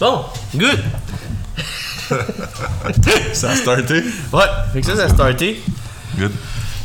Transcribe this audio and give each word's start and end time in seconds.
Bon, 0.00 0.24
good. 0.54 0.80
Ça 3.32 3.50
a 3.50 3.56
starté? 3.56 4.02
Ouais, 4.32 4.42
fait 4.72 4.80
que 4.80 4.86
ça, 4.86 4.96
ça 4.96 5.04
a 5.04 5.08
starté. 5.08 5.62
Good. 6.18 6.32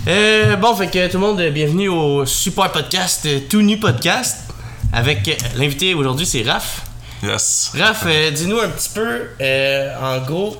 Euh, 0.08 0.56
bon, 0.56 0.74
fait 0.76 0.88
que 0.88 1.08
tout 1.08 1.18
le 1.18 1.26
monde, 1.26 1.42
bienvenue 1.52 1.90
au 1.90 2.26
super 2.26 2.72
podcast, 2.72 3.26
euh, 3.26 3.40
tout 3.50 3.62
nu 3.62 3.78
podcast. 3.80 4.38
Avec 4.94 5.28
euh, 5.28 5.34
l'invité 5.58 5.94
aujourd'hui, 5.94 6.26
c'est 6.26 6.44
Raph. 6.44 6.84
Yes. 7.22 7.72
Raph, 7.78 8.04
euh, 8.06 8.32
dis-nous 8.32 8.60
un 8.60 8.70
petit 8.70 8.90
peu, 8.90 9.24
euh, 9.42 9.96
en 10.02 10.24
gros, 10.26 10.56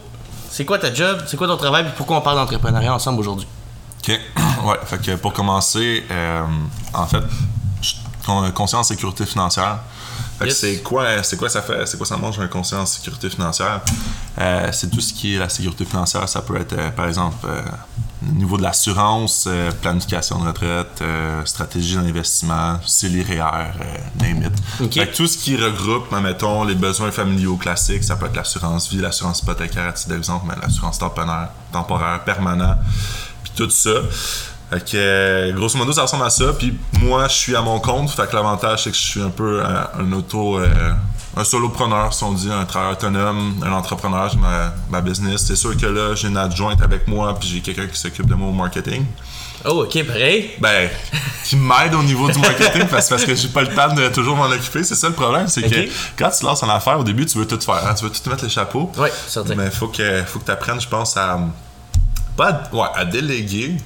c'est 0.52 0.66
quoi 0.66 0.80
ta 0.80 0.94
job, 0.94 1.22
c'est 1.28 1.38
quoi 1.38 1.48
ton 1.48 1.56
travail, 1.56 1.84
puis 1.86 1.94
pourquoi 1.96 2.18
on 2.18 2.22
parle 2.22 2.36
d'entrepreneuriat 2.38 2.94
ensemble 2.94 3.20
aujourd'hui? 3.22 3.48
OK. 4.04 4.20
Ouais, 4.66 4.76
fait 4.86 4.98
que 5.02 5.16
pour 5.16 5.32
commencer, 5.34 6.04
en 6.94 7.06
fait, 7.08 7.22
je 7.82 7.88
suis 7.90 7.98
con- 8.26 8.52
conseiller 8.52 8.80
en 8.80 8.84
sécurité 8.84 9.26
financière. 9.26 9.78
Yes. 10.42 10.60
c'est 10.60 10.78
quoi, 10.84 11.24
c'est 11.24 11.38
quoi 11.38 11.50
ça 11.50 11.62
fait, 11.62 11.86
c'est 11.86 11.98
quoi 11.98 12.06
ça 12.06 12.18
mange 12.18 12.40
un 12.40 12.48
conseiller 12.48 12.82
en 12.82 12.86
sécurité 12.86 13.30
financière? 13.30 13.82
Euh, 14.40 14.70
c'est 14.72 14.90
tout 14.90 15.02
ce 15.02 15.14
qui 15.14 15.36
est 15.36 15.40
la 15.40 15.50
sécurité 15.50 15.86
financière. 15.86 16.28
Ça 16.30 16.42
peut 16.42 16.58
être, 16.58 16.74
euh, 16.74 16.90
par 16.92 17.08
exemple, 17.08 17.46
euh, 17.48 17.62
au 18.30 18.34
niveau 18.34 18.58
de 18.58 18.64
l'assurance, 18.64 19.48
planification 19.82 20.40
de 20.40 20.48
retraite, 20.48 21.04
stratégie 21.46 21.96
d'investissement, 21.96 22.80
euh, 23.04 23.68
name 24.20 24.44
it. 24.44 24.94
Fait 24.94 25.08
que 25.08 25.16
tout 25.16 25.28
ce 25.28 25.38
qui 25.38 25.56
regroupe, 25.56 26.12
mettons, 26.12 26.64
les 26.64 26.76
besoins 26.76 27.12
familiaux 27.12 27.58
classiques, 27.58 28.04
ça 28.04 28.16
peut 28.16 28.26
être 28.26 28.36
l'assurance 28.36 28.90
vie, 28.90 28.98
l'assurance 28.98 29.42
hypothécaire 29.42 29.90
à 29.90 29.94
titre 29.94 30.10
d'exemple, 30.10 30.46
mais 30.48 30.56
l'assurance 30.62 30.98
temporaire, 30.98 31.50
temporaire, 31.72 32.24
permanent, 32.24 32.76
puis 33.44 33.54
tout 33.56 33.70
ça. 33.70 33.92
Fait 34.70 34.84
que, 34.92 35.52
grosso 35.54 35.78
modo, 35.78 35.94
ça 35.94 36.02
ressemble 36.04 36.26
à 36.26 36.30
ça. 36.30 36.54
Puis 36.58 36.78
moi, 37.02 37.28
je 37.28 37.34
suis 37.36 37.56
à 37.56 37.62
mon 37.62 37.80
compte. 37.80 38.10
Fait 38.12 38.28
que 38.30 38.36
l'avantage, 38.36 38.84
c'est 38.84 38.92
que 38.92 38.98
je 38.98 39.02
suis 39.02 39.22
un 39.22 39.30
peu 39.30 39.62
euh, 39.64 39.84
un 40.00 40.12
auto... 40.14 40.60
euh, 40.60 40.68
un 41.40 41.44
solopreneur, 41.44 42.12
si 42.16 42.24
on 42.24 42.32
dit, 42.34 42.50
un 42.52 42.66
travailleur 42.66 42.98
autonome, 42.98 43.64
un 43.64 43.72
entrepreneur, 43.72 44.28
j'ai 44.28 44.40
ma, 44.40 44.74
ma 44.90 45.02
business. 45.02 45.44
C'est 45.46 45.56
sûr 45.56 45.78
que 45.78 45.86
là, 45.86 46.16
j'ai 46.16 46.30
une 46.30 46.38
adjointe 46.38 46.82
avec 46.82 47.08
moi, 47.08 47.38
puis 47.40 47.48
j'ai 47.48 47.60
quelqu'un 47.62 47.86
qui 47.86 47.96
s'occupe 48.00 48.26
de 48.26 48.34
moi 48.34 48.50
au 48.50 48.54
marketing. 48.54 49.06
Oh, 49.64 49.84
ok, 49.84 50.04
pareil. 50.08 50.50
Ben, 50.60 50.90
qui 51.44 51.56
m'aide 51.56 51.94
au 51.94 52.02
niveau 52.02 52.28
du 52.32 52.40
marketing 52.40 52.88
parce, 52.88 53.10
parce 53.10 53.24
que 53.24 53.36
j'ai 53.36 53.50
pas 53.50 53.62
le 53.62 53.68
temps 53.68 53.94
de 53.94 54.08
toujours 54.10 54.36
m'en 54.36 54.46
occuper. 54.46 54.84
C'est 54.84 54.96
ça 54.96 55.10
le 55.10 55.14
problème, 55.14 55.48
c'est 55.48 55.62
que 55.62 55.88
quand 56.18 56.32
tu 56.32 56.40
te 56.40 56.46
lances 56.46 56.64
en 56.64 56.70
affaire, 56.70 57.00
au 57.00 57.04
début, 57.04 57.26
tu 57.28 57.38
veux 57.38 57.46
tout 57.48 57.60
faire. 57.62 57.86
hein. 57.88 57.94
Tu 57.94 58.06
veux 58.06 58.10
tout 58.10 58.20
te 58.20 58.30
mettre 58.30 58.44
les 58.44 58.50
chapeaux. 58.50 58.92
Ouais, 58.98 59.12
certain. 59.28 59.54
Mais 59.54 59.70
faut 59.70 59.90
que, 59.90 60.24
faut 60.26 60.40
que 60.40 60.46
tu 60.46 60.52
apprennes, 60.52 60.82
je 60.82 60.88
pense, 60.88 61.16
à. 61.18 61.40
Pas 62.36 62.50
à, 62.50 62.76
ouais, 62.76 62.88
à 62.96 63.06
déléguer. 63.06 63.78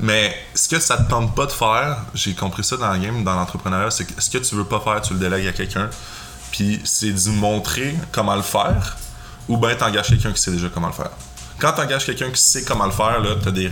Mais 0.00 0.36
ce 0.54 0.68
que 0.68 0.80
ça 0.80 0.96
te 0.96 1.08
tente 1.08 1.34
pas 1.34 1.46
de 1.46 1.52
faire, 1.52 1.98
j'ai 2.14 2.34
compris 2.34 2.64
ça 2.64 2.76
dans 2.76 2.90
la 2.90 2.98
game, 2.98 3.22
dans 3.22 3.34
l'entrepreneuriat, 3.34 3.90
c'est 3.90 4.04
que 4.04 4.20
ce 4.20 4.30
que 4.30 4.38
tu 4.38 4.54
veux 4.54 4.64
pas 4.64 4.80
faire, 4.80 5.00
tu 5.00 5.14
le 5.14 5.20
délègues 5.20 5.46
à 5.46 5.52
quelqu'un. 5.52 5.88
Puis 6.50 6.80
c'est 6.84 7.12
d'y 7.12 7.30
montrer 7.30 7.94
comment 8.12 8.36
le 8.36 8.42
faire, 8.42 8.96
ou 9.48 9.56
bien 9.56 9.74
t'engages 9.74 10.08
quelqu'un 10.08 10.32
qui 10.32 10.40
sait 10.40 10.50
déjà 10.50 10.68
comment 10.68 10.88
le 10.88 10.92
faire. 10.92 11.10
Quand 11.58 11.72
t'engages 11.72 12.04
quelqu'un 12.06 12.30
qui 12.30 12.40
sait 12.40 12.64
comment 12.64 12.86
le 12.86 12.90
faire, 12.92 13.20
là, 13.20 13.30
t'as 13.42 13.50
des 13.50 13.70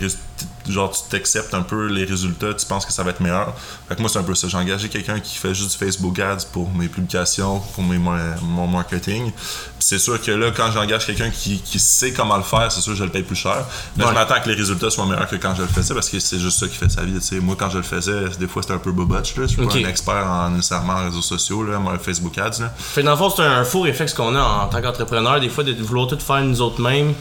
genre 0.69 0.89
tu 0.91 1.01
t'acceptes 1.09 1.53
un 1.53 1.61
peu 1.61 1.87
les 1.87 2.05
résultats, 2.05 2.53
tu 2.53 2.65
penses 2.65 2.85
que 2.85 2.93
ça 2.93 3.03
va 3.03 3.09
être 3.09 3.19
meilleur. 3.19 3.53
Fait 3.89 3.95
que 3.95 3.99
moi 4.01 4.09
c'est 4.09 4.19
un 4.19 4.23
peu 4.23 4.33
ça. 4.33 4.47
J'ai 4.47 4.55
engagé 4.55 4.87
quelqu'un 4.87 5.19
qui 5.19 5.35
fait 5.37 5.53
juste 5.53 5.71
du 5.71 5.77
Facebook 5.85 6.17
Ads 6.19 6.45
pour 6.53 6.71
mes 6.73 6.87
publications, 6.87 7.59
pour 7.59 7.83
mes, 7.83 7.97
mon 7.97 8.67
marketing. 8.67 9.31
C'est 9.79 9.99
sûr 9.99 10.21
que 10.21 10.31
là, 10.31 10.51
quand 10.55 10.71
j'engage 10.71 11.05
quelqu'un 11.05 11.29
qui, 11.29 11.59
qui 11.59 11.79
sait 11.79 12.13
comment 12.13 12.37
le 12.37 12.43
faire, 12.43 12.71
c'est 12.71 12.79
sûr 12.79 12.93
que 12.93 12.99
je 12.99 13.03
le 13.03 13.09
paye 13.09 13.23
plus 13.23 13.35
cher. 13.35 13.65
Mais 13.97 14.05
Ouais. 14.05 14.09
je 14.11 14.15
m'attends 14.15 14.39
que 14.41 14.47
les 14.47 14.55
résultats 14.55 14.89
soient 14.89 15.05
meilleurs 15.05 15.27
que 15.27 15.35
quand 15.35 15.53
je 15.53 15.63
le 15.63 15.67
faisais 15.67 15.93
parce 15.93 16.09
que 16.09 16.19
c'est 16.19 16.39
juste 16.39 16.57
ça 16.59 16.67
qui 16.69 16.75
fait 16.77 16.89
sa 16.89 17.03
vie. 17.03 17.19
Moi 17.41 17.57
quand 17.59 17.69
je 17.69 17.77
le 17.77 17.83
faisais, 17.83 18.29
des 18.39 18.47
fois 18.47 18.61
c'était 18.61 18.75
un 18.75 18.77
peu 18.77 18.93
bobotch. 18.93 19.33
Je 19.35 19.43
suis 19.47 19.57
pas 19.57 19.73
un 19.73 19.89
expert 19.89 20.25
en 20.25 20.49
nécessairement 20.51 20.93
en 20.93 21.03
réseaux 21.05 21.21
sociaux, 21.21 21.63
là, 21.63 21.77
moi, 21.77 21.97
Facebook 21.99 22.37
Ads. 22.37 22.61
Là. 22.61 22.73
Fait 22.77 23.01
que 23.01 23.05
dans 23.05 23.11
le 23.11 23.17
fond, 23.17 23.29
c'est 23.29 23.41
un 23.43 23.65
faux 23.65 23.81
réflexe 23.81 24.13
qu'on 24.13 24.33
a 24.35 24.41
en 24.41 24.67
tant 24.67 24.81
qu'entrepreneur, 24.81 25.41
des 25.41 25.49
fois, 25.49 25.65
de 25.65 25.73
vouloir 25.73 26.07
tout 26.07 26.17
faire 26.19 26.41
nous 26.41 26.61
autres 26.61 26.81
mêmes. 26.81 27.13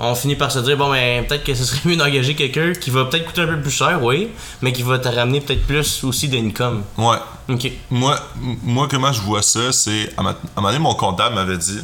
On 0.00 0.14
finit 0.14 0.36
par 0.36 0.52
se 0.52 0.60
dire, 0.60 0.76
bon, 0.76 0.90
ben, 0.90 1.26
peut-être 1.26 1.42
que 1.44 1.54
ce 1.54 1.64
serait 1.64 1.80
mieux 1.84 1.96
d'engager 1.96 2.34
quelqu'un 2.36 2.72
qui 2.72 2.90
va 2.90 3.04
peut-être 3.06 3.26
coûter 3.26 3.40
un 3.42 3.46
peu 3.48 3.60
plus 3.60 3.70
cher, 3.72 3.98
oui, 4.02 4.28
mais 4.62 4.72
qui 4.72 4.82
va 4.82 4.98
te 4.98 5.08
ramener 5.08 5.40
peut-être 5.40 5.66
plus 5.66 6.04
aussi 6.04 6.28
d'income. 6.28 6.82
Ouais, 6.96 7.16
Ok. 7.48 7.70
Moi, 7.90 8.18
moi, 8.62 8.86
comment 8.90 9.12
je 9.12 9.20
vois 9.22 9.42
ça, 9.42 9.72
c'est. 9.72 10.12
À 10.16 10.22
ma- 10.22 10.30
à 10.30 10.32
un 10.32 10.36
moment 10.56 10.68
donné, 10.68 10.78
mon 10.78 10.94
comptable 10.94 11.34
m'avait 11.34 11.56
dit 11.58 11.80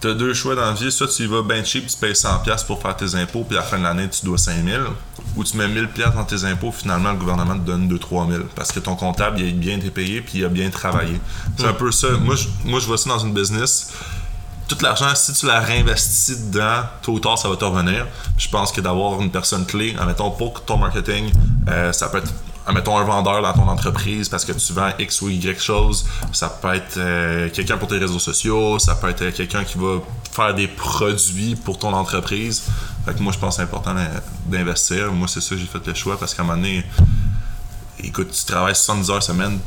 T'as 0.00 0.14
deux 0.14 0.32
choix 0.32 0.54
dans 0.54 0.62
la 0.62 0.72
vie, 0.72 0.90
soit 0.90 1.08
tu 1.08 1.24
y 1.24 1.26
vas 1.26 1.42
bien 1.42 1.62
cheap, 1.62 1.86
tu 1.86 1.94
payes 1.98 2.14
100$ 2.14 2.64
pour 2.66 2.80
faire 2.80 2.96
tes 2.96 3.14
impôts, 3.16 3.44
puis 3.46 3.58
à 3.58 3.60
la 3.60 3.66
fin 3.66 3.76
de 3.78 3.82
l'année, 3.82 4.08
tu 4.08 4.24
dois 4.24 4.38
5000 4.38 4.80
ou 5.36 5.44
tu 5.44 5.58
mets 5.58 5.68
1000$ 5.68 6.14
dans 6.14 6.24
tes 6.24 6.42
impôts, 6.46 6.72
finalement, 6.72 7.10
le 7.12 7.18
gouvernement 7.18 7.52
te 7.52 7.66
donne 7.66 7.86
2-3000 7.86 8.44
parce 8.56 8.72
que 8.72 8.80
ton 8.80 8.96
comptable, 8.96 9.38
il 9.40 9.48
a 9.48 9.52
bien 9.52 9.76
été 9.76 9.90
payé, 9.90 10.22
puis 10.22 10.38
il 10.38 10.44
a 10.46 10.48
bien 10.48 10.70
travaillé. 10.70 11.20
C'est 11.58 11.66
un 11.66 11.74
peu 11.74 11.92
ça. 11.92 12.08
Moi 12.18 12.34
je, 12.34 12.46
moi, 12.64 12.80
je 12.80 12.86
vois 12.86 12.96
ça 12.96 13.10
dans 13.10 13.18
une 13.18 13.34
business. 13.34 13.92
Tout 14.70 14.78
l'argent, 14.82 15.12
si 15.16 15.32
tu 15.32 15.46
la 15.46 15.58
réinvestis 15.58 16.36
dedans, 16.52 16.82
tôt 17.02 17.14
ou 17.14 17.18
tard, 17.18 17.36
ça 17.36 17.48
va 17.48 17.56
te 17.56 17.64
revenir. 17.64 18.06
Je 18.38 18.48
pense 18.48 18.70
que 18.70 18.80
d'avoir 18.80 19.20
une 19.20 19.32
personne 19.32 19.66
clé, 19.66 19.96
admettons, 19.98 20.30
pour 20.30 20.64
ton 20.64 20.76
marketing, 20.76 21.32
euh, 21.68 21.92
ça 21.92 22.08
peut 22.08 22.18
être, 22.18 22.32
admettons, 22.68 22.96
un 22.96 23.02
vendeur 23.02 23.42
dans 23.42 23.52
ton 23.52 23.66
entreprise 23.68 24.28
parce 24.28 24.44
que 24.44 24.52
tu 24.52 24.72
vends 24.72 24.92
X 24.96 25.22
ou 25.22 25.28
Y 25.28 25.58
chose. 25.60 26.06
Ça 26.32 26.48
peut 26.48 26.72
être 26.72 26.98
euh, 26.98 27.50
quelqu'un 27.50 27.78
pour 27.78 27.88
tes 27.88 27.98
réseaux 27.98 28.20
sociaux. 28.20 28.78
Ça 28.78 28.94
peut 28.94 29.08
être 29.08 29.30
quelqu'un 29.30 29.64
qui 29.64 29.76
va 29.76 29.98
faire 30.30 30.54
des 30.54 30.68
produits 30.68 31.56
pour 31.56 31.76
ton 31.76 31.92
entreprise. 31.92 32.62
Fait 33.04 33.12
que 33.14 33.20
moi, 33.24 33.32
je 33.32 33.38
pense 33.40 33.56
que 33.56 33.62
c'est 33.62 33.62
important 33.64 33.92
d'in- 33.94 34.06
d'investir. 34.46 35.10
Moi, 35.10 35.26
c'est 35.26 35.40
ça 35.40 35.56
j'ai 35.56 35.66
fait 35.66 35.84
le 35.84 35.94
choix 35.94 36.16
parce 36.16 36.32
qu'à 36.32 36.42
un 36.42 36.46
moment 36.46 36.58
donné, 36.58 36.84
écoute, 38.04 38.30
tu 38.30 38.44
travailles 38.44 38.76
70 38.76 39.10
heures 39.10 39.22
semaine, 39.22 39.58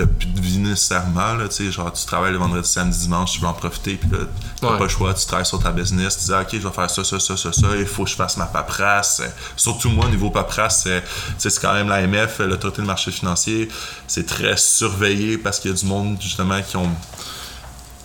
t'as 0.00 0.06
plus 0.06 0.26
de 0.28 0.40
vie 0.40 0.58
nécessairement, 0.58 1.34
là, 1.34 1.48
tu 1.48 1.56
sais, 1.66 1.70
genre, 1.72 1.92
tu 1.92 2.04
travailles 2.06 2.32
le 2.32 2.38
vendredi, 2.38 2.68
samedi, 2.68 2.98
dimanche, 3.00 3.32
tu 3.32 3.40
veux 3.40 3.46
en 3.46 3.52
profiter, 3.52 3.94
puis 3.96 4.10
là, 4.10 4.18
t'as 4.60 4.70
Ouais. 4.72 4.78
pas 4.78 4.84
le 4.84 4.88
choix, 4.88 5.12
tu 5.14 5.26
travailles 5.26 5.46
sur 5.46 5.62
ta 5.62 5.70
business, 5.72 6.18
tu 6.18 6.24
dis, 6.26 6.32
ah, 6.32 6.42
ok, 6.42 6.48
je 6.52 6.58
vais 6.58 6.70
faire 6.74 6.90
ça, 6.90 7.04
ça, 7.04 7.20
ça, 7.20 7.36
ça, 7.36 7.52
ça, 7.52 7.66
il 7.78 7.86
faut 7.86 8.04
que 8.04 8.10
je 8.10 8.14
fasse 8.16 8.36
ma 8.36 8.46
paperasse. 8.46 9.22
Surtout 9.56 9.90
moi, 9.90 10.06
au 10.06 10.08
niveau 10.08 10.30
paperasse, 10.30 10.82
sais, 10.84 11.02
c'est 11.38 11.60
quand 11.60 11.72
même 11.74 11.88
l'AMF, 11.88 12.38
l'autorité 12.40 12.82
du 12.82 12.86
marché 12.88 13.10
financier, 13.10 13.68
c'est 14.06 14.26
très 14.26 14.56
surveillé 14.56 15.38
parce 15.38 15.58
qu'il 15.60 15.70
y 15.70 15.74
a 15.74 15.76
du 15.76 15.84
monde, 15.86 16.16
justement, 16.20 16.60
qui 16.62 16.76
ont 16.76 16.90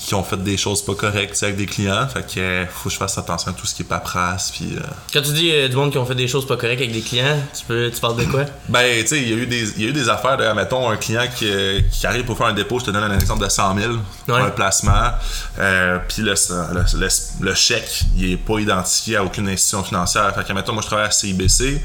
qui 0.06 0.14
ont 0.14 0.24
fait 0.24 0.38
des 0.38 0.56
choses 0.56 0.84
pas 0.86 0.94
correctes 0.94 1.42
avec 1.42 1.56
des 1.58 1.66
clients. 1.66 2.08
Fait 2.08 2.22
que 2.22 2.40
euh, 2.40 2.66
faut 2.68 2.90
que 2.90 2.94
je 2.94 3.00
fasse 3.00 3.18
attention 3.18 3.50
à 3.52 3.54
tout 3.54 3.66
ce 3.66 3.74
qui 3.74 3.82
est 3.82 3.86
paperasse. 3.86 4.52
Puis, 4.52 4.76
euh, 4.78 4.82
Quand 5.12 5.22
tu 5.24 5.32
dis 5.34 5.50
euh, 5.52 5.68
du 5.68 5.76
monde 5.76 5.92
qui 5.92 5.98
ont 5.98 6.06
fait 6.06 6.14
des 6.16 6.28
choses 6.28 6.46
pas 6.46 6.58
correctes 6.58 6.82
avec 6.82 6.94
des 6.94 7.02
clients, 7.02 7.40
tu 7.58 7.66
peux 7.66 7.90
tu 7.94 8.00
parles 8.00 8.18
de 8.18 8.26
quoi? 8.26 8.46
Ben, 8.70 9.02
tu 9.02 9.08
sais, 9.08 9.22
il 9.22 9.30
y, 9.30 9.34
a 9.34 9.36
eu 9.36 9.48
des- 9.48 9.72
il 9.78 9.82
y 9.84 9.86
a 9.86 9.90
eu 9.90 9.94
des 9.94 10.08
affaires 10.10 10.38
de, 10.38 10.46
mettons, 10.54 10.90
un 10.90 10.98
client 10.98 11.26
qui, 11.36 11.48
qui 11.92 12.06
arrive 12.06 12.24
pour 12.26 12.38
faire 12.38 12.48
un 12.48 12.54
dépôt, 12.54 12.80
je 12.80 12.86
te 12.86 12.92
donne 12.92 13.04
un 13.04 13.16
exemple 13.20 13.44
de 13.44 13.50
100 13.50 13.76
000 13.78 13.94
pour 14.28 14.36
Ouais. 14.36 14.42
un 14.42 14.50
placement, 14.52 15.12
puis 16.08 16.22
le, 16.22 16.34
le, 16.34 17.00
le- 17.00 17.46
le 17.46 17.56
chèque, 17.56 18.02
il 18.18 18.32
est 18.34 18.38
pas 18.38 18.60
identifié 18.60 19.18
à 19.18 19.24
aucune 19.24 19.48
institution 19.50 19.84
financière. 19.84 20.34
Fait 20.36 20.44
que, 20.46 20.54
mettons, 20.54 20.74
moi, 20.74 20.82
je 20.82 20.88
travaille 20.88 21.08
à 21.08 21.12
CIBC, 21.12 21.82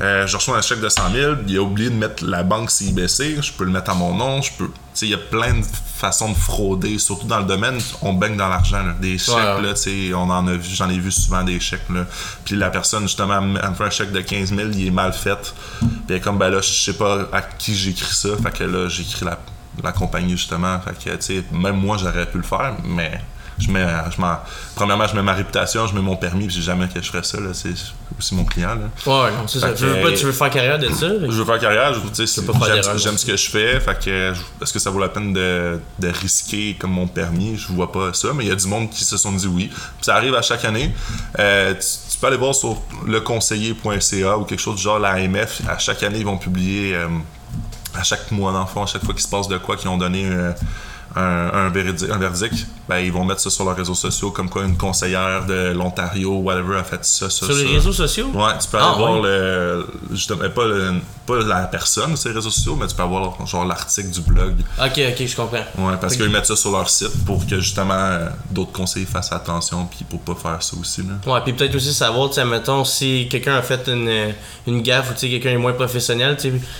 je 0.00 0.36
reçois 0.36 0.56
un 0.56 0.62
chèque 0.62 0.80
de 0.80 0.88
100 0.88 1.12
000, 1.12 1.34
il 1.46 1.56
a 1.56 1.60
oublié 1.62 1.90
de 1.90 1.94
mettre 1.96 2.24
la 2.24 2.42
banque 2.42 2.70
CIBC, 2.70 3.42
je 3.42 3.52
peux 3.52 3.64
le 3.64 3.70
mettre 3.72 3.90
à 3.90 3.94
mon 3.94 4.14
nom, 4.14 4.40
je 4.42 4.52
peux... 4.56 4.66
Tu 4.68 4.72
sais, 4.94 5.06
il 5.06 5.10
y 5.10 5.14
a 5.14 5.18
plein 5.18 5.54
de 5.54 5.64
façons 5.98 6.30
de 6.30 6.36
frauder, 6.36 6.98
surtout 6.98 7.26
dans 7.26 7.40
le 7.40 7.44
domaine, 7.44 7.78
on 8.02 8.12
baigne 8.14 8.36
dans 8.36 8.48
l'argent, 8.48 8.82
des 9.00 9.18
chèques, 9.18 9.34
Ouais. 9.34 9.62
là, 9.62 9.74
tu 9.74 9.80
sais, 10.08 10.14
on 10.14 10.30
en 10.30 10.46
a 10.46 10.52
vu, 10.54 10.70
j'en 10.74 10.88
ai 10.88 10.98
vu 10.98 11.10
souvent 11.10 11.42
des 11.42 11.58
chèques, 11.60 11.88
là. 11.90 12.06
Puis 12.44 12.54
la 12.56 12.70
personne, 12.70 13.02
justement, 13.02 13.38
elle 13.40 13.48
me 13.48 13.58
elle 13.62 13.70
me 13.70 13.74
fait 13.74 13.84
un 13.84 13.90
chèque 13.90 14.12
de 14.12 14.20
15 14.20 14.54
000, 14.54 14.68
il 14.74 14.86
est 14.86 14.90
mal 14.90 15.12
fait. 15.12 15.54
Puis 15.80 15.88
elle 16.08 16.16
est 16.16 16.20
comme, 16.20 16.38
ben 16.38 16.50
là, 16.50 16.60
je 16.60 16.70
sais 16.70 16.92
pas 16.94 17.26
à 17.32 17.42
qui 17.42 17.74
j'écris 17.74 18.14
ça. 18.14 18.30
Fait 18.42 18.56
que 18.56 18.64
là, 18.64 18.88
j'écris 18.88 19.24
la, 19.24 19.38
la 19.82 19.92
compagnie, 19.92 20.36
justement. 20.36 20.78
Fait 20.80 21.10
que, 21.10 21.16
tu 21.16 21.22
sais, 21.22 21.44
même 21.52 21.76
moi, 21.76 21.96
j'aurais 21.98 22.26
pu 22.26 22.38
le 22.38 22.44
faire, 22.44 22.74
mais 22.84 23.20
je 23.58 23.70
mets, 23.70 23.86
je 24.14 24.20
m'en- 24.20 24.38
premièrement, 24.74 25.06
je 25.06 25.14
mets 25.16 25.22
ma 25.22 25.34
réputation, 25.34 25.86
je 25.86 25.94
mets 25.94 26.00
mon 26.00 26.16
permis, 26.16 26.46
puis 26.46 26.62
jamais 26.62 26.88
que 26.88 27.00
je 27.02 27.08
ferais 27.10 27.22
ça, 27.24 27.38
là. 27.40 27.50
C'est 27.52 27.70
aussi 28.18 28.34
mon 28.34 28.44
client, 28.44 28.74
là. 28.74 28.86
Ouais, 29.06 29.30
non, 29.32 29.46
c'est 29.46 29.58
ça. 29.60 29.72
Tu 29.72 29.84
veux 29.84 30.00
pas, 30.00 30.12
tu 30.12 30.24
veux 30.26 30.32
faire 30.32 30.50
carrière 30.50 30.78
de 30.78 30.88
ça? 30.90 31.06
Je 31.08 31.26
veux 31.26 31.44
faire 31.44 31.58
carrière, 31.58 31.92
je, 31.94 32.00
faire 32.00 32.98
j'aime, 32.98 33.18
ce 33.18 33.26
que 33.26 33.36
je 33.36 33.50
fais, 33.50 33.80
fait 33.80 33.98
que 33.98 34.32
je- 34.34 34.64
est-ce 34.64 34.72
que 34.72 34.78
ça 34.78 34.90
vaut 34.90 35.00
la 35.00 35.08
peine 35.08 35.32
de, 35.32 35.80
de 35.98 36.08
risquer 36.08 36.76
comme 36.78 36.92
mon 36.92 37.06
permis? 37.06 37.56
Je 37.56 37.68
vois 37.72 37.90
pas 37.92 38.12
ça, 38.12 38.28
mais 38.34 38.44
il 38.44 38.48
y 38.48 38.52
a 38.52 38.56
du 38.56 38.66
monde 38.66 38.90
qui 38.90 39.04
se 39.04 39.16
sont 39.16 39.32
dit 39.32 39.46
oui. 39.46 39.68
Puis 39.68 39.78
ça 40.02 40.14
arrive 40.16 40.34
à 40.34 40.42
chaque 40.42 40.64
année. 40.64 40.92
Euh, 41.38 41.74
tu, 41.74 42.12
tu 42.12 42.18
peux 42.18 42.26
aller 42.28 42.36
voir 42.36 42.54
sur 42.54 42.80
leconseiller.ca 43.06 44.36
ou 44.38 44.44
quelque 44.44 44.60
chose 44.60 44.76
du 44.76 44.82
genre, 44.82 44.98
la 44.98 45.10
AMF, 45.10 45.62
à 45.68 45.78
chaque 45.78 46.02
année, 46.02 46.18
ils 46.18 46.24
vont 46.26 46.38
publier, 46.38 46.94
euh, 46.94 47.06
à 47.94 48.02
chaque 48.02 48.30
mois 48.30 48.52
d'enfant, 48.52 48.82
à 48.84 48.86
chaque 48.86 49.04
fois 49.04 49.14
qu'il 49.14 49.22
se 49.22 49.28
passe 49.28 49.48
de 49.48 49.58
quoi, 49.58 49.76
qu'ils 49.76 49.88
ont 49.88 49.98
donné 49.98 50.24
euh, 50.26 50.52
un, 51.16 51.22
un, 51.52 51.70
véridi- 51.70 52.10
un 52.10 52.18
verdict, 52.18 52.66
ben, 52.88 52.98
ils 52.98 53.12
vont 53.12 53.24
mettre 53.24 53.40
ça 53.40 53.50
sur 53.50 53.64
leurs 53.64 53.76
réseaux 53.76 53.94
sociaux, 53.94 54.30
comme 54.30 54.48
quoi 54.48 54.64
une 54.64 54.76
conseillère 54.76 55.44
de 55.46 55.72
l'Ontario, 55.72 56.36
whatever, 56.38 56.78
a 56.78 56.84
fait 56.84 57.04
ça, 57.04 57.28
ça, 57.30 57.46
Sur 57.46 57.54
les 57.54 57.66
réseaux 57.66 57.92
sociaux? 57.92 58.26
Ouais, 58.34 58.52
tu 58.60 58.68
peux 58.68 58.78
aller 58.78 58.86
Ah, 58.90 58.96
voir 58.96 59.14
ouais. 59.20 59.28
le. 59.28 59.86
Justement, 60.12 60.48
pas 60.54 60.64
le. 60.66 60.94
pas 61.26 61.38
la 61.40 61.66
personne 61.66 62.16
sur 62.16 62.28
les 62.30 62.34
réseaux 62.36 62.50
sociaux, 62.50 62.76
mais 62.80 62.86
tu 62.86 62.94
peux 62.94 63.02
avoir 63.02 63.46
genre 63.46 63.64
l'article 63.64 64.10
du 64.10 64.20
blog. 64.20 64.54
Ok, 64.82 65.00
ok, 65.10 65.26
je 65.26 65.36
comprends. 65.36 65.64
Ouais, 65.78 65.94
parce 66.00 66.16
qu'ils 66.16 66.28
mettent 66.30 66.46
ça 66.46 66.56
sur 66.56 66.70
leur 66.72 66.88
site 66.88 67.24
pour 67.26 67.46
que 67.46 67.60
justement 67.60 68.18
d'autres 68.50 68.72
conseillers 68.72 69.06
fassent 69.06 69.32
attention, 69.32 69.86
puis 69.86 70.04
pour 70.08 70.20
pas 70.20 70.34
faire 70.34 70.62
ça 70.62 70.76
aussi. 70.80 71.02
Là. 71.02 71.32
Ouais, 71.32 71.40
puis 71.44 71.52
peut-être 71.52 71.74
aussi 71.74 71.92
savoir, 71.92 72.28
tu 72.28 72.36
sais, 72.36 72.44
mettons, 72.44 72.84
si 72.84 73.28
quelqu'un 73.30 73.56
a 73.56 73.62
fait 73.62 73.86
une, 73.88 74.32
une 74.66 74.82
gaffe 74.82 75.10
ou 75.10 75.14
tu 75.14 75.20
sais, 75.20 75.28
quelqu'un 75.30 75.50
est 75.50 75.56
moins 75.58 75.72
professionnel, 75.72 76.36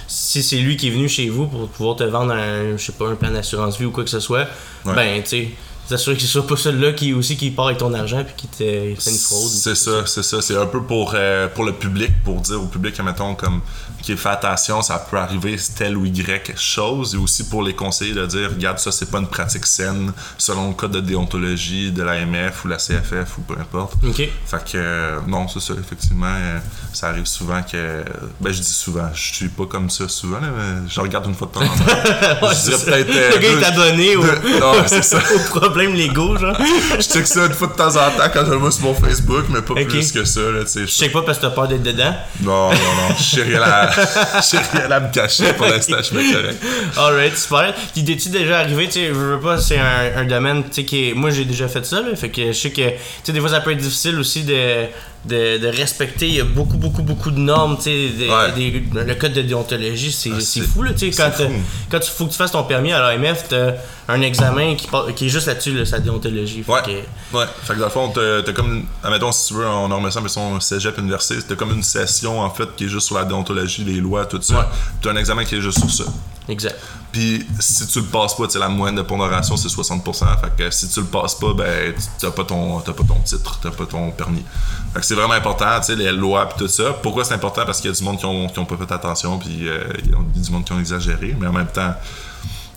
si 0.07 0.43
c'est 0.43 0.57
lui 0.57 0.77
qui 0.77 0.89
est 0.89 0.91
venu 0.91 1.09
chez 1.09 1.29
vous 1.29 1.47
pour 1.47 1.69
pouvoir 1.69 1.97
te 1.97 2.05
vendre 2.05 2.33
un, 2.33 2.77
je 2.77 2.85
sais 2.85 2.93
pas, 2.93 3.09
un 3.09 3.15
plan 3.15 3.31
d'assurance 3.31 3.79
vie 3.79 3.85
ou 3.87 3.91
quoi 3.91 4.05
que 4.05 4.11
ce 4.11 4.21
soit, 4.21 4.28
Ouais. 4.31 4.95
ben, 4.95 5.23
tu 5.23 5.29
sais, 5.29 5.49
t'assurer 5.89 6.17
que 6.17 6.23
ce 6.23 6.29
soit 6.29 6.47
pas 6.47 6.57
celui-là 6.57 6.93
qui 6.93 7.15
aussi 7.15 7.37
qui 7.37 7.51
part 7.51 7.67
avec 7.67 7.79
ton 7.79 7.93
argent 7.95 8.23
puis 8.25 8.35
qui 8.37 8.49
te 8.49 8.57
fait 8.57 9.11
une 9.11 9.19
fraude. 9.19 9.49
C'est 9.49 9.75
ça, 9.75 10.07
c'est 10.07 10.23
ça. 10.23 10.43
C'est 10.43 10.57
un 10.57 10.67
peu 10.67 10.83
pour, 10.83 11.13
euh, 11.15 11.49
pour 11.49 11.65
le 11.65 11.73
public, 11.73 12.13
pour 12.25 12.41
dire 12.41 12.63
au 12.63 12.67
public, 12.67 12.99
mettons, 13.01 13.35
comme, 13.35 13.61
qui 14.03 14.17
fait 14.17 14.29
attention, 14.29 14.83
ça 14.83 14.99
peut 14.99 15.17
arriver 15.17 15.57
telle 15.77 15.97
ou 15.97 16.05
Y 16.05 16.57
chose, 16.57 17.15
et 17.15 17.19
aussi 17.19 17.49
pour 17.49 17.63
les 17.63 17.75
conseillers 17.75 18.15
de 18.15 18.27
dire, 18.27 18.51
regarde, 18.51 18.79
ça, 18.79 18.93
c'est 18.93 19.11
pas 19.11 19.19
une 19.19 19.27
pratique 19.27 19.67
saine, 19.67 20.13
selon 20.37 20.69
le 20.69 20.75
code 20.75 20.93
de 20.93 21.01
déontologie 21.01 21.91
de 21.91 22.03
l'AMF 22.03 22.65
ou 22.65 22.69
la 22.69 22.77
CFF 22.77 23.39
ou 23.39 23.43
peu 23.43 23.55
importe. 23.61 23.95
Ok. 24.07 24.17
Fait 24.17 24.65
que, 24.65 24.77
euh, 24.77 25.19
non, 25.27 25.49
c'est 25.49 25.61
ça, 25.61 25.75
effectivement, 25.79 26.27
euh, 26.27 26.59
ça 26.93 27.09
arrive 27.09 27.27
souvent 27.27 27.63
que. 27.63 28.05
Ben, 28.41 28.53
je 28.53 28.61
dis 28.61 28.73
souvent, 28.73 29.09
je 29.15 29.35
suis 29.35 29.49
pas 29.49 29.67
comme 29.67 29.91
ça 29.91 30.09
souvent, 30.09 30.41
là, 30.41 30.49
mais 30.57 30.89
je 30.89 31.01
regarde 31.01 31.27
une 31.27 31.35
fois 31.35 31.49
de 31.49 31.53
temps 31.53 31.65
en 31.65 31.77
temps. 31.77 32.47
Ouais, 32.47 32.55
je 32.55 32.85
dirais 32.85 33.05
peut-être. 33.05 33.37
Le 33.37 33.41
gars 33.41 33.61
est 33.61 33.65
abonné 33.65 34.17
au, 34.17 34.23
non, 34.23 34.73
c'est 34.87 35.03
ça. 35.03 35.19
problèmes 35.79 35.95
légaux, 35.95 36.37
genre. 36.37 36.57
Je 36.99 37.03
check 37.03 37.27
ça 37.27 37.47
une 37.47 37.53
fois 37.53 37.69
de 37.69 37.73
temps 37.75 37.97
en 37.97 38.11
temps 38.11 38.29
quand 38.33 38.45
je 38.45 38.51
le 38.51 38.57
vois 38.57 38.73
sur 38.73 38.83
mon 38.85 38.95
Facebook, 38.95 39.45
mais 39.51 39.63
pas 39.63 39.75
Ok. 39.75 39.89
plus 39.89 40.11
que 40.13 40.25
ça, 40.25 40.41
là, 40.41 40.65
tu 40.65 40.71
sais. 40.71 40.81
Je 40.83 40.87
sais 40.91 41.09
pas 41.09 41.23
parce 41.23 41.39
que 41.39 41.43
t'as 41.43 41.51
peur 41.51 41.69
d'être 41.69 41.83
dedans. 41.83 42.15
Non, 42.43 42.71
non, 42.71 42.73
non, 42.73 43.15
je 43.19 43.23
sais 43.23 43.43
rien 43.43 43.63
à, 43.63 43.87
rien 44.73 44.91
à 44.91 45.01
me 45.01 45.13
cacher 45.13 45.53
pour 45.53 45.67
l'instant, 45.67 45.97
je 46.03 46.17
bien 46.17 46.33
correct. 46.33 46.63
Alright, 46.97 47.37
super. 47.39 47.75
Puis 47.95 48.05
t'es-tu 48.05 48.29
déjà 48.31 48.59
arrivé, 48.61 48.87
tu 48.87 48.93
sais, 48.95 49.07
je 49.09 49.13
veux 49.13 49.41
pas, 49.41 49.59
c'est 49.59 49.79
un, 49.79 50.17
un 50.17 50.25
domaine, 50.25 50.65
tu 50.65 50.69
sais, 50.73 50.85
qui 50.85 51.11
est. 51.11 51.15
Moi, 51.15 51.31
j'ai 51.31 51.45
déjà 51.45 51.69
fait 51.69 51.85
ça, 51.87 52.01
là. 52.01 52.15
Fait 52.17 52.31
que 52.31 52.49
je 52.49 52.53
sais 52.53 52.71
que, 52.71 52.89
tu 52.89 52.97
sais, 53.23 53.33
des 53.33 53.41
fois, 53.41 53.51
ça 53.51 53.61
peut 53.61 53.73
être 53.73 53.79
difficile 53.79 54.19
aussi 54.19 54.43
de, 54.43 54.87
de, 55.25 55.59
de 55.59 55.67
respecter. 55.69 56.29
Il 56.29 56.35
y 56.35 56.41
a 56.41 56.45
beaucoup, 56.45 56.77
beaucoup, 56.77 57.03
beaucoup 57.03 57.31
de 57.31 57.39
normes, 57.39 57.77
tu 57.77 57.85
des- 57.85 58.29
Ouais. 58.29 58.53
des- 58.55 58.83
le 59.05 59.15
code 59.15 59.33
de 59.33 59.43
déontologie, 59.43 60.13
c'est 60.13 60.31
Ah, 60.33 60.63
fou, 60.73 60.83
là, 60.83 60.93
tu 60.93 61.11
sais. 61.13 61.23
Quand, 61.23 61.31
fou. 61.33 61.51
quand 61.91 62.01
tu 62.01 62.11
faut 62.11 62.27
que 62.27 62.31
tu 62.33 62.37
fasses 62.37 62.53
ton 62.53 62.63
permis 62.65 62.93
à 62.93 63.01
l'AMF, 63.01 63.47
t'as 63.49 63.73
un 64.09 64.23
examen 64.23 64.75
qui, 64.77 64.87
qui 65.17 65.27
est 65.27 65.29
juste 65.29 65.47
là-dessus, 65.49 65.73
là, 65.75 65.85
sa 65.85 65.99
déontologie. 65.99 66.63
Fait 66.63 66.73
Ouais. 66.73 66.83
que- 66.83 67.37
Ouais, 67.37 67.45
fait 67.65 67.75
que 67.75 67.79
dans 67.79 67.85
le 67.87 67.91
fond, 67.91 68.11
t'as 68.15 68.53
comme, 68.53 68.85
admettons, 69.05 69.33
si 69.33 69.49
tu 69.49 69.55
veux, 69.55 69.67
en 69.67 70.11
ça, 70.11 70.21
mais 70.21 70.29
son 70.29 70.61
cégep 70.61 70.97
université, 70.99 71.35
t'as 71.47 71.57
comme 71.57 71.73
une 71.75 71.83
session, 71.83 72.41
en 72.41 72.51
fait, 72.51 72.69
qui 72.77 72.85
est 72.85 72.89
juste 72.89 73.07
sur 73.09 73.17
la 73.17 73.25
déontologie, 73.25 73.85
les 73.85 74.01
lois, 74.01 74.25
tout 74.25 74.41
ça. 74.41 74.55
Ouais. 74.59 74.65
T'as 75.03 75.11
un 75.11 75.17
examen 75.17 75.45
qui 75.45 75.57
est 75.57 75.61
juste 75.61 75.79
sur 75.79 75.91
ça. 75.91 76.05
exact. 76.49 76.77
Puis 77.13 77.47
si 77.59 77.87
tu 77.87 78.01
le 78.01 78.07
passes 78.07 78.35
pas, 78.37 78.45
la 78.59 78.69
moyenne 78.69 78.97
de 78.97 79.03
pondération, 79.03 79.57
c'est 79.57 79.69
60%. 79.69 80.27
Fait 80.41 80.53
que 80.65 80.71
si 80.71 80.89
tu 80.89 81.01
le 81.01 81.07
passes 81.07 81.35
pas, 81.37 81.55
ben, 81.55 81.95
tu- 81.95 82.03
t'as 82.21 82.31
pas 82.31 82.45
ton, 82.45 82.81
t'as 82.81 82.93
pas 82.93 83.03
ton 83.05 83.19
titre, 83.25 83.59
t'as 83.63 83.71
pas 83.71 83.87
ton 83.87 84.11
permis. 84.11 84.45
Fait 84.93 85.01
que 85.01 85.07
c'est 85.07 85.15
vraiment 85.15 85.33
important, 85.35 85.79
tu 85.81 85.87
sais, 85.87 85.97
les 85.97 86.13
lois 86.13 86.47
pis 86.51 86.59
tout 86.59 86.69
ça. 86.69 86.93
Pourquoi 87.03 87.25
c'est 87.25 87.35
important? 87.35 87.65
Parce 87.65 87.81
qu'il 87.81 87.91
y 87.91 87.95
a 87.95 87.97
du 87.97 88.03
monde 88.05 88.19
qui 88.19 88.27
ont, 88.27 88.49
qui 88.49 88.59
ont 88.59 88.67
pas 88.67 88.77
fait 88.77 88.93
attention, 88.93 89.39
puis 89.39 89.69
euh, 89.69 89.85
il 90.05 90.11
y 90.11 90.15
a 90.15 90.19
du 90.43 90.51
monde 90.51 90.65
qui 90.65 90.73
ont 90.73 90.79
exagéré, 90.81 91.35
mais 91.41 91.47
en 91.47 91.53
même 91.53 91.67
temps, 91.69 91.95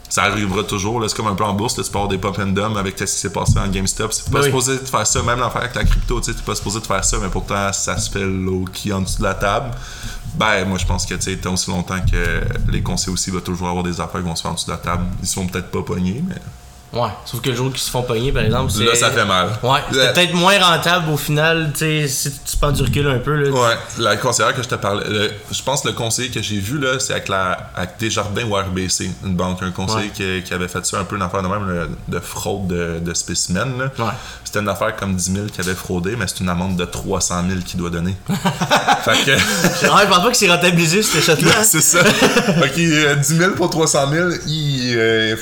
ça 0.07 0.23
arrivera 0.23 0.63
toujours. 0.63 1.01
C'est 1.07 1.15
comme 1.15 1.27
un 1.27 1.35
peu 1.35 1.43
en 1.45 1.53
bourse, 1.53 1.75
peux 1.75 1.81
avoir 1.97 2.07
des 2.07 2.17
pop 2.17 2.37
and 2.39 2.47
dumb 2.47 2.75
avec 2.77 2.97
ce 2.99 3.03
qui 3.05 3.11
s'est 3.11 3.31
passé 3.31 3.53
en 3.59 3.67
GameStop. 3.67 4.11
C'est 4.13 4.29
pas 4.31 4.39
Oui. 4.39 4.45
supposé 4.45 4.73
de 4.77 4.85
faire 4.85 5.07
ça, 5.07 5.21
même 5.23 5.39
l'affaire 5.39 5.61
avec 5.61 5.75
la 5.75 5.83
crypto, 5.85 6.19
tu 6.19 6.31
sais, 6.31 6.37
t'es 6.37 6.43
pas 6.43 6.55
supposé 6.55 6.79
de 6.79 6.85
faire 6.85 7.03
ça, 7.03 7.17
mais 7.21 7.29
pourtant, 7.29 7.71
ça 7.73 7.97
se 7.97 8.09
fait 8.09 8.25
low-key 8.25 8.91
en 8.93 9.01
dessous 9.01 9.19
de 9.19 9.23
la 9.23 9.33
table. 9.35 9.71
Ben, 10.35 10.65
moi, 10.65 10.77
je 10.77 10.85
pense 10.85 11.05
que, 11.05 11.13
tu 11.15 11.21
sais, 11.21 11.37
tant 11.37 11.53
aussi 11.53 11.69
longtemps 11.69 11.99
que 12.09 12.41
les 12.71 12.81
conseils 12.81 13.13
aussi 13.13 13.31
vont 13.31 13.41
toujours 13.41 13.67
avoir 13.67 13.83
des 13.83 13.99
affaires 13.99 14.21
qui 14.21 14.27
vont 14.27 14.35
se 14.35 14.41
faire 14.41 14.51
en 14.51 14.55
dessous 14.55 14.67
de 14.67 14.71
la 14.71 14.77
table. 14.77 15.05
Ils 15.21 15.27
sont 15.27 15.47
peut-être 15.47 15.69
pas 15.71 15.83
pognés, 15.83 16.23
mais 16.27 16.35
Ouais. 16.93 17.07
Sauf 17.25 17.39
que 17.41 17.49
le 17.49 17.55
jour 17.55 17.69
qu'ils 17.71 17.79
se 17.79 17.89
font 17.89 18.01
pogner, 18.03 18.31
par 18.33 18.43
exemple, 18.43 18.71
c'est. 18.71 18.83
là, 18.83 18.95
ça 18.95 19.11
fait 19.11 19.23
mal. 19.25 19.47
Ouais, 19.63 19.79
c'est 19.93 20.13
peut-être 20.13 20.33
moins 20.33 20.59
rentable 20.59 21.09
au 21.09 21.15
final, 21.17 21.71
tu 21.73 21.79
sais, 21.79 22.07
si 22.07 22.31
tu 22.31 22.57
prends 22.57 22.71
du 22.71 22.81
recul 22.83 23.07
un 23.07 23.19
peu, 23.19 23.33
là. 23.35 23.49
Ouais, 23.49 23.75
la 23.97 24.17
conseillère 24.17 24.53
que 24.53 24.61
je 24.61 24.67
te 24.67 24.75
parlais, 24.75 25.07
le- 25.07 25.31
je 25.51 25.61
pense 25.63 25.83
que 25.83 25.87
le 25.87 25.93
conseiller 25.93 26.29
que 26.29 26.41
j'ai 26.41 26.59
vu, 26.59 26.79
là, 26.79 26.99
c'est 26.99 27.13
avec, 27.13 27.29
la, 27.29 27.71
avec 27.75 27.91
Desjardins 27.97 28.43
ou 28.45 28.55
RBC, 28.55 29.09
une 29.23 29.35
banque, 29.35 29.63
un 29.63 29.71
conseiller 29.71 30.09
qui, 30.09 30.43
qui 30.43 30.53
avait 30.53 30.67
fait 30.67 30.85
ça, 30.85 30.99
un 30.99 31.05
peu 31.05 31.15
une 31.15 31.21
affaire 31.21 31.41
de 31.43 31.47
même, 31.47 31.87
de 32.09 32.19
fraude 32.19 32.67
de, 32.67 32.99
de 32.99 33.13
spécimens. 33.13 33.65
là. 33.79 33.85
Ouais. 33.97 34.11
C'était 34.43 34.59
une 34.59 34.67
affaire 34.69 34.93
comme 34.97 35.15
10 35.15 35.31
000 35.33 35.45
qui 35.47 35.61
avait 35.61 35.73
fraudé, 35.75 36.17
mais 36.17 36.25
c'est 36.27 36.41
une 36.41 36.49
amende 36.49 36.75
de 36.75 36.83
300 36.83 37.43
000 37.47 37.61
qu'il 37.61 37.79
doit 37.79 37.89
donner. 37.89 38.15
fait 38.27 39.23
que. 39.25 39.31
Ouais, 39.31 40.01
je 40.03 40.07
pense 40.09 40.23
pas 40.23 40.29
que 40.29 40.35
c'est 40.35 40.49
rentabilisé, 40.51 41.01
cette 41.03 41.23
shot-là. 41.23 41.63
c'est 41.63 41.79
ça. 41.79 41.99
ok, 42.01 42.77
euh, 42.79 43.15
10 43.15 43.37
000 43.37 43.51
pour 43.51 43.69
300 43.69 44.09
000, 44.11 44.29
il 44.47 44.93
euh, 44.97 45.35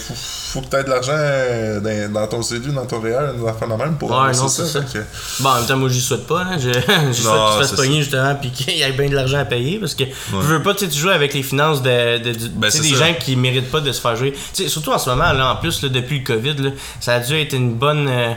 faut 0.51 0.61
aies 0.75 0.83
de 0.83 0.89
l'argent 0.89 1.11
euh, 1.15 1.79
dans, 1.79 2.13
dans 2.13 2.27
ton 2.27 2.41
CV, 2.41 2.71
dans 2.71 2.85
ton 2.85 2.99
réel, 2.99 3.31
affaire 3.47 3.67
de 3.67 3.73
même 3.75 3.97
pour 3.97 4.09
Ouais, 4.11 4.31
non, 4.33 4.47
c'est 4.47 4.65
ça. 4.65 4.81
Fait 4.81 4.99
que- 4.99 5.03
Bon, 5.43 5.49
en 5.49 5.55
même 5.55 5.65
temps, 5.65 5.77
moi, 5.77 5.89
j'y 5.89 6.01
souhaite 6.01 6.25
pas. 6.27 6.41
Hein. 6.41 6.57
Je, 6.57 6.71
souhaite 6.73 6.85
qu'il 7.05 7.13
se 7.15 7.21
fasse 7.23 7.71
pogner, 7.73 7.99
justement, 7.99 8.35
puis 8.35 8.49
qu'il 8.51 8.75
y 8.77 8.81
ait 8.81 8.91
bien 8.91 9.09
de 9.09 9.15
l'argent 9.15 9.37
à 9.39 9.45
payer. 9.45 9.77
Parce 9.79 9.93
que 9.95 10.03
je 10.31 10.35
veux 10.37 10.61
pas, 10.63 10.73
tu 10.73 10.89
joues 10.91 11.09
avec 11.09 11.33
les 11.33 11.43
finances 11.43 11.81
de, 11.81 12.17
Ben, 12.55 12.69
des 12.71 12.71
ça. 12.71 12.95
gens 13.07 13.13
qui 13.19 13.35
méritent 13.35 13.69
pas 13.71 13.79
de 13.81 13.91
se 13.91 14.01
faire 14.01 14.15
jouer. 14.15 14.33
Surtout 14.53 14.91
en 14.91 14.97
ce 14.97 15.09
moment, 15.09 15.31
là, 15.33 15.53
en 15.53 15.55
plus, 15.57 15.81
là, 15.83 15.89
depuis 15.89 16.19
le 16.19 16.25
COVID, 16.25 16.55
là, 16.55 16.69
ça 16.99 17.13
a 17.15 17.19
dû 17.19 17.35
être 17.39 17.53
une 17.53 17.73
bonne, 17.75 18.07
euh, 18.09 18.33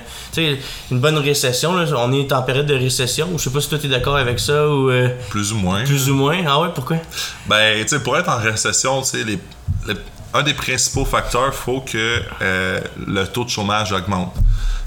une 0.90 1.00
bonne 1.00 1.18
récession. 1.18 1.74
Là. 1.74 1.86
On 1.96 2.12
est 2.12 2.32
en 2.32 2.42
période 2.42 2.66
de 2.66 2.74
récession. 2.74 3.28
Je 3.36 3.42
sais 3.44 3.50
pas 3.50 3.60
si 3.60 3.68
toi, 3.68 3.78
t'es 3.78 3.88
d'accord 3.88 4.16
avec 4.16 4.38
ça 4.38 4.68
ou 4.68 4.90
euh, 4.90 5.08
Plus 5.30 5.52
ou 5.52 5.56
moins. 5.56 5.84
plus 5.84 6.10
ou 6.10 6.14
moins. 6.14 6.36
Ah 6.46 6.60
ouais, 6.60 6.68
pourquoi? 6.74 6.98
Ben, 7.46 7.82
tu 7.82 7.88
sais, 7.88 8.00
pour 8.00 8.16
être 8.18 8.28
en 8.28 8.38
récession, 8.38 9.00
tu 9.02 9.08
sais, 9.08 9.24
les, 9.24 9.38
les- 9.86 9.94
un 10.34 10.42
des 10.42 10.54
principaux 10.54 11.04
facteurs, 11.04 11.54
faut 11.54 11.80
que 11.80 12.22
euh, 12.40 12.80
le 13.06 13.24
taux 13.26 13.44
de 13.44 13.50
chômage 13.50 13.92
augmente. 13.92 14.34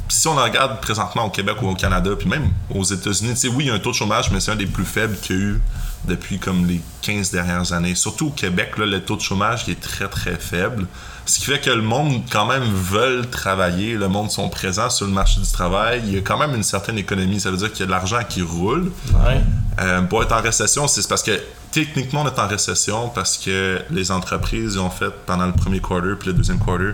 Puis 0.07 0.17
si 0.17 0.27
on 0.27 0.35
regarde 0.35 0.79
présentement 0.81 1.25
au 1.25 1.29
Québec 1.29 1.57
ou 1.61 1.69
au 1.69 1.75
Canada, 1.75 2.11
puis 2.17 2.29
même 2.29 2.49
aux 2.73 2.83
États-Unis, 2.83 3.31
tu 3.31 3.39
sais, 3.39 3.47
oui, 3.47 3.65
il 3.65 3.67
y 3.67 3.69
a 3.71 3.73
un 3.73 3.79
taux 3.79 3.91
de 3.91 3.95
chômage, 3.95 4.29
mais 4.31 4.39
c'est 4.39 4.51
un 4.51 4.55
des 4.55 4.67
plus 4.67 4.85
faibles 4.85 5.17
qu'il 5.17 5.35
y 5.35 5.39
a 5.39 5.41
eu 5.41 5.61
depuis 6.07 6.37
comme 6.37 6.67
les 6.67 6.81
15 7.01 7.31
dernières 7.31 7.73
années. 7.73 7.95
Surtout 7.95 8.27
au 8.27 8.31
Québec, 8.31 8.77
là, 8.77 8.85
le 8.85 9.01
taux 9.01 9.15
de 9.15 9.21
chômage 9.21 9.65
qui 9.65 9.71
est 9.71 9.81
très 9.81 10.07
très 10.07 10.35
faible. 10.35 10.85
Ce 11.25 11.39
qui 11.39 11.45
fait 11.45 11.59
que 11.59 11.71
le 11.71 11.81
monde, 11.81 12.21
quand 12.31 12.45
même, 12.45 12.63
veulent 12.63 13.27
travailler. 13.27 13.95
Le 13.95 14.07
monde 14.07 14.29
sont 14.29 14.47
présents 14.47 14.91
sur 14.91 15.07
le 15.07 15.11
marché 15.11 15.41
du 15.41 15.51
travail. 15.51 16.03
Il 16.05 16.13
y 16.13 16.17
a 16.17 16.21
quand 16.21 16.37
même 16.37 16.53
une 16.53 16.63
certaine 16.63 16.99
économie. 16.99 17.39
Ça 17.39 17.49
veut 17.49 17.57
dire 17.57 17.71
qu'il 17.71 17.79
y 17.79 17.83
a 17.83 17.85
de 17.87 17.91
l'argent 17.91 18.19
qui 18.29 18.43
roule. 18.43 18.91
Ouais. 19.11 19.41
Euh, 19.81 20.01
pour 20.03 20.21
être 20.21 20.33
en 20.33 20.41
récession, 20.41 20.87
c'est 20.87 21.07
parce 21.07 21.23
que 21.23 21.41
techniquement, 21.75 22.21
on 22.23 22.27
est 22.27 22.39
en 22.39 22.47
récession 22.47 23.09
parce 23.09 23.37
que 23.37 23.81
les 23.89 24.09
entreprises 24.09 24.77
ont 24.77 24.89
fait 24.89 25.11
pendant 25.25 25.45
le 25.45 25.51
premier 25.51 25.81
quarter 25.81 26.15
puis 26.17 26.29
le 26.29 26.33
deuxième 26.33 26.57
quarter 26.57 26.93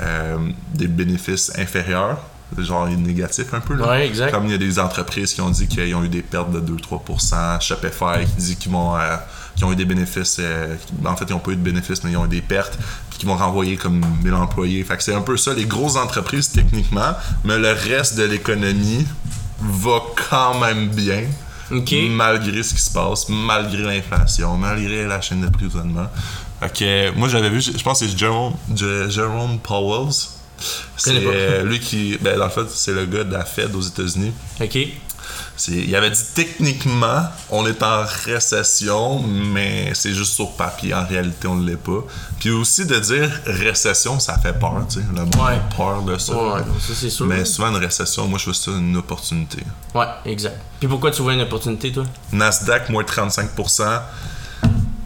euh, 0.00 0.38
des 0.72 0.86
bénéfices 0.86 1.50
inférieurs, 1.58 2.18
genre 2.56 2.86
négatifs 2.86 3.52
un 3.52 3.58
peu. 3.58 3.74
Là. 3.74 3.88
Ouais, 3.88 4.06
exact. 4.06 4.30
Comme 4.30 4.44
il 4.46 4.52
y 4.52 4.54
a 4.54 4.58
des 4.58 4.78
entreprises 4.78 5.34
qui 5.34 5.40
ont 5.40 5.50
dit 5.50 5.66
qu'ils 5.66 5.92
ont 5.96 6.04
eu 6.04 6.08
des 6.08 6.22
pertes 6.22 6.52
de 6.52 6.60
2-3%, 6.60 7.60
Shopify 7.60 8.24
qui 8.24 8.42
dit 8.42 8.56
qu'ils 8.56 8.70
vont. 8.70 8.96
euh, 8.96 9.16
qui 9.56 9.64
ont 9.64 9.72
eu 9.72 9.76
des 9.76 9.84
bénéfices, 9.84 10.36
euh, 10.38 10.76
en 11.04 11.16
fait, 11.16 11.24
ils 11.28 11.32
n'ont 11.32 11.40
pas 11.40 11.50
eu 11.50 11.56
de 11.56 11.60
bénéfices, 11.60 12.02
mais 12.04 12.12
ils 12.12 12.16
ont 12.16 12.24
eu 12.24 12.28
des 12.28 12.40
pertes, 12.40 12.78
puis 13.10 13.18
qui 13.18 13.26
vont 13.26 13.36
renvoyer 13.36 13.76
comme 13.76 14.00
1000 14.22 14.32
employés. 14.32 14.82
Fait 14.84 14.96
que 14.96 15.02
c'est 15.02 15.12
un 15.12 15.20
peu 15.20 15.36
ça, 15.36 15.52
les 15.52 15.66
grosses 15.66 15.96
entreprises 15.96 16.50
techniquement, 16.50 17.14
mais 17.44 17.58
le 17.58 17.72
reste 17.72 18.16
de 18.16 18.22
l'économie 18.22 19.06
va 19.60 19.98
quand 20.30 20.60
même 20.60 20.88
bien 20.88 21.24
Ok. 21.70 21.94
malgré 22.10 22.62
ce 22.62 22.74
qui 22.74 22.80
se 22.80 22.90
passe, 22.90 23.28
malgré 23.28 23.82
l'inflation, 23.82 24.56
malgré 24.56 25.06
la 25.06 25.20
chaîne 25.20 25.40
d'emprisonnement. 25.42 26.06
Fait 26.60 26.72
que, 26.72 27.10
moi, 27.18 27.28
j'avais 27.28 27.48
vu, 27.50 27.60
je 27.62 27.82
pense 27.82 28.00
que 28.00 28.06
c'est 28.06 28.18
Jerome, 28.18 28.54
Je- 28.74 29.08
Jerome 29.08 29.58
Powell. 29.60 30.12
C'est 30.96 31.14
euh, 31.16 31.62
lui 31.64 31.80
qui, 31.80 32.18
ben, 32.20 32.36
dans 32.38 32.44
le 32.44 32.50
fait, 32.50 32.68
c'est 32.68 32.92
le 32.92 33.06
gars 33.06 33.24
de 33.24 33.32
la 33.32 33.44
Fed 33.46 33.74
aux 33.74 33.80
États-Unis. 33.80 34.32
Ok. 34.60 34.78
Il 35.68 35.94
avait 35.94 36.10
dit 36.10 36.24
techniquement, 36.34 37.22
on 37.50 37.66
est 37.66 37.82
en 37.82 38.04
récession, 38.24 39.20
mais 39.22 39.92
c'est 39.94 40.12
juste 40.14 40.34
sur 40.34 40.52
papier. 40.52 40.94
En 40.94 41.06
réalité, 41.06 41.46
on 41.48 41.56
ne 41.56 41.68
l'est 41.70 41.76
pas. 41.76 42.00
Puis 42.38 42.50
aussi 42.50 42.86
de 42.86 42.98
dire 42.98 43.30
récession, 43.46 44.18
ça 44.18 44.38
fait 44.38 44.52
peur, 44.58 44.82
tu 44.88 45.00
sais. 45.00 45.06
Le 45.14 45.22
monde 45.22 45.34
Ouais. 45.36 45.54
a 45.54 45.74
peur 45.76 46.02
de 46.02 46.16
ça. 46.18 46.32
Ouais, 46.34 46.60
ça 46.80 46.94
c'est 46.94 47.10
sûr. 47.10 47.26
Mais 47.26 47.44
souvent, 47.44 47.68
une 47.68 47.76
récession, 47.84 48.26
moi, 48.26 48.38
je 48.38 48.46
vois 48.46 48.54
ça 48.54 48.70
une 48.72 48.96
opportunité. 48.96 49.62
Ouais, 49.94 50.06
exact. 50.24 50.56
Puis 50.78 50.88
pourquoi 50.88 51.10
tu 51.10 51.22
vois 51.22 51.34
une 51.34 51.40
opportunité, 51.42 51.92
toi? 51.92 52.04
Nasdaq, 52.32 52.88
moins 52.88 53.02
35%. 53.04 54.00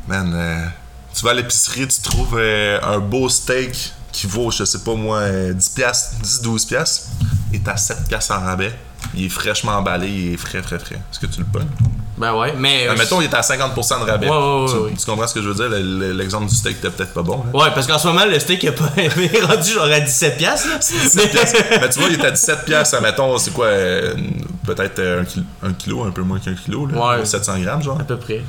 Man, 0.07 0.33
euh, 0.35 0.65
tu 1.15 1.25
vas 1.25 1.31
à 1.31 1.35
l'épicerie, 1.35 1.89
tu 1.89 2.01
trouves 2.03 2.37
euh, 2.39 2.79
un 2.83 2.99
beau 2.99 3.29
steak 3.29 3.93
qui 4.13 4.27
vaut, 4.27 4.51
je 4.51 4.65
sais 4.65 4.79
pas 4.81 4.95
moi, 4.95 5.19
euh, 5.19 5.53
10 5.53 5.69
piastres, 5.71 6.15
10-12 6.23 6.67
piastres. 6.67 7.09
Il 7.53 7.57
est 7.61 7.69
à 7.69 7.77
7 7.77 8.07
piastres 8.09 8.33
en 8.35 8.41
rabais. 8.41 8.73
Il 9.17 9.27
est 9.27 9.29
fraîchement 9.29 9.73
emballé, 9.73 10.09
il 10.09 10.35
est 10.35 10.37
frais, 10.37 10.63
frais, 10.63 10.79
frais. 10.79 10.97
Est-ce 10.97 11.19
que 11.21 11.27
tu 11.27 11.41
le 11.41 11.47
pognes? 11.47 11.67
Ben 12.17 12.33
ouais, 12.33 12.55
mais. 12.57 12.87
Euh, 12.89 12.97
mettons, 12.97 13.21
il 13.21 13.25
est 13.25 13.35
à 13.35 13.41
50% 13.41 14.05
de 14.05 14.11
rabais. 14.11 14.29
Ouais, 14.29 14.37
ouais, 14.37 14.63
ouais, 14.65 14.69
tu, 14.71 14.77
ouais. 14.79 14.93
tu 14.99 15.05
comprends 15.07 15.27
ce 15.27 15.35
que 15.35 15.43
je 15.43 15.49
veux 15.49 15.55
dire? 15.55 15.69
Le- 15.69 15.83
le- 15.83 16.13
L'exemple 16.13 16.47
du 16.49 16.55
steak 16.55 16.77
était 16.79 16.91
peut-être 16.91 17.13
pas 17.13 17.23
bon. 17.23 17.45
là. 17.53 17.61
Ouais, 17.61 17.71
parce 17.75 17.87
qu'en 17.89 17.99
ce 17.99 18.07
moment, 18.07 18.25
le 18.25 18.39
steak 18.39 18.63
est 18.65 18.73
pas 18.73 18.91
est 18.97 19.41
rendu 19.45 19.71
genre 19.73 19.85
à 19.87 19.99
17 20.01 20.37
piastres, 20.37 20.69
là. 20.69 20.79
17 20.79 21.31
piastres. 21.33 21.63
Mais 21.81 21.89
tu 21.89 21.99
vois, 21.99 22.09
il 22.09 22.21
est 22.21 22.25
à 22.25 22.31
17 22.31 22.65
piastres. 22.67 23.01
Mettons, 23.03 23.37
c'est 23.39 23.53
quoi? 23.53 23.67
euh, 23.67 24.15
Peut-être 24.65 24.99
euh, 25.01 25.23
un, 25.23 25.25
kilo, 25.25 25.45
un 25.63 25.73
kilo, 25.73 26.05
un 26.05 26.11
peu 26.13 26.23
moins 26.23 26.39
qu'un 26.39 26.55
kilo. 26.55 26.87
Là, 26.87 27.17
Ouais. 27.19 27.25
700 27.25 27.59
grammes, 27.61 27.83
genre. 27.83 28.01
À 28.01 28.05
peu 28.05 28.17
près. 28.17 28.43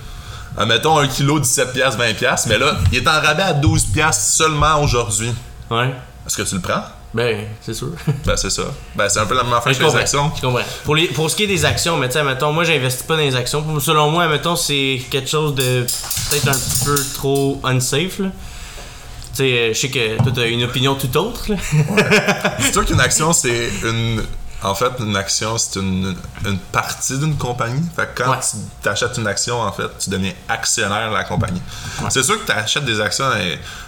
mettons 0.68 1.00
un 1.00 1.08
kilo 1.08 1.40
17 1.40 1.74
pièces 1.74 1.96
20 1.98 2.14
pièces 2.14 2.46
mais 2.48 2.58
là 2.58 2.78
il 2.92 3.00
est 3.00 3.08
en 3.10 3.20
rabais 3.20 3.44
à 3.44 3.52
12 3.54 3.86
pièces 3.88 4.34
seulement 4.38 4.82
aujourd'hui 4.82 5.34
Ouais. 5.70 5.94
est-ce 6.26 6.38
que 6.38 6.44
tu 6.44 6.56
le 6.56 6.62
prends? 6.62 6.84
Ben, 7.16 7.46
c'est 7.62 7.74
sûr. 7.74 7.92
ben 8.26 8.36
c'est 8.36 8.50
ça 8.50 8.64
ben 8.94 9.08
c'est 9.08 9.20
un 9.20 9.26
peu 9.26 9.36
la 9.36 9.44
même 9.44 9.54
affaire 9.54 9.72
que 9.78 9.82
les 9.82 9.96
actions 9.96 10.34
Je 10.36 10.42
comprends. 10.42 10.60
Pour, 10.84 10.96
les, 10.96 11.08
pour 11.08 11.32
ce 11.32 11.38
qui 11.38 11.44
est 11.44 11.48
des 11.48 11.64
actions, 11.64 11.96
mais 11.96 12.08
tu 12.08 12.14
sais, 12.14 12.24
mettons, 12.24 12.52
moi, 12.52 12.66
j'investis 12.66 13.04
pas 13.04 13.16
dans 13.16 13.22
les 13.22 13.38
actions. 13.38 13.64
Selon 13.80 14.10
moi, 14.10 14.28
mettons, 14.28 14.58
c'est 14.58 15.00
quelque 15.10 15.30
chose 15.30 15.56
de 15.56 15.86
peut-être 16.30 16.50
un 16.50 16.54
petit 16.60 16.84
peu 16.84 16.98
trop 17.14 17.62
unsafe, 17.64 18.20
là. 18.20 18.28
Tu 18.28 19.44
sais, 19.44 19.44
euh, 19.44 19.74
je 19.74 19.80
sais 19.80 19.90
que 19.90 20.18
toi, 20.18 20.32
t'as 20.36 20.48
une 20.48 20.64
opinion 20.66 20.96
tout 20.96 21.16
autre, 21.18 21.50
là. 21.50 21.56
c'est 22.60 22.74
sûr 22.74 22.86
qu'une 22.86 23.00
action 23.00 23.32
c'est 23.32 23.70
une 23.84 24.22
en 24.66 24.76
fait, 24.76 24.92
une 25.00 25.16
action, 25.16 25.58
c'est 25.58 25.80
une, 25.80 26.16
une 26.46 26.58
partie 26.58 27.18
d'une 27.18 27.38
compagnie. 27.38 27.84
Fait 27.96 28.08
que 28.14 28.24
quand 28.24 28.32
Ouais. 28.32 28.40
tu 28.40 28.58
t'achètes 28.82 29.18
une 29.18 29.28
action, 29.28 29.62
en 29.62 29.72
fait, 29.72 29.88
tu 30.00 30.10
deviens 30.10 30.34
actionnaire 30.50 31.10
de 31.10 31.14
la 31.16 31.24
compagnie. 31.24 31.62
C'est 32.10 32.24
sûr 32.24 32.40
que 32.40 32.46
tu 32.46 32.52
achètes 32.58 32.86
des 32.86 33.00
actions 33.00 33.26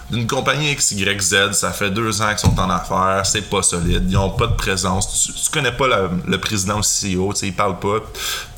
d'une 0.10 0.28
compagnie 0.28 0.74
XYZ, 0.76 1.52
ça 1.54 1.72
fait 1.72 1.90
deux 1.90 2.22
ans 2.22 2.30
qu'ils 2.30 2.40
sont 2.40 2.60
en 2.60 2.70
affaires, 2.70 3.26
c'est 3.26 3.42
pas 3.42 3.62
solide, 3.62 4.06
ils 4.10 4.18
ont 4.18 4.30
pas 4.30 4.48
de 4.48 4.54
présence, 4.56 5.26
tu, 5.26 5.34
tu 5.34 5.50
connais 5.50 5.72
pas 5.74 5.88
le 6.26 6.38
président 6.40 6.76
ou 6.76 6.82
le 6.82 7.16
CEO, 7.18 7.34
tu 7.34 7.40
sais, 7.40 7.48
ils 7.48 7.56
parlent 7.56 7.80
pas, 7.80 7.98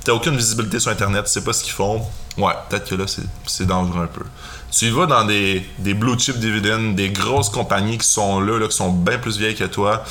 t'as 0.04 0.12
aucune 0.14 0.36
visibilité 0.38 0.80
sur 0.80 0.92
Internet, 0.92 1.26
tu 1.26 1.32
sais 1.32 1.44
pas 1.44 1.54
ce 1.54 1.64
qu'ils 1.64 1.74
font. 1.74 2.06
Ouais, 2.38 2.54
peut-être 2.70 2.88
que 2.88 2.96
là, 2.96 3.06
c'est- 3.08 3.24
c'est 3.48 3.66
dangereux 3.66 4.04
un 4.04 4.08
peu. 4.08 4.24
Tu 4.72 4.86
y 4.86 4.90
vas 4.92 5.08
dans 5.08 5.26
des, 5.26 5.68
des 5.80 5.94
blue 5.96 6.18
chip 6.20 6.38
dividends, 6.40 6.92
des 6.94 7.10
grosses 7.10 7.50
compagnies 7.50 7.98
qui 7.98 8.08
sont 8.08 8.40
là, 8.40 8.60
là, 8.60 8.68
qui 8.68 8.78
sont 8.78 8.92
bien 8.92 9.18
plus 9.18 9.38
vieilles 9.38 9.56
que 9.56 9.64
toi 9.64 10.04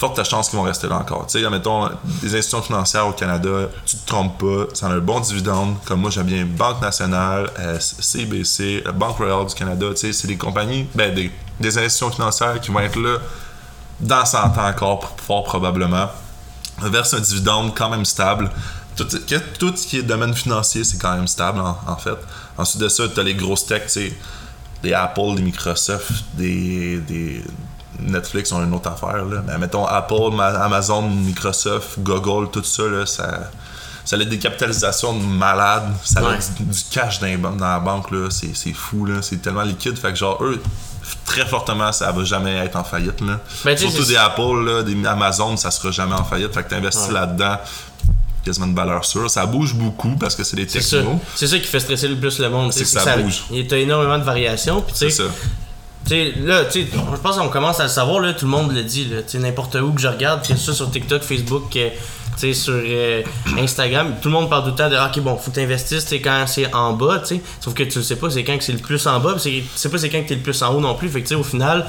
forte 0.00 0.24
chance 0.24 0.48
qu'ils 0.48 0.58
vont 0.58 0.64
rester 0.64 0.88
là 0.88 0.96
encore. 0.96 1.26
Tu 1.26 1.40
sais, 1.40 1.50
mettons, 1.50 1.90
des 2.22 2.34
institutions 2.34 2.62
financières 2.62 3.06
au 3.06 3.12
Canada, 3.12 3.68
tu 3.84 3.98
te 3.98 4.06
trompes 4.06 4.38
pas, 4.38 4.74
ça 4.74 4.86
a 4.86 4.90
un 4.92 4.98
bon 4.98 5.20
dividende. 5.20 5.76
Comme 5.84 6.00
moi, 6.00 6.10
j'aime 6.10 6.26
bien 6.26 6.46
Banque 6.46 6.80
Nationale, 6.80 7.50
euh, 7.58 7.78
CBC, 7.78 8.82
euh, 8.86 8.92
Banque 8.92 9.18
Royale 9.18 9.46
du 9.46 9.54
Canada. 9.54 9.88
Tu 9.90 9.96
sais, 9.96 10.12
c'est 10.14 10.26
des 10.26 10.38
compagnies, 10.38 10.86
ben, 10.94 11.14
des, 11.14 11.30
des 11.60 11.76
institutions 11.76 12.10
financières 12.10 12.58
qui 12.60 12.70
vont 12.70 12.80
être 12.80 12.98
là 12.98 13.18
dans 14.00 14.24
100 14.24 14.38
ans 14.38 14.68
encore, 14.68 15.14
fort 15.18 15.44
probablement. 15.44 16.08
Verse 16.80 17.12
un 17.12 17.20
dividende 17.20 17.74
quand 17.76 17.90
même 17.90 18.06
stable. 18.06 18.50
Tout, 18.96 19.06
ce 19.10 19.86
qui 19.86 19.98
est 19.98 20.02
domaine 20.02 20.32
financier, 20.32 20.82
c'est 20.82 20.96
quand 20.96 21.14
même 21.14 21.28
stable, 21.28 21.60
en, 21.60 21.78
en 21.86 21.96
fait. 21.96 22.16
Ensuite 22.56 22.80
de 22.80 22.88
ça, 22.88 23.06
tu 23.06 23.20
as 23.20 23.22
les 23.22 23.34
grosses 23.34 23.66
tech, 23.66 23.82
tu 23.82 23.88
sais, 23.90 24.14
des 24.82 24.94
Apple, 24.94 25.34
des 25.36 25.42
Microsoft, 25.42 26.10
des, 26.34 26.98
des 27.00 27.44
Netflix 28.02 28.52
ont 28.52 28.62
une 28.64 28.72
autre 28.74 28.90
affaire. 28.90 29.24
Là. 29.24 29.42
Mais 29.46 29.58
mettons 29.58 29.84
Apple, 29.86 30.30
Ma- 30.32 30.62
Amazon, 30.64 31.02
Microsoft, 31.02 31.98
Google, 32.00 32.50
tout 32.50 32.64
ça, 32.64 32.82
là, 32.84 33.06
ça, 33.06 33.50
ça 34.04 34.16
a 34.16 34.24
des 34.24 34.38
capitalisations 34.38 35.14
de 35.16 35.22
malades. 35.24 35.90
Ça 36.04 36.20
a 36.20 36.24
Ouais. 36.30 36.38
du, 36.58 36.64
du 36.64 36.80
cash 36.90 37.20
dans, 37.20 37.50
dans 37.56 37.66
la 37.66 37.80
banque. 37.80 38.10
là. 38.10 38.28
C'est, 38.30 38.54
c'est 38.54 38.72
fou. 38.72 39.06
Là. 39.06 39.22
C'est 39.22 39.40
tellement 39.42 39.62
liquide. 39.62 39.98
Fait 39.98 40.10
que 40.10 40.16
genre, 40.18 40.42
eux, 40.42 40.60
très 41.24 41.46
fortement, 41.46 41.92
ça 41.92 42.10
va 42.12 42.24
jamais 42.24 42.56
être 42.58 42.76
en 42.76 42.84
faillite. 42.84 43.20
Là. 43.20 43.38
Ben, 43.64 43.76
Surtout 43.76 44.04
des 44.04 44.16
Apple, 44.16 44.64
là, 44.64 44.82
des 44.82 44.96
Amazon, 45.06 45.56
ça 45.56 45.70
sera 45.70 45.90
jamais 45.90 46.14
en 46.14 46.24
faillite. 46.24 46.52
Fait 46.54 46.62
que 46.62 46.68
tu 46.70 46.74
investis 46.74 47.06
Ouais. 47.08 47.14
là-dedans, 47.14 47.56
quasiment 48.44 48.66
de 48.68 48.74
valeur 48.76 49.04
sûre. 49.04 49.28
Ça 49.30 49.44
bouge 49.46 49.74
beaucoup 49.74 50.16
parce 50.16 50.34
que 50.34 50.44
c'est 50.44 50.56
des 50.56 50.66
C'est 50.68 50.80
ça. 50.80 50.98
technos. 50.98 51.20
C'est 51.34 51.46
ça 51.46 51.58
qui 51.58 51.66
fait 51.66 51.80
stresser 51.80 52.08
le 52.08 52.16
plus 52.16 52.38
le 52.38 52.48
monde. 52.48 52.72
C'est 52.72 52.82
que 52.84 52.88
ça 52.88 53.16
bouge. 53.16 53.44
Il 53.50 53.66
y 53.70 53.74
a 53.74 53.76
énormément 53.78 54.18
de 54.18 54.24
variations. 54.24 54.80
Puis, 54.82 54.94
C'est 54.96 55.10
ça. 55.10 55.24
Tu 56.06 56.10
sais, 56.10 56.32
là, 56.40 56.64
tu 56.64 56.82
sais, 56.82 56.88
je 56.92 57.20
pense 57.20 57.36
qu'on 57.36 57.48
commence 57.48 57.78
à 57.78 57.84
le 57.84 57.88
savoir, 57.88 58.20
là, 58.20 58.32
tout 58.32 58.44
le 58.46 58.50
monde 58.50 58.72
le 58.72 58.82
dit, 58.82 59.04
là, 59.04 59.22
tu 59.22 59.30
sais, 59.32 59.38
n'importe 59.38 59.76
où 59.76 59.92
que 59.92 60.00
je 60.00 60.08
regarde, 60.08 60.40
que 60.40 60.48
ce 60.48 60.56
soit 60.56 60.74
sur 60.74 60.90
TikTok, 60.90 61.22
Facebook, 61.22 61.76
euh, 61.76 61.90
tu 62.34 62.38
sais, 62.40 62.54
sur 62.54 62.74
euh, 62.74 63.22
Instagram, 63.58 64.14
tout 64.20 64.28
le 64.28 64.34
monde 64.34 64.48
parle 64.50 64.64
tout 64.64 64.70
le 64.70 64.74
temps 64.76 64.88
de, 64.88 64.96
ah, 64.96 65.10
ok, 65.14 65.22
bon, 65.22 65.36
faut 65.36 65.50
que 65.50 65.60
tu 65.60 66.00
sais, 66.00 66.20
quand 66.20 66.44
c'est 66.46 66.72
en 66.74 66.94
bas, 66.94 67.18
tu 67.20 67.36
sais, 67.36 67.40
sauf 67.60 67.74
que 67.74 67.82
tu 67.84 67.98
ne 67.98 68.02
sais 68.02 68.16
pas 68.16 68.30
c'est 68.30 68.42
quand 68.44 68.56
que 68.56 68.64
c'est 68.64 68.72
le 68.72 68.78
plus 68.78 69.06
en 69.06 69.20
bas, 69.20 69.34
c'est- 69.38 69.50
tu 69.50 69.64
sais 69.76 69.88
pas 69.88 69.98
c'est 69.98 70.08
quand 70.08 70.22
que 70.22 70.28
t'es 70.28 70.34
le 70.36 70.40
plus 70.40 70.60
en 70.62 70.74
haut 70.74 70.80
non 70.80 70.94
plus, 70.94 71.08
fait 71.08 71.20
que, 71.22 71.28
tu 71.28 71.34
sais, 71.34 71.40
au 71.40 71.44
final, 71.44 71.86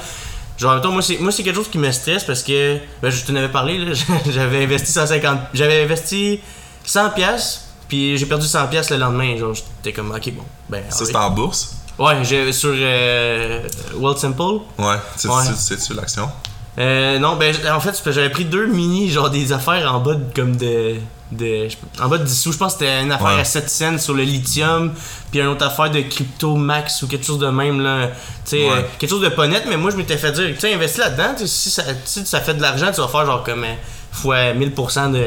genre, 0.58 0.74
mettons, 0.76 0.92
moi, 0.92 1.02
c'est, 1.02 1.18
moi, 1.18 1.32
c'est 1.32 1.42
quelque 1.42 1.56
chose 1.56 1.68
qui 1.70 1.78
me 1.78 1.90
stresse 1.90 2.22
parce 2.24 2.42
que, 2.42 2.78
ben, 3.00 3.10
je 3.10 3.24
t'en 3.24 3.34
avais 3.34 3.48
parlé, 3.48 3.78
là, 3.78 3.92
j'avais 4.30 4.62
investi 4.62 4.92
150, 4.92 5.38
j'avais 5.54 5.82
investi 5.82 6.38
100 6.84 7.10
pièces 7.10 7.64
puis 7.88 8.16
j'ai 8.16 8.26
perdu 8.26 8.46
100 8.46 8.68
pièces 8.68 8.90
le 8.90 8.98
lendemain, 8.98 9.36
genre, 9.36 9.54
j'étais 9.54 9.92
comme, 9.92 10.10
ok, 10.12 10.32
bon, 10.32 10.44
ben, 10.68 10.82
Ça, 10.90 10.98
ah 11.00 11.04
c'est 11.06 11.16
oui. 11.16 11.16
en 11.16 11.30
bourse? 11.30 11.76
Ouais, 11.98 12.14
j'ai, 12.24 12.52
sur 12.52 12.72
euh, 12.74 13.60
World 13.96 14.18
Simple, 14.18 14.42
Ouais. 14.78 14.96
C'est, 15.16 15.28
Ouais. 15.28 15.42
c'est, 15.44 15.76
c'est-tu 15.76 15.94
l'action? 15.94 16.30
euh, 16.78 17.18
non, 17.18 17.36
ben 17.36 17.54
en 17.70 17.80
fait, 17.80 18.00
j'avais 18.12 18.30
pris 18.30 18.44
deux 18.46 18.66
mini, 18.66 19.10
genre 19.10 19.28
des 19.30 19.52
affaires 19.52 19.94
en 19.94 20.00
bas 20.00 20.14
de, 20.14 20.24
comme 20.34 20.56
de. 20.56 20.96
de 21.30 21.68
en 22.00 22.08
bas 22.08 22.16
de 22.18 22.24
10 22.24 22.40
sous. 22.40 22.52
Je 22.52 22.56
pense 22.58 22.74
que 22.74 22.78
c'était 22.80 23.02
une 23.02 23.12
affaire 23.12 23.34
Ouais. 23.34 23.40
à 23.40 23.44
7 23.44 23.68
cents 23.68 23.98
sur 23.98 24.14
le 24.14 24.22
lithium, 24.22 24.92
puis 25.30 25.40
une 25.40 25.48
autre 25.48 25.66
affaire 25.66 25.90
de 25.90 26.00
crypto 26.00 26.56
max 26.56 27.02
ou 27.02 27.08
quelque 27.08 27.26
chose 27.26 27.38
de 27.38 27.48
même, 27.48 27.80
là. 27.82 28.08
Tu 28.08 28.12
sais, 28.44 28.56
Ouais. 28.64 28.70
euh, 28.72 28.82
quelque 28.98 29.10
chose 29.10 29.20
de 29.22 29.28
pas 29.28 29.46
net, 29.46 29.64
mais 29.68 29.76
moi 29.76 29.90
je 29.90 29.96
m'étais 29.96 30.16
fait 30.16 30.32
dire, 30.32 30.48
tu 30.54 30.60
sais, 30.60 30.72
investis 30.74 30.98
là-dedans, 30.98 31.34
tu 31.38 31.46
si 31.46 31.70
ça, 31.70 31.82
si 32.06 32.24
ça 32.24 32.40
fait 32.40 32.54
de 32.54 32.62
l'argent, 32.62 32.90
tu 32.94 33.00
vas 33.02 33.08
faire 33.08 33.26
genre 33.26 33.42
comme 33.44 33.64
euh, 33.64 33.74
fois 34.10 34.52
1000% 34.54 35.10
de, 35.12 35.18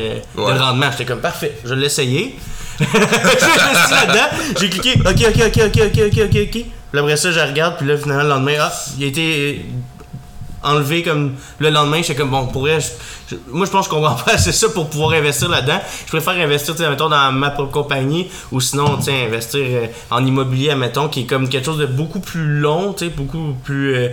Ouais. 0.41 0.53
de 0.53 0.59
rendement. 0.59 0.89
J'étais 0.91 1.05
comme 1.05 1.21
parfait, 1.21 1.57
je 1.63 1.69
vais 1.69 1.79
l'essayer. 1.81 2.37
Je 2.79 2.85
suis 2.85 3.91
là-dedans, 3.91 4.53
j'ai 4.59 4.69
cliqué, 4.69 4.93
ok, 4.99 5.07
ok, 5.07 5.41
ok, 5.47 5.61
ok, 5.65 5.81
ok, 5.85 6.01
ok, 6.07 6.19
ok, 6.25 6.37
ok. 6.43 6.65
Puis 6.91 6.99
après 6.99 7.17
ça, 7.17 7.31
je 7.31 7.39
regarde, 7.39 7.77
puis 7.77 7.87
là, 7.87 7.97
finalement, 7.97 8.23
le 8.23 8.29
lendemain, 8.29 8.55
ah, 8.59 8.73
il 8.97 9.03
a 9.03 9.07
été 9.07 9.65
enlevé 10.65 11.03
comme 11.03 11.35
le 11.59 11.69
lendemain 11.69 12.01
j'étais 12.01 12.15
comme 12.15 12.31
bon 12.31 12.47
pour 12.47 12.67
je, 12.67 13.35
moi 13.49 13.65
je 13.65 13.71
pense 13.71 13.87
qu'on 13.87 14.01
va 14.01 14.17
pas 14.25 14.33
assez 14.33 14.51
ça 14.51 14.67
pour 14.69 14.89
pouvoir 14.89 15.11
investir 15.11 15.47
là-dedans 15.47 15.79
je 16.05 16.11
préfère 16.11 16.33
investir 16.43 16.75
mettons 16.89 17.09
dans 17.09 17.31
ma 17.31 17.51
propre 17.51 17.71
compagnie 17.71 18.27
ou 18.51 18.59
sinon 18.59 18.97
tu 18.97 19.11
investir 19.11 19.61
euh, 19.63 19.87
en 20.09 20.25
immobilier 20.25 20.75
mettons 20.75 21.07
qui 21.07 21.21
est 21.21 21.25
comme 21.25 21.47
quelque 21.49 21.65
chose 21.65 21.77
de 21.77 21.85
beaucoup 21.85 22.19
plus 22.19 22.59
long 22.59 22.93
tu 22.93 23.05
sais 23.05 23.11
beaucoup 23.11 23.55
plus 23.63 23.95
euh, 23.95 24.09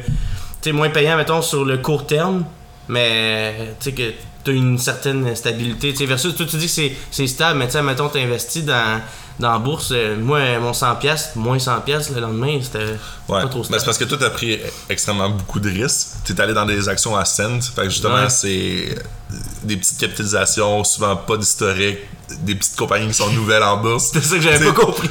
tu 0.61 0.73
moins 0.73 0.91
payant 0.91 1.17
mettons 1.17 1.43
sur 1.43 1.65
le 1.65 1.79
court 1.79 2.07
terme 2.07 2.45
mais 2.89 3.75
tu 3.81 3.91
sais 3.91 3.93
que 3.93 4.13
tu 4.45 4.51
as 4.51 4.55
une 4.55 4.79
certaine 4.79 5.35
stabilité. 5.35 5.93
Tu 5.93 5.99
sais 5.99 6.07
versus 6.07 6.35
toi 6.35 6.47
tu 6.47 6.57
dis 6.57 6.67
que 6.67 6.95
c'est 7.11 7.27
stable 7.27 7.59
mais 7.59 7.67
tu 7.67 7.73
sais 7.73 7.83
mettons 7.83 8.09
tu 8.09 8.19
investis 8.19 8.65
dans 8.65 9.01
dans 9.39 9.51
la 9.53 9.59
bourse 9.59 9.89
euh, 9.93 10.17
moi 10.19 10.41
mon 10.61 10.73
100 10.73 10.97
pièces 10.97 11.31
moins 11.37 11.59
100 11.59 11.81
pièces 11.81 12.11
le 12.11 12.21
lendemain 12.21 12.59
c'était 12.63 12.97
Ouais, 13.29 13.41
pas 13.43 13.49
trop 13.49 13.59
mais 13.61 13.65
stable 13.65 13.81
c'est 13.81 13.87
parce 13.87 13.99
que 13.99 14.05
toi, 14.05 14.19
t'as 14.21 14.31
pris 14.31 14.59
extrêmement 14.91 15.31
beaucoup 15.31 15.61
de 15.61 15.71
risques. 15.71 16.09
T'es 16.25 16.39
allé 16.41 16.53
dans 16.53 16.67
des 16.67 16.89
actions 16.89 17.17
à 17.17 17.25
cent. 17.25 17.61
Fait 17.75 17.83
que 17.85 17.89
justement, 17.89 18.15
Ouais. 18.17 18.29
c'est 18.29 18.97
des 19.63 19.77
petites 19.77 19.97
capitalisations, 19.99 20.83
souvent 20.85 21.15
pas 21.17 21.37
d'historique, 21.37 21.99
des 22.41 22.57
petites 22.57 22.77
compagnies 22.77 23.07
qui 23.07 23.15
sont 23.15 23.31
nouvelles 23.33 23.63
en 23.63 23.77
bourse. 23.77 24.11
c'est 24.13 24.23
ça 24.23 24.37
que 24.37 24.43
j'avais 24.43 24.67
pas 24.67 24.73
compris 24.73 25.09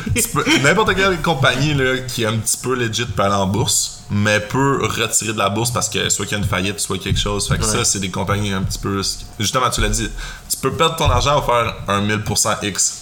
N'importe 0.61 0.93
quelle 0.95 1.21
compagnie 1.21 1.73
là, 1.73 1.99
qui 1.99 2.23
est 2.23 2.27
un 2.27 2.37
petit 2.37 2.57
peu 2.57 2.75
legit 2.75 3.05
peut 3.05 3.23
aller 3.23 3.33
en 3.33 3.47
bourse, 3.47 4.01
mais 4.11 4.39
peut 4.41 4.85
retirer 4.85 5.31
de 5.33 5.37
la 5.39 5.49
bourse 5.49 5.71
parce 5.71 5.87
que 5.89 6.09
soit 6.09 6.25
qu'il 6.25 6.37
y 6.37 6.41
a 6.41 6.43
une 6.43 6.49
faillite, 6.49 6.79
soit 6.81 6.97
quelque 6.99 7.19
chose. 7.19 7.47
Fait 7.47 7.57
que 7.57 7.63
Ouais. 7.63 7.77
ça, 7.77 7.85
c'est 7.85 7.99
des 7.99 8.11
compagnies 8.11 8.51
un 8.51 8.61
petit 8.63 8.79
peu. 8.79 9.01
Justement, 9.39 9.69
tu 9.69 9.79
l'as 9.81 9.89
dit, 9.89 10.09
tu 10.49 10.57
peux 10.57 10.73
perdre 10.73 10.97
ton 10.97 11.09
argent 11.09 11.39
ou 11.39 11.45
faire 11.45 11.75
un 11.87 12.01
1000% 12.01 12.57
X. 12.63 12.97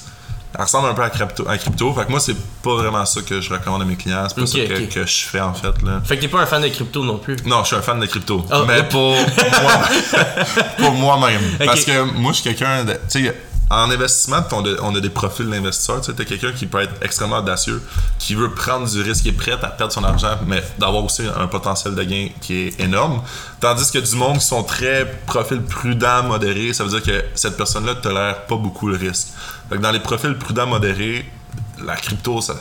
Ça 0.55 0.63
ressemble 0.63 0.89
un 0.89 0.93
peu 0.93 1.03
à 1.03 1.09
crypto. 1.09 1.47
À 1.47 1.57
crypto. 1.57 1.93
Fait 1.93 2.05
que 2.05 2.09
moi, 2.11 2.19
c'est 2.19 2.35
pas 2.63 2.75
vraiment 2.75 3.05
ça 3.05 3.21
que 3.21 3.39
je 3.39 3.53
recommande 3.53 3.83
à 3.83 3.85
mes 3.85 3.95
clients. 3.95 4.25
C'est 4.27 4.35
pas 4.35 4.41
Ok, 4.41 4.47
ça 4.47 4.57
que, 4.57 4.93
que 4.93 5.05
je 5.05 5.25
fais 5.25 5.41
en 5.41 5.53
fait. 5.53 5.81
Là. 5.83 6.01
Fait 6.03 6.15
que 6.17 6.21
t'es 6.21 6.27
pas 6.27 6.41
un 6.41 6.45
fan 6.47 6.61
de 6.61 6.67
crypto 6.69 7.03
non 7.03 7.17
plus. 7.19 7.37
Non, 7.45 7.61
je 7.61 7.67
suis 7.67 7.75
un 7.75 7.81
fan 7.81 7.99
de 7.99 8.05
crypto. 8.07 8.43
Ah, 8.49 8.63
mais 8.67 8.83
pour 8.83 9.15
moi 9.15 9.79
pour 10.77 10.91
moi-même. 10.93 11.41
Parce 11.63 11.85
que 11.85 12.01
moi, 12.01 12.31
je 12.31 12.41
suis 12.41 12.43
quelqu'un 12.49 12.83
de. 12.83 12.93
Tu 12.93 13.25
sais, 13.25 13.35
en 13.71 13.91
investissement, 13.91 14.43
on 14.51 14.65
a, 14.65 14.81
on 14.81 14.95
a 14.95 14.99
des 14.99 15.11
profils 15.11 15.47
d'investisseurs. 15.47 16.01
Tu 16.01 16.11
sais, 16.11 16.25
quelqu'un 16.25 16.51
qui 16.51 16.65
peut 16.65 16.81
être 16.81 16.95
extrêmement 17.03 17.37
audacieux, 17.37 17.81
qui 18.17 18.33
veut 18.33 18.49
prendre 18.51 18.89
du 18.89 19.01
risque, 19.01 19.21
qui 19.23 19.29
est 19.29 19.33
prêt 19.33 19.51
à 19.51 19.57
perdre 19.57 19.93
son 19.93 20.03
argent, 20.03 20.39
mais 20.47 20.63
d'avoir 20.79 21.03
aussi 21.03 21.21
un 21.39 21.45
potentiel 21.45 21.93
de 21.93 22.03
gain 22.03 22.29
qui 22.41 22.67
est 22.67 22.79
énorme. 22.79 23.21
Tandis 23.59 23.91
que 23.91 23.99
du 23.99 24.15
monde 24.15 24.39
qui 24.39 24.45
sont 24.45 24.63
très 24.63 25.05
profils 25.27 25.61
prudents, 25.61 26.23
modérés, 26.23 26.73
ça 26.73 26.83
veut 26.83 26.89
dire 26.89 27.03
que 27.03 27.23
cette 27.35 27.57
personne-là 27.57 27.95
tolère 27.95 28.45
pas 28.47 28.55
beaucoup 28.55 28.87
le 28.87 28.97
risque. 28.97 29.27
Fait 29.69 29.77
que 29.77 29.81
dans 29.81 29.91
les 29.91 29.99
profils 29.99 30.35
prudents, 30.35 30.65
modérés, 30.65 31.25
la 31.85 31.95
crypto, 31.95 32.41
ça, 32.41 32.55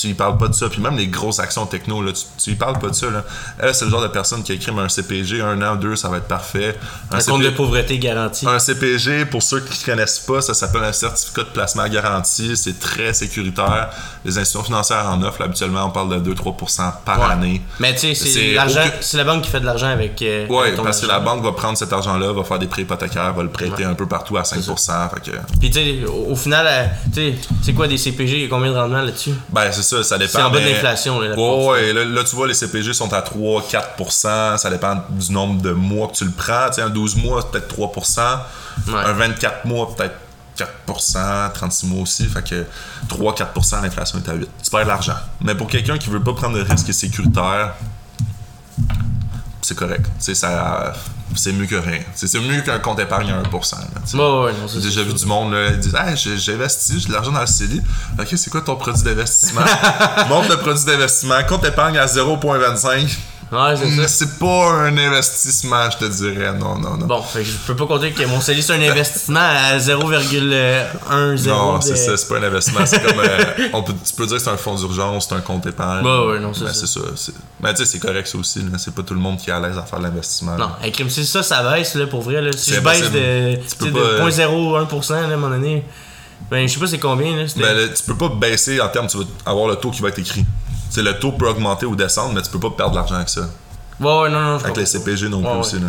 tu 0.00 0.06
y 0.08 0.14
parles 0.14 0.36
pas 0.38 0.48
de 0.48 0.54
ça. 0.54 0.68
Puis 0.68 0.80
même 0.80 0.96
les 0.96 1.06
grosses 1.08 1.38
actions 1.40 1.66
techno, 1.66 2.02
là, 2.02 2.12
tu, 2.12 2.22
tu 2.42 2.50
y 2.50 2.54
parles 2.54 2.78
pas 2.78 2.88
de 2.88 2.94
ça. 2.94 3.10
Là. 3.10 3.24
Elle, 3.58 3.74
c'est 3.74 3.84
le 3.84 3.90
genre 3.90 4.02
de 4.02 4.08
personne 4.08 4.42
qui 4.42 4.52
écrit 4.52 4.72
un 4.78 4.88
CPG, 4.88 5.40
un 5.40 5.60
an, 5.62 5.76
deux, 5.76 5.96
ça 5.96 6.08
va 6.08 6.18
être 6.18 6.28
parfait. 6.28 6.76
Un 7.10 7.20
compte 7.22 7.42
de 7.42 7.50
pauvreté 7.50 7.98
garanti. 7.98 8.46
Un 8.46 8.58
CPG, 8.58 9.26
pour 9.26 9.42
ceux 9.42 9.60
qui 9.60 9.80
ne 9.80 9.92
connaissent 9.94 10.20
pas, 10.20 10.40
ça 10.40 10.54
s'appelle 10.54 10.84
un 10.84 10.92
certificat 10.92 11.42
de 11.42 11.48
placement 11.48 11.88
garanti. 11.88 12.56
C'est 12.56 12.78
très 12.78 13.12
sécuritaire. 13.14 13.90
Les 14.24 14.38
institutions 14.38 14.62
financières 14.64 15.06
en 15.08 15.22
offrent. 15.22 15.42
Habituellement, 15.42 15.84
on 15.86 15.90
parle 15.90 16.20
de 16.22 16.34
2-3% 16.34 16.92
par 17.04 17.18
Ouais. 17.20 17.32
année. 17.32 17.62
Mais 17.80 17.94
tu 17.94 18.00
sais, 18.00 18.14
c'est 18.14 18.52
l'argent, 18.52 18.80
aucun- 18.86 18.92
c'est 19.00 19.16
la 19.16 19.24
banque 19.24 19.42
qui 19.42 19.50
fait 19.50 19.60
de 19.60 19.66
l'argent 19.66 19.88
avec. 19.88 20.20
euh, 20.22 20.46
Oui, 20.48 20.68
parce 20.82 21.00
que 21.00 21.06
la 21.06 21.20
banque 21.20 21.42
va 21.42 21.52
prendre 21.52 21.76
cet 21.78 21.92
argent-là, 21.92 22.32
va 22.32 22.44
faire 22.44 22.58
des 22.58 22.66
prêts 22.66 22.82
hypothécaires, 22.82 23.32
va 23.34 23.42
le 23.42 23.48
prêter 23.48 23.84
un 23.84 23.94
peu 23.94 24.06
partout 24.06 24.36
à 24.36 24.44
5%. 24.44 25.08
Fait 25.10 25.30
que, 25.30 25.36
Puis 25.60 25.70
tu 25.70 25.78
sais, 25.78 26.04
au, 26.06 26.32
au 26.32 26.36
final, 26.36 26.66
euh, 26.68 26.86
tu 27.12 27.20
sais, 27.32 27.34
c'est 27.62 27.72
quoi 27.72 27.88
des 27.88 27.98
CPG 27.98 28.44
a 28.44 28.48
combien 28.48 28.70
de 28.72 28.76
rendement 28.76 29.02
là-dessus? 29.02 29.32
Ben, 29.50 29.70
c'est 29.72 29.82
ça, 29.88 30.02
ça 30.02 30.18
dépend. 30.18 30.32
C'est 30.32 30.42
en 30.42 30.50
bas 30.50 30.60
de 30.60 30.66
l'inflation, 30.66 31.20
là, 31.20 31.34
Ouais, 31.36 31.92
là, 31.92 32.04
là, 32.04 32.24
tu 32.24 32.36
vois, 32.36 32.46
les 32.46 32.54
CPG 32.54 32.92
sont 32.92 33.12
à 33.12 33.20
3-4%. 33.20 34.58
Ça 34.58 34.70
dépend 34.70 35.02
du 35.10 35.32
nombre 35.32 35.60
de 35.62 35.72
mois 35.72 36.08
que 36.08 36.14
tu 36.14 36.24
le 36.24 36.30
prends. 36.30 36.68
Tu 36.68 36.74
sais, 36.74 36.82
un 36.82 36.90
12 36.90 37.16
mois, 37.16 37.42
c'est 37.42 37.50
peut-être 37.50 37.74
3%. 37.74 38.38
Ouais. 38.88 38.94
Un 38.94 39.12
24 39.12 39.64
mois, 39.64 39.94
peut-être 39.94 40.14
4%, 40.86 41.52
36 41.52 41.86
mois 41.86 42.02
aussi, 42.02 42.26
fait 42.26 42.42
que 42.42 42.66
3-4%, 43.08 43.82
l'inflation 43.82 44.18
est 44.18 44.28
à 44.28 44.34
8. 44.34 44.48
Tu 44.62 44.70
perds 44.70 44.84
de 44.84 44.88
l'argent. 44.88 45.16
Mais 45.40 45.54
pour 45.54 45.68
quelqu'un 45.68 45.98
qui 45.98 46.10
veut 46.10 46.22
pas 46.22 46.32
prendre 46.32 46.56
de 46.56 46.62
risque 46.62 46.88
et 46.88 46.92
sécuritaire, 46.92 47.74
c'est 49.62 49.76
correct. 49.76 50.06
Ça 50.18 50.92
c'est 51.34 51.52
mieux 51.52 51.66
que 51.66 51.76
rien. 51.76 52.00
C'est 52.14 52.40
mieux 52.40 52.60
qu'un 52.62 52.78
compte 52.78 52.98
épargne 52.98 53.30
à 53.30 53.42
1%. 53.42 53.74
Là, 54.14 54.52
j'ai 54.72 54.80
déjà 54.80 55.02
vu 55.02 55.12
du 55.12 55.26
monde 55.26 55.52
là, 55.52 55.70
ils 55.70 55.78
disent 55.78 55.94
hey, 55.94 56.16
j'ai 56.16 56.54
investi, 56.54 57.00
j'ai 57.00 57.08
de 57.08 57.12
l'argent 57.12 57.32
dans 57.32 57.40
le 57.40 57.46
CELI. 57.46 57.80
Ok, 58.18 58.28
c'est 58.36 58.50
quoi 58.50 58.60
ton 58.60 58.76
produit 58.76 59.02
d'investissement? 59.02 59.60
Montre 60.28 60.50
le 60.50 60.56
produit 60.56 60.84
d'investissement, 60.84 61.42
compte 61.48 61.64
épargne 61.64 61.98
à 61.98 62.06
0,25. 62.06 63.16
Ouais, 63.50 63.76
c'est 63.76 63.90
ça. 63.90 64.08
C'est 64.08 64.38
pas 64.38 64.72
un 64.72 64.96
investissement, 64.98 65.90
je 65.90 65.98
te 65.98 66.04
dirais. 66.04 66.52
Non, 66.52 66.78
non, 66.78 66.96
non. 66.96 67.06
Bon, 67.06 67.22
fait 67.22 67.40
que 67.40 67.46
je 67.46 67.56
peux 67.66 67.74
pas 67.74 67.86
compter 67.86 68.12
que 68.12 68.22
mon 68.24 68.40
CELI 68.40 68.62
c'est 68.62 68.74
un 68.74 68.82
investissement 68.82 69.40
à 69.40 69.78
0,10. 69.78 71.48
Non, 71.48 71.80
c'est 71.80 71.96
ça, 71.96 72.16
c'est 72.16 72.28
pas 72.28 72.38
un 72.38 72.42
investissement. 72.42 72.84
C'est 72.84 73.02
comme. 73.02 73.20
Euh, 73.20 73.68
on 73.72 73.82
peut, 73.82 73.94
tu 74.04 74.14
peux 74.14 74.26
dire 74.26 74.36
que 74.36 74.42
c'est 74.42 74.50
un 74.50 74.56
fonds 74.56 74.74
d'urgence, 74.74 75.26
c'est 75.28 75.34
un 75.34 75.40
compte 75.40 75.66
épargne. 75.66 76.04
Bah 76.04 76.26
ouais, 76.26 76.40
non, 76.40 76.52
c'est 76.52 76.64
ben, 76.64 76.72
ça. 76.72 76.86
C'est 76.86 77.32
ça. 77.32 77.32
Mais 77.60 77.72
tu 77.72 77.78
sais, 77.78 77.86
c'est 77.86 77.98
correct 77.98 78.26
ça 78.26 78.38
aussi. 78.38 78.64
C'est 78.76 78.94
pas 78.94 79.02
tout 79.02 79.14
le 79.14 79.20
monde 79.20 79.38
qui 79.38 79.50
est 79.50 79.52
à 79.52 79.60
l'aise 79.60 79.78
à 79.78 79.82
faire 79.82 80.00
l'investissement. 80.00 80.56
Non, 80.56 80.70
avec 80.82 81.02
si 81.08 81.26
ça, 81.26 81.42
ça 81.42 81.62
baisse 81.62 81.94
là, 81.94 82.06
pour 82.06 82.22
vrai. 82.22 82.42
Là. 82.42 82.50
Si 82.52 82.74
je 82.74 82.80
baisse 82.80 83.10
de, 83.10 83.56
de 83.84 83.90
0,01% 84.20 85.14
à 85.14 85.16
un 85.16 85.28
moment 85.28 85.48
donné, 85.48 85.84
ben 86.50 86.66
je 86.66 86.74
sais 86.74 86.80
pas 86.80 86.86
c'est 86.86 86.98
combien. 86.98 87.34
Là, 87.36 87.44
ben, 87.56 87.88
tu 87.94 88.02
peux 88.04 88.16
pas 88.16 88.28
baisser 88.28 88.80
en 88.80 88.88
termes, 88.88 89.06
tu 89.06 89.18
vas 89.18 89.24
avoir 89.46 89.68
le 89.68 89.76
taux 89.76 89.90
qui 89.90 90.02
va 90.02 90.08
être 90.08 90.18
écrit. 90.18 90.44
Le 91.02 91.18
taux 91.18 91.32
peut 91.32 91.48
augmenter 91.48 91.86
ou 91.86 91.96
descendre, 91.96 92.34
mais 92.34 92.42
tu 92.42 92.50
peux 92.50 92.60
pas 92.60 92.70
perdre 92.70 92.92
de 92.92 92.96
l'argent 92.96 93.14
avec 93.14 93.28
ça. 93.28 93.42
Ouais, 94.00 94.20
ouais, 94.20 94.30
non, 94.30 94.40
non. 94.40 94.56
Avec 94.56 94.76
les 94.76 94.86
CPG 94.86 95.28
non 95.28 95.42
plus 95.42 95.58
aussi, 95.60 95.78
là. 95.78 95.88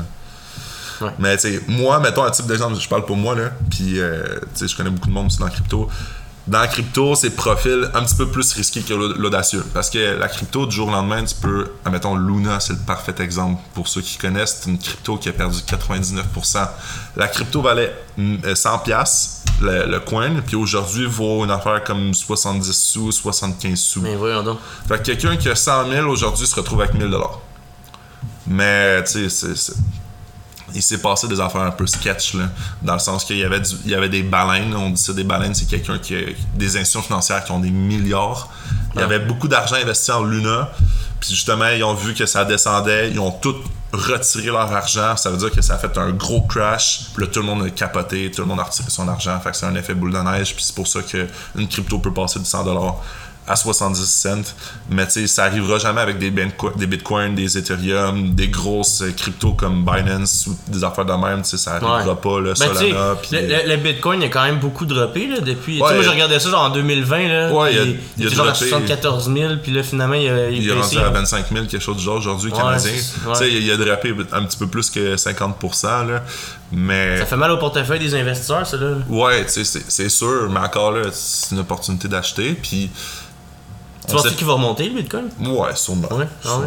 Ouais. 1.01 1.11
Mais 1.17 1.37
tu 1.37 1.49
sais, 1.49 1.61
moi, 1.67 1.99
mettons 1.99 2.23
un 2.23 2.31
type 2.31 2.45
d'exemple, 2.45 2.75
je 2.77 2.89
parle 2.89 3.05
pour 3.05 3.15
moi, 3.15 3.33
là, 3.33 3.51
puis 3.69 3.99
euh, 3.99 4.21
tu 4.53 4.59
sais, 4.59 4.67
je 4.67 4.75
connais 4.75 4.89
beaucoup 4.89 5.07
de 5.07 5.13
monde 5.13 5.27
aussi 5.27 5.37
dans 5.37 5.45
la 5.45 5.51
crypto. 5.51 5.87
Dans 6.49 6.61
la 6.61 6.67
crypto, 6.67 7.13
c'est 7.13 7.29
profil 7.29 7.91
un 7.93 8.03
petit 8.03 8.15
peu 8.15 8.27
plus 8.27 8.53
risqué 8.53 8.81
que 8.81 8.95
l'audacieux. 8.95 9.63
Parce 9.71 9.91
que 9.91 10.17
la 10.17 10.27
crypto, 10.27 10.65
du 10.65 10.75
jour 10.75 10.87
au 10.87 10.91
lendemain, 10.91 11.23
tu 11.23 11.35
peux. 11.35 11.67
Mettons, 11.91 12.15
Luna, 12.15 12.59
c'est 12.59 12.73
le 12.73 12.79
parfait 12.79 13.13
exemple. 13.19 13.61
Pour 13.75 13.87
ceux 13.87 14.01
qui 14.01 14.17
connaissent, 14.17 14.61
c'est 14.61 14.71
une 14.71 14.79
crypto 14.79 15.17
qui 15.17 15.29
a 15.29 15.33
perdu 15.33 15.59
99%. 15.59 16.67
La 17.17 17.27
crypto 17.27 17.61
valait 17.61 17.95
100$, 18.17 19.43
le, 19.61 19.91
le 19.91 19.99
coin, 19.99 20.41
puis 20.43 20.55
aujourd'hui, 20.55 21.05
vaut 21.05 21.45
une 21.45 21.51
affaire 21.51 21.83
comme 21.83 22.15
70 22.15 22.71
sous, 22.73 23.11
75 23.11 23.79
sous. 23.79 24.01
Mais 24.01 24.15
voyons 24.15 24.41
donc. 24.41 24.57
Fait 24.87 24.97
que 24.97 25.03
quelqu'un 25.03 25.37
qui 25.37 25.49
a 25.49 25.55
100 25.55 25.91
000 25.91 26.07
aujourd'hui 26.07 26.47
se 26.47 26.55
retrouve 26.55 26.81
avec 26.81 26.95
1000$. 26.95 27.21
Mais, 28.47 29.03
tu 29.03 29.29
sais, 29.29 29.53
il 30.75 30.81
s'est 30.81 30.99
passé 30.99 31.27
des 31.27 31.39
affaires 31.39 31.61
un 31.61 31.71
peu 31.71 31.87
sketch, 31.87 32.33
là, 32.35 32.49
dans 32.81 32.93
le 32.93 32.99
sens 32.99 33.25
qu'il 33.25 33.37
y 33.37 33.43
avait, 33.43 33.61
il 33.85 33.91
y 33.91 33.95
avait 33.95 34.09
des 34.09 34.23
baleines. 34.23 34.75
On 34.75 34.89
dit 34.89 35.01
ça, 35.01 35.13
des 35.13 35.23
baleines, 35.23 35.55
c'est 35.55 35.67
quelqu'un 35.67 35.97
qui 35.97 36.15
a 36.15 36.19
des 36.55 36.77
institutions 36.77 37.01
financières 37.01 37.43
qui 37.43 37.51
ont 37.51 37.59
des 37.59 37.71
milliards. 37.71 38.49
Il 38.95 39.01
y 39.01 39.03
avait 39.03 39.19
beaucoup 39.19 39.47
d'argent 39.47 39.75
investi 39.75 40.11
en 40.11 40.23
Luna. 40.23 40.69
Puis 41.19 41.31
justement, 41.31 41.67
ils 41.67 41.83
ont 41.83 41.93
vu 41.93 42.13
que 42.13 42.25
ça 42.25 42.45
descendait. 42.45 43.11
Ils 43.11 43.19
ont 43.19 43.31
tout 43.31 43.55
retiré 43.91 44.47
leur 44.47 44.71
argent. 44.71 45.17
Ça 45.17 45.29
veut 45.29 45.37
dire 45.37 45.51
que 45.51 45.61
ça 45.61 45.75
a 45.75 45.77
fait 45.77 45.97
un 45.97 46.11
gros 46.11 46.41
crash. 46.41 47.11
Puis 47.13 47.25
là, 47.25 47.31
tout 47.31 47.39
le 47.39 47.45
monde 47.45 47.63
a 47.63 47.69
capoté. 47.69 48.31
Tout 48.31 48.41
le 48.41 48.47
monde 48.47 48.59
a 48.59 48.63
retiré 48.63 48.89
son 48.89 49.07
argent. 49.07 49.39
Fait 49.41 49.51
que 49.51 49.57
c'est 49.57 49.65
un 49.65 49.75
effet 49.75 49.93
boule 49.93 50.13
de 50.13 50.19
neige. 50.19 50.55
Puis 50.55 50.63
c'est 50.63 50.75
pour 50.75 50.87
ça 50.87 51.01
qu'une 51.01 51.67
crypto 51.67 51.99
peut 51.99 52.13
passer 52.13 52.39
de 52.39 52.45
100$ 52.45 52.93
à 53.49 53.55
70 53.55 54.05
cents. 54.05 54.53
Mais 54.89 55.07
tu 55.07 55.13
sais, 55.13 55.27
ça 55.27 55.45
arrivera 55.45 55.79
jamais 55.79 56.01
avec 56.01 56.19
des, 56.19 56.29
des 56.29 56.87
bitcoins, 56.87 57.33
des 57.33 57.57
ethereum, 57.57 58.35
des 58.35 58.47
grosses 58.47 59.03
cryptos 59.17 59.53
comme 59.53 59.83
Binance 59.83 60.45
ou 60.47 60.55
des 60.67 60.83
affaires 60.83 61.05
de 61.05 61.13
même. 61.13 61.41
Tu 61.41 61.49
sais, 61.49 61.57
ça 61.57 61.75
arrivera 61.75 62.15
pas, 62.15 62.39
là, 62.39 62.53
ben, 62.57 62.73
Solana. 62.73 63.15
Pis... 63.15 63.29
Le, 63.31 63.67
le, 63.67 63.77
bitcoin, 63.77 64.21
a 64.21 64.27
quand 64.27 64.43
même 64.43 64.59
beaucoup 64.59 64.85
droppé, 64.85 65.27
là, 65.27 65.39
depuis. 65.39 65.81
Ouais, 65.81 65.95
moi, 65.95 66.03
j'ai 66.03 66.09
regardé 66.09 66.39
ça 66.39 66.49
genre 66.49 66.61
en 66.61 66.69
2020, 66.69 67.27
là. 67.27 67.51
Ouais, 67.51 67.73
il, 67.73 67.99
il, 68.17 68.25
il 68.25 68.27
a, 68.27 68.29
genre 68.29 68.47
à 68.47 68.53
74 68.53 69.33
000, 69.33 69.53
puis 69.63 69.71
là, 69.71 69.81
finalement, 69.81 70.13
il 70.13 70.29
a. 70.29 70.49
Il, 70.51 70.69
est 70.69 70.71
rendu 70.71 70.99
à 70.99 71.09
25 71.09 71.45
000, 71.51 71.65
quelque 71.65 71.81
chose 71.81 71.97
du 71.97 72.03
genre 72.03 72.17
aujourd'hui, 72.17 72.51
canadien. 72.51 72.91
Tu 72.91 73.35
sais, 73.35 73.51
il 73.51 73.71
a 73.71 73.77
droppé 73.77 74.13
un 74.31 74.43
petit 74.43 74.57
peu 74.57 74.67
plus 74.67 74.91
que 74.91 75.15
50%, 75.15 76.07
là. 76.07 76.23
Mais... 76.71 77.17
Ça 77.17 77.25
fait 77.25 77.35
mal 77.35 77.49
au 77.49 77.57
portefeuille 77.57 77.99
des 77.99 78.13
investisseurs, 78.13 78.67
ça, 78.67 78.77
là. 78.77 78.97
Ouais, 79.07 79.43
tu 79.45 79.65
sais, 79.65 79.81
c'est 79.87 80.09
sûr, 80.09 80.49
mais 80.51 80.59
encore 80.59 80.91
là, 80.91 81.09
c'est 81.11 81.55
une 81.55 81.61
opportunité 81.61 82.07
d'acheter. 82.07 82.53
Puis 82.53 82.91
tu 84.09 84.15
penses 84.15 84.35
qu'il 84.35 84.47
va 84.47 84.53
remonter 84.53 84.89
le 84.89 84.95
Bitcoin? 84.95 85.29
Ouais, 85.39 85.75
sûrement. 85.75 86.11
Ouais? 86.11 86.27
Ah 86.45 86.59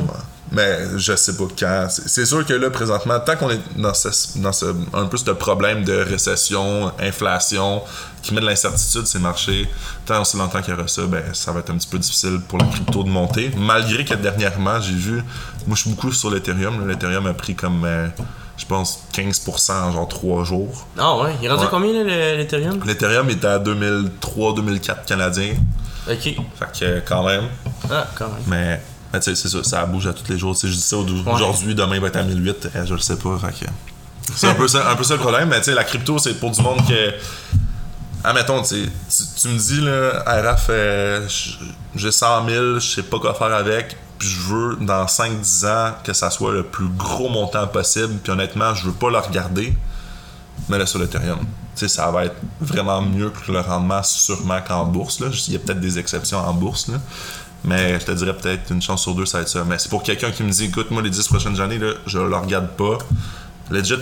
Mais 0.51 0.79
je 0.97 1.17
sais 1.17 1.37
pas 1.37 1.45
quand. 1.59 1.87
C'est 1.89 2.27
sûr 2.27 2.45
que 2.45 2.53
là, 2.53 2.71
présentement, 2.71 3.19
tant 3.21 3.37
qu'on 3.37 3.51
est 3.51 3.61
dans, 3.77 3.95
ce, 3.95 4.39
dans 4.39 4.53
ce, 4.53 4.67
un 4.93 5.07
peu 5.07 5.17
ce 5.17 5.31
problème 5.31 5.85
de 5.85 5.95
récession, 5.95 6.93
inflation, 7.01 7.83
qui 8.23 8.35
met 8.35 8.41
de 8.41 8.47
l'incertitude 8.47 9.07
ces 9.07 9.19
marchés, 9.19 9.69
tant 10.07 10.21
aussi 10.21 10.37
longtemps 10.37 10.61
qu'il 10.61 10.75
y 10.75 10.77
aura 10.77 10.89
ça, 10.89 11.03
ben, 11.07 11.23
ça 11.33 11.53
va 11.53 11.61
être 11.61 11.71
un 11.71 11.77
petit 11.77 11.89
peu 11.89 11.99
difficile 11.99 12.41
pour 12.49 12.59
la 12.59 12.67
crypto 12.67 13.03
de 13.03 13.09
monter. 13.09 13.51
Malgré 13.57 14.05
que 14.05 14.15
dernièrement, 14.15 14.81
j'ai 14.81 14.95
vu, 14.95 15.23
moi 15.67 15.75
je 15.75 15.83
suis 15.83 15.91
beaucoup 15.91 16.13
sur 16.13 16.31
l'Ethereum. 16.31 16.87
L'Ethereum 16.87 17.27
a 17.27 17.35
pris 17.35 17.55
comme, 17.55 17.85
euh, 17.85 18.09
je 18.57 18.67
pense, 18.67 19.01
15% 19.15 19.73
en 19.73 19.93
genre 19.93 20.09
3 20.09 20.45
jours. 20.45 20.87
Ah 20.99 21.17
ouais, 21.19 21.35
il 21.41 21.47
est 21.47 21.51
rendu 21.51 21.67
combien 21.71 22.05
l'Ethereum? 22.05 22.81
L'Ethereum 22.85 23.29
était 23.31 23.47
à 23.47 23.59
2003-2004 23.59 25.05
canadien. 25.07 25.55
OK. 26.09 26.23
Fait 26.23 26.79
que 26.79 27.01
quand 27.01 27.25
même. 27.25 27.45
Ah, 27.91 28.07
quand 28.15 28.29
même. 28.29 28.43
Mais, 28.47 28.81
tu 29.15 29.23
sais, 29.23 29.35
c'est 29.35 29.49
ça, 29.49 29.63
ça 29.63 29.87
bouge 29.87 30.07
à 30.07 30.13
tous 30.13 30.31
les 30.31 30.39
jours. 30.39 30.57
Si 30.57 30.69
je 30.69 30.75
dis 30.75 30.81
ça 30.81 30.97
aujourd'hui, 30.97 31.75
demain 31.75 31.97
il 31.97 32.01
va 32.01 32.09
être 32.09 32.17
à 32.17 32.23
1008, 32.23 32.69
eh, 32.75 32.87
je 32.87 32.95
le 32.95 33.01
sais 33.01 33.17
pas. 33.17 33.39
Fait 33.39 33.65
que. 33.65 33.71
C'est 34.35 34.49
un 34.49 34.55
peu, 34.55 34.69
ça, 34.69 34.91
un 34.91 34.97
peu 34.97 35.05
ça 35.05 35.15
le 35.15 35.21
problème, 35.21 35.49
mais 35.49 35.59
tu 35.59 35.65
sais, 35.65 35.75
la 35.75 35.85
crypto, 35.85 36.19
c'est 36.19 36.35
pour 36.35 36.51
du 36.51 36.63
monde 36.63 36.87
que. 36.87 37.15
Ah, 38.25 38.33
mettons, 38.33 38.63
tu, 38.63 38.89
tu 39.41 39.49
me 39.49 39.59
dis, 39.59 39.81
là, 39.81 40.23
RF, 40.53 40.67
euh, 40.71 41.27
j'ai 41.97 42.13
100 42.13 42.49
000, 42.49 42.75
je 42.75 42.81
sais 42.81 43.03
pas 43.03 43.19
quoi 43.19 43.35
faire 43.35 43.53
avec, 43.53 43.97
puis 44.17 44.29
je 44.29 44.41
veux, 44.43 44.77
dans 44.81 45.07
5-10 45.07 45.67
ans, 45.67 45.95
que 46.05 46.13
ça 46.13 46.31
soit 46.31 46.53
le 46.53 46.63
plus 46.63 46.87
gros 46.87 47.29
montant 47.29 47.67
possible, 47.67 48.15
puis 48.23 48.33
honnêtement, 48.33 48.75
je 48.75 48.87
veux 48.87 48.93
pas 48.93 49.11
le 49.11 49.19
regarder, 49.19 49.75
mais 50.69 50.79
là, 50.79 50.87
sur 50.87 50.99
l'Ethereum 50.99 51.47
ça 51.75 52.11
va 52.11 52.27
être 52.27 52.37
vraiment 52.61 53.03
mieux 53.03 53.31
que 53.31 53.51
le 53.51 53.61
rendement 53.61 54.03
sûrement 54.03 54.61
qu'en 54.61 54.85
bourse. 54.85 55.21
Là. 55.21 55.29
Il 55.49 55.55
y 55.55 55.57
a 55.57 55.59
peut-être 55.59 55.81
des 55.81 55.99
exceptions 55.99 56.39
en 56.39 56.53
bourse. 56.53 56.89
Là. 56.89 56.99
Mais 57.65 57.99
je 57.99 58.05
te 58.05 58.13
dirais 58.13 58.37
peut-être 58.37 58.71
une 58.71 58.83
chance 58.83 59.03
sur 59.03 59.15
deux, 59.15 59.27
ça 59.27 59.39
va 59.39 59.43
être 59.43 59.49
ça. 59.49 59.65
Mais 59.65 59.79
c'est 59.79 59.89
pour 59.89 60.03
quelqu'un 60.03 60.31
qui 60.31 60.43
me 60.43 60.51
dit 60.51 60.65
écoute, 60.65 60.91
moi, 60.91 61.03
les 61.03 61.11
10 61.11 61.29
prochaines 61.29 61.61
années, 61.61 61.79
là, 61.79 61.93
je 62.07 62.19
le 62.19 62.37
regarde 62.37 62.69
pas. 62.77 62.99
Legit, 63.71 63.95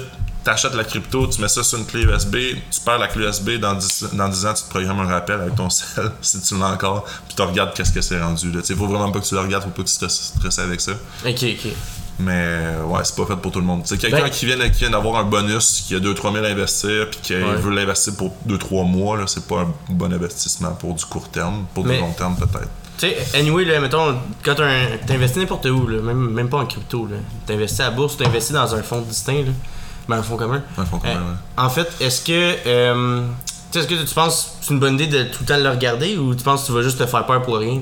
t'achètes 0.42 0.74
la 0.74 0.84
crypto, 0.84 1.26
tu 1.26 1.40
mets 1.40 1.48
ça 1.48 1.62
sur 1.62 1.78
une 1.78 1.84
clé 1.84 2.02
USB, 2.02 2.36
tu 2.70 2.80
perds 2.84 2.98
la 2.98 3.08
clé 3.08 3.26
USB, 3.26 3.58
dans 3.60 3.74
10, 3.74 4.08
dans 4.14 4.28
10 4.28 4.46
ans, 4.46 4.54
tu 4.54 4.62
te 4.64 4.70
programmes 4.70 5.00
un 5.00 5.06
rappel 5.06 5.40
avec 5.40 5.54
ton 5.54 5.68
sel, 5.70 6.10
si 6.22 6.40
tu 6.40 6.58
l'as 6.58 6.72
encore, 6.72 7.04
puis 7.04 7.36
tu 7.36 7.42
regardes 7.42 7.74
qu'est-ce 7.74 7.92
que 7.92 8.00
c'est 8.00 8.20
rendu. 8.20 8.50
Il 8.50 8.76
faut 8.76 8.86
vraiment 8.86 9.12
pas 9.12 9.20
que 9.20 9.26
tu 9.26 9.34
le 9.34 9.40
regardes, 9.40 9.64
faut 9.64 9.70
pas 9.70 9.82
que 9.82 9.88
tu 9.88 9.98
te 9.98 10.08
stresses 10.08 10.58
avec 10.58 10.80
ça. 10.80 10.92
Ok, 11.24 11.44
ok. 11.44 11.72
Mais 12.22 12.74
ouais, 12.86 13.00
c'est 13.04 13.16
pas 13.16 13.26
fait 13.26 13.36
pour 13.36 13.52
tout 13.52 13.60
le 13.60 13.66
monde. 13.66 13.82
C'est 13.84 13.98
quelqu'un 13.98 14.22
ben- 14.22 14.30
qui 14.30 14.46
vient, 14.46 14.56
qui 14.68 14.80
vient 14.80 14.90
d'avoir 14.90 15.16
un 15.16 15.24
bonus, 15.24 15.84
qui 15.86 15.94
a 15.94 15.98
2-3 16.00 16.32
000 16.32 16.44
à 16.44 16.48
investir, 16.48 17.08
puis 17.10 17.20
qui 17.22 17.34
veut 17.34 17.70
l'investir 17.70 18.14
pour 18.16 18.34
2-3 18.46 18.84
mois, 18.84 19.16
là, 19.16 19.24
c'est 19.26 19.46
pas 19.46 19.60
un 19.60 19.72
bon 19.88 20.12
investissement 20.12 20.72
pour 20.72 20.94
du 20.94 21.04
court 21.04 21.28
terme. 21.28 21.64
Pour 21.74 21.84
du 21.84 21.96
long 21.96 22.12
terme, 22.12 22.36
peut-être. 22.36 22.68
Tu 22.98 23.08
sais, 23.08 23.38
anyway, 23.38 23.64
là, 23.64 23.80
mettons, 23.80 24.14
quand 24.44 24.56
tu 24.56 24.62
investis 25.12 25.38
n'importe 25.38 25.64
où, 25.66 25.86
là, 25.86 26.02
même, 26.02 26.32
même 26.32 26.50
pas 26.50 26.58
en 26.58 26.66
crypto, 26.66 27.08
tu 27.46 27.52
investis 27.52 27.80
à 27.80 27.84
la 27.84 27.90
bourse, 27.92 28.18
tu 28.18 28.24
investis 28.26 28.52
dans 28.52 28.74
un 28.74 28.82
fonds 28.82 29.00
distinct, 29.00 29.42
là, 29.46 29.52
ben, 30.06 30.18
un 30.18 30.22
fonds 30.22 30.36
commun. 30.36 30.62
Un 30.76 30.84
fonds 30.84 30.98
commun, 30.98 31.14
euh, 31.14 31.34
En 31.64 31.70
fait, 31.70 31.88
est-ce 32.00 32.22
que. 32.22 32.56
Euh, 32.66 33.22
est-ce 33.74 33.86
que 33.86 33.94
tu 33.94 34.14
penses 34.14 34.56
que 34.60 34.66
c'est 34.66 34.74
une 34.74 34.80
bonne 34.80 34.94
idée 34.94 35.06
de 35.06 35.22
tout 35.22 35.38
le 35.42 35.46
temps 35.46 35.56
le 35.56 35.70
regarder 35.70 36.16
ou 36.18 36.34
tu 36.34 36.42
penses 36.42 36.62
que 36.62 36.66
tu 36.66 36.72
vas 36.72 36.82
juste 36.82 36.98
te 36.98 37.06
faire 37.06 37.24
peur 37.24 37.40
pour 37.42 37.56
rien? 37.56 37.80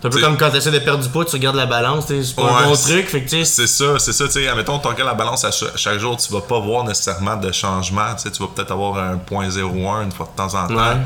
C'est 0.00 0.06
un 0.06 0.10
peu 0.10 0.20
comme 0.20 0.36
quand 0.38 0.50
tu 0.50 0.56
essaies 0.56 0.70
de 0.70 0.78
perdre 0.78 1.02
du 1.02 1.10
poids, 1.10 1.24
tu 1.24 1.32
regardes 1.32 1.56
la 1.56 1.66
balance, 1.66 2.06
c'est 2.08 2.34
pas 2.34 2.42
un 2.42 2.68
bon 2.68 2.76
truc. 2.76 3.08
c'est 3.44 3.44
ça, 3.44 3.98
c'est 3.98 4.12
ça, 4.12 4.24
tu 4.26 4.32
sais. 4.32 4.48
Admettons, 4.48 4.78
tu 4.78 4.88
regardes 4.88 5.10
la 5.10 5.14
balance 5.14 5.44
à 5.44 5.50
chaque, 5.50 5.98
jour, 5.98 6.16
tu 6.16 6.32
vas 6.32 6.40
pas 6.40 6.58
voir 6.58 6.84
nécessairement 6.84 7.36
de 7.36 7.52
changement. 7.52 8.14
Tu 8.16 8.28
vas 8.28 8.48
peut-être 8.54 8.70
avoir 8.72 8.98
un 8.98 9.16
0.01 9.16 10.04
une 10.04 10.12
fois 10.12 10.30
de 10.32 10.36
temps 10.36 10.54
en 10.54 10.66
temps. 10.66 11.00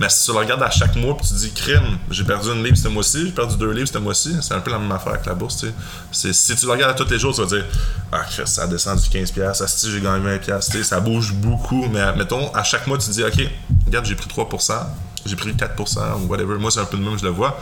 Mais 0.00 0.08
si 0.08 0.24
tu 0.24 0.32
le 0.32 0.38
regardes 0.38 0.62
à 0.62 0.70
chaque 0.70 0.96
mois, 0.96 1.14
puis 1.14 1.28
tu 1.28 1.34
dis, 1.34 1.52
crime, 1.52 1.98
j'ai 2.10 2.24
perdu 2.24 2.48
une 2.48 2.64
livre 2.64 2.76
ce 2.76 2.88
mois-ci, 2.88 3.26
j'ai 3.26 3.32
perdu 3.32 3.58
deux 3.58 3.70
livres 3.70 3.88
ce 3.92 3.98
mois-ci, 3.98 4.34
c'est 4.40 4.54
un 4.54 4.60
peu 4.60 4.70
la 4.70 4.78
même 4.78 4.90
affaire 4.90 5.12
avec 5.12 5.26
la 5.26 5.34
bourse, 5.34 5.58
tu 5.58 5.66
sais. 6.10 6.32
Si 6.32 6.56
tu 6.56 6.64
le 6.64 6.72
regardes 6.72 6.92
à 6.92 6.94
tous 6.94 7.10
les 7.10 7.18
jours, 7.18 7.34
tu 7.34 7.42
vas 7.42 7.46
dire, 7.46 7.66
ah, 8.10 8.22
ça 8.46 8.62
a 8.62 8.66
descendu 8.66 9.02
15$, 9.02 9.54
ça, 9.54 9.68
si 9.68 9.92
j'ai 9.92 10.00
gagné 10.00 10.38
20$, 10.38 10.82
ça 10.84 11.00
bouge 11.00 11.34
beaucoup. 11.34 11.86
Mais 11.92 12.14
mettons, 12.16 12.50
à 12.54 12.64
chaque 12.64 12.86
mois, 12.86 12.96
tu 12.96 13.10
dis, 13.10 13.22
ok, 13.22 13.46
regarde, 13.84 14.06
j'ai 14.06 14.14
pris 14.14 14.26
3%, 14.26 14.72
j'ai 15.26 15.36
pris 15.36 15.52
4%, 15.52 16.22
ou 16.22 16.28
whatever. 16.28 16.56
Moi, 16.58 16.70
c'est 16.70 16.80
un 16.80 16.86
peu 16.86 16.96
le 16.96 17.02
même, 17.02 17.18
je 17.18 17.24
le 17.24 17.30
vois. 17.30 17.60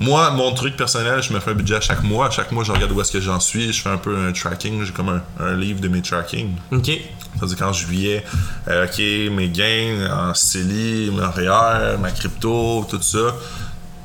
Moi, 0.00 0.30
mon 0.30 0.54
truc 0.54 0.78
personnel, 0.78 1.22
je 1.22 1.30
me 1.30 1.40
fais 1.40 1.50
un 1.50 1.54
budget 1.54 1.74
à 1.74 1.80
chaque 1.82 2.02
mois. 2.02 2.28
À 2.28 2.30
chaque 2.30 2.50
mois, 2.52 2.64
je 2.64 2.72
regarde 2.72 2.90
où 2.90 3.00
est-ce 3.02 3.12
que 3.12 3.20
j'en 3.20 3.38
suis. 3.38 3.70
Je 3.70 3.82
fais 3.82 3.90
un 3.90 3.98
peu 3.98 4.16
un 4.16 4.32
tracking. 4.32 4.82
J'ai 4.82 4.92
comme 4.92 5.20
un, 5.38 5.54
livre 5.54 5.80
de 5.80 5.88
mes 5.88 6.00
tracking. 6.00 6.56
OK. 6.72 6.90
C'est-à-dire 7.36 7.58
qu'en 7.58 7.72
juillet, 7.74 8.24
euh, 8.68 8.86
OK, 8.86 8.98
mes 8.98 9.50
gains 9.50 10.08
en 10.10 10.32
CELI, 10.32 11.10
mon 11.10 11.30
REER, 11.30 11.98
ma 11.98 12.10
crypto, 12.12 12.86
tout 12.88 13.02
ça. 13.02 13.36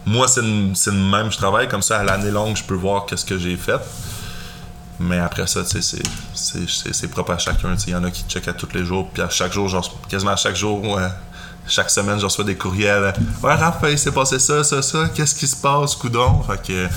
Moi, 0.05 0.27
c'est 0.27 0.41
le 0.41 0.91
même. 0.91 1.31
Je 1.31 1.37
travaille 1.37 1.69
comme 1.69 1.81
ça 1.81 1.99
à 1.99 2.03
l'année 2.03 2.31
longue. 2.31 2.57
Je 2.57 2.63
peux 2.63 2.75
voir 2.75 3.05
qu'est-ce 3.05 3.25
que 3.25 3.37
j'ai 3.37 3.55
fait. 3.55 3.79
Mais 4.99 5.19
après 5.19 5.47
ça, 5.47 5.61
c'est 5.63 7.07
propre 7.09 7.31
à 7.31 7.37
chacun. 7.37 7.73
Il 7.87 7.93
y 7.93 7.95
en 7.95 8.03
a 8.03 8.11
qui 8.11 8.25
checkent 8.27 8.49
à 8.49 8.53
tous 8.53 8.73
les 8.73 8.83
jours. 8.83 9.09
Puis 9.13 9.21
à 9.23 9.29
chaque 9.29 9.53
jour, 9.53 9.69
genre, 9.69 9.97
quasiment 10.09 10.31
à 10.31 10.35
chaque 10.35 10.57
jour, 10.57 10.83
ouais, 10.83 11.07
chaque 11.67 11.89
semaine, 11.89 12.19
je 12.19 12.25
reçois 12.25 12.43
des 12.43 12.55
courriels. 12.55 13.13
Ouais, 13.43 13.53
Raphaël, 13.53 13.93
il 13.93 13.99
s'est 13.99 14.11
passé 14.11 14.39
ça, 14.39 14.63
ça, 14.63 14.81
ça. 14.81 15.09
Qu'est-ce 15.13 15.35
qui 15.35 15.47
se 15.47 15.55
passe, 15.55 15.95
coudon? 15.95 16.41
Fait 16.43 16.61
que. 16.61 16.87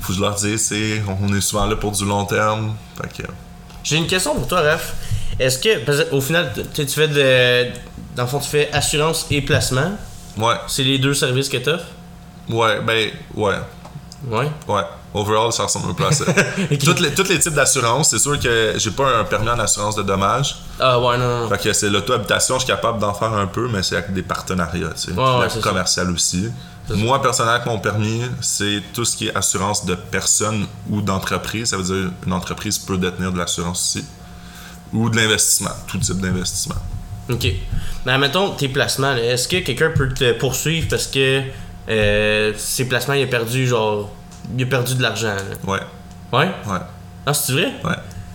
Faut 0.00 0.08
que 0.08 0.14
je 0.14 0.20
leur 0.20 0.34
dise, 0.34 0.60
c'est. 0.66 1.02
On 1.20 1.32
est 1.34 1.40
souvent 1.40 1.66
là 1.66 1.76
pour 1.76 1.92
du 1.92 2.04
long 2.04 2.24
terme. 2.24 2.74
Fait 3.00 3.22
que. 3.22 3.28
J'ai 3.84 3.96
une 3.96 4.06
question 4.06 4.34
pour 4.34 4.46
toi, 4.46 4.60
Raph. 4.62 4.92
Est-ce 5.38 5.58
que, 5.58 5.78
parce 5.84 5.98
au 6.12 6.20
final, 6.20 6.52
tu 6.74 6.84
tu 6.86 6.92
fais 6.94 7.08
de. 7.08 7.72
Dans 8.14 8.24
le 8.24 8.28
fond, 8.28 8.38
tu 8.40 8.48
fais 8.48 8.70
assurance 8.72 9.26
et 9.30 9.40
placement. 9.40 9.92
Ouais, 10.36 10.54
C'est 10.66 10.84
les 10.84 10.98
deux 10.98 11.14
services 11.14 11.48
que 11.48 11.56
t'offres? 11.58 11.84
ouais, 12.48 12.80
ben, 12.80 13.10
ouais. 13.34 13.54
Ouais. 14.26 14.48
Ouais. 14.68 14.82
Overall, 15.14 15.52
ça 15.52 15.64
ressemble 15.64 15.90
un 15.90 15.94
peu 15.94 16.06
à 16.06 16.12
ça. 16.12 16.24
Toutes 16.84 17.00
les, 17.00 17.12
tous 17.12 17.28
les 17.28 17.38
types 17.38 17.52
d'assurance, 17.54 18.10
c'est 18.10 18.18
sûr 18.18 18.38
que 18.38 18.74
j'ai 18.76 18.90
pas 18.92 19.18
un 19.18 19.24
permis 19.24 19.50
en 19.50 19.58
assurance 19.58 19.94
de 19.96 20.02
dommages. 20.02 20.56
Ah, 20.80 20.98
ouais, 20.98 21.18
non, 21.18 21.40
non. 21.40 21.48
Fait 21.48 21.58
que 21.58 21.72
c'est 21.72 21.90
l'auto-habitation, 21.90 22.54
je 22.54 22.64
suis 22.64 22.72
capable 22.72 22.98
d'en 22.98 23.12
faire 23.12 23.32
un 23.32 23.46
peu, 23.46 23.68
mais 23.68 23.82
c'est 23.82 23.96
avec 23.96 24.12
des 24.14 24.22
partenariats, 24.22 24.90
tu 24.94 25.00
sais. 25.00 25.12
Puis 25.12 25.20
ouais, 25.20 25.40
la 25.40 25.48
c'est 25.50 25.60
ça. 25.60 25.68
commerciale 25.68 26.10
aussi. 26.10 26.48
Moi, 26.90 27.20
personnellement, 27.22 27.56
avec 27.56 27.66
mon 27.66 27.78
permis, 27.78 28.22
c'est 28.40 28.82
tout 28.92 29.04
ce 29.04 29.16
qui 29.16 29.28
est 29.28 29.36
assurance 29.36 29.84
de 29.86 29.94
personnes 29.94 30.66
ou 30.90 31.00
d'entreprise. 31.02 31.70
Ça 31.70 31.76
veut 31.76 31.84
dire 31.84 32.10
une 32.26 32.32
entreprise 32.32 32.78
peut 32.78 32.98
détenir 32.98 33.32
de 33.32 33.38
l'assurance 33.38 33.80
aussi. 33.96 34.04
Ou 34.92 35.08
de 35.08 35.16
l'investissement, 35.16 35.70
tout 35.86 35.98
type 35.98 36.20
d'investissement. 36.20 36.74
Ok. 37.30 37.46
Mais 38.04 38.12
admettons, 38.12 38.50
tes 38.50 38.68
placements, 38.68 39.14
est-ce 39.14 39.46
que 39.48 39.58
quelqu'un 39.58 39.90
peut 39.94 40.08
te 40.12 40.32
poursuivre 40.32 40.88
parce 40.90 41.06
que 41.06 41.42
euh, 41.88 42.52
ses 42.56 42.86
placements, 42.86 43.14
il 43.14 43.22
a 43.22 43.26
perdu, 43.26 43.66
genre. 43.66 44.10
Il 44.56 44.62
a 44.64 44.66
perdu 44.66 44.94
de 44.94 45.02
l'argent, 45.02 45.34
là? 45.34 45.42
Ouais, 45.66 45.80
Ouais? 46.32 46.50
ouais, 46.66 46.78
Ah, 47.26 47.34
c'est 47.34 47.52
vrai? 47.52 47.72
ouais. 47.84 47.94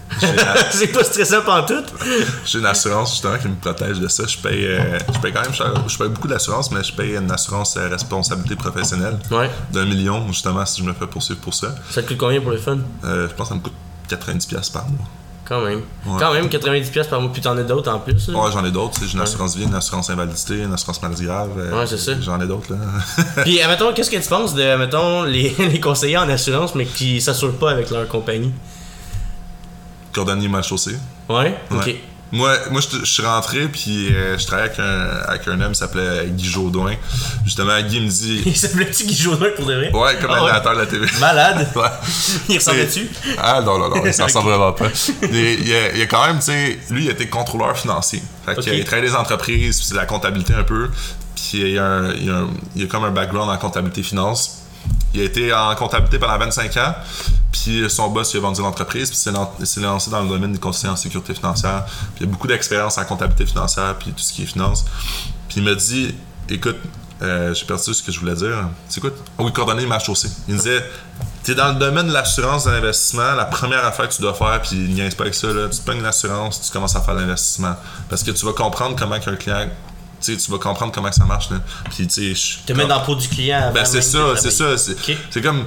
J'ai 0.22 0.36
la- 0.38 0.72
c'est 0.72 0.88
pas 0.88 1.04
stressant 1.04 1.42
pantoute? 1.42 1.94
J'ai 2.46 2.60
une 2.60 2.66
assurance 2.66 3.12
justement 3.12 3.38
qui 3.38 3.50
me 3.50 3.56
protège 3.56 4.00
de 4.00 4.08
ça. 4.08 4.24
Je 4.26 4.38
paye, 4.38 4.66
euh, 4.66 4.98
je 5.14 5.20
paye 5.20 5.34
quand 5.34 5.42
même 5.42 5.54
cher. 5.54 5.74
Je 5.86 5.98
paye 5.98 6.08
beaucoup 6.08 6.30
d'assurance, 6.30 6.72
mais 6.72 6.82
je 6.82 6.94
paye 6.94 7.18
une 7.18 7.30
assurance 7.30 7.76
euh, 7.76 7.90
responsabilité 7.90 8.56
professionnelle 8.56 9.20
Ouais. 9.30 9.50
d'un 9.74 9.84
million 9.84 10.26
justement 10.30 10.66
si 10.66 10.82
je 10.82 10.88
me 10.88 10.94
fais 10.94 11.08
poursuivre 11.08 11.42
pour 11.42 11.54
ça. 11.54 11.76
Ça 11.92 12.02
te 12.02 12.08
coûte 12.08 12.18
combien 12.18 12.40
pour 12.40 12.52
le 12.52 12.58
fun? 12.58 12.78
Euh, 13.04 13.28
je 13.30 13.34
pense 13.34 13.50
que 13.50 13.54
ça 13.54 13.60
me 13.60 13.64
coûte 13.64 13.74
90$ 14.10 14.72
par 14.72 14.88
mois. 14.90 15.06
Quand 15.48 15.62
même. 15.62 15.82
Ouais. 16.06 16.18
Quand 16.20 16.34
même, 16.34 16.48
90$ 16.48 17.08
par 17.08 17.22
mois, 17.22 17.32
puis 17.32 17.42
t'en 17.42 17.56
as 17.58 17.64
d'autres 17.64 17.90
en 17.92 18.00
plus. 18.00 18.28
là. 18.28 18.38
Ouais, 18.38 18.52
j'en 18.52 18.66
ai 18.66 18.72
d'autres. 18.72 19.00
J'ai 19.06 19.14
une 19.14 19.22
assurance 19.22 19.56
vie, 19.56 19.64
une 19.64 19.74
assurance 19.76 20.10
invalidité, 20.10 20.58
une 20.64 20.74
assurance 20.74 21.02
maladie 21.02 21.24
grave. 21.24 21.52
euh, 21.58 21.80
Ouais, 21.80 21.88
c'est 21.88 21.98
ça. 21.98 22.12
J'en 22.20 22.42
ai 22.42 22.48
d'autres 22.48 22.74
là. 22.74 22.80
Puis, 23.44 23.62
admettons, 23.62 23.94
qu'est-ce 23.94 24.12
que 24.12 24.18
tu 24.18 24.28
penses 24.28 24.54
de, 24.56 24.76
mettons, 24.76 25.24
les, 25.24 25.56
les 25.60 25.80
conseillers 25.80 26.18
en 26.18 26.28
assurance, 26.30 26.76
mais 26.76 26.86
qui 26.86 27.22
s'assurent 27.22 27.58
pas 27.58 27.72
avec 27.72 27.90
leur 27.92 28.08
compagnie? 28.10 28.52
Cordonnier 30.12 30.48
mal 30.48 30.64
chaussé. 30.64 30.98
Ouais? 31.30 31.56
Ok. 31.72 31.86
Ouais. 31.86 32.02
Moi, 32.32 32.54
moi 32.72 32.82
je 32.82 33.00
je 33.00 33.06
suis 33.06 33.24
rentré, 33.24 33.68
puis 33.70 34.10
euh, 34.14 34.38
je 34.38 34.46
travaillais 34.46 34.70
avec 34.70 34.80
un, 34.80 35.10
avec 35.30 35.48
un 35.48 35.62
homme 35.62 35.72
qui 35.72 35.80
s'appelait 35.80 36.28
Guy 36.28 36.46
Jodoin. 36.46 36.94
Justement, 37.46 37.80
Guy 37.82 38.02
me 38.02 38.10
dit 38.10 38.42
Il 38.46 38.56
s'appelait-tu 38.58 39.06
Guy 39.06 39.16
Jodoin 39.16 39.50
pour 39.56 39.66
de 39.66 39.74
vrai? 39.76 39.92
Ouais, 39.94 40.18
comme 40.22 40.32
animateur 40.32 40.74
de 40.74 40.80
la 40.80 40.86
TV. 40.88 41.08
Malade! 41.20 41.68
Ouais. 41.76 41.84
Il 42.50 42.58
ressemblait-tu? 42.58 43.10
Ah 43.38 43.62
non, 43.62 43.78
non, 43.80 43.90
non, 43.90 44.06
il 44.06 44.14
s'en 44.14 44.24
ressemble 44.26 44.50
vraiment 44.50 44.74
pas. 44.74 44.88
Il, 45.24 45.36
il 45.36 45.74
a, 45.76 45.94
il 45.96 46.02
a 46.02 46.06
quand 46.06 46.26
même, 46.28 46.40
tu 46.40 46.46
sais, 46.46 46.80
lui, 46.90 47.06
il 47.06 47.10
était 47.10 47.28
contrôleur 47.28 47.78
financier. 47.78 48.22
Fait 48.46 48.52
Ok. 48.58 48.60
qu'il 48.64 48.74
il 48.74 48.84
travaille 48.84 49.06
des 49.08 49.16
entreprises, 49.16 49.78
puis 49.78 49.86
c'est 49.88 49.96
la 49.96 50.06
comptabilité 50.06 50.54
un 50.54 50.64
peu. 50.64 50.90
Puis 51.36 51.60
il 51.72 51.78
a, 51.80 51.86
un- 51.86 52.14
il, 52.14 52.30
a 52.30 52.34
un- 52.40 52.50
il 52.76 52.84
a 52.84 52.88
comme 52.88 53.04
un 53.06 53.12
background 53.12 53.50
en 53.50 53.58
comptabilité 53.58 54.04
finance. 54.04 54.57
Il 55.14 55.22
a 55.22 55.24
été 55.24 55.54
en 55.54 55.74
comptabilité 55.76 56.20
pendant 56.20 56.38
25 56.38 56.78
ans. 56.78 56.96
Puis 57.52 57.90
son 57.90 58.10
boss, 58.10 58.34
il 58.34 58.38
a 58.38 58.42
vendu 58.42 58.62
l'entreprise. 58.62 59.10
Puis 59.10 59.20
il 59.60 59.66
s'est 59.68 59.82
lancé 59.82 60.12
dans 60.12 60.22
le 60.22 60.30
domaine 60.30 60.52
des 60.52 60.60
conseillers 60.60 60.92
en 60.92 60.96
sécurité 60.96 61.34
financière. 61.34 61.86
Puis 62.16 62.26
il 62.26 62.28
a 62.28 62.32
beaucoup 62.32 62.48
d'expérience 62.48 62.98
en 62.98 63.06
comptabilité 63.06 63.46
financière, 63.46 63.96
puis 63.98 64.12
tout 64.12 64.20
ce 64.20 64.34
qui 64.34 64.44
est 64.44 64.48
finance. 64.48 64.86
Puis 65.48 65.58
il 65.58 65.64
m'a 65.64 65.76
dit, 65.76 66.14
écoute, 66.50 66.78
euh, 67.22 67.54
j'ai 67.54 67.66
perdu 67.66 67.94
ce 67.94 68.04
que 68.04 68.12
je 68.12 68.20
voulais 68.20 68.36
dire. 68.36 68.70
C'est 68.90 69.00
quoi? 69.00 69.10
Oui, 69.40 69.52
coordonner 69.52 69.86
m'a 69.86 70.00
chaussé. 70.00 70.30
Il 70.48 70.54
me 70.54 70.60
disait, 70.60 70.84
t'es 71.44 71.56
dans 71.56 71.70
le 71.70 71.80
domaine 71.80 72.08
de 72.08 72.14
l'assurance 72.14 72.66
de 72.66 72.72
l'investissement, 72.72 73.34
la 73.34 73.46
première 73.46 73.84
affaire 73.86 74.08
que 74.08 74.14
tu 74.14 74.22
dois 74.22 74.34
faire, 74.34 74.62
puis 74.62 74.76
il 74.76 74.94
niaise 74.94 75.16
pas 75.16 75.24
avec 75.24 75.34
ça, 75.34 75.48
là, 75.48 75.68
tu 75.68 75.80
te 75.80 75.86
pognes 75.86 76.02
l'assurance, 76.02 76.62
tu 76.62 76.72
commences 76.72 76.96
à 76.96 77.02
faire 77.02 77.16
l'investissement. 77.16 77.76
Parce 78.10 78.24
que 78.24 78.32
tu 78.32 78.46
vas 78.46 78.54
comprendre 78.54 78.96
comment 78.98 79.20
qu'un 79.20 79.36
client, 79.36 79.68
tu 80.22 80.52
vas 80.52 80.58
comprendre 80.58 80.92
comment 80.92 81.12
ça 81.12 81.26
marche, 81.26 81.50
là. 81.52 81.58
Puis, 81.90 82.08
tu 82.08 82.36
sais, 82.36 82.60
Te 82.66 82.74
mettre 82.74 82.90
dans 82.90 83.00
le 83.00 83.06
pot 83.06 83.16
du 83.16 83.28
client 83.28 83.60
avant 83.64 83.74
ben 83.74 83.86
c'est 83.86 84.02
ça, 84.02 84.36
c'est 84.36 84.52
ça. 84.52 84.78
C'est 84.78 84.94
Ok. 84.94 85.18
c'est 85.30 85.42
comme. 85.42 85.66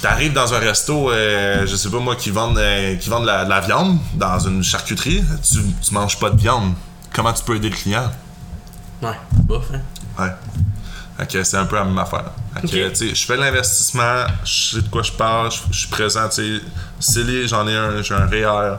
T'arrives 0.00 0.32
dans 0.32 0.52
un 0.52 0.58
resto, 0.58 1.12
euh, 1.12 1.64
je 1.64 1.76
sais 1.76 1.88
pas 1.88 2.00
moi, 2.00 2.16
qui 2.16 2.30
vendent, 2.30 2.58
euh, 2.58 2.96
qui 2.96 3.08
vendent 3.08 3.26
la, 3.26 3.44
de 3.44 3.50
la 3.50 3.60
viande 3.60 3.98
dans 4.14 4.38
une 4.40 4.64
charcuterie, 4.64 5.22
tu, 5.48 5.58
tu 5.80 5.94
manges 5.94 6.18
pas 6.18 6.30
de 6.30 6.40
viande. 6.40 6.74
Comment 7.14 7.32
tu 7.32 7.44
peux 7.44 7.54
aider 7.54 7.70
le 7.70 7.76
client? 7.76 8.10
Ouais, 9.00 9.16
bof, 9.44 9.64
hein. 9.72 9.80
Ouais. 10.18 10.32
Que 11.28 11.44
c'est 11.44 11.56
un 11.56 11.66
peu 11.66 11.76
la 11.76 11.84
même 11.84 11.98
affaire. 11.98 12.32
Fait 12.54 12.60
que, 12.62 12.86
Ok. 12.88 12.92
tu 12.94 13.08
sais, 13.10 13.14
je 13.14 13.24
fais 13.26 13.36
de 13.36 13.42
l'investissement, 13.42 14.24
je 14.44 14.52
sais 14.52 14.82
de 14.82 14.88
quoi 14.88 15.02
je 15.04 15.12
parle, 15.12 15.52
je, 15.70 15.78
suis 15.78 15.88
présent, 15.88 16.28
tu 16.28 16.58
sais. 16.58 16.64
Scellé, 16.98 17.46
j'en 17.46 17.68
ai 17.68 17.76
un, 17.76 18.02
j'ai 18.02 18.14
un 18.14 18.26
REER. 18.26 18.78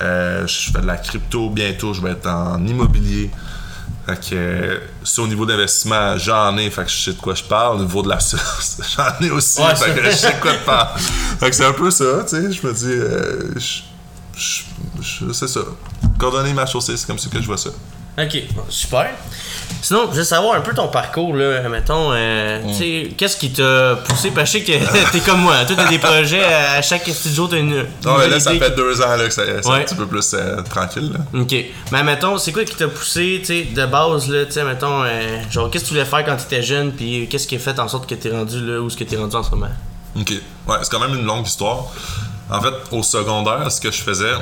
Euh, 0.00 0.46
je 0.46 0.70
fais 0.72 0.80
de 0.80 0.86
la 0.86 0.96
crypto 0.96 1.50
bientôt, 1.50 1.92
je 1.92 2.00
vais 2.00 2.12
être 2.12 2.26
en 2.28 2.64
immobilier. 2.66 3.30
Fait 4.06 4.30
que, 4.30 4.80
ça, 5.04 5.22
au 5.22 5.28
niveau 5.28 5.46
d'investissement, 5.46 6.16
j'en 6.18 6.56
ai, 6.58 6.68
fait 6.70 6.84
que 6.84 6.90
je 6.90 6.96
sais 6.96 7.12
de 7.12 7.20
quoi 7.20 7.34
je 7.34 7.44
parle. 7.44 7.76
Au 7.76 7.80
niveau 7.80 8.02
de 8.02 8.08
l'assurance, 8.08 8.78
j'en 8.96 9.24
ai 9.26 9.30
aussi, 9.30 9.60
Ouais, 9.60 9.76
fait 9.76 9.94
que 9.94 10.04
je 10.04 10.10
sais 10.16 10.32
de 10.32 10.40
quoi 10.40 10.52
je 10.54 10.64
parle. 10.64 10.98
fait 11.38 11.50
que 11.50 11.56
c'est 11.56 11.64
un 11.64 11.72
peu 11.72 11.90
ça, 11.90 12.24
tu 12.24 12.28
sais. 12.30 12.52
Je 12.52 12.66
me 12.66 12.72
dis, 12.72 12.84
euh, 12.86 13.50
je- 13.56 13.82
je- 14.36 14.62
je- 15.00 15.32
c'est 15.32 15.46
ça. 15.48 15.60
Coordonner 16.18 16.52
ma 16.52 16.66
chaussée, 16.66 16.96
c'est 16.96 17.06
comme 17.06 17.18
ça 17.18 17.28
que 17.30 17.40
je 17.40 17.46
vois 17.46 17.56
ça. 17.58 17.70
Ok, 18.18 18.42
super. 18.68 19.10
Sinon, 19.80 20.08
je 20.12 20.18
veux 20.18 20.24
savoir 20.24 20.54
un 20.54 20.60
peu 20.60 20.74
ton 20.74 20.88
parcours, 20.88 21.34
là. 21.34 21.66
Mettons, 21.68 22.12
euh, 22.12 22.60
Mm. 22.62 22.66
tu 22.70 22.74
sais, 22.74 23.08
qu'est-ce 23.16 23.36
qui 23.38 23.50
t'a 23.50 23.96
poussé? 24.06 24.30
Parce 24.30 24.52
que 24.52 24.58
je 24.58 24.64
sais 24.64 24.78
que 24.78 25.12
t'es 25.12 25.20
comme 25.20 25.40
moi, 25.40 25.64
toi, 25.64 25.74
t'as 25.76 25.88
des 25.88 25.98
projets, 25.98 26.44
à 26.44 26.82
chaque 26.82 27.04
petit 27.04 27.34
jour, 27.34 27.48
t'as 27.48 27.56
une. 27.56 27.70
Non, 27.70 27.84
mais 28.04 28.12
nouvelle 28.12 28.30
là, 28.32 28.40
ça 28.40 28.52
fait 28.54 28.76
deux 28.76 29.00
ans 29.00 29.16
là, 29.16 29.24
que 29.24 29.30
c'est 29.30 29.66
Ouais. 29.66 29.76
un 29.76 29.80
petit 29.80 29.94
peu 29.94 30.06
plus 30.06 30.34
euh, 30.34 30.60
tranquille. 30.62 31.10
Là. 31.12 31.40
Ok. 31.40 31.54
Mais 31.90 32.02
mettons, 32.04 32.36
c'est 32.38 32.52
quoi 32.52 32.64
qui 32.64 32.76
t'a 32.76 32.86
poussé, 32.86 33.38
tu 33.40 33.46
sais, 33.46 33.62
de 33.64 33.86
base, 33.86 34.28
là, 34.28 34.44
tu 34.44 34.52
sais, 34.52 34.62
mettons, 34.64 35.02
euh, 35.04 35.38
genre, 35.50 35.70
qu'est-ce 35.70 35.84
que 35.84 35.88
tu 35.88 35.94
voulais 35.94 36.06
faire 36.06 36.24
quand 36.24 36.36
t'étais 36.36 36.62
jeune, 36.62 36.92
puis 36.92 37.26
qu'est-ce 37.30 37.46
qui 37.48 37.56
a 37.56 37.58
fait 37.58 37.78
en 37.80 37.88
sorte 37.88 38.08
que 38.08 38.14
t'es 38.14 38.30
rendu 38.30 38.60
là 38.64 38.78
où 38.80 38.90
ce 38.90 38.96
que 38.96 39.04
t'es 39.04 39.16
rendu 39.16 39.34
en 39.36 39.42
ce 39.42 39.50
moment? 39.50 39.68
OK. 40.20 40.30
Ouais, 40.68 40.76
c'est 40.82 40.90
quand 40.90 41.00
même 41.00 41.14
une 41.18 41.24
longue 41.24 41.46
histoire. 41.46 41.86
En 42.50 42.60
fait, 42.60 42.74
au 42.92 43.02
secondaire, 43.02 43.72
ce 43.72 43.80
que 43.80 43.90
je 43.90 44.02
faisais, 44.02 44.32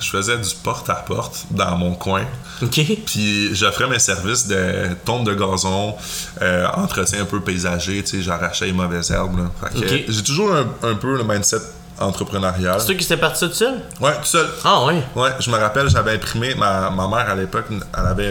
je 0.00 0.10
faisais 0.10 0.36
du 0.38 0.54
porte-à-porte 0.62 1.46
dans 1.50 1.76
mon 1.76 1.94
coin. 1.94 2.22
Ok. 2.62 2.80
Puis 3.06 3.54
j'offrais 3.54 3.86
mes 3.88 3.98
services 3.98 4.46
de 4.46 4.88
tonte 5.04 5.24
de 5.24 5.34
gazon, 5.34 5.94
euh, 6.42 6.66
entretien 6.74 7.22
un 7.22 7.24
peu 7.24 7.40
paysager, 7.40 8.02
tu 8.02 8.16
sais, 8.18 8.22
j'arrachais 8.22 8.66
les 8.66 8.72
mauvaises 8.72 9.10
herbes. 9.10 9.38
là. 9.38 9.70
Fait. 9.70 10.04
J'ai 10.08 10.22
toujours 10.22 10.52
un, 10.54 10.66
un 10.88 10.94
peu 10.94 11.16
le 11.16 11.24
mindset 11.24 11.60
entrepreneurial. 12.00 12.76
C'est 12.80 12.86
toi 12.86 12.94
qui 12.94 13.06
t'es 13.06 13.16
parti 13.16 13.46
tout 13.48 13.54
seul? 13.54 13.82
Ouais, 14.00 14.14
tout 14.18 14.24
seul. 14.26 14.48
Ah, 14.64 14.84
ouais. 14.86 15.02
Ouais, 15.16 15.30
je 15.40 15.50
me 15.50 15.56
rappelle, 15.56 15.88
j'avais 15.90 16.12
imprimé, 16.12 16.54
ma, 16.54 16.90
ma 16.90 17.08
mère 17.08 17.28
à 17.30 17.34
l'époque, 17.34 17.66
elle 17.70 18.06
avait, 18.06 18.24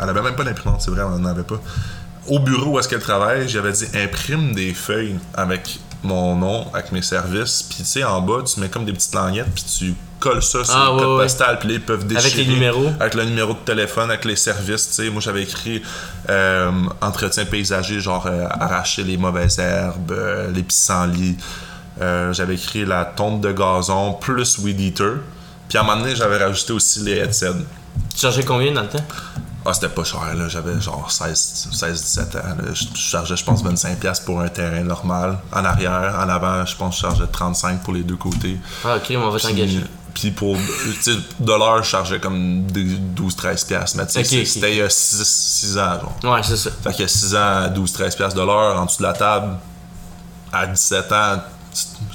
elle 0.00 0.08
avait 0.08 0.22
même 0.22 0.34
pas 0.34 0.44
d'imprimante, 0.44 0.82
c'est 0.82 0.90
vrai, 0.90 1.02
elle 1.02 1.20
n'en 1.20 1.30
avait 1.30 1.44
pas. 1.44 1.60
Au 2.28 2.38
bureau 2.38 2.72
où 2.72 2.78
est-ce 2.78 2.88
qu'elle 2.88 3.00
travaille, 3.00 3.48
j'avais 3.48 3.72
dit 3.72 3.86
imprime 3.94 4.54
des 4.54 4.74
feuilles 4.74 5.16
avec 5.34 5.78
mon 6.02 6.36
nom, 6.36 6.66
avec 6.74 6.92
mes 6.92 7.02
services, 7.02 7.62
puis 7.62 7.78
tu 7.78 7.84
sais, 7.84 8.04
en 8.04 8.20
bas, 8.20 8.42
tu 8.44 8.58
mets 8.60 8.68
comme 8.68 8.84
des 8.84 8.92
petites 8.92 9.14
lagnettes, 9.14 9.52
puis 9.54 9.64
tu 9.78 9.94
colles 10.18 10.42
ça 10.42 10.64
sur 10.64 10.74
Ah, 10.76 10.86
le 10.86 10.92
ouais, 10.94 10.98
code 11.00 11.16
ouais. 11.18 11.22
postal, 11.24 11.58
puis 11.58 11.68
là, 11.68 11.74
ils 11.74 11.80
peuvent 11.80 12.06
déchirer. 12.06 12.26
Avec 12.32 12.36
les 12.46 12.52
numéros. 12.52 12.90
Avec 13.00 13.14
le 13.14 13.24
numéro 13.24 13.52
de 13.54 13.58
téléphone, 13.58 14.10
avec 14.10 14.24
les 14.24 14.36
services, 14.36 14.88
tu 14.88 14.94
sais. 14.94 15.10
Moi, 15.10 15.20
j'avais 15.20 15.42
écrit 15.42 15.82
euh, 16.30 16.70
entretien 17.00 17.44
paysager, 17.44 18.00
genre 18.00 18.26
euh, 18.26 18.46
arracher 18.50 19.02
les 19.04 19.16
mauvaises 19.16 19.58
herbes, 19.58 20.12
euh, 20.12 20.50
les 20.52 20.62
pissenlits. 20.62 21.36
J'avais 22.00 22.54
écrit 22.54 22.84
la 22.84 23.04
tonte 23.04 23.40
de 23.42 23.52
gazon 23.52 24.14
plus 24.14 24.58
weed 24.58 24.80
eater. 24.80 25.18
Puis 25.68 25.78
à 25.78 25.82
un 25.82 25.84
moment 25.84 26.00
donné, 26.00 26.16
j'avais 26.16 26.36
rajouté 26.36 26.72
aussi 26.72 26.98
les 27.00 27.18
headsets. 27.18 27.52
Tu 28.12 28.20
chargeais 28.20 28.42
combien 28.42 28.72
dans 28.72 28.82
le 28.82 28.88
temps? 28.88 29.04
Ah, 29.64 29.72
c'était 29.72 29.88
pas 29.88 30.02
cher, 30.04 30.34
là. 30.34 30.48
J'avais 30.48 30.80
genre 30.80 31.10
16, 31.10 31.68
16 31.72 32.02
17 32.02 32.36
ans. 32.36 32.38
là. 32.58 32.72
Je, 32.74 32.84
chargeais, 32.98 33.36
je 33.36 33.44
pense, 33.44 33.62
25$ 33.62 34.24
pour 34.24 34.40
un 34.40 34.48
terrain 34.48 34.82
normal. 34.82 35.38
En 35.52 35.64
arrière, 35.64 36.18
en 36.18 36.28
avant, 36.28 36.66
je 36.66 36.74
pense 36.76 36.96
que 37.00 37.08
je 37.08 37.14
chargeais 37.14 37.24
35$ 37.32 37.78
pour 37.78 37.92
les 37.94 38.02
deux 38.02 38.16
côtés. 38.16 38.58
Ah, 38.84 38.96
ok, 38.96 39.12
on 39.16 39.30
va 39.30 39.38
t'engager. 39.38 39.78
Puis, 39.80 39.88
puis 40.14 40.30
pour, 40.32 40.56
tu 40.56 40.92
sais, 41.00 41.12
de 41.38 41.52
l'heure, 41.52 41.82
je 41.84 41.88
chargeais 41.90 42.18
comme 42.20 42.66
12-13$. 42.66 43.96
Mais 43.96 44.06
tu 44.06 44.12
sais, 44.12 44.18
Ok, 44.20 44.26
c'est- 44.26 44.40
ok. 44.40 44.46
c'était 44.46 44.72
il 44.72 44.78
y 44.78 44.82
a 44.82 44.90
6, 44.90 45.78
ans, 45.78 46.00
genre. 46.00 46.32
Ouais, 46.34 46.42
c'est 46.42 46.56
ça. 46.56 46.70
Fait 46.82 46.90
qu'il 46.90 47.02
y 47.02 47.04
a 47.04 47.08
6 47.08 47.34
ans, 47.36 47.68
12-13$ 47.74 48.34
de 48.34 48.40
l'heure, 48.40 48.80
en 48.80 48.86
dessous 48.86 48.98
de 48.98 49.02
la 49.04 49.12
table, 49.12 49.56
à 50.52 50.66
17 50.66 51.12
ans, 51.12 51.36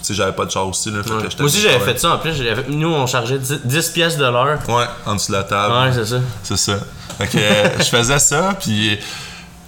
sais, 0.01 0.13
j'avais 0.13 0.31
pas 0.33 0.45
de 0.45 0.51
char 0.51 0.67
aussi, 0.67 0.91
là. 0.91 1.03
Fait 1.03 1.11
Ouais. 1.11 1.23
que 1.27 1.37
Moi 1.37 1.45
aussi, 1.45 1.61
j'avais 1.61 1.79
fait 1.79 1.99
ça. 1.99 2.13
En 2.15 2.17
plus, 2.19 2.33
nous, 2.69 2.89
on 2.89 3.07
chargeait 3.07 3.39
10, 3.39 3.61
10 3.65 3.89
pièces 3.89 4.17
de 4.17 4.25
l'heure. 4.25 4.59
Ouais, 4.69 4.85
en 5.05 5.15
dessous 5.15 5.31
de 5.31 5.37
la 5.37 5.43
table. 5.43 5.73
Ouais, 5.73 5.93
c'est 5.93 6.05
ça. 6.05 6.21
C'est 6.43 6.57
ça. 6.57 6.79
Fait 7.17 7.27
que 7.27 7.37
euh, 7.37 7.77
je 7.79 7.83
faisais 7.85 8.19
ça, 8.19 8.55
puis 8.59 8.97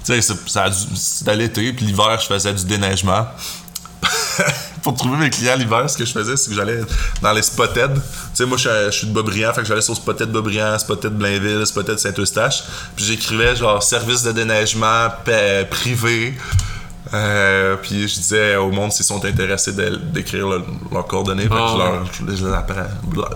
tu 0.05 0.21
sais, 0.21 0.33
c'était 0.95 1.35
l'été, 1.35 1.73
puis 1.73 1.85
l'hiver, 1.85 2.17
je 2.19 2.27
faisais 2.27 2.53
du 2.53 2.65
déneigement. 2.65 3.27
pour 4.83 4.95
trouver 4.95 5.17
mes 5.17 5.29
clients 5.29 5.55
l'hiver, 5.57 5.89
ce 5.89 5.97
que 5.97 6.05
je 6.05 6.11
faisais, 6.13 6.37
c'est 6.37 6.49
que 6.49 6.55
j'allais 6.55 6.79
dans 7.21 7.33
les 7.33 7.41
Spotted. 7.41 7.93
Tu 7.95 7.99
sais, 8.33 8.45
moi, 8.45 8.57
je, 8.57 8.69
je 8.85 8.91
suis 8.91 9.07
de 9.07 9.11
Bobriand, 9.11 9.51
fait 9.53 9.61
que 9.61 9.67
j'allais 9.67 9.81
sur 9.81 9.95
Spotted 9.95 10.31
Bobriand, 10.31 10.79
Spotted 10.79 11.11
Blainville, 11.13 11.65
Spotted 11.65 11.99
Saint-Eustache. 11.99 12.63
Puis 12.95 13.03
j'écrivais 13.05 13.55
genre 13.57 13.83
service 13.83 14.23
de 14.23 14.31
déneigement 14.31 15.09
privé. 15.69 16.37
Euh, 17.13 17.75
puis 17.81 18.07
je 18.07 18.15
disais 18.15 18.55
au 18.55 18.69
monde 18.71 18.91
s'ils 18.91 19.05
sont 19.05 19.23
intéressés 19.25 19.71
d'écrire 19.73 20.47
le- 20.47 20.63
leurs 20.91 21.07
coordonnées. 21.07 21.47
Ah 21.49 21.55
je, 21.69 21.73
ouais. 21.73 21.77
leur- 21.79 22.05
je 22.13 22.25
les- 22.25 22.37
je 22.37 22.45
les 22.45 22.53
appelais, 22.53 22.83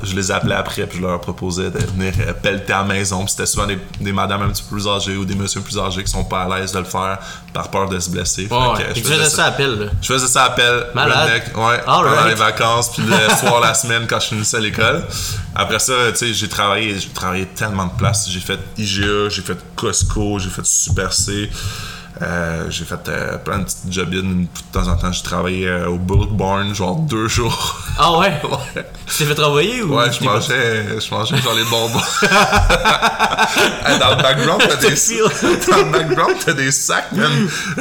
je 0.03 0.15
les 0.15 0.31
appelais 0.31 0.55
après, 0.55 0.85
puis 0.85 0.99
je 0.99 1.03
leur 1.03 1.19
proposais 1.19 1.71
de 1.71 1.79
venir 1.79 2.13
euh, 2.19 2.33
pelleter 2.33 2.73
à 2.73 2.79
la 2.79 2.83
maison. 2.83 3.25
C'était 3.27 3.45
souvent 3.47 3.65
des, 3.65 3.79
des 3.99 4.13
madames 4.13 4.43
un 4.43 4.49
petit 4.49 4.63
peu 4.63 4.75
plus 4.75 4.87
âgées 4.87 5.17
ou 5.17 5.25
des 5.25 5.35
messieurs 5.35 5.61
plus 5.61 5.79
âgés 5.79 6.03
qui 6.03 6.11
sont 6.11 6.23
pas 6.23 6.43
à 6.43 6.59
l'aise 6.59 6.71
de 6.71 6.79
le 6.79 6.85
faire 6.85 7.17
par 7.53 7.69
peur 7.71 7.89
de 7.89 7.99
se 7.99 8.09
blesser. 8.11 8.47
Fait 8.47 8.53
Ouais, 8.53 8.73
que 8.73 8.77
ouais. 8.79 8.87
je 8.95 9.01
Tu 9.01 9.07
faisais 9.07 9.29
ça 9.29 9.45
à 9.45 9.59
là. 9.59 9.85
je 10.01 10.13
faisais 10.13 10.27
ça 10.27 10.43
à 10.43 10.45
appel, 10.47 10.85
Malade. 10.93 11.29
redneck, 11.29 11.57
ouais, 11.57 11.79
pendant 11.85 12.01
right. 12.09 12.27
les 12.27 12.35
vacances, 12.35 12.91
puis 12.91 13.03
le 13.03 13.35
soir 13.39 13.59
la 13.59 13.73
semaine 13.73 14.05
quand 14.07 14.19
je 14.19 14.27
finissais 14.27 14.59
l'école. 14.61 15.03
Après 15.55 15.79
ça, 15.79 15.93
tu 16.11 16.17
sais, 16.17 16.33
j'ai 16.33 16.47
travaillé, 16.49 16.99
j'ai 16.99 17.09
travaillé 17.09 17.45
tellement 17.47 17.85
de 17.87 17.91
places. 17.97 18.27
J'ai 18.29 18.39
fait 18.39 18.59
IGA, 18.77 19.29
j'ai 19.29 19.41
fait 19.41 19.57
Costco, 19.75 20.37
j'ai 20.39 20.49
fait 20.49 20.65
Super 20.65 21.11
C. 21.13 21.49
euh, 22.21 22.69
j'ai 22.69 22.85
fait 22.85 23.07
euh, 23.07 23.37
plein 23.37 23.59
de 23.59 23.63
petites 23.63 23.91
job 23.91 24.09
de 24.09 24.45
temps 24.71 24.87
en 24.87 24.95
temps. 24.95 25.11
J'ai 25.11 25.23
travaillé 25.23 25.67
euh, 25.67 25.89
au 25.89 25.97
Bullet 25.97 26.27
Barn, 26.31 26.73
genre 26.73 26.95
deux 26.97 27.27
jours. 27.27 27.79
Ah 27.97 28.17
ouais? 28.19 28.33
ouais, 28.75 28.85
Tu 29.07 29.17
t'es 29.17 29.25
fait 29.25 29.35
travailler 29.35 29.81
ou? 29.83 29.95
ouais 29.95 30.11
je 30.11 30.23
mangeais, 30.23 30.85
je 30.99 31.13
mangeais 31.13 31.37
genre 31.37 31.53
les 31.53 31.63
bonbons. 31.65 31.99
Dans 33.99 34.09
le 34.17 34.21
background, 34.23 34.61
t'as 34.67 34.75
des, 34.77 34.95
feel. 34.95 35.23
dans 35.69 35.77
le 35.77 35.91
background, 35.91 36.35
t'as 36.43 36.53
des 36.53 36.71
sacs, 36.71 37.11
man, 37.11 37.31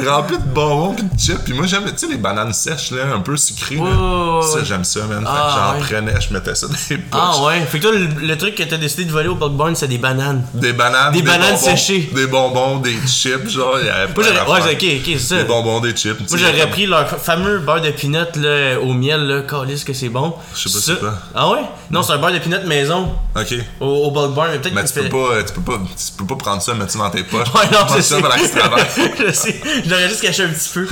remplis 0.05 0.37
de 0.37 0.43
bonbons 0.43 0.93
pis 0.93 1.03
de 1.03 1.19
chips. 1.19 1.43
Puis 1.45 1.53
moi, 1.53 1.65
j'aime, 1.65 1.85
tu 1.85 1.91
sais, 1.97 2.07
les 2.07 2.17
bananes 2.17 2.53
sèches, 2.53 2.91
là, 2.91 3.13
un 3.15 3.19
peu 3.19 3.35
sucrées. 3.37 3.77
Ouais, 3.77 3.89
ouais. 3.89 4.41
Ça, 4.41 4.63
j'aime 4.63 4.83
ça, 4.83 5.01
man. 5.05 5.23
Ah, 5.27 5.75
j'en 5.77 5.85
prenais, 5.85 6.13
je 6.19 6.33
mettais 6.33 6.55
ça 6.55 6.67
dans 6.67 6.73
les 6.89 6.97
poches. 6.97 7.21
Ah 7.21 7.41
ouais? 7.43 7.61
Fait 7.61 7.79
que 7.79 7.83
toi, 7.83 7.91
le, 7.93 8.07
le 8.27 8.37
truc 8.37 8.55
que 8.55 8.63
t'as 8.63 8.77
décidé 8.77 9.05
de 9.05 9.11
voler 9.11 9.29
au 9.29 9.35
Blockburn, 9.35 9.75
c'est 9.75 9.87
des 9.87 9.97
bananes. 9.97 10.45
Des 10.53 10.73
bananes, 10.73 11.13
Des 11.13 11.21
bananes 11.21 11.55
bonbons, 11.55 11.65
séchées. 11.65 12.09
Des 12.13 12.27
bonbons, 12.27 12.77
des 12.79 12.95
chips, 13.07 13.49
genre, 13.49 13.77
il 13.79 13.87
y 13.87 13.89
avait 13.89 14.13
Moi, 14.13 14.23
j'aurais. 14.23 14.61
Ouais, 14.61 14.73
ok, 14.73 14.85
ok, 14.99 15.03
c'est 15.05 15.19
ça. 15.19 15.37
Des 15.37 15.43
bonbons, 15.45 15.79
des 15.79 15.95
chips. 15.95 16.19
Moi, 16.29 16.39
j'aurais 16.39 16.69
pris 16.69 16.85
leur 16.85 17.07
fameux 17.07 17.59
beurre 17.59 17.81
de 17.81 17.91
peanut 17.91 18.35
là, 18.35 18.79
au 18.79 18.93
miel, 18.93 19.21
là. 19.27 19.41
Calisse 19.41 19.83
que 19.83 19.93
c'est 19.93 20.09
bon. 20.09 20.33
Je 20.55 20.69
sais 20.69 20.95
pas. 20.95 21.12
Ah 21.35 21.49
ouais? 21.51 21.61
Non, 21.91 22.03
c'est 22.03 22.13
un 22.13 22.17
beurre 22.17 22.31
de 22.33 22.39
peanut 22.39 22.65
maison 22.65 23.13
Ok. 23.35 23.53
au, 23.79 23.85
au 23.85 24.11
Bulk 24.11 24.33
Barn. 24.33 24.51
Mais 24.51 24.59
peut-être 24.59 24.73
Mais 24.75 24.83
tu 24.83 24.93
peux, 24.93 25.09
pas, 25.09 25.43
tu, 25.43 25.53
peux 25.53 25.61
pas, 25.61 25.77
tu 25.77 26.11
peux 26.17 26.25
pas 26.25 26.35
prendre 26.35 26.61
ça, 26.61 26.73
mettre 26.73 26.91
ça 26.91 26.99
dans 26.99 27.09
tes 27.09 27.23
poches. 27.23 27.47
Ouais, 27.53 27.67
non, 27.71 27.79
c'est 27.89 28.01
ça 28.01 28.15
ça. 28.15 28.21
pendant 28.21 28.35
que 28.35 28.41
tu 28.41 28.57
travailles. 28.57 28.85
je 29.27 29.31
sais. 29.33 29.61
Je 29.85 29.89
l'aurais 29.89 30.09
juste 30.09 30.21
caché 30.21 30.43
un 30.43 30.49
petit 30.49 30.69
peu. 30.73 30.87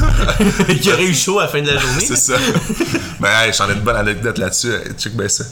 Il 0.70 0.90
aurait 0.92 1.04
eu 1.06 1.14
chaud 1.14 1.40
à 1.40 1.44
la 1.44 1.48
fin 1.50 1.62
de 1.62 1.68
la 1.70 1.78
journée. 1.80 2.06
C'est 2.06 2.16
ça. 2.16 2.34
ben, 3.20 3.30
hey, 3.44 3.54
j'en 3.54 3.70
ai 3.70 3.74
une 3.74 3.82
bonne 3.82 3.96
anecdote 3.98 4.38
là-dessus. 4.38 4.72
Check 4.98 5.14
ça. 5.30 5.44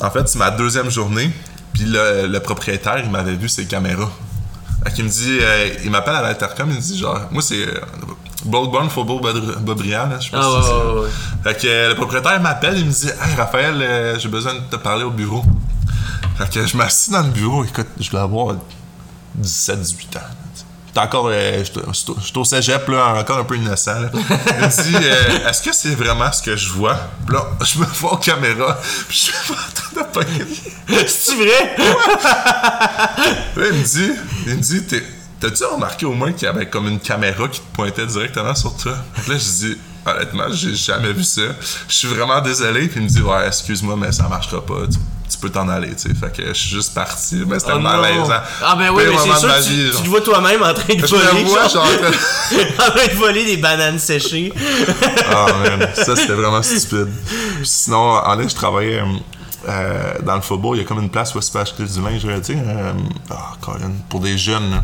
En 0.00 0.10
fait, 0.10 0.28
c'est 0.28 0.38
ma 0.38 0.50
deuxième 0.50 0.90
journée. 0.90 1.30
Puis 1.72 1.84
le, 1.84 2.26
le 2.28 2.40
propriétaire, 2.40 2.98
il 3.02 3.10
m'avait 3.10 3.34
vu 3.34 3.48
ses 3.48 3.64
caméras. 3.66 4.10
Fait 4.84 4.92
qu'il 4.92 5.04
me 5.04 5.08
dit, 5.08 5.38
euh, 5.40 5.70
il 5.82 5.90
m'appelle 5.90 6.14
à 6.14 6.22
l'intercom, 6.22 6.68
il 6.70 6.76
me 6.76 6.80
dit 6.80 6.98
genre, 6.98 7.18
moi 7.30 7.42
c'est 7.42 7.66
euh, 7.66 7.80
Bloodborne 8.44 8.90
Faubourg 8.90 9.20
Bobriand, 9.60 10.06
là, 10.06 10.18
je 10.20 10.26
sais 10.26 10.30
pas 10.30 10.40
Ah 10.40 10.42
si 10.42 10.56
ouais, 10.56 10.62
c'est- 10.64 10.72
ouais, 10.98 11.00
ouais. 11.02 11.08
Fait 11.44 11.60
que 11.62 11.66
euh, 11.66 11.88
le 11.90 11.94
propriétaire 11.94 12.40
m'appelle, 12.40 12.78
il 12.78 12.84
me 12.86 12.90
dit, 12.92 13.08
hey 13.08 13.34
Raphaël, 13.36 13.74
euh, 13.80 14.18
j'ai 14.18 14.28
besoin 14.28 14.54
de 14.54 14.60
te 14.60 14.76
parler 14.76 15.04
au 15.04 15.10
bureau. 15.10 15.42
Fait 16.38 16.50
que 16.50 16.66
je 16.66 16.76
m'assis 16.76 17.10
dans 17.10 17.22
le 17.22 17.30
bureau, 17.30 17.64
écoute, 17.64 17.86
je 18.00 18.10
dois 18.10 18.22
avoir 18.22 18.56
17, 19.36 19.80
18 19.80 20.16
ans. 20.16 20.20
J'étais 20.88 21.00
encore, 21.06 21.26
euh, 21.28 21.64
j'étais 21.64 21.80
j'étais 21.92 22.38
au 22.38 22.44
cégep, 22.44 22.88
là, 22.88 23.14
encore 23.18 23.38
un 23.38 23.44
peu 23.44 23.56
innocent. 23.56 23.98
là. 24.00 24.10
Il 24.12 24.18
me 24.20 24.82
dit, 24.82 24.96
euh, 25.06 25.48
est-ce 25.50 25.60
que 25.62 25.72
c'est 25.74 25.94
vraiment 25.94 26.30
ce 26.30 26.40
que 26.42 26.54
je 26.56 26.68
vois? 26.70 26.96
Puis 27.26 27.34
là, 27.34 27.44
je 27.64 27.78
me 27.80 27.84
vois 27.84 28.12
aux 28.12 28.16
caméras, 28.18 28.78
puis 29.08 29.16
je 29.18 29.22
suis 29.24 29.52
en 29.52 30.02
train 30.04 30.22
de. 30.22 31.06
C'est-tu 31.06 31.36
vrai? 31.38 31.76
Là, 33.56 33.64
il 33.72 33.78
me 33.78 33.84
dit, 33.84 34.12
il 34.46 34.54
me 34.56 34.60
dit, 34.60 34.82
T'es- 34.84 35.02
t'as-tu 35.40 35.64
remarqué 35.64 36.06
au 36.06 36.12
moins 36.12 36.32
qu'il 36.32 36.44
y 36.46 36.48
avait 36.50 36.68
comme 36.68 36.88
une 36.88 37.00
caméra 37.00 37.48
qui 37.48 37.60
te 37.60 37.74
pointait 37.74 38.06
directement 38.06 38.54
sur 38.54 38.76
toi? 38.76 38.92
Là, 39.28 39.34
je 39.38 39.66
dis, 39.66 39.78
honnêtement, 40.06 40.44
j'ai 40.52 40.74
jamais 40.74 41.12
vu 41.12 41.24
ça. 41.24 41.42
Je 41.88 41.94
suis 41.94 42.08
vraiment 42.08 42.40
désolé. 42.40 42.88
Puis 42.88 43.00
il 43.00 43.04
me 43.04 43.08
dit, 43.08 43.22
ouais, 43.22 43.46
excuse-moi, 43.46 43.96
mais 43.96 44.12
ça 44.12 44.28
marchera 44.28 44.64
pas. 44.64 44.86
Tu, 44.90 44.98
tu 45.30 45.38
peux 45.38 45.50
t'en 45.50 45.68
aller, 45.68 45.94
tu 45.94 46.08
sais. 46.08 46.14
Fait 46.14 46.30
que 46.34 46.48
je 46.48 46.52
suis 46.52 46.70
juste 46.70 46.94
parti. 46.94 47.42
Mais 47.46 47.58
c'était 47.58 47.72
Oh 47.74 47.78
malaisant. 47.80 48.28
Ah 48.62 48.76
ben 48.76 48.90
oui, 48.90 49.02
mais 49.08 49.16
c'est 49.18 49.38
sûr 49.40 49.48
que 49.48 49.62
tu, 49.90 49.96
tu 49.96 50.02
te 50.02 50.08
vois 50.08 50.20
toi-même 50.20 50.62
en 50.62 50.74
train 50.74 50.94
de 50.94 51.06
Je 51.06 51.14
voler. 51.14 51.44
vois, 51.44 51.66
genre, 51.68 51.84
en 52.78 52.90
train 52.90 53.06
de 53.06 53.14
voler 53.16 53.44
des 53.44 53.56
bananes 53.56 53.98
séchées. 53.98 54.52
Ah, 55.30 55.46
man, 55.62 55.88
ça 55.94 56.14
c'était 56.16 56.34
vraiment 56.34 56.62
stupide. 56.62 57.08
Sinon, 57.62 57.96
en 58.18 58.34
ligne, 58.36 58.48
je 58.50 58.54
travaillais 58.54 59.02
euh, 59.68 60.14
dans 60.22 60.34
le 60.36 60.42
faubourg. 60.42 60.76
Il 60.76 60.82
y 60.82 60.84
a 60.84 60.86
comme 60.86 61.00
une 61.00 61.10
place 61.10 61.34
où 61.34 61.40
tu 61.40 61.50
peux 61.50 61.58
acheter 61.60 61.84
du 61.84 62.00
linge, 62.02 62.20
tu 62.20 62.52
sais. 62.52 62.58
euh, 62.58 62.92
ah, 63.30 63.52
Colin, 63.62 63.92
pour 64.10 64.20
des 64.20 64.36
jeunes, 64.38 64.70
là. 64.70 64.82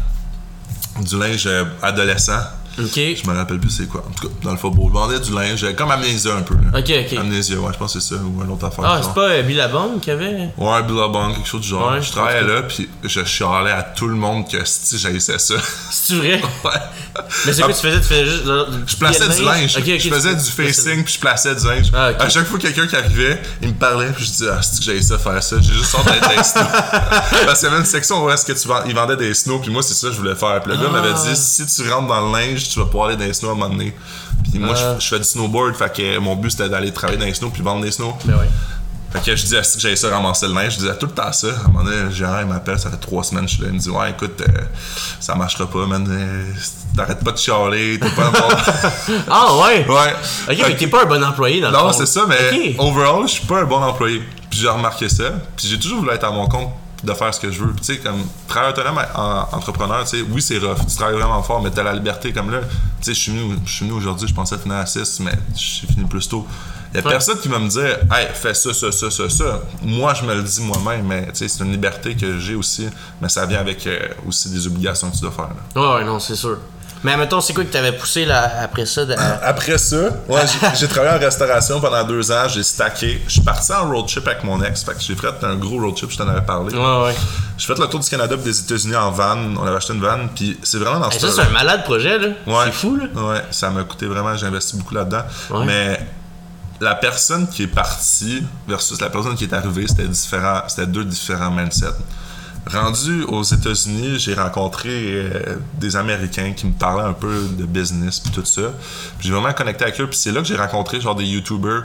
Du 1.04 1.18
linge 1.18 1.46
euh, 1.46 1.64
adolescent. 1.82 2.40
Ok. 2.78 2.94
Je 2.94 3.28
me 3.28 3.34
rappelle 3.36 3.58
plus 3.58 3.70
c'est 3.70 3.86
quoi. 3.86 4.04
En 4.08 4.12
tout 4.12 4.28
cas, 4.28 4.34
dans 4.42 4.52
le 4.52 4.56
faubourg, 4.56 4.88
je 4.88 4.92
vendais 4.94 5.20
du 5.20 5.32
linge, 5.34 5.62
euh, 5.64 5.72
comme 5.72 5.90
Amnésia 5.90 6.34
un 6.34 6.42
peu. 6.42 6.54
Là. 6.54 6.78
Ok, 6.78 6.90
ok. 6.90 7.18
Amnésia, 7.18 7.56
ouais, 7.58 7.72
je 7.72 7.78
pense 7.78 7.92
que 7.94 8.00
c'est 8.00 8.14
ça, 8.14 8.20
ou 8.20 8.42
une 8.42 8.50
autre 8.50 8.64
affaire. 8.66 8.84
Ah, 8.86 9.00
c'est 9.02 9.12
pas 9.12 9.28
euh, 9.28 9.42
Billabong 9.42 10.00
qui 10.00 10.10
avait? 10.10 10.50
Ouais, 10.56 10.82
Billabong, 10.84 11.34
quelque 11.34 11.48
chose 11.48 11.60
du 11.62 11.68
genre. 11.68 11.92
Ouais, 11.92 12.00
je 12.02 12.10
travaillais 12.10 12.42
là, 12.42 12.62
puis 12.62 12.88
je 13.04 13.24
chialais 13.24 13.72
à 13.72 13.82
tout 13.82 14.06
le 14.08 14.14
monde 14.14 14.48
que 14.48 14.58
si 14.64 14.98
j'haïssais 14.98 15.38
ça. 15.38 15.54
C'est-tu 15.90 16.18
vrai? 16.20 16.40
ouais. 16.64 16.70
Mais 17.46 17.52
c'est 17.52 17.62
quoi 17.62 17.72
tu 17.74 17.80
faisais? 17.80 18.00
Tu 18.00 18.06
faisais 18.06 18.24
juste. 18.26 18.44
Je 18.86 18.96
plaçais 18.96 19.28
du 19.28 19.42
linge? 19.44 19.72
Je 19.76 20.08
faisais 20.08 20.36
tu- 20.36 20.44
du 20.44 20.50
facing, 20.50 21.04
puis 21.04 21.14
je 21.14 21.20
plaçais 21.20 21.54
du 21.54 21.66
linge. 21.66 21.90
Ah. 21.94 22.12
À 22.18 22.28
chaque 22.28 22.46
fois 22.46 22.58
quelqu'un 22.58 22.86
qui 22.86 22.96
arrivait, 22.96 23.40
il 23.62 23.68
me 23.68 23.74
parlait, 23.74 24.10
puis 24.12 24.24
je 24.24 24.30
disais, 24.30 24.48
ah, 24.52 24.62
c'est 24.62 24.78
que 24.78 24.84
j'avais 24.84 25.02
ça 25.02 25.18
faire 25.18 25.42
ça. 25.42 25.56
J'ai 25.60 25.72
juste 25.72 25.86
sorti 25.90 26.08
des 26.12 26.42
snow. 26.44 26.62
Parce 27.44 27.58
qu'il 27.60 27.68
y 27.68 27.70
avait 27.72 27.80
une 27.80 27.84
section 27.86 28.24
où 28.24 28.30
est-ce 28.30 28.44
que 28.46 28.52
tu 28.52 28.68
ils 28.86 28.94
vendaient 28.94 29.16
des 29.16 29.34
snows, 29.34 29.58
puis 29.58 29.70
moi, 29.70 29.82
c'est 29.82 29.94
ça 29.94 30.06
que 30.08 30.12
je 30.14 30.18
voulais 30.18 30.34
faire. 30.36 30.60
Puis 30.62 30.72
le 30.72 30.78
gars 30.78 30.88
Ah. 30.88 30.92
m'avait 30.92 31.14
dit, 31.14 31.36
si 31.36 31.66
tu 31.66 31.90
rentres 31.90 32.06
dans 32.08 32.30
le 32.30 32.38
linge, 32.38 32.59
tu 32.68 32.78
vas 32.78 32.86
pouvoir 32.86 33.08
aller 33.08 33.16
dans 33.16 33.24
les 33.24 33.32
snows 33.32 33.48
à 33.50 33.52
un 33.52 33.54
moment 33.56 33.70
donné. 33.70 33.94
Puis 34.50 34.58
moi, 34.58 34.74
Ah. 34.76 34.96
je, 34.98 35.04
je 35.04 35.08
fais 35.08 35.18
du 35.18 35.24
snowboard, 35.24 35.74
fait 35.76 35.92
que 35.92 36.18
mon 36.18 36.36
but 36.36 36.50
c'était 36.50 36.68
d'aller 36.68 36.92
travailler 36.92 37.18
dans 37.18 37.26
les 37.26 37.34
snows, 37.34 37.50
puis 37.50 37.62
vendre 37.62 37.82
des 37.82 37.90
snows. 37.92 38.14
Ben 38.24 38.34
ouais. 38.34 38.48
Fait 39.12 39.18
que 39.24 39.34
je 39.34 39.42
disais, 39.42 39.60
si 39.64 39.96
ça 39.96 40.08
ramasser 40.08 40.46
le 40.46 40.54
linge, 40.54 40.74
je 40.74 40.78
disais 40.78 40.96
tout 40.96 41.06
le 41.06 41.12
temps 41.12 41.32
ça. 41.32 41.48
À 41.48 41.50
un 41.50 41.72
moment 41.72 41.82
donné, 41.82 41.96
le 42.02 42.10
gérant, 42.12 42.38
il 42.42 42.46
m'appelle, 42.46 42.78
ça 42.78 42.90
fait 42.90 42.96
trois 42.96 43.24
semaines, 43.24 43.48
je 43.48 43.54
suis 43.54 43.62
là, 43.62 43.68
il 43.70 43.74
me 43.74 43.78
dit, 43.80 43.90
ouais, 43.90 44.10
écoute, 44.10 44.40
euh, 44.40 44.52
ça 45.18 45.34
marchera 45.34 45.66
pas, 45.68 45.84
man. 45.84 46.06
euh, 46.08 46.44
T'arrêtes 46.96 47.24
pas 47.24 47.32
de 47.32 47.36
chialer, 47.38 47.98
t'es 47.98 48.08
pas 48.10 48.26
un 48.26 48.30
bon. 48.30 48.38
Ah 49.28 49.56
ouais! 49.62 49.84
ouais. 49.88 50.14
Ok, 50.54 50.64
mais 50.68 50.76
t'es 50.76 50.86
pas 50.86 51.02
un 51.02 51.06
bon 51.06 51.24
employé 51.24 51.60
dans 51.60 51.70
le 51.70 51.76
Non, 51.76 51.92
c'est 51.92 52.06
ça, 52.06 52.22
mais 52.28 52.76
overall, 52.78 53.22
je 53.26 53.32
suis 53.32 53.46
pas 53.46 53.60
un 53.62 53.64
bon 53.64 53.82
employé. 53.82 54.22
Puis 54.48 54.60
j'ai 54.60 54.68
remarqué 54.68 55.08
ça. 55.08 55.24
Puis 55.56 55.66
j'ai 55.66 55.78
toujours 55.80 55.98
voulu 56.00 56.12
être 56.12 56.24
à 56.24 56.30
mon 56.30 56.46
compte 56.48 56.70
de 57.02 57.14
faire 57.14 57.32
ce 57.34 57.40
que 57.40 57.50
je 57.50 57.60
veux. 57.64 57.72
Puis 57.72 57.80
tu 57.86 57.94
sais, 57.94 57.98
comme 58.00 58.22
travailleur 58.46 58.76
autonome 58.78 59.02
en 59.14 59.56
entrepreneur, 59.56 60.04
tu 60.04 60.18
sais, 60.18 60.24
oui, 60.30 60.42
c'est 60.42 60.58
rough. 60.58 60.78
Tu 60.88 60.96
travailles 60.96 61.16
vraiment 61.16 61.42
fort, 61.42 61.62
mais 61.62 61.70
t'as 61.70 61.82
la 61.82 61.94
liberté 61.94 62.32
comme 62.32 62.50
là. 62.50 62.60
Tu 63.00 63.04
sais, 63.06 63.14
je 63.14 63.18
suis 63.20 63.32
venu, 63.32 63.56
je 63.64 63.70
suis 63.72 63.86
venu 63.86 63.96
aujourd'hui, 63.96 64.28
je 64.28 64.34
pensais 64.34 64.58
finir 64.58 64.76
à 64.76 64.86
6, 64.86 65.20
mais 65.20 65.32
j'ai 65.56 65.86
fini 65.86 66.04
plus 66.04 66.28
tôt. 66.28 66.46
Il 66.92 66.96
y 66.96 67.00
a 67.00 67.04
Ouais. 67.06 67.10
personne 67.12 67.38
qui 67.38 67.48
va 67.48 67.58
me 67.60 67.68
dire, 67.68 67.98
hey, 68.12 68.26
fais 68.34 68.52
ça, 68.52 68.74
ça, 68.74 68.90
ça, 68.92 69.10
ça, 69.10 69.30
ça. 69.30 69.60
Moi, 69.82 70.12
je 70.14 70.24
me 70.24 70.34
le 70.34 70.42
dis 70.42 70.60
moi-même, 70.60 71.06
mais 71.06 71.26
tu 71.28 71.36
sais, 71.36 71.48
c'est 71.48 71.62
une 71.64 71.70
liberté 71.70 72.16
que 72.16 72.38
j'ai 72.38 72.54
aussi, 72.56 72.88
mais 73.22 73.28
ça 73.28 73.46
vient 73.46 73.60
avec 73.60 73.86
euh, 73.86 74.08
aussi 74.26 74.50
des 74.50 74.66
obligations 74.66 75.08
que 75.10 75.14
tu 75.14 75.22
dois 75.22 75.30
faire. 75.30 75.48
là. 75.76 75.80
Ouais, 75.80 75.94
ouais, 76.00 76.04
non, 76.04 76.18
c'est 76.18 76.34
sûr. 76.36 76.58
Mais 77.02 77.16
mettons, 77.16 77.40
c'est 77.40 77.54
quoi 77.54 77.64
que 77.64 77.72
t'avais 77.72 77.92
poussé 77.92 78.26
là, 78.26 78.60
après 78.62 78.84
ça? 78.84 79.06
de- 79.06 79.14
Après 79.42 79.78
ça, 79.78 79.96
ouais, 80.28 80.40
j'ai- 80.78 80.86
travaillé 80.86 81.16
en 81.16 81.18
restauration 81.18 81.80
pendant 81.80 82.04
deux 82.04 82.30
ans, 82.30 82.46
j'ai 82.48 82.62
stacké. 82.62 83.22
Je 83.26 83.32
suis 83.32 83.40
parti 83.40 83.72
en 83.72 83.88
road 83.90 84.06
trip 84.06 84.26
avec 84.28 84.44
mon 84.44 84.62
ex, 84.62 84.84
fait 84.84 84.92
que 84.92 85.00
j'ai 85.00 85.14
fait 85.14 85.28
un 85.42 85.54
gros 85.56 85.80
road 85.80 85.94
trip, 85.96 86.10
je 86.10 86.18
t'en 86.18 86.28
avais 86.28 86.42
parlé. 86.42 86.74
Ouais, 86.76 87.02
ouais. 87.04 87.14
J'ai 87.56 87.66
fait 87.66 87.78
le 87.80 87.86
tour 87.86 88.00
du 88.00 88.08
Canada 88.10 88.34
et 88.34 88.38
des 88.44 88.60
États-Unis 88.60 88.96
en 88.96 89.10
van, 89.10 89.36
on 89.58 89.66
avait 89.66 89.76
acheté 89.76 89.94
une 89.94 90.00
van, 90.02 90.18
puis 90.34 90.58
c'est 90.62 90.76
vraiment 90.78 91.00
dans 91.00 91.10
ce 91.10 91.18
ça, 91.20 91.30
c'est 91.30 91.40
un 91.40 91.50
malade 91.50 91.84
projet, 91.84 92.18
là. 92.18 92.28
Ouais. 92.46 92.64
C'est 92.66 92.72
fou, 92.72 92.96
là. 92.96 93.04
Ouais, 93.22 93.42
ça 93.50 93.70
m'a 93.70 93.82
coûté 93.84 94.04
vraiment, 94.06 94.36
j'ai 94.36 94.46
investi 94.46 94.76
beaucoup 94.76 94.94
là-dedans. 94.94 95.22
Ouais. 95.50 95.64
Mais 95.64 96.06
la 96.82 96.94
personne 96.96 97.48
qui 97.48 97.62
est 97.62 97.66
partie 97.66 98.42
versus 98.68 99.00
la 99.00 99.08
personne 99.08 99.34
qui 99.36 99.44
est 99.44 99.52
arrivée, 99.54 99.86
c'était 99.88 100.06
différent, 100.08 100.62
c'était 100.68 100.86
deux 100.86 101.04
différents 101.04 101.50
mindsets. 101.50 101.86
Rendu 102.66 103.24
aux 103.24 103.42
États-Unis, 103.42 104.18
j'ai 104.18 104.34
rencontré 104.34 104.88
euh, 104.90 105.56
des 105.78 105.96
Américains 105.96 106.52
qui 106.52 106.66
me 106.66 106.72
parlaient 106.72 107.08
un 107.08 107.14
peu 107.14 107.46
de 107.58 107.64
business 107.64 108.20
puis 108.20 108.30
tout 108.32 108.44
ça. 108.44 108.72
J'ai 109.18 109.30
vraiment 109.30 109.52
connecté 109.52 109.84
avec 109.84 110.00
eux, 110.00 110.06
puis 110.06 110.16
c'est 110.16 110.30
là 110.32 110.40
que 110.40 110.46
j'ai 110.46 110.56
rencontré 110.56 111.00
genre 111.00 111.14
des 111.14 111.24
YouTubers 111.24 111.84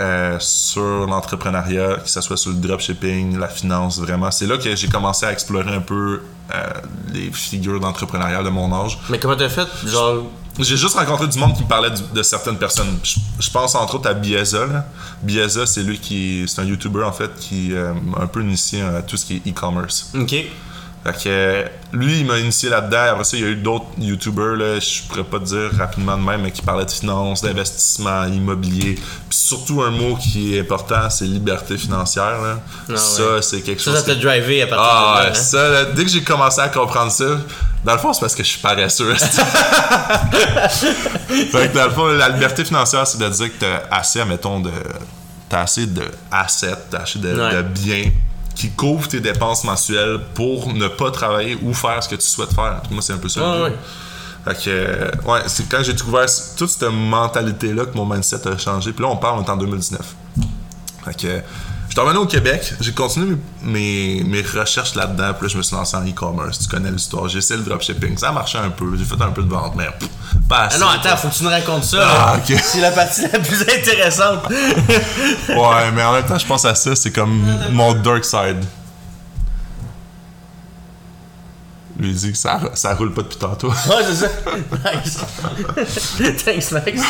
euh, 0.00 0.36
sur 0.40 1.06
l'entrepreneuriat, 1.06 1.96
que 2.02 2.08
ce 2.08 2.20
soit 2.20 2.36
sur 2.36 2.50
le 2.50 2.56
dropshipping, 2.56 3.38
la 3.38 3.48
finance, 3.48 3.98
vraiment. 3.98 4.30
C'est 4.30 4.46
là 4.46 4.56
que 4.58 4.74
j'ai 4.74 4.88
commencé 4.88 5.26
à 5.26 5.32
explorer 5.32 5.74
un 5.74 5.80
peu 5.80 6.22
euh, 6.54 6.66
les 7.12 7.30
figures 7.32 7.80
d'entrepreneuriat 7.80 8.42
de 8.42 8.48
mon 8.48 8.72
âge. 8.72 8.98
Mais 9.10 9.18
comment 9.18 9.36
t'as 9.36 9.48
fait? 9.48 9.68
Genre. 9.86 10.24
J'ai 10.58 10.76
juste 10.76 10.94
rencontré 10.96 11.26
du 11.28 11.38
monde 11.38 11.54
qui 11.56 11.62
me 11.62 11.68
parlait 11.68 11.90
du- 11.90 12.02
de 12.14 12.22
certaines 12.22 12.58
personnes. 12.58 12.98
Je, 13.02 13.16
je 13.40 13.50
pense 13.50 13.74
entre 13.74 13.94
autres 13.94 14.08
à 14.10 14.14
Bieza. 14.14 14.66
Là. 14.66 14.84
Bieza, 15.22 15.64
c'est 15.66 15.82
lui 15.82 15.98
qui. 15.98 16.44
C'est 16.46 16.60
un 16.60 16.64
YouTuber 16.64 17.04
en 17.04 17.12
fait 17.12 17.30
qui 17.40 17.72
euh, 17.72 17.94
m'a 17.94 18.22
un 18.22 18.26
peu 18.26 18.42
initié 18.42 18.82
à 18.82 19.00
tout 19.02 19.16
ce 19.16 19.24
qui 19.24 19.36
est 19.44 19.48
e-commerce. 19.50 20.10
Ok. 20.14 20.34
Fait 21.04 21.12
que 21.14 21.18
euh, 21.26 21.64
lui, 21.92 22.20
il 22.20 22.26
m'a 22.26 22.38
initié 22.38 22.68
là-dedans. 22.68 23.12
Après 23.12 23.24
ça, 23.24 23.36
il 23.36 23.42
y 23.42 23.46
a 23.46 23.48
eu 23.48 23.56
d'autres 23.56 23.86
YouTubers, 23.98 24.54
là, 24.56 24.78
je 24.78 25.02
pourrais 25.08 25.24
pas 25.24 25.40
te 25.40 25.44
dire 25.46 25.70
rapidement 25.76 26.16
de 26.16 26.22
même, 26.22 26.42
mais 26.42 26.52
qui 26.52 26.62
parlaient 26.62 26.84
de 26.84 26.90
finance, 26.92 27.42
d'investissement, 27.42 28.24
immobilier. 28.26 28.94
Puis 28.94 29.38
surtout 29.38 29.82
un 29.82 29.90
mot 29.90 30.14
qui 30.16 30.54
est 30.54 30.60
important, 30.60 31.10
c'est 31.10 31.24
liberté 31.24 31.76
financière. 31.76 32.40
Là. 32.40 32.60
Ah 32.88 32.96
ça, 32.96 33.22
ouais. 33.36 33.42
c'est 33.42 33.62
quelque 33.62 33.82
Ça, 33.82 33.90
chose. 33.90 34.00
ça 34.00 34.06
t'a 34.06 34.14
que- 34.14 34.20
drivé 34.22 34.62
à 34.62 34.66
partir 34.68 34.86
Ah, 34.88 35.14
de 35.14 35.18
ouais, 35.18 35.24
là. 35.32 35.38
hein? 35.38 35.42
ça, 35.42 35.68
là, 35.70 35.84
dès 35.86 36.04
que 36.04 36.10
j'ai 36.10 36.22
commencé 36.22 36.60
à 36.60 36.68
comprendre 36.68 37.10
ça, 37.10 37.24
dans 37.84 37.92
le 37.94 37.98
fond, 37.98 38.12
c'est 38.12 38.20
parce 38.20 38.34
que 38.34 38.42
je 38.44 38.48
suis 38.48 38.60
paresseux. 38.60 39.14
fait 39.14 39.28
que 41.68 41.74
dans 41.74 41.84
le 41.84 41.90
fond, 41.90 42.06
la 42.06 42.28
liberté 42.28 42.64
financière, 42.64 43.06
c'est 43.06 43.18
de 43.18 43.28
dire 43.28 43.48
que 43.48 43.60
t'as 43.64 43.82
assez, 43.96 44.24
mettons, 44.24 44.60
de. 44.60 44.70
T'as 45.48 45.62
assez 45.62 45.86
de 45.86 46.04
assets, 46.30 46.76
t'as 46.90 46.98
assez 47.00 47.18
de, 47.18 47.28
Ouais. 47.34 47.54
de 47.56 47.62
biens 47.62 48.10
qui 48.54 48.70
couvrent 48.70 49.08
tes 49.08 49.20
dépenses 49.20 49.64
mensuelles 49.64 50.20
pour 50.34 50.72
ne 50.72 50.88
pas 50.88 51.10
travailler 51.10 51.58
ou 51.62 51.74
faire 51.74 52.02
ce 52.02 52.08
que 52.08 52.14
tu 52.16 52.26
souhaites 52.26 52.54
faire. 52.54 52.82
Moi, 52.90 53.02
c'est 53.02 53.12
un 53.14 53.18
peu 53.18 53.28
ça. 53.28 53.40
le 53.40 53.64
Ouais. 53.64 53.72
Fait 54.44 54.64
que, 54.64 55.28
ouais, 55.28 55.40
c'est 55.46 55.68
quand 55.68 55.82
j'ai 55.82 55.92
découvert 55.92 56.26
toute 56.56 56.68
cette 56.70 56.90
mentalité-là 56.90 57.86
que 57.86 57.96
mon 57.96 58.04
mindset 58.04 58.46
a 58.48 58.58
changé. 58.58 58.92
Puis 58.92 59.02
là, 59.04 59.10
on 59.10 59.16
parle, 59.16 59.38
on 59.40 59.44
est 59.44 59.50
en 59.50 59.56
2019. 59.56 60.00
Fait 61.04 61.14
que, 61.16 61.40
je 61.92 62.00
suis 62.00 62.06
revenu 62.06 62.20
au 62.20 62.26
Québec, 62.26 62.72
j'ai 62.80 62.92
continué 62.92 63.36
mes, 63.62 64.22
mes, 64.24 64.24
mes 64.24 64.40
recherches 64.40 64.94
là-dedans, 64.94 65.34
puis 65.34 65.46
là, 65.46 65.52
je 65.52 65.58
me 65.58 65.62
suis 65.62 65.76
lancé 65.76 65.94
en 65.94 66.08
e-commerce. 66.08 66.60
Tu 66.60 66.66
connais 66.66 66.90
l'histoire. 66.90 67.28
J'ai 67.28 67.36
essayé 67.36 67.60
le 67.60 67.66
dropshipping. 67.66 68.16
Ça 68.16 68.30
a 68.30 68.32
marché 68.32 68.56
un 68.56 68.70
peu. 68.70 68.96
J'ai 68.96 69.04
fait 69.04 69.20
un 69.20 69.30
peu 69.30 69.42
de 69.42 69.50
vente, 69.50 69.74
mais 69.76 69.88
pff, 70.00 70.08
pas 70.48 70.60
assez. 70.60 70.78
Ah 70.80 70.86
non, 70.86 70.88
attends, 70.88 71.18
faut 71.18 71.28
que 71.28 71.34
tu 71.34 71.44
nous 71.44 71.50
racontes 71.50 71.84
ça. 71.84 71.98
Ah, 72.00 72.32
là. 72.32 72.38
ok. 72.38 72.62
C'est 72.64 72.80
la 72.80 72.92
partie 72.92 73.28
la 73.30 73.38
plus 73.40 73.60
intéressante. 73.60 74.40
Ouais, 75.48 75.90
mais 75.94 76.02
en 76.02 76.12
même 76.12 76.24
temps, 76.24 76.38
je 76.38 76.46
pense 76.46 76.64
à 76.64 76.74
ça, 76.74 76.96
c'est 76.96 77.10
comme 77.10 77.44
mon 77.72 77.92
dark 77.92 78.24
side. 78.24 78.64
Lui 82.02 82.12
dit 82.14 82.32
que 82.32 82.38
ça, 82.38 82.60
ça 82.74 82.94
roule 82.94 83.12
pas 83.14 83.22
depuis 83.22 83.38
tantôt. 83.38 83.68
Ouais, 83.68 84.04
c'est 84.04 84.14
ça. 84.14 84.28
Nice. 84.92 86.44
Thanks, 86.44 86.72
Max. 86.72 87.00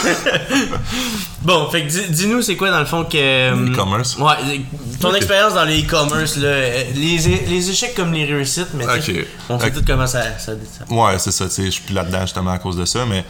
bon, 1.43 1.71
fait 1.71 1.87
que 1.87 2.09
dis-nous, 2.11 2.43
c'est 2.43 2.57
quoi 2.57 2.71
dans 2.71 2.81
le 2.81 2.85
fond 2.87 3.05
que. 3.05 3.53
hum, 3.53 3.73
E-commerce? 3.73 4.17
Ouais, 4.19 4.61
ton 5.01 5.15
expérience 5.15 5.55
dans 5.55 5.65
les 5.65 5.83
e-commerce, 5.83 6.37
là, 6.37 6.49
euh, 6.49 6.83
les, 6.95 7.17
les 7.19 7.71
échecs 7.71 7.95
comme 7.95 8.13
les 8.13 8.25
réussites, 8.27 8.69
mais 8.75 8.85
tu 8.99 9.03
sais, 9.15 9.21
Ok. 9.21 9.27
on 9.49 9.59
sait 9.61 9.71
tout 9.73 9.83
comment 9.87 10.07
ça. 10.07 10.39
ça, 10.39 10.53
ça- 10.53 10.93
Ouais, 10.95 11.19
c'est 11.19 11.33
ça, 11.33 11.47
tu 11.47 11.51
sais, 11.53 11.65
je 11.67 11.71
suis 11.71 11.83
plus 11.83 11.95
là-dedans 11.95 12.21
justement 12.23 12.51
à 12.51 12.59
cause 12.59 12.77
de 12.77 12.85
ça, 12.85 13.07
mais 13.07 13.25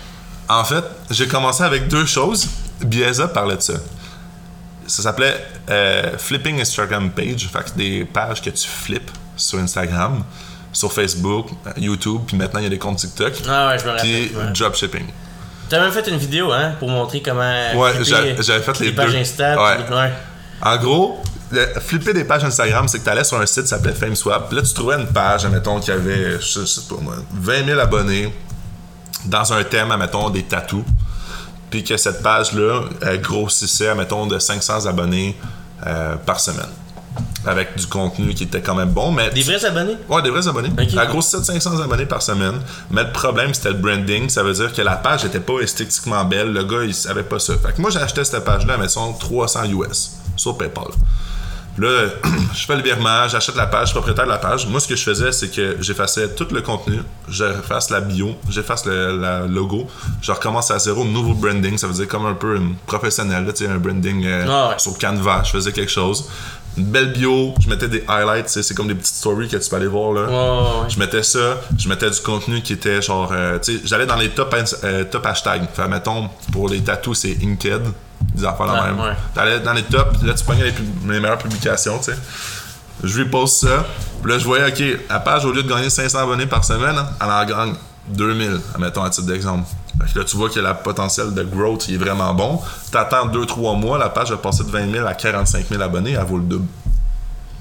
en 0.49 0.65
fait, 0.65 0.85
j'ai 1.11 1.29
commencé 1.29 1.63
avec 1.63 1.89
deux 1.89 2.07
choses. 2.07 2.49
Bieza 2.85 3.29
parlait 3.29 3.57
de 3.57 3.63
ça. 3.63 3.75
Ça 4.87 5.03
s'appelait 5.05 5.37
euh, 5.71 6.19
Flipping 6.19 6.61
Instagram 6.61 7.11
Page, 7.13 7.49
fait 7.53 7.65
que 7.65 7.77
des 7.79 8.05
pages 8.05 8.43
que 8.43 8.51
tu 8.51 8.67
flippes 8.67 9.11
sur 9.37 9.59
Instagram, 9.61 10.25
sur 10.73 10.93
Facebook, 10.93 11.49
euh, 11.67 11.71
YouTube, 11.77 12.23
puis 12.27 12.37
maintenant 12.37 12.61
il 12.61 12.65
y 12.65 12.67
a 12.67 12.71
des 12.71 12.79
comptes 12.79 12.99
TikTok, 12.99 13.33
Ah 13.49 13.69
ouais, 13.69 13.79
je 13.79 13.85
me 13.85 13.91
rappelle. 13.91 14.03
puis 14.29 14.37
ouais. 14.37 14.53
dropshipping. 14.53 15.07
T'as 15.69 15.81
même 15.81 15.93
fait 15.93 16.07
une 16.09 16.17
vidéo, 16.19 16.53
hein, 16.53 16.73
pour 16.79 16.89
montrer 16.91 17.23
comment. 17.23 17.41
Ouais, 17.75 17.93
j'avais 18.05 18.63
fait 18.63 18.79
les 18.81 18.93
pages 18.93 19.13
deux. 19.13 19.17
Insta. 19.19 19.57
Ouais. 19.63 19.95
ouais. 19.97 20.13
En 20.61 20.77
gros, 20.77 21.21
le- 21.51 21.67
flipper 21.81 22.13
des 22.13 22.25
pages 22.25 22.45
Instagram, 22.45 22.87
c'est 22.89 22.99
que 22.99 23.05
tu 23.05 23.11
allais 23.11 23.25
sur 23.25 23.39
un 23.41 23.47
site 23.47 23.63
qui 23.63 23.69
s'appelait 23.69 23.93
FameSwap. 23.95 24.53
Là, 24.53 24.63
tu 24.63 24.75
trouvais 24.75 24.97
une 24.97 25.07
page, 25.09 25.45
admettons, 25.45 25.81
qui 25.81 25.91
avait, 25.91 26.39
je 26.41 26.65
sais 26.65 26.83
pas 26.89 27.01
moi, 27.01 27.15
20 27.33 27.65
000 27.67 27.81
abonnés 27.81 28.33
dans 29.25 29.53
un 29.53 29.65
thème, 29.65 29.91
admettons, 29.93 30.29
des 30.31 30.43
tatous. 30.43 30.85
Puis 31.71 31.83
que 31.85 31.97
cette 31.97 32.23
page-là 32.23 32.83
elle 33.01 33.21
grossissait, 33.23 33.89
admettons, 33.89 34.27
de 34.27 34.39
500 34.39 34.85
abonnés 34.87 35.37
euh, 35.87 36.17
par 36.17 36.39
semaine. 36.39 36.69
Avec 37.45 37.77
du 37.77 37.87
contenu 37.87 38.35
qui 38.35 38.45
était 38.45 38.61
quand 38.61 38.75
même 38.77 38.91
bon, 38.91 39.11
mais... 39.11 39.31
Des 39.31 39.43
vrais 39.43 39.65
abonnés? 39.65 39.97
Ouais, 40.09 40.23
des 40.23 40.31
vrais 40.31 40.47
abonnés. 40.47 40.71
Ok. 40.71 40.89
Elle 40.93 41.09
grossissait 41.09 41.41
de 41.41 41.45
500 41.45 41.81
abonnés 41.81 42.07
par 42.07 42.23
semaine. 42.23 42.61
Mais 42.91 43.03
le 43.03 43.11
problème, 43.11 43.53
c'était 43.53 43.71
le 43.71 43.79
branding. 43.79 44.29
Ça 44.29 44.45
veut 44.45 44.53
dire 44.53 44.73
que 44.73 44.81
la 44.81 44.97
page 44.97 45.25
était 45.25 45.41
pas 45.41 45.59
esthétiquement 45.61 46.25
belle. 46.25 46.53
Le 46.53 46.63
gars, 46.63 46.85
il 46.85 46.95
savait 46.95 47.25
pas 47.25 47.41
ça. 47.41 47.55
Fait 47.59 47.73
que 47.75 47.81
moi, 47.81 47.91
acheté 47.97 48.23
cette 48.25 48.45
page-là, 48.45 48.77
mettons, 48.79 49.13
300 49.15 49.65
US 49.65 50.13
sur 50.37 50.57
PayPal. 50.57 50.85
Là, 51.79 51.89
je 52.55 52.67
fais 52.67 52.77
le 52.77 52.83
virement, 52.83 53.27
j'achète 53.29 53.57
la 53.57 53.67
page, 53.67 53.81
je 53.81 53.87
suis 53.87 53.95
propriétaire 53.95 54.27
de 54.27 54.31
la 54.31 54.37
page. 54.39 54.67
Moi, 54.67 54.79
ce 54.79 54.87
que 54.87 54.95
je 54.95 55.03
faisais, 55.03 55.33
c'est 55.33 55.49
que 55.49 55.79
j'effaçais 55.81 56.29
tout 56.35 56.47
le 56.53 56.61
contenu, 56.61 57.01
j'efface 57.29 57.89
la 57.89 58.01
bio, 58.01 58.35
j'efface 58.51 58.85
le 58.85 59.17
la 59.19 59.47
logo, 59.47 59.87
je 60.21 60.31
recommence 60.33 60.71
à 60.71 60.79
zéro, 60.79 61.03
nouveau 61.05 61.33
branding. 61.33 61.79
Ça 61.79 61.87
veut 61.87 61.95
dire 61.95 62.09
comme 62.09 62.27
un 62.27 62.35
peu 62.35 62.61
professionnel, 62.87 63.47
là, 63.47 63.53
un 63.71 63.79
branding 63.79 64.23
euh, 64.27 64.47
Ah 64.49 64.69
ouais. 64.69 64.79
sur 64.79 64.99
Canva. 64.99 65.43
Je 65.45 65.51
faisais 65.51 65.73
quelque 65.73 65.91
chose. 65.91 66.29
Une 66.79 66.85
belle 66.87 67.13
bio, 67.13 67.55
je 67.61 67.69
mettais 67.69 67.89
des 67.89 68.03
highlights, 68.09 68.49
c'est 68.49 68.75
comme 68.75 68.89
des 68.89 68.95
petites 68.95 69.15
stories 69.17 69.49
que 69.49 69.57
tu 69.59 69.69
peux 69.69 69.77
aller 69.77 69.87
voir 69.87 70.13
là. 70.13 70.23
Ouais. 70.83 70.89
Je 70.89 70.99
mettais 70.99 71.23
ça, 71.23 71.61
je 71.79 71.89
mettais 71.89 72.11
du 72.11 72.21
contenu 72.21 72.63
qui 72.63 72.73
était 72.73 73.03
genre, 73.03 73.31
euh, 73.33 73.59
tu 73.59 73.75
sais, 73.77 73.83
j'allais 73.85 74.07
dans 74.07 74.17
les 74.17 74.31
top, 74.31 74.55
euh, 74.85 75.05
top 75.05 75.27
hashtags. 75.27 75.67
Fait, 75.75 75.87
mettons, 75.89 76.31
pour 76.51 76.69
les 76.71 76.81
tatous, 76.81 77.19
c'est 77.19 77.37
Inked, 77.43 77.83
des 78.35 78.45
affaires 78.45 78.67
la 78.67 78.73
Ouais, 78.73 78.87
même. 78.89 79.01
ouais. 79.01 79.13
T'allais 79.35 79.61
dans 79.61 79.75
les 79.75 79.83
tops, 79.83 80.23
là, 80.23 80.33
tu 80.33 80.45
pognais 80.45 80.65
les, 80.65 80.75
les 81.13 81.21
meilleures 81.21 81.37
publications, 81.39 81.99
tu 81.99 82.05
sais. 82.13 82.17
Je 83.05 83.19
lui 83.19 83.29
pose 83.29 83.53
ça, 83.53 83.85
puis 84.23 84.33
là, 84.33 84.39
je 84.39 84.45
voyais, 84.45 84.67
OK, 84.69 85.01
la 85.11 85.21
page, 85.21 85.45
au 85.45 85.53
lieu 85.53 85.63
de 85.63 85.69
gagner 85.69 85.91
500 85.91 86.21
abonnés 86.21 86.47
par 86.47 86.65
semaine, 86.65 86.97
hein, 86.97 87.09
elle 87.21 87.31
en 87.31 87.45
gagne 87.45 87.75
2000, 88.09 88.61
admettons, 88.75 89.03
à 89.03 89.11
titre 89.11 89.27
d'exemple. 89.27 89.67
Là, 90.15 90.25
tu 90.25 90.37
vois 90.37 90.51
que 90.51 90.59
le 90.59 90.75
potentiel 90.83 91.33
de 91.33 91.43
growth, 91.43 91.87
il 91.89 91.95
est 91.95 91.99
vraiment 91.99 92.35
bon. 92.35 92.61
T'attends 92.91 93.27
2-3 93.29 93.79
mois, 93.79 93.99
la 93.99 94.09
page 94.09 94.31
va 94.31 94.37
passer 94.37 94.65
de 94.65 94.71
20 94.71 94.91
000 94.91 95.07
à 95.07 95.15
45 95.15 95.69
000 95.69 95.81
abonnés, 95.81 96.13
elle 96.13 96.25
vaut 96.25 96.39
le 96.39 96.45
double. 96.45 96.67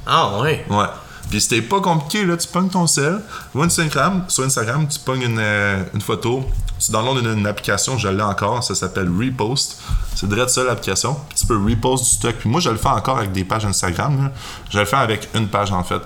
Ah 0.05 0.39
ouais. 0.39 0.65
Ouais. 0.69 0.85
Puis 1.29 1.39
c'était 1.39 1.61
pas 1.61 1.79
compliqué, 1.79 2.25
là. 2.25 2.35
Tu 2.35 2.47
pognes 2.47 2.69
ton 2.69 2.87
sel, 2.87 3.21
va 3.53 3.63
Instagram, 3.63 4.25
sur 4.27 4.43
Instagram, 4.43 4.87
tu 4.87 4.99
pognes 4.99 5.21
une, 5.21 5.39
euh, 5.39 5.83
une 5.93 6.01
photo, 6.01 6.43
tu 6.79 6.91
downloads 6.91 7.19
une, 7.19 7.37
une 7.39 7.47
application, 7.47 7.97
je 7.97 8.07
l'ai 8.07 8.23
encore, 8.23 8.63
ça 8.63 8.75
s'appelle 8.75 9.09
Repost. 9.09 9.79
C'est 10.15 10.27
direct 10.27 10.49
ça 10.49 10.63
l'application. 10.63 11.17
Tu 11.35 11.45
peux 11.45 11.57
repost 11.57 12.03
du 12.03 12.09
stock. 12.09 12.35
Puis 12.35 12.49
moi, 12.49 12.59
je 12.59 12.69
le 12.69 12.77
fais 12.77 12.89
encore 12.89 13.17
avec 13.17 13.31
des 13.31 13.43
pages 13.43 13.65
Instagram, 13.65 14.23
là. 14.23 14.31
Je 14.69 14.77
le 14.77 14.85
fais 14.85 14.97
avec 14.97 15.29
une 15.33 15.47
page, 15.47 15.71
en 15.71 15.83
fait, 15.83 16.01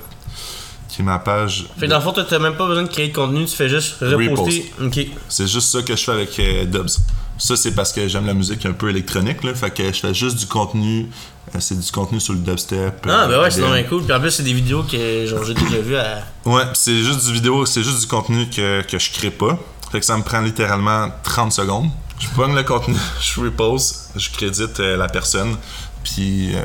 qui 0.95 1.01
est 1.01 1.05
ma 1.05 1.19
page. 1.19 1.65
Fait 1.77 1.85
que 1.85 1.91
dans 1.91 1.97
le 1.97 2.03
fond, 2.03 2.13
toi, 2.13 2.25
t'as 2.27 2.39
même 2.39 2.55
pas 2.55 2.67
besoin 2.67 2.83
de 2.83 2.87
créer 2.89 3.09
de 3.09 3.13
contenu, 3.15 3.45
tu 3.45 3.55
fais 3.55 3.69
juste 3.69 3.95
reposter. 4.01 4.71
Ok. 4.81 4.99
C'est 5.29 5.47
juste 5.47 5.69
ça 5.69 5.81
que 5.81 5.95
je 5.95 6.03
fais 6.03 6.11
avec 6.11 6.39
euh, 6.39 6.65
Dubs. 6.65 6.89
Ça, 7.37 7.57
c'est 7.57 7.71
parce 7.75 7.91
que 7.91 8.07
j'aime 8.07 8.25
la 8.25 8.33
musique 8.33 8.65
un 8.65 8.71
peu 8.71 8.89
électronique, 8.89 9.43
là. 9.43 9.53
Fait 9.53 9.69
que 9.71 9.85
je 9.85 9.99
fais 9.99 10.13
juste 10.13 10.37
du 10.37 10.45
contenu. 10.47 11.09
euh, 11.53 11.57
c'est 11.59 11.77
du 11.77 11.91
contenu 11.91 12.19
sur 12.21 12.31
le 12.33 12.39
dubstep. 12.39 13.05
Ah, 13.07 13.23
euh, 13.23 13.27
ben 13.27 13.41
ouais, 13.41 13.51
c'est 13.51 13.59
EDM. 13.59 13.67
vraiment 13.69 13.89
cool. 13.89 14.03
Puis 14.03 14.13
en 14.13 14.19
plus, 14.21 14.31
c'est 14.31 14.43
des 14.43 14.53
vidéos 14.53 14.83
que 14.83 15.25
genre, 15.27 15.43
j'ai 15.43 15.53
déjà 15.53 15.77
vues 15.79 15.97
à. 15.97 16.23
Ouais, 16.45 16.63
c'est 16.73 16.97
juste 17.03 17.25
du 17.27 17.33
vidéo, 17.33 17.65
c'est 17.65 17.83
juste 17.83 17.99
du 17.99 18.07
contenu 18.07 18.49
que, 18.49 18.81
que 18.83 18.97
je 18.97 19.11
crée 19.11 19.31
pas. 19.31 19.59
Fait 19.91 19.99
que 19.99 20.05
ça 20.05 20.17
me 20.17 20.23
prend 20.23 20.39
littéralement 20.41 21.09
30 21.23 21.51
secondes. 21.51 21.89
Je 22.19 22.27
pogne 22.29 22.55
le 22.55 22.63
contenu, 22.63 22.95
je 23.21 23.41
repose, 23.41 24.05
je 24.15 24.29
crédite 24.29 24.79
euh, 24.79 24.95
la 24.95 25.09
personne, 25.09 25.57
puis 26.05 26.55
euh, 26.55 26.63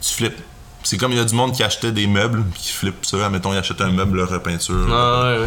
tu 0.00 0.14
flippes. 0.14 0.38
C'est 0.82 0.96
comme 0.96 1.12
il 1.12 1.18
y 1.18 1.20
a 1.20 1.24
du 1.24 1.34
monde 1.34 1.52
qui 1.52 1.62
achetait 1.62 1.92
des 1.92 2.06
meubles, 2.06 2.44
qui 2.54 2.72
flippe 2.72 3.04
ça. 3.04 3.28
Mettons, 3.28 3.52
il 3.52 3.58
achète 3.58 3.80
un 3.80 3.90
meuble 3.90 4.20
repeinture, 4.22 4.86
Ah 4.90 5.24
ouais, 5.32 5.38
ouais. 5.40 5.46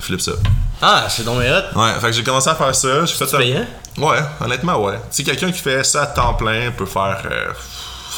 flippe 0.00 0.20
ça. 0.20 0.32
Ah, 0.80 1.06
c'est 1.08 1.24
donc 1.24 1.36
hot. 1.38 1.78
Ouais, 1.78 1.92
fait 2.00 2.06
que 2.08 2.12
j'ai 2.12 2.24
commencé 2.24 2.48
à 2.48 2.54
faire 2.56 2.74
ça. 2.74 3.04
J'ai 3.04 3.14
fait 3.14 3.26
ça. 3.26 3.38
payant? 3.38 3.64
Ouais, 3.98 4.18
honnêtement, 4.40 4.82
ouais. 4.82 4.98
Si 5.10 5.22
quelqu'un 5.22 5.52
qui 5.52 5.60
fait 5.60 5.84
ça 5.84 6.02
à 6.02 6.06
temps 6.06 6.34
plein 6.34 6.70
peut 6.72 6.86
faire 6.86 7.22
euh, 7.30 7.52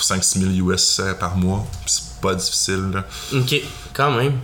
5-6 0.00 0.38
000 0.56 0.70
US 0.70 1.00
par 1.20 1.36
mois, 1.36 1.66
c'est 1.86 2.20
pas 2.22 2.34
difficile, 2.34 2.90
là. 2.94 3.04
Ok, 3.38 3.54
quand 3.92 4.12
même. 4.12 4.38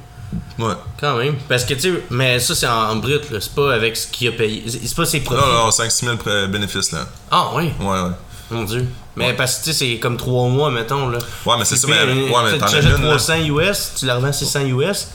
Ouais. 0.59 0.75
Quand 1.01 1.17
même. 1.17 1.37
Parce 1.49 1.65
que 1.65 1.75
tu 1.75 1.81
sais, 1.81 2.03
mais 2.11 2.39
ça 2.39 2.55
c'est 2.55 2.67
en, 2.69 2.91
en 2.91 2.97
brut, 2.97 3.31
là. 3.31 3.39
C'est 3.41 3.55
pas 3.55 3.73
avec 3.75 3.97
ce 3.97 4.07
qu'il 4.09 4.29
a 4.29 4.33
payé. 4.33 4.65
C'est 4.69 4.95
pas 4.95 5.07
ses 5.07 5.21
profits. 5.21 5.41
Non, 5.41 5.65
non, 5.65 5.69
5-6 5.71 6.05
000 6.05 6.17
pré- 6.19 6.47
bénéfices, 6.49 6.93
là. 6.93 7.07
Ah 7.31 7.55
ouais, 7.55 7.73
Ouais, 7.81 7.87
ouais. 8.03 8.11
Mon 8.51 8.65
dieu. 8.65 8.87
Mais 9.17 9.35
parce 9.35 9.59
que 9.59 9.65
tu 9.65 9.73
sais, 9.73 9.79
c'est 9.93 9.99
comme 9.99 10.17
3 10.17 10.49
mois, 10.49 10.71
mettons, 10.71 11.09
là. 11.09 11.19
Ouais, 11.47 11.55
mais 11.59 11.65
c'est 11.65 11.77
ça, 11.77 11.87
Tu 11.89 11.93
mais, 11.93 12.13
ouais, 12.31 12.43
mais 12.53 12.59
tu 12.59 12.65
achètes 12.65 12.85
une, 12.85 12.91
là. 13.05 13.11
300 13.17 13.35
US, 13.47 13.93
tu 13.99 14.07
la 14.07 14.17
revends 14.17 14.33
600 14.33 14.61
US. 14.67 15.09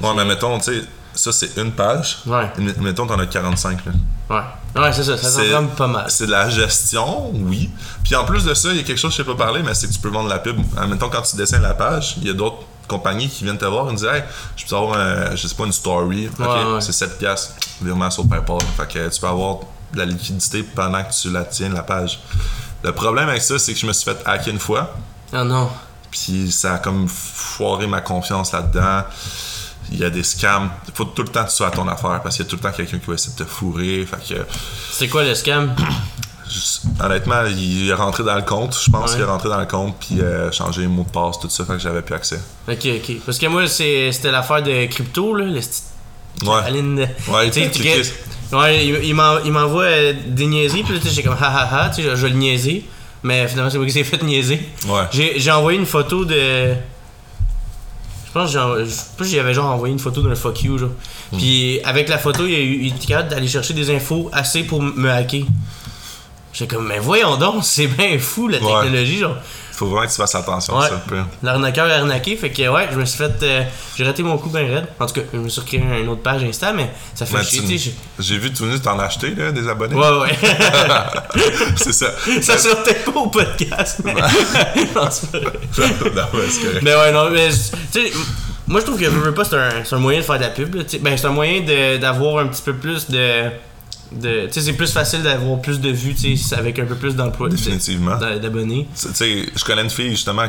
Ouais, 0.00 0.10
mais 0.16 0.24
mettons, 0.24 0.58
tu 0.58 0.72
sais, 0.72 0.82
ça 1.14 1.32
c'est 1.32 1.56
une 1.58 1.72
page. 1.72 2.18
Ouais. 2.26 2.50
Mettons, 2.80 3.06
t'en 3.06 3.18
as 3.18 3.26
45. 3.26 3.78
Là. 3.86 3.92
Ouais. 4.30 4.80
Ouais, 4.82 4.92
c'est 4.92 5.04
ça, 5.04 5.18
ça 5.18 5.28
s'en 5.30 5.66
pas 5.66 5.86
mal. 5.86 6.06
C'est 6.08 6.26
de 6.26 6.30
la 6.30 6.48
gestion, 6.48 7.30
oui. 7.34 7.68
Puis 8.02 8.14
en 8.16 8.24
plus 8.24 8.44
de 8.44 8.54
ça, 8.54 8.70
il 8.70 8.76
y 8.78 8.80
a 8.80 8.82
quelque 8.82 8.96
chose 8.98 9.10
que 9.14 9.22
je 9.22 9.28
sais 9.28 9.36
pas 9.36 9.44
parler, 9.44 9.62
mais 9.62 9.74
c'est 9.74 9.86
que 9.88 9.92
tu 9.92 9.98
peux 9.98 10.08
vendre 10.08 10.30
la 10.30 10.38
pub. 10.38 10.58
Euh, 10.78 10.86
Mettons, 10.86 11.10
quand 11.10 11.20
tu 11.22 11.36
dessines 11.36 11.60
la 11.60 11.74
page, 11.74 12.14
il 12.22 12.26
y 12.26 12.30
a 12.30 12.32
d'autres 12.32 12.56
compagnies 12.88 13.28
qui 13.28 13.44
viennent 13.44 13.58
te 13.58 13.64
voir 13.66 13.90
et 13.90 13.94
disent 13.94 14.04
Hey, 14.10 14.22
je 14.56 14.64
peux 14.64 14.74
avoir, 14.76 14.98
un- 14.98 15.36
je 15.36 15.46
sais 15.46 15.54
pas, 15.54 15.64
une 15.66 15.72
story. 15.72 16.28
Ok, 16.28 16.38
Ouais, 16.46 16.64
ouais. 16.74 16.80
c'est 16.80 16.92
7 16.92 17.18
piastres. 17.18 17.52
Virement 17.82 18.10
sur 18.10 18.26
PayPal. 18.26 18.58
Fait 18.78 18.88
que 18.90 19.08
tu 19.14 19.20
peux 19.20 19.26
avoir 19.26 19.58
de 19.92 19.98
la 19.98 20.06
liquidité 20.06 20.62
pendant 20.62 21.02
que 21.04 21.12
tu 21.12 21.30
la 21.30 21.44
tiens, 21.44 21.68
la 21.68 21.82
page. 21.82 22.18
Le 22.84 22.92
problème 22.92 23.28
avec 23.28 23.42
ça, 23.42 23.58
c'est 23.58 23.72
que 23.74 23.78
je 23.78 23.86
me 23.86 23.92
suis 23.92 24.04
fait 24.04 24.18
hacker 24.24 24.48
une 24.52 24.58
fois. 24.58 24.94
Ah 25.32 25.44
non. 25.44 25.70
Puis 26.10 26.50
ça 26.52 26.74
a 26.74 26.78
comme 26.78 27.08
foiré 27.08 27.86
ma 27.86 28.00
confiance 28.00 28.52
là-dedans. 28.52 29.04
Il 29.90 29.98
y 29.98 30.04
a 30.04 30.10
des 30.10 30.22
scams. 30.22 30.70
Il 30.88 30.94
faut 30.94 31.04
tout 31.04 31.22
le 31.22 31.28
temps 31.28 31.44
que 31.44 31.50
tu 31.50 31.56
sois 31.56 31.68
à 31.68 31.70
ton 31.70 31.86
affaire 31.88 32.20
parce 32.22 32.36
qu'il 32.36 32.44
y 32.44 32.48
a 32.48 32.50
tout 32.50 32.56
le 32.56 32.62
temps 32.62 32.72
quelqu'un 32.72 32.98
qui 32.98 33.06
va 33.06 33.14
essayer 33.14 33.32
de 33.36 33.44
te 33.44 33.48
fourrer. 33.48 34.06
Fait 34.06 34.34
que 34.34 34.40
C'est 34.90 35.08
quoi 35.08 35.22
le 35.24 35.34
scam? 35.34 35.74
honnêtement, 37.00 37.44
il 37.46 37.88
est 37.88 37.94
rentré 37.94 38.22
dans 38.24 38.34
le 38.36 38.42
compte. 38.42 38.76
Je 38.84 38.90
pense 38.90 39.10
Ouais. 39.10 39.16
qu'il 39.16 39.22
est 39.24 39.26
rentré 39.28 39.48
dans 39.48 39.58
le 39.60 39.66
compte, 39.66 39.96
puis 40.00 40.20
euh, 40.20 40.50
changé 40.52 40.82
les 40.82 40.86
mots 40.86 41.04
de 41.04 41.08
passe, 41.10 41.38
tout 41.40 41.48
ça, 41.48 41.64
fait 41.64 41.72
que 41.74 41.78
j'avais 41.78 42.02
plus 42.02 42.14
accès. 42.14 42.40
Ok, 42.68 42.86
ok. 42.86 43.16
Parce 43.24 43.38
que 43.38 43.46
moi, 43.46 43.66
c'était 43.66 44.30
l'affaire 44.30 44.62
de 44.62 44.86
crypto, 44.86 45.34
là. 45.34 45.44
Le 45.46 45.60
sti- 45.60 45.82
Ouais. 46.44 46.60
Aline 46.64 47.08
Ouais, 47.28 47.50
Tu 47.50 47.60
Ouais, 48.52 48.86
il, 48.86 49.04
il 49.04 49.14
m'en- 49.14 49.38
il 49.44 49.50
m'envoie 49.52 49.84
euh, 49.84 50.12
des 50.26 50.46
niaiseries, 50.46 50.82
puis 50.82 50.92
là, 50.94 51.00
tu 51.00 51.08
sais, 51.08 51.14
j'ai 51.14 51.22
comme 51.22 51.36
ha 51.40 51.46
ha 51.46 51.84
ha, 51.84 51.88
tu 51.90 52.02
sais, 52.02 52.10
je, 52.10 52.14
je 52.16 52.22
vais 52.26 52.28
le 52.30 52.36
niaiser. 52.38 52.84
Mais 53.24 53.46
finalement, 53.48 53.70
c'est 53.70 53.78
moi 53.78 53.86
qui 53.86 53.92
s'est 53.92 54.04
fait 54.04 54.22
niaiser. 54.22 54.60
Ouais. 54.88 55.02
J'ai 55.12 55.38
j'ai 55.38 55.50
envoyé 55.50 55.78
une 55.78 55.86
photo 55.86 56.24
de. 56.24 56.74
Je 58.26 58.32
pense 58.32 58.52
que 58.54 59.24
j'ai 59.24 59.36
j'avais 59.36 59.54
genre 59.54 59.66
envoyé 59.70 59.92
une 59.92 59.98
photo 60.00 60.22
d'un 60.22 60.34
fuck 60.34 60.62
you, 60.62 60.78
genre. 60.78 60.90
Hmm. 61.32 61.36
Puis 61.38 61.80
avec 61.84 62.08
la 62.08 62.18
photo, 62.18 62.46
il, 62.46 62.54
a 62.54 62.58
eu- 62.58 62.78
il 62.82 62.88
était 62.96 63.06
capable 63.06 63.28
d'aller 63.28 63.46
chercher 63.48 63.74
des 63.74 63.94
infos 63.94 64.28
assez 64.32 64.64
pour 64.64 64.82
me 64.82 65.08
hacker. 65.10 65.42
J'étais 66.52 66.74
comme, 66.74 66.86
mais 66.88 66.98
voyons 66.98 67.36
donc, 67.36 67.62
c'est 67.64 67.86
bien 67.86 68.18
fou 68.18 68.48
la 68.48 68.58
Ouais. 68.58 68.82
technologie, 68.82 69.18
genre. 69.18 69.36
Faut 69.72 69.86
vraiment 69.86 70.06
que 70.06 70.10
tu 70.12 70.16
fasses 70.16 70.34
attention 70.34 70.76
Ouais. 70.78 70.86
à 70.86 70.88
ça. 70.88 71.02
L'arnaqueur 71.42 71.90
arnaqué, 71.90 72.36
fait 72.36 72.50
que 72.50 72.68
ouais, 72.68 72.88
je 72.92 72.96
me 72.98 73.04
suis 73.04 73.18
fait. 73.18 73.32
euh, 73.42 73.62
j'ai 73.96 74.04
raté 74.04 74.22
mon 74.22 74.36
coup 74.38 74.48
bien 74.50 74.60
raide. 74.66 74.86
En 75.00 75.06
tout 75.06 75.14
cas, 75.14 75.22
je 75.32 75.38
me 75.38 75.48
suis 75.48 75.60
recréé 75.60 75.82
une 76.00 76.08
autre 76.08 76.22
page 76.22 76.44
Insta, 76.44 76.72
mais 76.72 76.90
ça 77.14 77.26
fait 77.26 77.38
Mais 77.38 77.44
chier, 77.44 77.60
tu- 77.62 77.78
tu. 77.78 77.90
J'ai 78.18 78.38
vu 78.38 78.52
tout 78.52 78.66
nu 78.66 78.78
t'en 78.80 78.98
acheter, 78.98 79.34
là, 79.34 79.50
des 79.50 79.66
abonnés. 79.68 79.94
Ouais, 79.94 80.10
ouais. 80.20 80.38
c'est 81.76 81.92
ça. 81.92 82.06
ça 82.42 82.56
peut-être 82.76 83.12
pas 83.12 83.20
au 83.20 83.28
podcast, 83.28 84.00
mais. 84.04 84.14
non, 84.94 85.08
c'est 85.10 85.30
pas 85.32 85.38
vrai. 85.38 85.52
non, 86.14 86.38
ouais, 86.38 86.46
c'est 86.50 86.60
correct. 86.66 86.80
Mais 86.82 86.94
ouais, 86.94 87.12
non, 87.12 87.30
mais 87.30 87.48
tu 87.48 87.56
sais, 88.00 88.12
moi 88.66 88.80
je 88.80 88.86
trouve 88.86 88.98
que 89.00 89.04
veux, 89.06 89.20
veux 89.20 89.34
pas, 89.34 89.44
c'est 89.44 89.56
un, 89.56 89.82
un 89.90 89.98
moyen 89.98 90.20
de 90.20 90.24
faire 90.24 90.36
de 90.38 90.42
la 90.42 90.50
pub. 90.50 90.74
là, 90.74 90.84
tu. 90.84 90.98
Ben, 90.98 91.16
c'est 91.16 91.26
un 91.26 91.30
moyen 91.30 91.62
d'avoir 91.98 92.38
un 92.44 92.46
petit 92.48 92.62
peu 92.62 92.74
plus 92.74 93.08
de. 93.10 93.50
De 94.20 94.48
c'est 94.60 94.72
plus 94.74 94.92
facile 94.92 95.22
d'avoir 95.22 95.60
plus 95.60 95.80
de 95.80 95.90
vues, 95.90 96.14
avec 96.52 96.78
un 96.78 96.84
peu 96.84 96.94
plus 96.96 97.14
d'emploi. 97.16 97.48
Définitivement. 97.48 98.16
d'a- 98.16 98.38
D'abonnés. 98.38 98.86
Tu 99.00 99.08
sais, 99.14 99.46
je 99.54 99.64
connais 99.64 99.82
une 99.82 99.90
fille 99.90 100.10
justement 100.10 100.48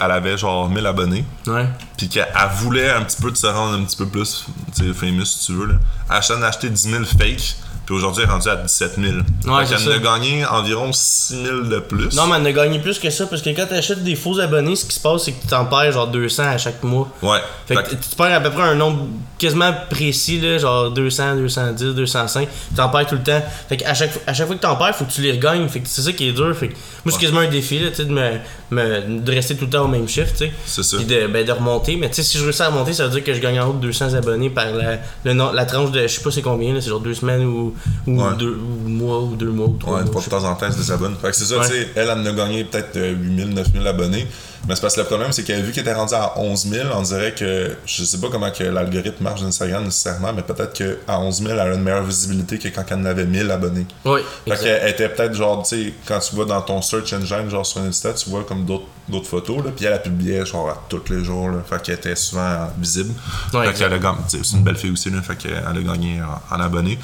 elle 0.00 0.10
avait 0.10 0.36
genre 0.38 0.68
1000 0.70 0.86
abonnés, 0.86 1.24
Ouais. 1.46 1.66
puis 1.96 2.08
qu'elle 2.08 2.26
voulait 2.56 2.90
un 2.90 3.02
petit 3.02 3.20
peu 3.20 3.30
de 3.30 3.36
se 3.36 3.46
rendre 3.46 3.74
un 3.78 3.84
petit 3.84 3.96
peu 3.96 4.06
plus, 4.06 4.44
tu 4.76 4.84
famous 4.94 5.24
si 5.24 5.46
tu 5.46 5.52
veux. 5.52 5.66
Là. 5.66 5.74
Elle 6.10 6.16
achète 6.16 6.40
d'acheter 6.40 6.70
10 6.70 6.90
000 6.90 7.04
fake, 7.04 7.56
puis 7.86 7.94
aujourd'hui 7.94 8.22
elle 8.24 8.28
est 8.30 8.32
rendue 8.32 8.48
à 8.48 8.56
17 8.56 8.92
000. 8.98 9.12
Ouais, 9.46 9.66
ça. 9.66 9.76
a 9.76 9.98
gagné 9.98 10.44
environ 10.46 10.90
6 10.92 11.42
000 11.44 11.60
de 11.62 11.78
plus. 11.80 12.14
Non, 12.16 12.26
mais 12.26 12.36
on 12.40 12.44
a 12.44 12.52
gagné 12.52 12.78
plus 12.78 12.98
que 12.98 13.10
ça 13.10 13.26
parce 13.26 13.42
que 13.42 13.50
quand 13.50 13.66
t'achètes 13.66 14.02
des 14.02 14.16
faux 14.16 14.38
abonnés, 14.40 14.76
ce 14.76 14.84
qui 14.86 14.94
se 14.94 15.00
passe, 15.00 15.24
c'est 15.24 15.32
que 15.32 15.40
tu 15.42 15.48
t'en 15.48 15.64
perds 15.66 15.92
genre 15.92 16.08
200 16.08 16.42
à 16.44 16.58
chaque 16.58 16.82
mois. 16.82 17.08
Ouais. 17.22 17.38
Fait 17.66 17.74
que 17.76 17.80
Fait 17.82 17.96
que- 17.96 18.02
tu 18.02 18.16
perds 18.16 18.34
à 18.34 18.40
peu 18.40 18.50
près 18.50 18.62
un 18.62 18.74
nombre 18.74 19.06
quasiment 19.38 19.72
précis, 19.90 20.40
là, 20.40 20.58
genre 20.58 20.90
200, 20.90 21.36
210, 21.36 21.94
205. 21.94 22.48
Tu 22.70 22.74
t'en 22.74 22.88
perds 22.88 23.06
tout 23.06 23.14
le 23.16 23.22
temps. 23.22 23.42
Fait 23.68 23.76
que 23.76 23.84
à 23.86 23.94
chaque, 23.94 24.10
à 24.26 24.32
chaque 24.34 24.46
fois 24.46 24.56
que 24.56 24.60
t'en 24.62 24.76
perds, 24.76 24.96
faut 24.96 25.04
que 25.04 25.12
tu 25.12 25.20
les 25.20 25.32
regagnes. 25.32 25.68
Fait 25.68 25.80
que 25.80 25.88
c'est 25.88 26.02
ça 26.02 26.12
qui 26.12 26.28
est 26.28 26.32
dur. 26.32 26.56
Fait 26.56 26.68
que 26.68 26.74
moi, 27.04 27.12
c'est 27.12 27.18
quasiment 27.20 27.40
un 27.40 27.48
défi, 27.48 27.78
là, 27.78 27.90
tu 27.90 27.96
sais, 27.96 28.04
de, 28.06 28.12
me, 28.12 28.30
me- 28.70 29.20
de 29.20 29.30
rester 29.32 29.56
tout 29.56 29.64
le 29.66 29.70
temps 29.70 29.84
au 29.84 29.88
même 29.88 30.08
chiffre, 30.08 30.30
tu 30.32 30.46
sais. 30.46 30.52
C'est 30.66 30.82
ça. 30.82 30.96
Puis 30.96 31.06
de, 31.06 31.26
ben, 31.26 31.44
de 31.44 31.52
remonter. 31.52 31.96
Mais 31.96 32.08
tu 32.08 32.16
sais, 32.16 32.22
si 32.22 32.38
je 32.38 32.44
réussis 32.44 32.62
à 32.62 32.68
remonter, 32.68 32.92
ça 32.92 33.04
veut 33.04 33.10
dire 33.10 33.24
que 33.24 33.34
je 33.34 33.40
gagne 33.40 33.60
en 33.60 33.68
haut 33.68 33.72
de 33.74 33.80
200 33.80 34.14
abonnés 34.14 34.50
par 34.50 34.66
la, 34.72 34.98
le 35.24 35.34
la 35.54 35.64
tranche 35.66 35.90
de, 35.90 36.02
je 36.02 36.06
sais 36.08 36.22
pas 36.22 36.30
c'est 36.30 36.42
combien, 36.42 36.72
là, 36.72 36.80
c'est 36.80 36.88
genre 36.88 37.00
deux 37.00 37.14
semaines 37.14 37.44
ou, 37.44 37.73
ou 38.06 38.22
Ouais. 38.22 38.34
deux 38.38 38.56
ou 38.56 38.88
mois 38.88 39.20
ou 39.22 39.36
deux 39.36 39.50
mois 39.50 39.66
ou 39.66 39.76
trois 39.78 39.98
Ouais, 39.98 40.04
mois. 40.04 40.22
de 40.22 40.28
temps 40.30 40.44
en 40.44 40.54
temps, 40.54 40.66
elle 40.66 40.72
se 40.72 40.78
désabonne. 40.78 41.16
Fait 41.20 41.28
que 41.30 41.36
c'est 41.36 41.44
ça, 41.44 41.58
Ouais. 41.58 41.66
tu 41.68 41.72
sais, 41.74 41.88
elle, 41.94 42.08
elle 42.10 42.26
a 42.28 42.32
gagné 42.32 42.64
peut-être 42.64 42.96
euh, 42.96 43.12
8000, 43.14 43.50
9000 43.54 43.86
abonnés. 43.86 44.26
Mais 44.66 44.74
c'est 44.74 44.80
parce 44.80 44.94
que 44.94 45.00
le 45.00 45.06
problème, 45.06 45.30
c'est 45.30 45.42
qu'elle 45.42 45.58
a 45.58 45.62
vu 45.62 45.72
qu'elle 45.72 45.82
était 45.82 45.92
rendue 45.92 46.14
à 46.14 46.38
11 46.40 46.66
000, 46.68 46.88
on 46.94 47.02
dirait 47.02 47.34
que, 47.34 47.76
je 47.84 48.02
sais 48.02 48.18
pas 48.18 48.28
comment 48.32 48.50
que 48.50 48.64
l'algorithme 48.64 49.22
marche 49.22 49.42
d'Instagram 49.42 49.84
nécessairement, 49.84 50.32
mais 50.32 50.40
peut-être 50.40 50.72
qu'à 50.72 51.20
11 51.20 51.40
000, 51.42 51.50
elle 51.52 51.60
a 51.60 51.74
une 51.74 51.82
meilleure 51.82 52.02
visibilité 52.04 52.58
que 52.58 52.68
quand 52.68 52.82
elle 52.88 52.96
en 53.00 53.04
avait 53.04 53.26
1000 53.26 53.50
abonnés. 53.50 53.84
Oui, 54.06 54.20
Fait 54.48 54.56
qu'elle 54.56 54.88
était 54.88 55.10
peut-être 55.10 55.34
genre, 55.34 55.62
tu 55.68 55.76
sais, 55.76 55.92
quand 56.06 56.18
tu 56.18 56.34
vas 56.36 56.46
dans 56.46 56.62
ton 56.62 56.80
search 56.80 57.12
engine, 57.12 57.50
genre 57.50 57.66
sur 57.66 57.82
Insta, 57.82 58.14
tu 58.14 58.30
vois 58.30 58.44
comme 58.44 58.64
d'autres 58.64 58.86
d'autres 59.06 59.28
photos, 59.28 59.58
là, 59.62 59.70
puis 59.76 59.84
elle, 59.84 59.92
elle 59.92 60.00
publiait 60.02 60.46
genre 60.46 60.70
à 60.70 60.82
tous 60.88 61.02
les 61.10 61.22
jours, 61.22 61.50
là, 61.50 61.58
fait 61.68 61.82
qu'elle 61.82 61.96
était 61.96 62.16
souvent 62.16 62.40
euh, 62.40 62.64
visible. 62.78 63.12
Ouais, 63.52 63.66
fait 63.66 63.74
qu'elle 63.74 63.92
a 63.92 63.98
gagné, 63.98 64.16
c'est 64.28 64.52
une 64.56 64.62
belle 64.64 64.76
fille 64.76 64.92
aussi, 64.92 65.10
là, 65.10 65.20
fait 65.20 65.36
qu'elle 65.36 65.52
a 65.62 65.72
gagné 65.74 66.22
en, 66.22 66.56
en 66.56 66.60
abonnés. 66.60 66.98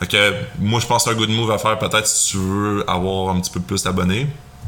Fait 0.00 0.06
que 0.06 0.32
moi, 0.58 0.80
je 0.80 0.86
pense 0.86 1.04
que 1.04 1.10
c'est 1.10 1.16
un 1.16 1.18
good 1.18 1.30
move 1.30 1.50
à 1.52 1.58
faire 1.58 1.78
peut-être 1.78 2.06
si 2.06 2.32
tu 2.32 2.36
veux 2.38 2.84
avoir 2.88 3.34
un 3.34 3.40
petit 3.40 3.50
peu 3.50 3.60
plus 3.60 3.82
d'abonnés. 3.82 4.26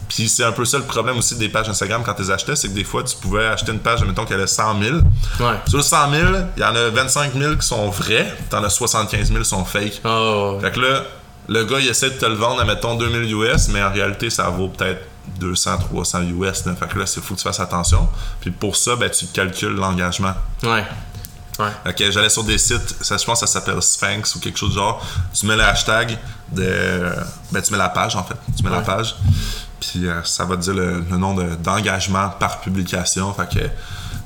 Puis 0.09 0.29
c'est 0.29 0.45
un 0.45 0.53
peu 0.53 0.65
ça 0.65 0.79
le 0.79 0.85
problème 0.85 1.19
aussi 1.19 1.35
des 1.37 1.49
pages 1.49 1.69
Instagram 1.69 2.03
quand 2.07 2.15
tu 2.15 2.23
les 2.23 2.31
achetais, 2.31 2.55
c'est 2.55 2.69
que 2.69 2.75
des 2.75 2.85
fois, 2.85 3.03
tu 3.03 3.17
pouvais 3.17 3.45
acheter 3.47 3.73
une 3.73 3.81
page, 3.81 4.05
mettons 4.05 4.25
qu'elle 4.25 4.41
a 4.41 4.47
100 4.47 4.81
000. 4.81 4.97
Ouais. 5.41 5.47
Sur 5.67 5.79
les 5.79 5.83
100 5.83 6.11
000, 6.13 6.25
il 6.57 6.63
y 6.63 6.65
en 6.65 6.77
a 6.77 6.91
25 6.91 7.33
000 7.35 7.57
qui 7.57 7.67
sont 7.67 7.91
vrais, 7.91 8.33
t'en 8.49 8.63
as 8.63 8.71
75 8.71 9.27
000 9.29 9.41
qui 9.41 9.45
sont 9.49 9.65
fake. 9.65 10.01
Oh, 10.05 10.59
Fait 10.61 10.71
que 10.71 10.79
là, 10.79 11.03
le 11.49 11.65
gars, 11.65 11.81
il 11.81 11.89
essaie 11.89 12.11
de 12.11 12.15
te 12.19 12.27
le 12.27 12.35
vendre 12.35 12.61
à, 12.61 12.65
mettons, 12.65 12.95
2000 12.95 13.35
US, 13.35 13.69
mais 13.69 13.83
en 13.83 13.91
réalité, 13.93 14.31
ça 14.31 14.49
vaut 14.49 14.69
peut-être 14.69 15.03
200, 15.41 15.79
300 15.79 16.23
US. 16.23 16.65
Là. 16.67 16.75
Fait 16.77 16.87
que 16.87 16.99
là, 17.01 17.05
il 17.17 17.23
faut 17.23 17.35
que 17.35 17.39
tu 17.41 17.45
fasses 17.45 17.59
attention. 17.61 18.09
Puis 18.41 18.53
pour 18.53 18.77
ça, 18.77 18.95
ben, 18.95 19.11
tu 19.11 19.27
calcules 19.27 19.75
l'engagement. 19.75 20.35
ouais. 20.63 20.85
Ouais. 21.59 21.93
Que 21.95 22.11
j'allais 22.11 22.29
sur 22.29 22.45
des 22.45 22.59
sites, 22.59 22.97
ça, 23.01 23.17
je 23.17 23.25
pense 23.25 23.41
que 23.41 23.47
ça 23.47 23.53
s'appelle 23.53 23.81
Sphinx 23.83 24.35
ou 24.35 24.41
quelque 24.41 24.59
chose 24.59 24.71
du 24.71 24.77
genre. 24.77 25.05
Tu 25.33 25.47
mets 25.47 25.57
le 25.57 25.63
hashtag 25.63 26.19
de. 26.53 27.13
Ben, 27.53 27.63
tu 27.63 27.73
mets 27.73 27.79
la 27.79 27.89
page, 27.89 28.15
en 28.17 28.23
fait. 28.25 28.35
Tu 28.57 28.63
mets 28.63 28.71
la 28.71 28.81
page. 28.83 29.17
Puis 29.81 30.07
euh, 30.07 30.23
ça 30.25 30.45
va 30.45 30.57
te 30.57 30.63
dire 30.63 30.75
le, 30.75 31.01
le 31.01 31.17
nombre 31.17 31.43
de- 31.45 31.55
d'engagement 31.57 32.29
par 32.31 32.61
publication. 32.61 33.33
Fait 33.35 33.49
que 33.49 33.65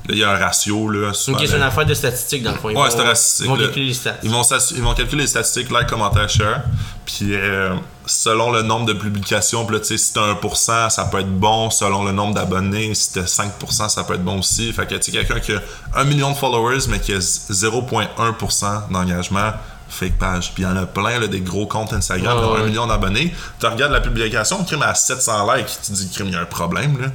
là, 0.07 0.13
il 0.13 0.17
y 0.17 0.23
a 0.23 0.31
un 0.31 0.37
ratio. 0.37 0.89
Là, 0.89 1.13
souvent, 1.13 1.37
Ok, 1.37 1.45
c'est 1.47 1.55
une 1.57 1.61
affaire 1.63 1.85
de 1.85 1.93
statistiques 1.93 2.43
dans 2.43 2.51
le 2.51 2.57
fond. 2.57 2.69
Ils 2.69 2.75
Ouais, 2.77 2.83
vont- 2.83 2.89
c'est 2.89 2.97
statistique. 3.01 3.45
Ils 3.45 3.49
vont 3.49 3.57
calculer 3.57 3.85
les 3.87 3.93
stats. 3.93 4.17
Ils 4.23 4.29
vont, 4.31 4.43
s'assu- 4.43 4.73
ils 4.75 4.81
vont 4.83 4.93
calculer 4.93 5.21
les 5.23 5.27
statistiques, 5.27 5.69
like, 5.71 5.87
commentaire, 5.87 6.29
share. 6.29 6.61
Puis 7.05 7.33
euh, 7.35 7.75
selon 8.05 8.51
le 8.51 8.61
nombre 8.61 8.85
de 8.85 8.93
publications, 8.93 9.65
puis 9.65 9.75
là, 9.75 9.81
tu 9.81 9.87
sais, 9.87 9.97
si 9.97 10.13
t'as 10.13 10.21
1%, 10.33 10.89
ça 10.89 11.05
peut 11.05 11.19
être 11.19 11.31
bon. 11.39 11.69
Selon 11.69 12.03
le 12.03 12.11
nombre 12.11 12.35
d'abonnés, 12.35 12.93
si 12.95 13.13
t'as 13.13 13.25
5%, 13.27 13.89
ça 13.89 14.03
peut 14.03 14.13
être 14.15 14.23
bon 14.23 14.39
aussi. 14.39 14.71
Fait 14.73 14.85
que, 14.87 14.95
tu 14.95 15.11
sais, 15.11 15.11
quelqu'un 15.11 15.39
qui 15.39 15.53
a 15.53 15.61
1 15.95 16.03
million 16.05 16.31
de 16.31 16.35
followers, 16.37 16.79
mais 16.89 16.99
qui 16.99 17.13
a 17.13 17.19
0,1% 17.19 18.91
d'engagement, 18.91 19.51
fake 19.89 20.17
page. 20.17 20.51
Puis 20.53 20.63
il 20.63 20.65
y 20.65 20.69
en 20.69 20.75
a 20.77 20.85
plein, 20.85 21.19
là, 21.19 21.27
des 21.27 21.41
gros 21.41 21.65
comptes 21.65 21.93
Instagram, 21.93 22.37
qui 22.39 22.43
ont 22.45 22.55
1 22.55 22.59
ouais. 22.61 22.67
million 22.67 22.87
d'abonnés. 22.87 23.33
Tu 23.59 23.65
regardes 23.65 23.91
la 23.91 24.01
publication, 24.01 24.63
crime 24.63 24.83
à 24.83 24.95
700 24.95 25.53
likes, 25.53 25.67
tu 25.85 25.91
dis, 25.91 26.09
crime, 26.09 26.27
il 26.27 26.33
y 26.33 26.37
a 26.37 26.41
un 26.41 26.45
problème, 26.45 26.99
là. 27.01 27.07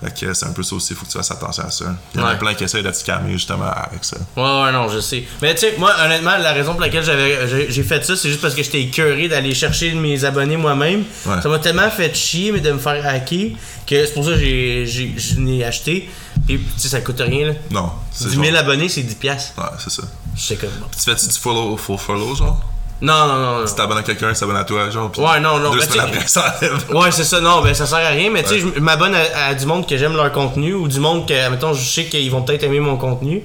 Fait 0.00 0.14
que 0.26 0.32
c'est 0.32 0.46
un 0.46 0.52
peu 0.52 0.62
ça 0.62 0.76
aussi, 0.76 0.94
faut 0.94 1.04
que 1.04 1.10
tu 1.10 1.18
fasses 1.18 1.30
attention 1.32 1.64
à 1.64 1.70
ça. 1.72 1.86
Il 2.14 2.20
y 2.20 2.22
en 2.22 2.26
a 2.26 2.30
Ouais. 2.32 2.38
plein 2.38 2.54
qui 2.54 2.62
essayent 2.62 2.84
de 2.84 2.90
te 2.90 2.96
scammer 2.96 3.32
justement 3.32 3.64
avec 3.68 4.04
ça. 4.04 4.16
Ouais, 4.36 4.42
ouais, 4.62 4.70
non, 4.72 4.88
je 4.88 5.00
sais. 5.00 5.24
Mais 5.42 5.54
tu 5.54 5.62
sais, 5.62 5.74
moi, 5.76 5.92
honnêtement, 6.04 6.36
la 6.38 6.52
raison 6.52 6.72
pour 6.72 6.80
laquelle 6.82 7.02
j'avais, 7.02 7.68
j'ai, 7.68 7.82
fait 7.82 8.04
ça, 8.04 8.14
c'est 8.14 8.28
juste 8.28 8.40
parce 8.40 8.54
que 8.54 8.62
j'étais 8.62 8.80
écœuré 8.82 9.26
d'aller 9.28 9.54
chercher 9.54 9.92
mes 9.94 10.24
abonnés 10.24 10.56
moi-même. 10.56 11.02
Ouais. 11.26 11.42
Ça 11.42 11.48
m'a 11.48 11.58
tellement 11.58 11.90
fait 11.90 12.14
chier, 12.14 12.52
mais 12.52 12.60
de 12.60 12.70
me 12.70 12.78
faire 12.78 13.04
hacker, 13.04 13.50
que 13.88 14.06
c'est 14.06 14.14
pour 14.14 14.24
ça 14.24 14.30
que 14.32 14.38
j'ai, 14.38 14.86
j'ai, 14.86 15.14
je 15.16 15.40
l'ai 15.40 15.64
acheté. 15.64 16.08
Puis, 16.46 16.58
tu 16.58 16.64
sais, 16.76 16.88
ça 16.90 17.00
coûte 17.00 17.18
rien, 17.20 17.48
là. 17.48 17.52
Non, 17.72 17.90
c'est 18.12 18.28
10 18.28 18.34
000 18.36 18.44
genre- 18.44 18.56
abonnés, 18.58 18.88
c'est 18.88 19.02
10$. 19.02 19.16
piastres. 19.16 19.52
Ouais, 19.58 19.64
c'est 19.78 19.90
ça. 19.90 20.04
Je 20.36 20.40
sais 20.40 20.54
comme 20.56 20.70
bon. 20.80 20.86
Tu 20.96 21.02
fais-tu 21.10 21.26
du 21.26 21.38
follow, 21.38 21.76
full 21.76 21.98
follow, 21.98 22.36
genre? 22.36 22.62
Non, 23.00 23.26
non, 23.28 23.36
non. 23.36 23.58
non. 23.60 23.64
Tu 23.66 23.74
t'abonnes 23.74 23.98
à 23.98 24.02
quelqu'un, 24.02 24.30
il 24.30 24.36
s'abonne 24.36 24.56
à 24.56 24.64
toi, 24.64 24.90
genre? 24.90 25.10
puis 25.10 25.20
Ouais, 25.20 25.38
non, 25.40 25.58
non, 25.58 25.70
Deux 25.70 25.78
mais 25.78 25.84
semaines 25.84 26.06
après, 26.06 26.26
ça 26.26 26.56
enlève. 26.60 26.84
Ouais, 26.90 27.10
c'est 27.12 27.24
ça, 27.24 27.40
non, 27.40 27.62
ben 27.62 27.72
ça 27.74 27.86
sert 27.86 27.98
à 27.98 28.08
rien, 28.08 28.30
mais 28.30 28.42
tu 28.42 28.48
sais, 28.48 28.58
je 28.58 28.80
m'abonne 28.80 29.14
à, 29.14 29.46
à 29.48 29.54
du 29.54 29.66
monde 29.66 29.86
que 29.86 29.96
j'aime 29.96 30.16
leur 30.16 30.32
contenu 30.32 30.74
ou 30.74 30.88
du 30.88 30.98
monde 30.98 31.26
que, 31.28 31.48
mettons, 31.48 31.72
je 31.74 31.82
sais 31.88 32.04
qu'ils 32.06 32.30
vont 32.30 32.42
peut-être 32.42 32.64
aimer 32.64 32.80
mon 32.80 32.96
contenu. 32.96 33.42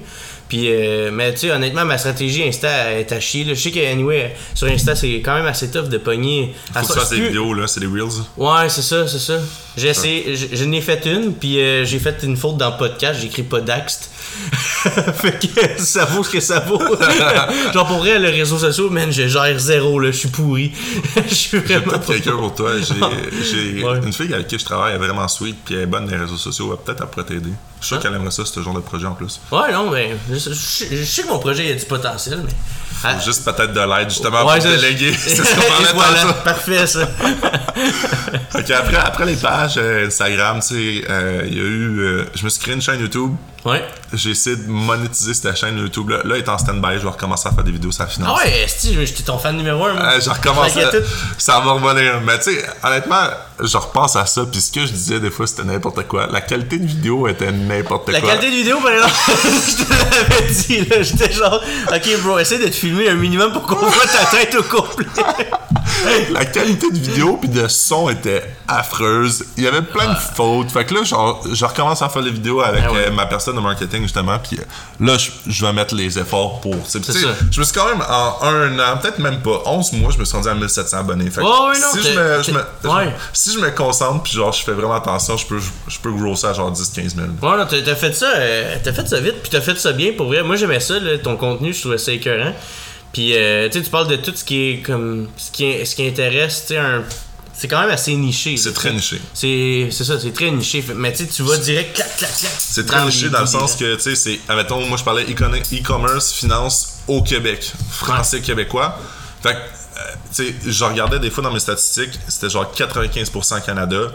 Puis, 0.48 0.66
euh, 0.70 1.10
mais 1.12 1.32
tu 1.32 1.40
sais, 1.40 1.50
honnêtement, 1.50 1.84
ma 1.84 1.96
stratégie 1.98 2.42
Insta 2.46 2.92
est 2.92 3.10
à 3.12 3.18
chier. 3.20 3.44
là. 3.44 3.54
Je 3.54 3.60
sais 3.60 3.70
que, 3.70 3.80
anyway, 3.90 4.34
sur 4.54 4.68
Insta, 4.68 4.94
c'est 4.94 5.14
quand 5.24 5.34
même 5.34 5.46
assez 5.46 5.70
tough 5.70 5.88
de 5.88 5.98
pogner. 5.98 6.54
Faut 6.74 6.86
que 6.86 6.92
tu 6.92 6.98
fasses 6.98 7.10
des 7.10 7.20
vidéos, 7.20 7.54
là, 7.54 7.66
c'est 7.66 7.80
des 7.80 7.86
Reels. 7.86 8.22
Ouais, 8.36 8.68
c'est 8.68 8.82
ça, 8.82 9.08
c'est 9.08 9.18
ça. 9.18 9.38
J'ai 9.76 9.88
essayé, 9.88 10.36
je, 10.36 10.54
je 10.56 10.64
n'ai 10.64 10.80
fait 10.80 11.04
une, 11.06 11.32
puis 11.34 11.58
euh, 11.60 11.84
j'ai 11.84 11.98
fait 11.98 12.16
une 12.22 12.36
faute 12.36 12.56
dans 12.58 12.70
le 12.70 12.76
podcast, 12.76 13.18
j'ai 13.20 13.26
écrit 13.26 13.42
pas 13.42 13.60
d'axt. 13.60 14.10
fait 15.14 15.38
que 15.38 15.82
ça 15.82 16.04
vaut 16.04 16.22
ce 16.22 16.30
que 16.30 16.40
ça 16.40 16.60
vaut. 16.60 16.78
Genre 17.72 17.86
pour 17.86 17.98
vrai, 17.98 18.18
le 18.18 18.28
réseau 18.28 18.58
social, 18.58 18.88
man, 18.90 19.10
je 19.12 19.26
gère 19.26 19.58
zéro, 19.58 19.98
là, 19.98 20.10
je 20.10 20.16
suis 20.18 20.28
pourri. 20.28 20.72
Je 21.28 21.34
suis 21.34 21.58
J'ai 21.66 21.76
vraiment 21.78 21.92
peut-être 21.92 22.06
pas 22.06 22.12
quelqu'un 22.14 22.36
pour 22.36 22.54
toi. 22.54 22.72
J'ai 22.80 22.94
j'ai 23.76 23.82
Ouais. 23.84 23.98
une 24.04 24.12
fille 24.12 24.32
avec 24.34 24.46
qui 24.48 24.58
je 24.58 24.64
travaille, 24.64 24.90
elle 24.94 25.02
est 25.02 25.06
vraiment 25.06 25.26
sweet, 25.28 25.56
puis 25.64 25.74
elle 25.74 25.82
est 25.82 25.86
bonne 25.86 26.04
dans 26.06 26.12
les 26.12 26.18
réseaux 26.18 26.36
sociaux. 26.36 26.70
Elle 26.78 26.84
peut-être 26.84 27.02
elle 27.02 27.08
pourrait 27.10 27.26
t'aider. 27.26 27.50
Je 27.84 27.88
suis 27.88 27.96
sûr 27.96 27.98
Ah. 28.00 28.02
qu'elle 28.02 28.14
aimerait 28.14 28.30
ça, 28.30 28.46
ce 28.46 28.62
genre 28.62 28.72
de 28.74 28.80
projet 28.80 29.04
en 29.06 29.14
plus. 29.14 29.38
Ouais, 29.52 29.70
non, 29.70 29.90
mais 29.90 30.16
je, 30.30 30.38
je- 30.38 30.54
je 30.96 31.04
sais 31.04 31.22
que 31.22 31.28
mon 31.28 31.38
projet 31.38 31.70
a 31.70 31.74
du 31.74 31.84
potentiel, 31.84 32.40
mais. 32.42 32.52
Ah, 33.04 33.18
Juste 33.24 33.44
peut-être 33.44 33.72
de 33.72 33.80
l'aide, 33.80 34.08
justement, 34.10 34.44
ouais, 34.46 34.58
pour 34.58 34.68
déléguer. 34.70 35.12
C'est 35.18 35.36
ce 35.36 35.54
qu'on 35.54 35.60
parlait 35.62 35.88
voilà, 35.94 36.32
parfait 36.44 36.86
ça. 36.86 37.06
Fait 38.50 38.64
qu'après, 38.64 38.96
après 38.96 39.26
les 39.26 39.34
pages 39.36 39.74
euh, 39.78 40.06
Instagram, 40.06 40.60
tu 40.60 40.66
sais, 41.00 41.04
euh, 41.10 41.42
il 41.46 41.54
y 41.56 41.60
a 41.60 41.62
eu. 41.64 41.98
euh, 42.00 42.24
je 42.34 42.44
me 42.44 42.48
suis 42.48 42.60
créé 42.62 42.74
une 42.74 42.82
chaîne 42.82 43.00
YouTube. 43.00 43.32
Ouais. 43.64 43.82
J'ai 44.12 44.30
essayé 44.30 44.56
de 44.56 44.68
monétiser 44.68 45.32
cette 45.32 45.56
chaîne 45.56 45.78
YouTube. 45.78 46.10
Là, 46.10 46.18
là 46.24 46.34
elle 46.36 46.42
est 46.42 46.48
en 46.50 46.58
stand-by. 46.58 46.94
Je 46.96 46.98
vais 47.02 47.08
recommencer 47.08 47.48
à 47.48 47.52
faire 47.52 47.64
des 47.64 47.72
vidéos 47.72 47.90
sur 47.92 48.02
la 48.04 48.10
finance. 48.10 48.38
Ah 48.38 48.44
ouais, 48.44 48.62
Esti, 48.64 48.94
j'étais 49.06 49.22
ton 49.22 49.38
fan 49.38 49.56
numéro 49.56 49.86
1. 49.86 49.96
Euh, 49.96 50.20
je 50.20 50.28
recommence. 50.28 50.76
À-. 50.76 50.90
Ça 51.38 51.60
va 51.60 51.72
revenir. 51.72 52.20
Mais 52.24 52.36
tu 52.38 52.54
sais, 52.54 52.64
honnêtement, 52.82 53.22
je 53.60 53.76
repense 53.78 54.16
à 54.16 54.26
ça. 54.26 54.42
Puis 54.50 54.60
ce 54.60 54.70
que 54.70 54.80
je 54.86 54.92
disais 54.92 55.18
des 55.18 55.30
fois, 55.30 55.46
c'était 55.46 55.64
n'importe 55.64 56.06
quoi. 56.06 56.28
La 56.30 56.42
qualité 56.42 56.78
de 56.78 56.86
vidéo 56.86 57.26
était 57.26 57.50
n'importe 57.50 58.10
La 58.10 58.20
quoi. 58.20 58.30
qualité 58.30 58.50
de 58.50 58.56
vidéo, 58.56 58.80
par 58.80 58.92
exemple, 58.92 59.14
je 59.78 59.84
te 59.84 59.90
l'avais 59.90 60.52
dit, 60.52 60.80
là. 60.90 61.02
J'étais 61.02 61.32
genre, 61.32 61.60
ok, 61.90 62.20
bro, 62.22 62.38
essaie 62.38 62.58
de 62.58 62.66
te 62.66 62.70
filmer 62.74 62.93
un 63.08 63.14
minimum 63.14 63.52
pour 63.52 63.62
qu'on 63.62 63.76
voit 63.76 64.06
ta 64.06 64.24
tête 64.36 64.54
au 64.54 64.62
complet. 64.62 65.06
la 66.32 66.44
qualité 66.44 66.90
de 66.90 66.98
vidéo 66.98 67.36
puis 67.40 67.48
de 67.48 67.66
son 67.68 68.08
était 68.10 68.42
affreuse. 68.68 69.44
Il 69.56 69.64
y 69.64 69.66
avait 69.66 69.82
plein 69.82 70.08
de 70.12 70.18
fautes. 70.18 70.70
Fait 70.70 70.84
que 70.84 70.94
là, 70.94 71.02
genre, 71.04 71.42
je 71.50 71.64
recommence 71.64 72.02
à 72.02 72.08
faire 72.08 72.22
les 72.22 72.30
vidéos 72.30 72.60
avec 72.60 72.82
Ah 72.86 72.92
ouais. 72.92 73.04
euh, 73.08 73.10
ma 73.10 73.26
personne 73.26 73.56
de 73.56 73.60
marketing, 73.60 74.02
justement. 74.02 74.38
Puis 74.38 74.58
euh, 74.58 74.64
là, 75.04 75.16
je, 75.18 75.30
je 75.46 75.64
vais 75.66 75.72
mettre 75.72 75.94
les 75.94 76.18
efforts 76.18 76.60
pour. 76.60 76.74
Je 76.92 77.60
me 77.60 77.64
suis 77.64 77.74
quand 77.74 77.86
même, 77.88 78.02
en 78.08 78.36
un 78.46 78.78
an, 78.78 78.96
peut-être 79.00 79.18
même 79.18 79.40
pas, 79.40 79.62
11 79.66 79.92
mois, 79.94 80.10
je 80.12 80.18
me 80.18 80.24
suis 80.24 80.36
rendu 80.36 80.48
à 80.48 80.54
1700 80.54 80.98
abonnés. 80.98 81.30
Fait 81.30 81.40
que 81.40 81.46
Ouais, 81.46 81.68
ouais, 81.68 81.80
non, 81.80 81.86
si, 81.92 82.02
je 82.02 82.18
me, 82.18 82.42
je 82.42 82.46
t'es- 82.46 82.52
me- 82.52 82.64
je- 82.82 82.88
ouais. 82.88 83.14
si 83.32 83.52
je 83.52 83.58
me 83.58 83.70
concentre 83.70 84.22
puis 84.22 84.32
genre, 84.32 84.52
je 84.52 84.62
fais 84.62 84.72
vraiment 84.72 84.94
attention, 84.94 85.36
je 85.36 85.46
peux, 85.46 85.60
je 85.88 85.98
peux 86.00 86.12
grosser 86.12 86.46
à 86.46 86.52
genre 86.52 86.70
10-15 86.72 87.14
000. 87.14 87.26
Ouais, 87.42 87.56
non, 87.58 87.66
t'as 87.68 87.80
t'as 87.82 87.94
fait 87.94 88.14
ça, 88.14 88.26
euh, 88.36 88.76
t'as 88.82 88.92
fait 88.92 89.08
ça 89.08 89.20
vite, 89.20 89.40
puis 89.42 89.50
t'as 89.50 89.60
fait 89.60 89.78
ça 89.78 89.92
bien 89.92 90.12
pour 90.16 90.26
vrai. 90.26 90.42
Moi, 90.42 90.56
j'aimais 90.56 90.80
ça, 90.80 90.98
là, 90.98 91.18
ton 91.18 91.36
contenu, 91.36 91.72
je 91.72 91.80
trouvais 91.80 91.98
ça 91.98 92.12
écœurant. 92.12 92.52
Puis, 93.14 93.32
euh, 93.36 93.68
tu 93.70 93.80
parles 93.84 94.08
de 94.08 94.16
tout 94.16 94.32
ce 94.34 94.42
qui 94.44 94.70
est 94.70 94.82
comme. 94.82 95.28
Ce 95.36 95.52
qui, 95.52 95.86
ce 95.86 95.94
qui 95.94 96.06
intéresse, 96.06 96.62
tu 96.62 96.74
sais, 96.74 96.78
un. 96.78 97.04
C'est 97.56 97.68
quand 97.68 97.80
même 97.80 97.90
assez 97.90 98.12
niché. 98.16 98.56
C'est 98.56 98.72
très 98.72 98.92
niché. 98.92 99.20
C'est 99.32 99.88
ça, 99.92 100.18
c'est 100.18 100.32
très 100.32 100.50
niché. 100.50 100.84
Mais 100.96 101.12
tu 101.12 101.24
tu 101.28 101.44
vas 101.44 101.56
direct, 101.56 101.94
clac, 101.94 102.16
clac, 102.16 102.36
clac. 102.36 102.52
C'est 102.58 102.84
très 102.84 103.04
niché 103.04 103.28
dans 103.30 103.40
le 103.40 103.46
sens 103.46 103.76
que, 103.76 103.94
tu 103.94 104.00
sais, 104.00 104.16
c'est. 104.16 104.40
Admettons, 104.48 104.84
moi 104.88 104.98
je 104.98 105.04
parlais 105.04 105.22
e-commerce, 105.22 106.32
finance 106.32 106.96
au 107.06 107.22
Québec. 107.22 107.72
Français 107.92 108.40
québécois. 108.40 108.98
Fait 109.40 109.52
que, 109.52 109.58
euh, 109.58 110.14
tu 110.34 110.46
sais, 110.46 110.54
je 110.66 110.84
regardais 110.84 111.20
des 111.20 111.30
fois 111.30 111.44
dans 111.44 111.52
mes 111.52 111.60
statistiques, 111.60 112.18
c'était 112.26 112.50
genre 112.50 112.72
95% 112.74 113.64
Canada, 113.64 114.10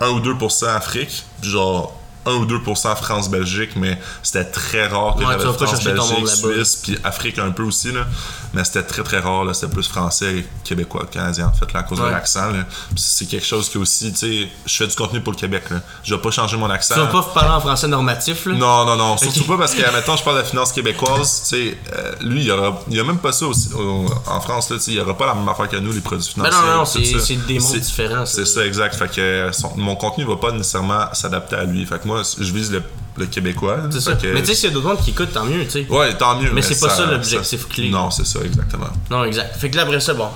1 0.00 0.08
ou 0.08 0.20
2% 0.20 0.66
Afrique, 0.66 1.22
puis 1.40 1.50
genre 1.52 1.99
1 2.30 2.34
ou 2.36 2.46
2% 2.46 2.96
France-Belgique, 2.96 3.70
mais 3.76 3.98
c'était 4.22 4.44
très 4.44 4.86
rare 4.86 5.14
que 5.14 5.20
Ouais, 5.24 5.36
j'avais 5.38 5.52
France-Belgique. 5.56 6.28
Suisse, 6.28 6.76
puis 6.82 6.98
Afrique 7.04 7.38
un 7.38 7.50
peu 7.50 7.62
aussi, 7.62 7.92
là. 7.92 8.06
Mais 8.54 8.64
c'était 8.64 8.82
très 8.82 9.02
très 9.02 9.18
rare, 9.18 9.44
là. 9.44 9.54
C'était 9.54 9.72
plus 9.72 9.86
français, 9.88 10.44
québécois, 10.64 11.06
canadien, 11.10 11.48
en 11.48 11.52
fait, 11.52 11.72
là, 11.72 11.80
à 11.80 11.82
cause 11.84 11.98
de 12.00 12.04
l'accent, 12.04 12.48
c'est 12.96 13.26
quelque 13.26 13.46
chose 13.46 13.68
que 13.68 13.78
aussi, 13.78 14.12
tu 14.12 14.18
sais, 14.18 14.48
je 14.66 14.76
fais 14.76 14.86
du 14.86 14.94
contenu 14.94 15.20
pour 15.20 15.32
le 15.32 15.38
Québec, 15.38 15.64
là. 15.70 15.78
Je 16.02 16.14
vais 16.14 16.20
pas 16.20 16.30
changer 16.30 16.56
mon 16.56 16.70
accent. 16.70 16.94
Tu 16.94 17.00
vas 17.00 17.06
pas 17.06 17.22
parler 17.34 17.50
en 17.50 17.60
français 17.60 17.88
normatif, 17.88 18.46
là? 18.46 18.54
Non, 18.54 18.84
non, 18.84 18.96
non. 18.96 19.16
Surtout 19.16 19.44
pas 19.44 19.58
parce 19.58 19.74
que, 19.74 19.82
maintenant 19.82 20.16
je 20.16 20.24
parle 20.24 20.36
de 20.36 20.42
la 20.42 20.46
finance 20.48 20.72
québécoise. 20.72 21.42
Tu 21.48 21.48
sais, 21.70 21.78
euh, 21.96 22.12
lui, 22.22 22.40
il 22.40 22.46
y 22.46 22.50
aura, 22.50 22.80
il 22.88 22.96
y 22.96 23.00
a 23.00 23.04
même 23.04 23.18
pas 23.18 23.32
ça 23.32 23.46
aussi, 23.46 23.70
au- 23.74 24.06
en 24.26 24.40
France. 24.40 24.70
Là, 24.70 24.76
tu 24.76 24.82
sais, 24.84 24.90
il 24.92 24.96
y 24.96 25.00
aura 25.00 25.16
pas 25.16 25.26
la 25.26 25.34
même 25.34 25.48
affaire 25.48 25.68
que 25.68 25.76
nous, 25.76 25.92
les 25.92 26.00
produits 26.00 26.26
Ben 26.36 26.44
financiers. 26.50 26.60
non, 26.70 26.76
non, 26.78 26.84
tout 26.84 27.20
c'est 27.20 27.46
des 27.46 27.58
mondes 27.58 27.76
différents. 27.78 28.26
C'est 28.26 28.44
ça, 28.46 28.64
exact. 28.66 28.94
Fait 28.96 29.08
que 29.10 29.48
son- 29.52 29.72
mon 29.76 29.96
contenu 29.96 30.24
va 30.24 30.36
pas 30.36 30.52
nécessairement 30.52 31.04
s'adapter 31.12 31.56
à 31.56 31.64
lui. 31.64 31.84
Fait 31.86 31.98
que 32.00 32.06
moi, 32.06 32.19
je 32.38 32.52
vise 32.52 32.70
le, 32.72 32.82
le 33.16 33.26
québécois. 33.26 33.78
C'est 33.90 33.98
Fait 33.98 34.00
ça. 34.10 34.14
que- 34.16 34.26
Mais 34.32 34.40
tu 34.40 34.46
sais, 34.48 34.54
s'il 34.54 34.68
y 34.68 34.72
a 34.72 34.74
d'autres 34.74 34.88
monde 34.88 35.00
qui 35.02 35.10
écoutent, 35.10 35.32
tant 35.32 35.44
mieux, 35.44 35.64
tu 35.64 35.70
sais. 35.70 35.86
Ouais, 35.88 36.14
tant 36.16 36.36
mieux. 36.40 36.50
Mais 36.52 36.62
c'est 36.62 36.78
pas 36.80 36.88
ça 36.94 37.06
l'objectif 37.06 37.68
clé. 37.68 37.90
Non, 37.90 38.10
c'est 38.10 38.26
ça, 38.26 38.40
exactement. 38.44 38.88
Non, 39.10 39.24
exact. 39.24 39.56
Fait 39.56 39.70
que 39.70 39.76
là, 39.76 39.82
après 39.82 40.00
ça, 40.00 40.14
bon, 40.14 40.28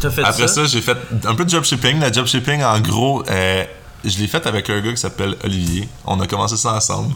t'as- 0.00 0.10
fait 0.10 0.22
Après 0.24 0.48
ça. 0.48 0.54
ça, 0.54 0.64
j'ai 0.66 0.80
fait 0.80 0.96
un 1.24 1.34
peu 1.34 1.44
de 1.44 1.50
job 1.50 1.64
shipping. 1.64 2.00
La 2.00 2.10
job 2.12 2.26
shipping, 2.26 2.62
en 2.62 2.80
gros, 2.80 3.22
euh, 3.30 3.64
je 4.04 4.18
l'ai 4.18 4.26
fait 4.26 4.44
avec 4.46 4.68
un 4.70 4.80
gars 4.80 4.90
qui 4.90 4.96
s'appelle 4.96 5.36
Olivier. 5.44 5.88
On 6.04 6.18
a 6.20 6.26
commencé 6.26 6.56
ça 6.56 6.72
ensemble. 6.74 7.14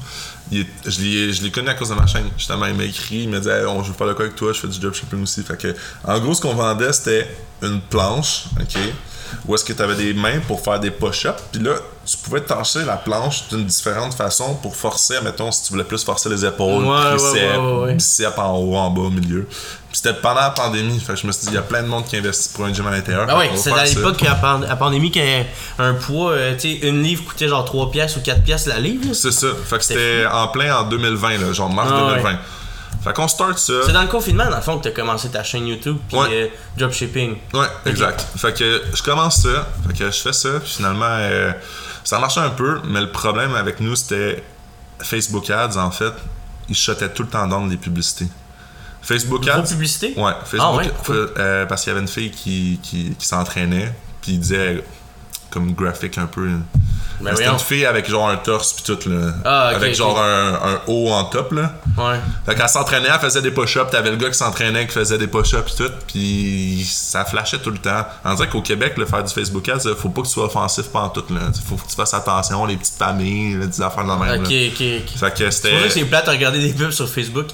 Il 0.52 0.60
est- 0.60 0.66
je 0.86 1.00
l'ai 1.00 1.32
je 1.32 1.42
l'ai 1.42 1.50
connu 1.50 1.68
à 1.68 1.74
cause 1.74 1.88
de 1.88 1.94
ma 1.94 2.06
chaîne. 2.06 2.26
Justement, 2.38 2.66
il 2.66 2.74
m'a 2.74 2.84
écrit, 2.84 3.22
il 3.24 3.28
m'a 3.28 3.40
dit 3.40 3.48
Hey, 3.48 3.64
on, 3.66 3.82
Je 3.82 3.88
veux 3.88 3.94
faire 3.94 4.06
de 4.06 4.12
quoi 4.12 4.26
avec 4.26 4.36
toi, 4.36 4.52
je 4.52 4.60
fais 4.60 4.68
du 4.68 4.80
job 4.80 4.94
shipping 4.94 5.22
aussi. 5.24 5.42
Fait 5.42 5.56
que, 5.60 5.74
en 6.04 6.20
gros, 6.20 6.34
ce 6.34 6.40
qu'on 6.40 6.54
vendait, 6.54 6.92
c'était 6.92 7.28
une 7.62 7.80
planche, 7.80 8.44
OK, 8.60 8.78
où 9.46 9.54
est-ce 9.54 9.64
que 9.64 9.72
tu 9.72 9.82
avais 9.82 9.94
des 9.94 10.14
mains 10.14 10.40
pour 10.46 10.60
faire 10.60 10.78
des 10.80 10.90
push-ups? 10.90 11.34
Puis 11.52 11.62
là, 11.62 11.72
tu 12.04 12.16
pouvais 12.18 12.40
tancher 12.40 12.84
la 12.84 12.96
planche 12.96 13.48
d'une 13.48 13.64
différente 13.64 14.14
façon 14.14 14.54
pour 14.56 14.76
forcer, 14.76 15.14
mettons, 15.24 15.50
si 15.50 15.64
tu 15.64 15.72
voulais 15.72 15.84
plus 15.84 16.04
forcer 16.04 16.28
les 16.28 16.44
épaules, 16.44 16.84
Ouais, 16.84 17.16
triceps, 17.16 17.58
ouais, 17.58 17.94
biceps 17.94 18.38
en 18.38 18.56
haut, 18.58 18.76
en 18.76 18.90
bas, 18.90 19.02
au 19.02 19.10
milieu. 19.10 19.46
Puis 19.48 20.00
c'était 20.02 20.14
pendant 20.14 20.40
la 20.42 20.50
pandémie. 20.50 21.00
Fait 21.00 21.14
que 21.14 21.18
je 21.20 21.26
me 21.26 21.32
suis 21.32 21.42
dit, 21.42 21.48
il 21.52 21.54
y 21.54 21.58
a 21.58 21.62
plein 21.62 21.82
de 21.82 21.88
monde 21.88 22.04
qui 22.04 22.16
investit 22.16 22.50
pour 22.54 22.64
un 22.64 22.72
gym 22.72 22.86
à 22.86 22.90
l'intérieur. 22.90 23.26
Ah 23.28 23.34
On 23.34 23.38
va 23.38 23.56
c'est 23.56 23.72
à 23.72 23.84
l'époque, 23.84 24.22
à 24.22 24.32
à 24.70 24.76
pandémie, 24.76 25.10
qu'un 25.10 25.94
poids, 25.94 26.30
euh, 26.32 26.54
tu 26.54 26.78
sais, 26.80 26.88
une 26.88 27.02
livre 27.02 27.24
coûtait 27.24 27.48
genre 27.48 27.64
3 27.64 27.90
piastres 27.90 28.18
ou 28.18 28.22
4 28.22 28.42
piastres 28.42 28.68
la 28.68 28.78
livre. 28.78 29.12
C'est 29.14 29.32
ça. 29.32 29.48
Fait 29.64 29.78
que 29.78 29.84
c'était 29.84 30.24
en 30.30 30.48
plein 30.48 30.76
en 30.76 30.84
2020, 30.84 31.38
là, 31.38 31.52
genre 31.52 31.70
mars 31.70 31.90
Ah 31.92 32.04
ouais. 32.06 32.10
2020. 32.22 32.38
Fait 33.06 33.12
qu'on 33.12 33.28
start 33.28 33.56
ça. 33.58 33.72
C'est 33.86 33.92
dans 33.92 34.02
le 34.02 34.08
confinement, 34.08 34.46
dans 34.50 34.56
le 34.56 34.62
fond, 34.62 34.78
que 34.78 34.84
t'as 34.88 34.90
commencé 34.90 35.28
ta 35.30 35.44
chaîne 35.44 35.66
YouTube, 35.66 35.96
puis 36.08 36.16
Ouais. 36.18 36.26
euh, 36.32 36.46
dropshipping. 36.76 37.36
Ouais, 37.54 37.66
exact. 37.86 38.26
Fait 38.36 38.52
que 38.52 38.82
je 38.92 39.02
commence 39.02 39.42
ça. 39.42 39.68
Fait 39.86 39.92
que 39.96 40.06
je 40.10 40.18
fais 40.20 40.32
ça. 40.32 40.58
Puis 40.60 40.72
finalement, 40.78 41.04
euh, 41.06 41.52
ça 42.02 42.18
marchait 42.18 42.40
un 42.40 42.50
peu, 42.50 42.80
mais 42.84 43.00
le 43.00 43.10
problème 43.12 43.54
avec 43.54 43.78
nous, 43.80 43.94
c'était 43.94 44.42
Facebook 45.00 45.48
Ads, 45.50 45.76
en 45.76 45.90
fait. 45.90 46.12
Ils 46.68 46.74
shotaient 46.74 47.08
tout 47.10 47.22
le 47.22 47.28
temps 47.28 47.46
dans 47.46 47.64
les 47.66 47.76
publicités. 47.76 48.26
Facebook 49.02 49.46
Ads? 49.46 49.62
publicité? 49.70 50.12
Ouais, 50.16 50.32
Facebook. 50.44 50.60
Ah 50.60 50.74
ouais, 50.74 50.88
pourquoi? 50.88 51.14
euh, 51.38 51.64
parce 51.66 51.82
qu'il 51.82 51.90
y 51.90 51.92
avait 51.92 52.00
une 52.02 52.08
fille 52.08 52.32
qui, 52.32 52.80
qui, 52.82 53.14
qui 53.16 53.26
s'entraînait, 53.26 53.92
puis 54.20 54.32
il 54.32 54.40
disait 54.40 54.82
comme 55.50 55.72
graphique 55.72 56.18
un 56.18 56.26
peu. 56.26 56.48
Ben 57.20 57.34
C'était 57.34 57.48
une 57.48 57.58
fille 57.58 57.86
avec 57.86 58.08
genre 58.10 58.28
un 58.28 58.36
torse 58.36 58.74
puis 58.74 58.84
tout 58.84 59.08
là. 59.08 59.32
Ah, 59.44 59.68
ok, 59.70 59.76
avec 59.76 59.94
genre 59.94 60.20
un, 60.20 60.52
un 60.54 60.80
haut 60.86 61.08
en 61.10 61.24
top 61.24 61.52
là. 61.52 61.72
Ouais. 61.96 62.20
Fait 62.44 62.54
qu'elle 62.54 62.68
s'entraînait, 62.68 63.08
elle 63.12 63.18
faisait 63.20 63.40
des 63.40 63.50
push-ups, 63.50 63.90
t'avais 63.90 64.10
le 64.10 64.16
gars 64.16 64.28
qui 64.28 64.36
s'entraînait 64.36 64.86
qui 64.86 64.92
faisait 64.92 65.16
des 65.16 65.26
push-ups 65.26 65.62
pis 65.64 65.76
tout, 65.76 65.90
puis 66.06 66.86
ça 66.90 67.24
flashait 67.24 67.58
tout 67.58 67.70
le 67.70 67.78
temps. 67.78 68.04
On 68.24 68.34
dirait 68.34 68.48
qu'au 68.50 68.60
Québec, 68.60 68.94
le 68.98 69.06
faire 69.06 69.24
du 69.24 69.32
Facebook 69.32 69.66
Ads, 69.66 69.94
faut 69.96 70.10
pas 70.10 70.20
que 70.20 70.26
tu 70.26 70.32
sois 70.34 70.44
offensif 70.44 70.86
pendant 70.92 71.08
tout 71.08 71.24
là. 71.30 71.40
Faut 71.66 71.76
que 71.76 71.88
tu 71.88 71.96
fasses 71.96 72.12
attention, 72.12 72.66
les 72.66 72.76
petites 72.76 72.98
familles, 72.98 73.56
les 73.60 73.80
affaires 73.80 74.04
de 74.04 74.08
la 74.10 74.16
même. 74.16 74.42
Ok, 74.42 74.50
là. 74.50 74.66
ok, 74.68 74.74
ok. 74.74 74.78
Fait 74.78 75.00
que 75.02 75.06
C'est 75.08 75.18
pour 75.18 75.28
ça 75.28 75.30
que 75.30 75.50
c'était. 75.50 75.90
c'est 75.90 76.04
plate 76.04 76.28
à 76.28 76.32
regarder 76.32 76.58
des 76.58 76.74
pubs 76.74 76.90
sur 76.90 77.08
Facebook. 77.08 77.46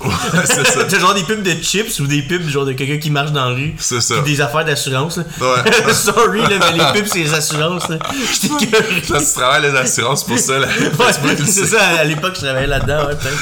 c'est 0.45 0.67
ça. 0.67 0.85
T'as 0.89 0.99
genre 0.99 1.15
des 1.15 1.23
pubs 1.23 1.43
de 1.43 1.63
chips 1.63 2.01
ou 2.01 2.07
des 2.09 2.23
pubs 2.23 2.49
genre 2.49 2.65
de 2.65 2.73
quelqu'un 2.73 2.99
qui 2.99 3.11
marche 3.11 3.31
dans 3.31 3.51
la 3.51 3.55
rue. 3.55 3.75
C'est 3.79 4.01
ça. 4.01 4.17
Puis 4.23 4.33
des 4.35 4.41
affaires 4.41 4.65
d'assurance. 4.65 5.19
là. 5.19 5.25
Ouais. 5.41 5.93
Sorry, 5.93 6.41
là, 6.41 6.59
mais 6.59 6.73
les 6.73 7.01
pubs, 7.01 7.07
c'est 7.07 7.21
les 7.21 7.33
assurances. 7.33 7.82
J'étais 7.89 8.67
curieux. 8.67 9.03
Là, 9.11 9.19
tu 9.21 9.33
travailles 9.35 9.63
les 9.63 9.77
assurances 9.77 10.25
pour 10.25 10.39
ça 10.39 10.59
là. 10.59 10.67
Ouais, 10.67 11.37
c'est 11.47 11.67
ça, 11.67 11.85
à 12.01 12.05
l'époque, 12.05 12.35
je 12.37 12.41
travaillais 12.41 12.67
là-dedans, 12.67 13.07
ouais, 13.07 13.17
peut-être. 13.17 13.39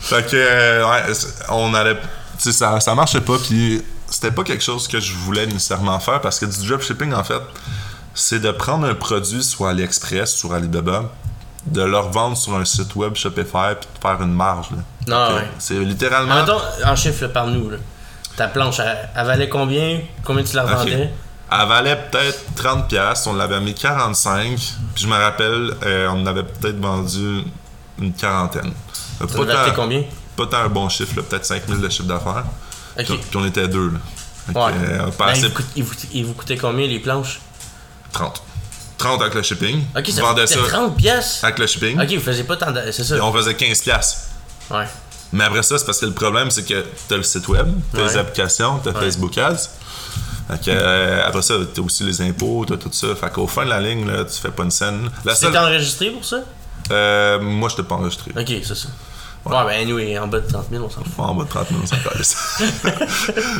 Fait 0.00 0.26
que, 0.30 0.36
euh, 0.36 0.90
ouais, 0.90 1.12
on 1.50 1.74
allait. 1.74 1.94
Tu 1.94 2.00
sais, 2.38 2.52
ça, 2.52 2.80
ça 2.80 2.94
marchait 2.94 3.20
pas, 3.20 3.36
puis 3.38 3.82
c'était 4.08 4.30
pas 4.30 4.42
quelque 4.42 4.64
chose 4.64 4.88
que 4.88 4.98
je 4.98 5.12
voulais 5.12 5.46
nécessairement 5.46 5.98
faire 6.00 6.20
parce 6.20 6.40
que 6.40 6.46
du 6.46 6.66
dropshipping, 6.66 7.12
en 7.12 7.22
fait, 7.22 7.42
c'est 8.14 8.40
de 8.40 8.50
prendre 8.50 8.86
un 8.86 8.94
produit 8.94 9.42
sur 9.42 9.66
AliExpress, 9.66 10.34
sur 10.34 10.52
Alibaba, 10.54 11.10
de 11.66 11.82
le 11.82 11.98
revendre 11.98 12.36
sur 12.36 12.56
un 12.56 12.64
site 12.64 12.96
web 12.96 13.14
Shopify, 13.14 13.74
puis 13.78 13.88
de 13.94 14.00
faire 14.00 14.22
une 14.22 14.32
marge. 14.32 14.68
Là. 14.70 14.78
Non, 15.06 15.28
que 15.28 15.40
ouais. 15.40 15.48
C'est 15.58 15.74
littéralement. 15.74 16.34
En, 16.34 16.90
en 16.90 16.96
chiffre, 16.96 17.26
par 17.26 17.46
nous, 17.46 17.70
là. 17.70 17.76
Ta 18.36 18.48
planche, 18.48 18.80
elle, 18.80 18.96
elle 19.14 19.26
valait 19.26 19.48
combien? 19.48 20.00
Combien 20.24 20.42
tu 20.42 20.56
la 20.56 20.62
revendais 20.62 21.10
Elle 21.52 21.68
valait 21.68 21.96
peut-être 22.10 22.38
30$, 22.56 23.28
on 23.28 23.34
l'avait 23.34 23.60
mis 23.60 23.72
45$, 23.72 24.54
puis 24.94 25.02
je 25.04 25.06
me 25.08 25.16
rappelle, 25.16 25.74
euh, 25.84 26.08
on 26.10 26.22
en 26.22 26.26
avait 26.26 26.44
peut-être 26.44 26.78
vendu 26.80 27.42
une 27.98 28.12
quarantaine. 28.12 28.72
Euh, 29.20 29.26
devait 29.26 29.52
acheter 29.52 29.74
combien? 29.74 30.04
pas 30.36 30.46
tant 30.46 30.58
un 30.58 30.68
bon 30.68 30.88
chiffre, 30.88 31.16
là, 31.16 31.22
peut-être 31.22 31.44
5000 31.44 31.80
de 31.80 31.88
chiffre 31.88 32.04
d'affaires. 32.08 32.44
Ok. 32.98 33.04
Puis 33.06 33.16
puis 33.18 33.36
on 33.36 33.44
était 33.44 33.68
deux. 33.68 33.90
Là. 33.90 33.98
Ouais. 34.66 34.72
euh, 34.74 35.06
Ben, 35.18 35.32
il, 35.34 35.42
vous 35.42 35.50
coûte- 35.50 35.66
il 35.76 35.82
vous, 35.84 35.94
il 36.12 36.24
vous 36.24 36.32
coûtait 36.34 36.56
combien 36.56 36.86
les 36.86 36.98
planches? 37.00 37.40
30. 38.12 38.42
30 38.98 39.20
avec 39.22 39.34
le 39.34 39.42
shipping. 39.42 39.84
Ok, 39.96 40.08
ça 40.08 40.20
vendait 40.22 40.42
coûtait 40.46 40.54
ça 40.60 40.66
30 40.68 40.96
pièces. 40.96 41.42
avec 41.44 41.58
le 41.58 41.66
shipping. 41.66 42.00
Ok, 42.00 42.12
vous 42.12 42.20
faisiez 42.20 42.44
pas 42.44 42.56
tant 42.56 42.70
de. 42.70 42.80
C'est 42.92 43.04
ça. 43.04 43.16
Et 43.16 43.20
on 43.20 43.32
faisait 43.32 43.54
15 43.54 43.80
pièces. 43.80 44.28
Ouais. 44.70 44.86
Mais 45.32 45.44
après 45.44 45.62
ça, 45.62 45.78
c'est 45.78 45.84
parce 45.86 45.98
que 46.00 46.06
le 46.06 46.12
problème, 46.14 46.50
c'est 46.50 46.64
que 46.64 46.84
t'as 47.08 47.16
le 47.16 47.22
site 47.22 47.46
web, 47.48 47.68
t'as 47.92 47.98
les 47.98 48.04
Ouais. 48.14 48.16
applications, 48.18 48.78
t'as 48.82 48.92
Facebook 48.94 49.36
Ads. 49.38 49.68
Fait 50.50 50.64
que, 50.64 50.70
euh, 50.70 51.26
après 51.26 51.42
ça, 51.42 51.54
t'as 51.72 51.82
aussi 51.82 52.04
les 52.04 52.20
impôts, 52.22 52.64
t'as 52.66 52.76
tout 52.76 52.90
ça. 52.92 53.14
Fait 53.14 53.30
qu'au 53.32 53.46
fin 53.46 53.64
de 53.64 53.70
la 53.70 53.80
ligne, 53.80 54.06
là, 54.06 54.24
tu 54.24 54.40
fais 54.40 54.50
pas 54.50 54.64
une 54.64 54.70
scène. 54.70 55.10
La 55.24 55.34
C'était 55.34 55.52
seule, 55.52 55.64
enregistré 55.64 56.10
pour 56.10 56.24
ça? 56.24 56.38
Euh, 56.90 57.40
moi, 57.40 57.68
je 57.68 57.76
t'ai 57.76 57.82
pas 57.82 57.94
enregistré. 57.94 58.32
Ok, 58.36 58.52
c'est 58.64 58.74
ça. 58.74 58.88
Ouais, 59.44 59.52
ben 59.64 59.80
anyway, 59.80 60.18
en 60.18 60.26
bas 60.26 60.40
de 60.40 60.48
30 60.48 60.66
000, 60.70 60.84
on 60.84 60.90
s'en 60.90 61.02
fout. 61.02 61.14
En 61.18 61.34
bas 61.34 61.44
de 61.44 61.48
30 61.48 61.68
000, 61.68 61.80
ça 61.86 61.96
calisse. 61.96 62.34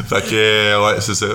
fait 0.08 0.22
que, 0.28 0.34
euh, 0.34 0.84
ouais, 0.86 1.00
c'est 1.00 1.14
ça. 1.14 1.26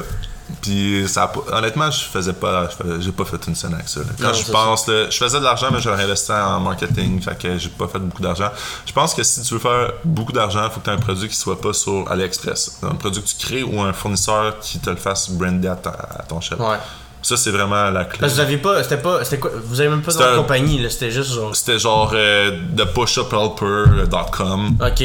Puis, 0.62 1.06
ça 1.08 1.32
honnêtement, 1.52 1.90
je 1.90 2.04
faisais 2.06 2.34
pas, 2.34 2.70
j'ai 3.00 3.12
pas 3.12 3.26
fait 3.26 3.46
une 3.48 3.56
scène 3.56 3.74
avec 3.74 3.90
ça. 3.90 4.02
là. 4.02 4.06
Quand 4.20 4.28
Non, 4.28 4.34
je 4.34 4.52
pense, 4.52 4.88
là, 4.88 5.10
je 5.10 5.18
faisais 5.18 5.40
de 5.40 5.44
l'argent, 5.44 5.68
mais 5.72 5.80
je 5.82 5.90
réinvestis 5.90 6.32
en 6.32 6.60
marketing. 6.60 7.22
Fait 7.22 7.38
que 7.38 7.58
j'ai 7.58 7.70
pas 7.70 7.88
fait 7.88 8.00
beaucoup 8.00 8.22
d'argent. 8.22 8.50
Je 8.86 8.94
pense 8.94 9.14
que 9.14 9.24
si 9.24 9.42
tu 9.42 9.54
veux 9.56 9.60
faire 9.60 9.94
beaucoup 10.04 10.32
d'argent, 10.32 10.66
il 10.66 10.72
faut 10.72 10.80
que 10.80 10.86
tu 10.86 10.92
aies 10.92 10.94
un 10.94 10.98
produit 11.00 11.28
qui 11.30 11.36
soit 11.36 11.60
pas 11.60 11.74
sur 11.74 12.10
AliExpress. 12.12 12.80
Un 12.84 12.96
produit 12.96 13.22
que 13.24 13.28
tu 13.28 13.36
crées 13.38 13.64
ou 13.64 13.82
un 13.82 13.94
fournisseur 13.94 14.60
qui 14.60 14.80
te 14.80 14.90
le 14.90 14.96
fasse 14.98 15.30
brander 15.32 15.68
à, 15.68 15.78
à 16.20 16.24
ton 16.24 16.40
chef. 16.42 16.60
Ouais. 16.60 16.78
Ça, 17.26 17.38
c'est 17.38 17.50
vraiment 17.50 17.90
la 17.90 18.06
clé. 18.06 18.20
Parce 18.20 18.34
que 18.34 18.38
vous 18.38 18.44
aviez 18.44 18.58
pas. 18.58 18.84
C'était 18.84 18.98
pas. 19.00 19.24
C'était 19.24 19.40
quoi 19.40 19.50
Vous 19.66 19.80
avez 19.82 19.90
même 19.90 20.04
pas 20.04 20.14
de 20.14 20.36
compagnie, 20.38 20.80
là. 20.80 20.92
C'était 20.92 21.10
juste 21.10 21.34
genre. 21.34 21.56
C'était 21.56 21.80
genre 21.80 22.12
euh, 22.14 22.52
thepushuphelper.com. 22.78 24.78
Ok, 24.80 24.88
ok. 24.88 25.02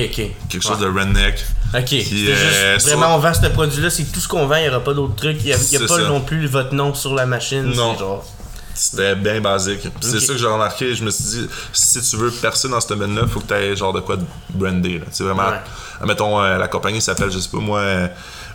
Quelque 0.50 0.62
chose 0.62 0.78
de 0.80 0.86
redneck. 0.86 1.42
Ok. 1.74 1.88
C'était 1.88 2.32
euh, 2.32 2.74
juste. 2.74 2.88
sur- 2.88 2.98
Vraiment, 2.98 3.16
on 3.16 3.20
vend 3.20 3.32
ce 3.32 3.46
produit-là, 3.46 3.88
c'est 3.88 4.04
tout 4.12 4.20
ce 4.20 4.28
qu'on 4.28 4.46
vend, 4.46 4.56
il 4.56 4.66
y 4.66 4.68
aura 4.68 4.80
pas 4.80 4.92
d'autres 4.92 5.14
trucs. 5.16 5.38
Il 5.40 5.48
y 5.48 5.52
a, 5.54 5.56
y 5.56 5.76
a 5.76 5.80
pas 5.80 5.88
ça. 5.88 6.02
non 6.08 6.20
plus 6.20 6.46
votre 6.46 6.74
nom 6.74 6.92
sur 6.92 7.14
la 7.14 7.24
machine. 7.24 7.62
Non. 7.64 7.96
Genre. 7.96 8.22
C'était 8.74 9.14
bien 9.14 9.40
basique. 9.40 9.88
C'est 10.02 10.20
ça 10.20 10.34
que 10.34 10.38
j'ai 10.38 10.46
remarqué. 10.46 10.94
Je 10.94 11.02
me 11.04 11.10
suis 11.10 11.24
dit, 11.24 11.46
si 11.72 12.00
tu 12.02 12.16
veux 12.16 12.30
percer 12.30 12.68
dans 12.68 12.80
ce 12.80 12.88
domaine-là, 12.88 13.22
faut 13.28 13.40
que 13.40 13.46
tu 13.46 13.54
aies 13.54 13.74
genre 13.76 13.92
de 13.94 14.00
quoi 14.00 14.16
de 14.16 14.24
brandé. 14.54 15.00
C'est 15.10 15.24
vraiment. 15.24 15.48
Ouais. 15.48 16.06
Mettons, 16.06 16.38
euh, 16.40 16.58
la 16.58 16.68
compagnie 16.68 17.00
s'appelle, 17.00 17.30
je 17.30 17.38
sais 17.38 17.48
pas 17.50 17.58
moi, 17.58 17.80
euh, 17.80 18.08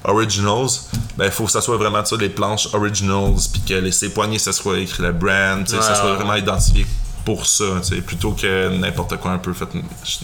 Originals. 0.07 0.69
Ben, 1.17 1.25
il 1.25 1.31
faut 1.31 1.45
que 1.45 1.51
ça 1.51 1.61
soit 1.61 1.77
vraiment 1.77 2.03
ça, 2.05 2.15
les 2.17 2.29
planches 2.29 2.67
Originals. 2.73 3.35
Puis 3.51 3.61
que 3.61 3.73
les, 3.75 3.91
ses 3.91 4.09
poignées, 4.09 4.39
ça 4.39 4.51
soit 4.53 4.77
écrit 4.79 5.03
le 5.03 5.11
brand. 5.11 5.67
ça 5.67 5.77
Ouais, 5.77 5.83
soit 5.83 6.05
ouais. 6.11 6.15
vraiment 6.15 6.35
identifié 6.35 6.85
pour 7.25 7.45
ça. 7.45 7.65
Plutôt 8.05 8.31
que 8.33 8.69
n'importe 8.77 9.17
quoi 9.17 9.31
un 9.31 9.37
peu 9.39 9.53
fait 9.53 9.67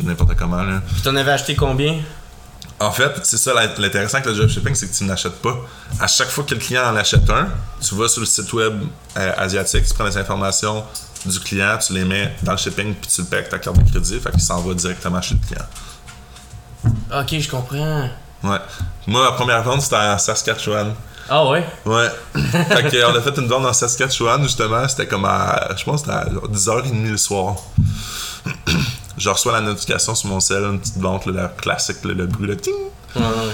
n'importe 0.04 0.36
comment. 0.36 0.62
Là. 0.64 0.82
Puis 0.94 1.02
t'en 1.02 1.16
avais 1.16 1.32
acheté 1.32 1.56
combien? 1.56 1.96
En 2.80 2.92
fait, 2.92 3.12
c'est 3.24 3.38
ça 3.38 3.54
l'int- 3.54 3.78
l'intéressant 3.78 4.18
avec 4.18 4.26
le 4.28 4.34
dropshipping, 4.36 4.74
c'est 4.74 4.88
que 4.90 4.96
tu 4.96 5.04
n'achètes 5.04 5.40
pas. 5.40 5.56
À 6.00 6.08
chaque 6.08 6.30
fois 6.30 6.44
que 6.44 6.56
le 6.56 6.60
client 6.60 6.84
en 6.92 6.96
achète 6.96 7.30
un, 7.30 7.48
tu 7.80 7.94
vas 7.94 8.08
sur 8.08 8.22
le 8.22 8.26
site 8.26 8.52
web 8.54 8.74
euh, 9.18 9.34
asiatique, 9.38 9.86
tu 9.86 9.94
prends 9.94 10.06
les 10.06 10.18
informations 10.18 10.84
du 11.24 11.40
client, 11.40 11.78
tu 11.78 11.94
les 11.94 12.04
mets 12.06 12.34
dans 12.42 12.54
le 12.54 12.58
shipping, 12.58 12.96
puis 12.96 13.08
tu 13.14 13.22
le 13.22 13.28
paies 13.28 13.38
avec 13.38 13.50
ta 13.50 13.60
carte 13.60 13.78
de 13.78 13.88
crédit, 13.88 14.20
fait 14.20 14.32
qu'il 14.32 14.42
s'en 14.42 14.60
va 14.62 14.74
directement 14.74 15.22
chez 15.22 15.36
le 15.36 15.42
client. 15.48 15.66
Ok, 17.14 17.40
je 17.40 17.50
comprends. 17.50 18.10
Ouais. 18.44 18.58
Moi, 19.08 19.24
ma 19.24 19.32
première 19.34 19.64
vente, 19.64 19.82
c'était 19.82 19.98
en 19.98 20.18
Saskatchewan. 20.18 20.94
Ah 21.30 21.48
ouais? 21.48 21.66
Ouais. 21.86 22.10
fait 22.34 22.90
que, 22.90 23.12
on 23.12 23.16
a 23.16 23.22
fait 23.22 23.38
une 23.38 23.48
vente 23.48 23.66
en 23.66 23.74
Saskatchewan, 23.74 24.42
justement. 24.44 24.88
C'était 24.88 25.08
comme 25.08 25.26
à, 25.26 25.70
je 25.78 25.84
pense, 25.84 26.02
que 26.02 26.08
c'était 26.12 26.30
à 26.30 26.32
genre 26.32 26.50
10h30 26.50 27.12
le 27.12 27.18
soir. 27.18 27.56
je 29.18 29.30
reçois 29.30 29.54
la 29.54 29.62
notification 29.62 30.16
sur 30.16 30.30
mon 30.30 30.40
cell, 30.40 30.64
une 30.64 30.80
petite 30.80 30.98
vente, 30.98 31.26
là, 31.28 31.34
la 31.44 31.48
classique, 31.48 32.04
là, 32.04 32.14
le 32.14 32.26
bruit, 32.26 32.48
le 32.48 32.58
ting. 32.58 32.74
Ouais, 33.16 33.22
ouais. 33.22 33.54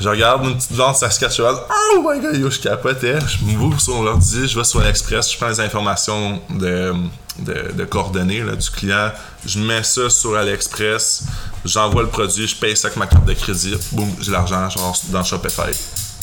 Je 0.00 0.08
regarde 0.08 0.44
une 0.44 0.56
petite 0.56 0.72
vente 0.72 0.96
Saskatchewan. 0.96 1.56
Oh 1.94 2.02
my 2.04 2.20
god, 2.20 2.36
yo, 2.36 2.50
je 2.50 2.58
capotais. 2.60 3.18
Je 3.20 3.44
m'ouvre 3.44 3.80
sur 3.80 4.02
l'ordi, 4.02 4.48
je 4.48 4.58
vais 4.58 4.64
sur 4.64 4.80
l'Express, 4.80 5.32
je 5.32 5.36
prends 5.36 5.48
les 5.48 5.60
informations 5.60 6.40
de, 6.50 6.92
de, 7.38 7.72
de 7.72 7.84
coordonnées 7.84 8.40
là, 8.42 8.54
du 8.56 8.70
client, 8.70 9.10
je 9.46 9.58
mets 9.58 9.82
ça 9.82 10.10
sur 10.10 10.36
AliExpress, 10.36 11.24
j'envoie 11.64 12.02
le 12.02 12.08
produit, 12.08 12.46
je 12.46 12.56
paye 12.56 12.76
ça 12.76 12.88
avec 12.88 12.98
ma 12.98 13.06
carte 13.06 13.24
de 13.24 13.32
crédit, 13.34 13.74
boum, 13.92 14.10
j'ai 14.20 14.30
l'argent 14.32 14.68
genre 14.70 14.96
dans 15.08 15.24
Shopify. 15.24 15.70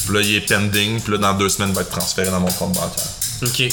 Puis 0.06 0.14
là, 0.14 0.22
il 0.22 0.36
est 0.36 0.42
pending, 0.48 1.02
puis 1.02 1.12
là, 1.14 1.18
dans 1.18 1.34
deux 1.34 1.50
semaines, 1.50 1.70
il 1.70 1.76
va 1.76 1.82
être 1.82 1.90
transféré 1.90 2.30
dans 2.32 2.40
mon 2.40 2.52
compte 2.52 2.74
bancaire. 2.74 3.04
Ok. 3.44 3.64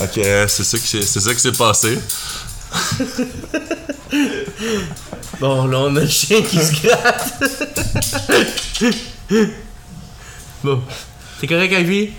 Ok, 0.00 0.20
c'est 0.48 0.64
ça 0.64 0.78
qui 0.78 1.40
s'est- 1.40 1.52
passé. 1.52 1.98
Bon, 5.40 5.66
là, 5.66 5.78
on 5.78 5.96
a 5.96 6.00
le 6.00 6.06
chien 6.08 6.40
qui 6.42 6.56
se 6.58 6.86
gratte. 6.86 7.42
bon. 10.62 10.82
T'es 11.40 11.46
correct 11.48 11.72
avec 11.72 11.86
lui? 11.86 12.12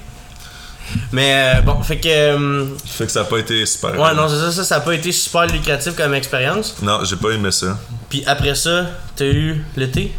Mais 1.12 1.56
euh, 1.58 1.62
bon, 1.62 1.82
fait 1.82 2.00
que. 2.00 2.08
euh, 2.10 2.66
Fait 2.86 3.06
que 3.06 3.12
ça 3.12 3.22
n'a 3.22 3.26
pas 3.26 3.38
été 3.38 3.66
super. 3.66 3.92
ouais, 4.00 4.14
non, 4.14 4.28
c'est 4.28 4.38
ça, 4.38 4.52
ça, 4.52 4.64
ça 4.64 4.76
a 4.78 4.80
pas 4.82 4.94
été 4.94 5.12
super 5.12 5.46
lucratif 5.48 5.96
comme 5.96 6.14
expérience. 6.14 6.76
Non, 6.82 7.04
j'ai 7.04 7.16
pas 7.16 7.30
aimé 7.32 7.52
ça. 7.52 7.78
Puis 8.10 8.24
après 8.26 8.56
ça, 8.56 8.88
t'as 9.16 9.26
eu 9.26 9.64
l'été? 9.76 10.14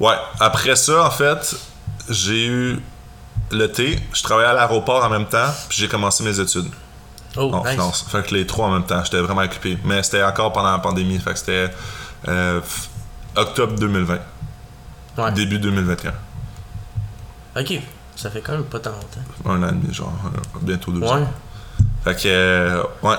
Ouais, 0.00 0.14
après 0.40 0.76
ça, 0.76 1.04
en 1.04 1.10
fait, 1.10 1.56
j'ai 2.08 2.46
eu 2.46 2.80
l'été, 3.50 3.98
je 4.12 4.22
travaillais 4.22 4.50
à 4.50 4.52
l'aéroport 4.52 5.04
en 5.04 5.08
même 5.08 5.26
temps, 5.26 5.48
puis 5.68 5.78
j'ai 5.78 5.88
commencé 5.88 6.22
mes 6.22 6.38
études 6.38 6.68
Oh, 7.36 7.50
en 7.52 7.62
nice. 7.62 7.70
finance. 7.72 8.06
Fait 8.10 8.26
que 8.26 8.34
les 8.34 8.46
trois 8.46 8.66
en 8.66 8.70
même 8.70 8.84
temps, 8.86 9.02
j'étais 9.04 9.20
vraiment 9.20 9.42
occupé. 9.42 9.78
Mais 9.84 10.02
c'était 10.02 10.22
encore 10.22 10.52
pendant 10.52 10.70
la 10.72 10.78
pandémie, 10.78 11.18
fait 11.18 11.32
que 11.32 11.38
c'était 11.38 11.70
euh, 12.28 12.60
octobre 13.36 13.74
2020, 13.78 14.18
Ouais. 15.18 15.32
début 15.32 15.58
2021. 15.58 16.12
Ok. 17.60 17.80
Ça 18.20 18.30
fait 18.30 18.40
quand 18.40 18.52
même 18.52 18.64
pas 18.64 18.80
tant 18.80 18.90
longtemps. 18.90 19.20
Un 19.50 19.62
an 19.62 19.68
et 19.68 19.72
demi, 19.72 19.94
genre, 19.94 20.12
euh, 20.26 20.58
bientôt 20.60 20.90
deux 20.90 21.00
Ouais. 21.00 21.08
ans. 21.08 21.32
Fait 22.04 22.14
que, 22.16 22.22
euh, 22.26 22.82
ouais, 23.02 23.14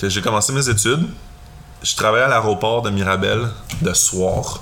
Que 0.00 0.08
j'ai 0.08 0.20
commencé 0.22 0.52
mes 0.52 0.68
études. 0.68 1.06
Je 1.82 1.94
travaillais 1.96 2.24
à 2.24 2.28
l'aéroport 2.28 2.82
de 2.82 2.90
Mirabel 2.90 3.48
de 3.82 3.92
soir. 3.92 4.58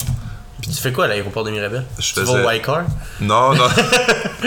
Puis 0.61 0.71
tu 0.73 0.77
fais 0.83 0.93
quoi 0.93 1.05
à 1.05 1.09
l'aéroport 1.09 1.45
de 1.45 1.51
Mirabel? 1.51 1.85
Je 1.99 2.13
tu 2.13 2.21
vas 2.21 2.27
faisais- 2.27 2.45
au 2.47 2.51
Ycar? 2.51 2.83
Non, 3.21 3.55
non. 3.55 3.69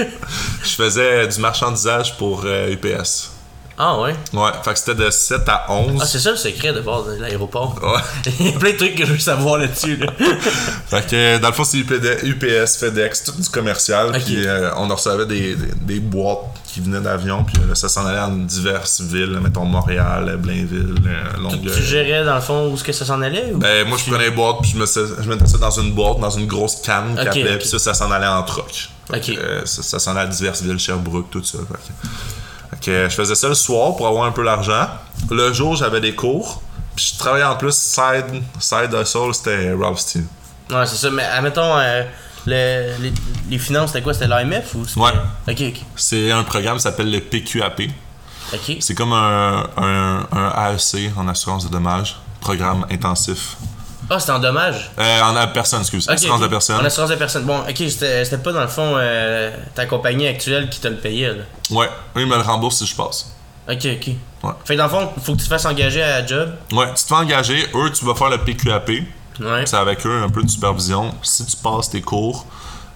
je 0.64 0.70
faisais 0.70 1.28
du 1.28 1.40
marchandisage 1.40 2.18
pour 2.18 2.44
euh, 2.46 2.70
UPS. 2.72 3.32
Ah 3.78 4.00
ouais? 4.00 4.16
Ouais, 4.34 4.52
fait 4.64 4.74
que 4.74 4.80
c'était 4.80 4.96
de 4.96 5.10
7 5.10 5.42
à 5.48 5.66
11. 5.70 6.00
Ah, 6.02 6.06
c'est 6.06 6.20
ça 6.20 6.30
le 6.32 6.38
secret 6.38 6.74
de 6.74 6.80
de 6.80 7.22
l'aéroport. 7.22 7.76
Ouais. 7.82 8.32
Il 8.40 8.52
y 8.52 8.56
a 8.56 8.60
plein 8.60 8.72
de 8.72 8.78
trucs 8.78 8.96
que 8.96 9.06
je 9.06 9.14
veux 9.14 9.20
savoir 9.20 9.58
là-dessus. 9.58 9.98
Là. 9.98 10.08
Fait 10.88 11.08
que 11.08 11.38
dans 11.40 11.48
le 11.48 11.54
fond, 11.54 11.64
c'est 11.64 11.80
UPS, 11.80 12.78
FedEx, 12.78 13.24
tout 13.24 13.32
du 13.32 13.50
commercial. 13.50 14.12
Puis 14.24 14.46
euh, 14.46 14.70
on 14.78 14.88
recevait 14.88 15.26
des, 15.26 15.56
des, 15.56 15.74
des 15.96 16.00
boîtes 16.00 16.40
qui 16.68 16.82
venaient 16.82 17.02
d'avion. 17.02 17.44
Puis 17.44 17.56
euh, 17.68 17.74
ça 17.74 17.90
s'en 17.90 18.06
allait 18.06 18.20
dans 18.20 18.30
diverses 18.30 19.02
villes, 19.02 19.40
mettons 19.42 19.66
Montréal, 19.66 20.38
Blainville, 20.40 20.96
euh, 21.08 21.24
tu, 21.36 21.42
Longueuil. 21.42 21.76
tu 21.76 21.84
gérais 21.84 22.24
dans 22.26 22.36
le 22.36 22.42
fond 22.42 22.70
où 22.70 22.76
est-ce 22.76 22.84
que 22.84 22.92
ça 22.94 23.06
s'en 23.06 23.22
allait? 23.24 23.54
Ou? 23.54 23.58
Ben, 23.58 23.88
moi, 23.88 23.98
je 23.98 24.10
prenais 24.10 24.26
les 24.26 24.32
boîtes, 24.36 24.58
puis 24.62 24.72
je, 24.72 24.78
me, 24.78 24.86
je 24.86 25.28
mettais 25.30 25.48
ça 25.48 25.58
dans 25.58 25.72
une 25.80 25.94
boîte, 25.94 26.20
dans 26.20 26.30
une 26.30 26.46
grosse 26.48 26.76
canne, 26.82 27.14
Ok, 27.14 27.22
qui 27.22 27.28
appelait, 27.40 27.54
ok. 27.54 27.60
puis 27.60 27.68
ça, 27.70 27.80
ça 27.80 27.94
s'en 27.96 28.12
allait 28.12 28.28
en 28.28 28.44
troc. 28.44 28.90
Fait 29.12 29.38
euh, 29.38 29.62
ça, 29.66 29.82
ça 29.82 30.00
s'en 30.00 30.12
allait 30.12 30.22
à 30.22 30.26
diverses 30.28 30.62
villes, 30.62 30.80
Sherbrooke, 30.80 31.30
tout 31.32 31.44
ça. 31.44 31.58
Fait 31.58 31.74
que, 31.74 31.80
fait 31.80 32.08
que, 32.82 33.10
je 33.10 33.16
faisais 33.16 33.36
ça 33.36 33.48
le 33.48 33.56
soir 33.56 33.96
pour 33.96 34.08
avoir 34.08 34.26
un 34.26 34.32
peu 34.32 34.44
d'argent. 34.44 34.88
Le 35.30 35.52
jour, 35.54 35.76
j'avais 35.76 36.02
des 36.02 36.16
cours, 36.16 36.62
puis 36.96 37.12
je 37.14 37.18
travaillais 37.20 37.46
en 37.46 37.56
plus 37.56 37.74
side, 37.76 38.42
side 38.60 38.94
hustle, 38.94 39.34
c'était 39.34 39.74
Ralph 39.74 40.00
Steele. 40.00 40.26
Ouais, 40.72 40.86
c'est 40.86 40.96
ça. 40.96 41.10
Mais 41.12 41.24
admettons, 41.24 41.78
euh, 41.78 42.04
le- 42.46 43.02
les, 43.02 43.14
les 43.50 43.58
finances, 43.60 43.92
c'était 43.92 44.02
quoi? 44.02 44.14
C'était 44.14 44.28
l'AMF 44.28 44.76
ou 44.76 44.86
c'était- 44.86 45.00
Ouais. 45.00 45.12
Ok, 45.48 45.62
ok. 45.62 45.82
C'est 45.96 46.32
un 46.32 46.44
programme 46.44 46.78
qui 46.78 46.84
s'appelle 46.84 47.12
le 47.12 47.20
PQAP. 47.20 47.90
Ok. 48.54 48.78
C'est 48.80 48.94
comme 48.96 49.14
un, 49.14 49.68
un, 49.78 50.28
un 50.32 50.72
AEC 50.76 51.12
en 51.18 51.28
assurance 51.28 51.66
de 51.66 51.70
dommages, 51.72 52.18
programme 52.42 52.86
intensif. 52.92 53.58
Ah, 54.10 54.20
c'était 54.20 54.32
en 54.32 54.40
dommage. 54.40 54.92
Euh, 55.00 55.22
en 55.22 55.48
personne, 55.48 55.82
excuse. 55.82 56.08
Ok, 56.08 56.16
assurance 56.16 56.40
ok. 56.40 56.44
de 56.44 56.48
personne. 56.50 56.82
En 56.82 56.86
assurance 56.86 57.10
de 57.10 57.16
personne. 57.16 57.44
Bon, 57.44 57.60
ok, 57.60 57.78
c'était 57.90 58.38
pas 58.38 58.52
dans 58.52 58.62
le 58.62 58.68
fond 58.68 58.94
euh, 58.96 59.52
ta 59.76 59.86
compagnie 59.86 60.28
actuelle 60.28 60.70
qui 60.70 60.80
te 60.80 60.88
le 60.88 60.98
payait. 60.98 61.34
Là. 61.34 61.44
Ouais, 61.72 61.88
eux, 62.16 62.22
ils 62.22 62.28
me 62.28 62.36
le 62.36 62.42
remboursent 62.42 62.78
si 62.80 62.86
je 62.86 62.96
passe. 62.96 63.32
Ok, 63.70 63.86
ok. 63.86 64.08
Ouais. 64.44 64.52
Fait 64.66 64.74
que 64.74 64.78
dans 64.78 64.84
le 64.86 64.90
fond, 64.90 65.10
faut 65.24 65.34
que 65.34 65.38
tu 65.38 65.46
te 65.46 65.50
fasses 65.50 65.66
engager 65.66 66.04
à 66.04 66.20
la 66.20 66.28
job. 66.28 66.52
Ouais, 66.74 66.88
tu 66.90 67.04
te 67.04 67.08
fais 67.08 67.16
engager, 67.16 67.66
eux, 67.74 67.92
tu 67.92 68.04
vas 68.06 68.14
faire 68.14 68.30
le 68.30 68.40
PQAP. 68.40 68.90
Ouais. 69.40 69.66
C'est 69.66 69.78
avec 69.78 70.06
eux 70.06 70.22
un 70.24 70.30
peu 70.30 70.44
de 70.44 70.50
supervision. 70.50 71.14
Si 71.24 71.46
tu 71.46 71.56
passes 71.58 71.90
tes 71.90 72.02
cours, 72.02 72.46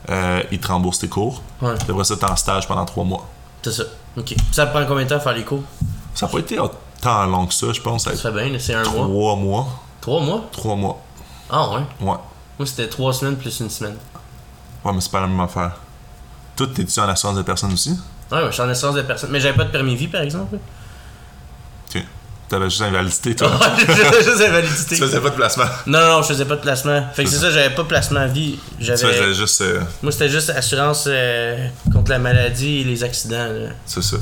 euh, 0.10 0.44
ils 0.52 0.60
te 0.60 0.68
remboursent 0.68 1.00
tes 1.00 1.08
cours. 1.08 1.42
Ouais. 1.62 1.74
Après 1.90 2.04
ça, 2.04 2.18
t'es 2.18 2.30
en 2.30 2.36
stage 2.36 2.68
pendant 2.68 2.86
trois 2.86 3.06
mois. 3.06 3.28
C'est 3.62 3.72
ça. 3.72 3.84
Ok. 4.18 4.36
Ça 4.52 4.66
prend 4.66 4.86
combien 4.86 5.06
de 5.06 5.10
temps 5.10 5.16
à 5.16 5.20
faire 5.20 5.34
les 5.34 5.44
cours? 5.44 5.64
Ça 6.14 6.26
n'a 6.26 6.32
pas 6.32 6.40
été 6.40 6.58
tant 7.02 7.26
long 7.26 7.46
que 7.46 7.54
ça, 7.54 7.68
je 7.72 7.82
pense. 7.82 8.04
Ça 8.04 8.12
fait 8.16 8.32
bien, 8.32 8.60
c'est 8.60 8.74
un 8.74 8.84
mois. 8.84 9.06
trois 9.08 9.36
mois. 9.36 9.68
Trois 10.08 10.22
mois? 10.22 10.50
Trois 10.54 10.76
mois. 10.78 11.02
Ah 11.50 11.70
ouais? 11.72 11.82
Ouais. 12.00 12.16
Moi, 12.58 12.66
c'était 12.66 12.88
trois 12.88 13.12
semaines 13.12 13.36
plus 13.36 13.60
une 13.60 13.70
semaine. 13.70 13.98
Ouais, 14.86 14.94
mais 14.94 15.02
c'est 15.02 15.12
pas 15.12 15.20
la 15.20 15.28
même 15.28 15.40
affaire. 15.42 15.74
Toi, 16.56 16.68
t'es-tu 16.74 16.98
en 17.02 17.10
assurance 17.10 17.36
de 17.36 17.42
personne 17.42 17.74
aussi? 17.74 17.90
Ouais, 18.32 18.38
ouais, 18.38 18.46
je 18.48 18.52
suis 18.54 18.62
en 18.62 18.70
assurance 18.70 18.96
de 18.96 19.02
personne. 19.02 19.30
Mais 19.32 19.42
j'avais 19.42 19.58
pas 19.58 19.66
de 19.66 19.70
permis 19.70 19.98
vie, 19.98 20.08
par 20.08 20.22
exemple. 20.22 20.56
Ok. 21.94 22.02
T'avais 22.48 22.70
juste 22.70 22.84
invalidité, 22.84 23.36
toi. 23.36 23.50
Ouais, 23.50 23.86
j'avais 23.86 24.24
juste 24.24 24.42
invalidité. 24.48 24.96
tu 24.96 25.02
faisais 25.02 25.20
pas 25.20 25.30
de 25.30 25.36
placement. 25.36 25.66
Non, 25.88 26.00
non, 26.00 26.22
je 26.22 26.28
faisais 26.30 26.46
pas 26.46 26.56
de 26.56 26.62
placement. 26.62 27.04
Fait 27.14 27.26
que 27.26 27.30
c'est 27.30 27.40
ça, 27.40 27.52
j'avais 27.52 27.76
pas 27.76 27.84
placement 27.84 28.26
vie. 28.28 28.58
Tu 28.80 28.86
J'avais. 28.86 28.98
faisais 29.12 29.34
juste. 29.34 29.60
euh, 29.60 29.82
Moi, 30.02 30.14
c'était 30.14 30.30
juste 30.30 30.52
assurance 30.52 31.04
euh, 31.08 31.68
contre 31.92 32.12
la 32.12 32.20
maladie 32.20 32.78
et 32.78 32.84
les 32.86 33.04
accidents 33.04 33.50
là, 33.52 33.72
c'est 33.86 34.02
ça. 34.02 34.16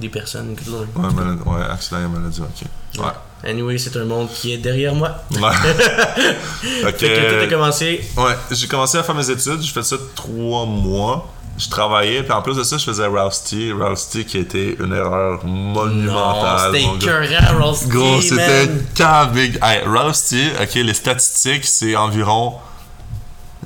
des 0.00 0.08
personnes. 0.08 0.56
Ouais, 0.96 1.12
malade- 1.12 1.38
ouais, 1.46 1.62
accident 1.70 2.00
et 2.04 2.08
maladie, 2.08 2.40
ok. 2.40 3.00
Ouais. 3.04 3.12
Anyway, 3.44 3.78
c'est 3.78 3.96
un 3.96 4.04
monde 4.04 4.28
qui 4.32 4.52
est 4.52 4.58
derrière 4.58 4.94
moi. 4.94 5.10
Ouais. 5.30 5.40
Fait 6.82 6.92
que, 6.92 7.30
toi, 7.30 7.38
t'as 7.40 7.48
commencé. 7.48 8.04
Ouais, 8.16 8.34
j'ai 8.50 8.66
commencé 8.66 8.98
à 8.98 9.02
faire 9.02 9.14
mes 9.14 9.30
études, 9.30 9.62
j'ai 9.62 9.72
fait 9.72 9.84
ça 9.84 9.96
trois 10.14 10.66
mois. 10.66 11.32
Je 11.56 11.68
travaillais, 11.68 12.22
puis 12.22 12.32
en 12.32 12.40
plus 12.42 12.56
de 12.56 12.62
ça, 12.62 12.78
je 12.78 12.84
faisais 12.84 13.06
Rousty. 13.06 13.72
Rousty 13.72 14.24
qui 14.24 14.38
était 14.38 14.76
une 14.78 14.92
erreur 14.92 15.44
Non, 15.44 15.86
monumentale. 15.86 16.72
c'était 16.72 16.84
écœurant, 16.84 17.58
Roll 17.64 17.88
Gros, 17.88 18.20
c'était 18.20 18.70
quand 18.96 19.26
big. 19.32 19.58
Hey, 19.62 19.82
Rousty, 19.84 20.50
ok, 20.60 20.74
les 20.74 20.94
statistiques, 20.94 21.64
c'est 21.64 21.96
environ 21.96 22.54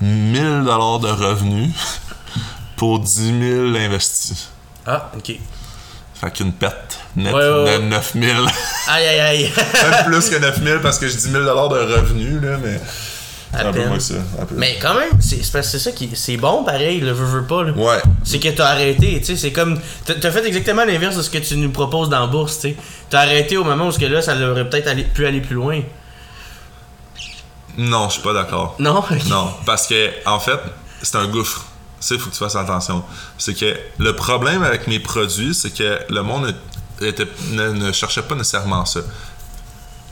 1000 0.01 0.65
dollars 0.65 1.01
de 1.01 1.09
revenus 1.09 1.71
pour 2.77 2.99
10 2.99 3.41
000 3.73 3.77
investis. 3.77 4.49
Ah, 4.87 5.11
ok. 5.17 5.35
Fait 6.15 6.31
qu'une 6.31 6.53
perte 6.53 6.99
nette 7.17 7.35
Ouais, 7.35 7.41
ouais, 7.41 7.79
de 7.79 7.83
ouais. 7.83 7.89
9000. 7.89 8.31
Aïe, 8.89 9.07
aïe, 9.07 9.21
aïe. 9.21 9.53
Même 9.91 10.05
plus 10.07 10.29
que 10.31 10.37
9000 10.39 10.81
parce 10.83 10.99
que 10.99 11.09
j'ai 11.09 11.17
10 11.17 11.31
000 11.31 11.45
dollars 11.45 11.69
de 11.69 11.79
revenus, 11.79 12.43
là, 12.43 12.59
mais. 12.63 12.81
À 13.55 13.67
un 13.67 13.73
peu 13.73 13.85
moins 13.85 13.99
que 13.99 14.03
ça. 14.03 14.15
un 14.41 14.47
peu. 14.47 14.55
Mais 14.57 14.79
quand 14.81 14.95
même, 14.95 15.11
c'est 15.21 15.43
ça 15.63 15.93
qui. 15.93 16.09
C'est 16.15 16.39
bon, 16.39 16.65
pareil, 16.65 17.01
le 17.01 17.13
veux, 17.13 17.27
veux 17.27 17.45
pas. 17.47 17.65
Là. 17.65 17.73
Ouais, 17.73 18.01
C'est 18.25 18.39
que 18.41 18.49
t'as 18.49 18.69
arrêté, 18.69 19.19
tu 19.21 19.27
sais, 19.27 19.37
c'est 19.37 19.53
comme... 19.53 19.79
T'as 20.07 20.31
fait 20.31 20.47
exactement 20.47 20.87
l'inverse 20.87 21.17
de 21.17 21.23
ce 21.23 21.29
que 21.29 21.37
tu 21.37 21.57
nous 21.59 21.71
proposes 21.71 22.09
dans 22.09 22.21
la 22.21 22.29
bourse, 22.29 22.61
tu 22.61 22.71
sais. 22.71 22.77
T'as 23.11 23.21
arrêté 23.21 23.59
au 23.59 23.65
moment 23.65 23.89
où 23.89 23.93
ce 23.93 23.99
que 23.99 24.07
là, 24.07 24.23
ça 24.23 24.35
aurait 24.37 24.71
peut-être 24.71 25.13
pu 25.13 25.27
aller 25.27 25.43
plus 25.43 25.57
loin. 25.57 25.83
non, 27.77 28.09
je 28.09 28.15
suis 28.15 28.23
pas 28.23 28.33
d'accord. 28.33 28.77
Non? 28.79 29.03
Non, 29.29 29.51
parce 29.67 29.87
que 29.87 30.11
en 30.27 30.41
fait, 30.41 30.59
c'est 31.03 31.17
un 31.17 31.27
gouffre. 31.27 31.67
Ça, 32.01 32.15
il 32.15 32.21
faut 32.21 32.31
que 32.31 32.35
tu 32.35 32.39
fasses 32.41 32.57
attention. 32.57 33.05
C'est 33.39 33.55
que 33.55 33.77
le 33.99 34.17
problème 34.17 34.63
avec 34.65 34.87
mes 34.89 34.99
produits, 34.99 35.55
c'est 35.55 35.71
que 35.73 36.01
le 36.09 36.23
monde 36.23 36.55
était- 37.09 37.29
ne, 37.51 37.71
ne 37.71 37.93
cherchait 37.93 38.23
pas 38.23 38.35
nécessairement 38.35 38.85
ça. 38.85 39.01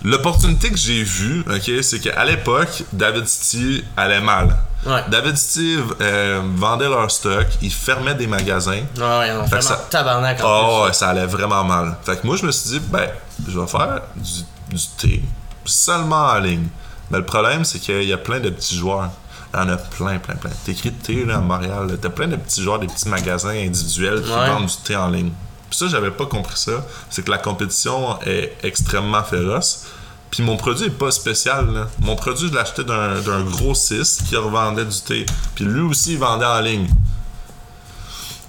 L'opportunité 0.02 0.70
que 0.70 0.78
j'ai 0.78 1.02
vue, 1.02 1.44
ok, 1.46 1.82
c'est 1.82 2.00
qu'à 2.00 2.24
l'époque, 2.24 2.84
David 2.90 3.26
City 3.28 3.84
allait 3.98 4.22
mal. 4.22 4.56
Ouais. 4.86 5.04
David 5.10 5.36
City 5.36 5.76
euh, 6.00 6.40
vendait 6.56 6.88
leur 6.88 7.10
stock, 7.10 7.46
ils 7.60 7.70
fermaient 7.72 8.14
des 8.14 8.26
magasins. 8.26 8.80
Ouais, 8.96 9.02
ouais, 9.02 9.46
Fait 9.50 9.60
ça- 9.60 9.86
tabarnak 9.90 10.42
en 10.42 10.46
Oh, 10.48 10.84
ouais, 10.86 10.94
ça 10.94 11.10
allait 11.10 11.26
vraiment 11.26 11.62
mal. 11.64 11.96
Fait 12.02 12.18
que 12.18 12.26
moi, 12.26 12.36
je 12.36 12.46
me 12.46 12.50
suis 12.50 12.70
dit, 12.70 12.80
ben, 12.80 13.10
je 13.46 13.60
vais 13.60 13.66
faire 13.66 14.00
du, 14.16 14.74
du 14.74 14.86
thé 14.96 15.22
seulement 15.66 16.28
en 16.28 16.38
ligne. 16.38 16.68
Mais 17.10 17.18
le 17.18 17.26
problème, 17.26 17.66
c'est 17.66 17.78
qu'il 17.78 18.04
y 18.04 18.12
a 18.14 18.18
plein 18.18 18.40
de 18.40 18.48
petits 18.48 18.76
joueurs. 18.78 19.10
Il 19.52 19.58
y 19.58 19.62
en 19.62 19.68
a 19.68 19.76
plein, 19.76 20.18
plein, 20.18 20.36
plein. 20.36 20.50
T'écris 20.64 20.92
thé 20.92 21.26
là, 21.26 21.36
à 21.36 21.40
Montréal, 21.40 21.98
t'as 22.00 22.08
plein 22.08 22.28
de 22.28 22.36
petits 22.36 22.62
joueurs, 22.62 22.78
des 22.78 22.86
petits 22.86 23.08
magasins 23.08 23.50
individuels 23.50 24.22
qui 24.22 24.30
Ouais. 24.32 24.46
vendent 24.46 24.64
du 24.66 24.76
thé 24.82 24.96
en 24.96 25.08
ligne. 25.10 25.32
Puis 25.70 25.78
ça, 25.78 25.86
j'avais 25.88 26.10
pas 26.10 26.26
compris 26.26 26.58
ça. 26.58 26.84
C'est 27.08 27.24
que 27.24 27.30
la 27.30 27.38
compétition 27.38 28.18
est 28.26 28.52
extrêmement 28.62 29.22
féroce. 29.22 29.86
Puis 30.30 30.42
mon 30.42 30.56
produit 30.56 30.86
est 30.86 30.90
pas 30.90 31.10
spécial. 31.10 31.72
là. 31.72 31.88
Mon 32.00 32.14
produit, 32.16 32.50
je 32.52 32.56
acheté 32.58 32.84
d'un 32.84 33.20
d'un 33.20 33.42
gros 33.42 33.74
6 33.74 34.22
qui 34.28 34.36
revendait 34.36 34.84
du 34.84 35.00
thé. 35.00 35.26
Puis 35.54 35.64
lui 35.64 35.80
aussi, 35.80 36.12
il 36.12 36.18
vendait 36.18 36.46
en 36.46 36.60
ligne. 36.60 36.86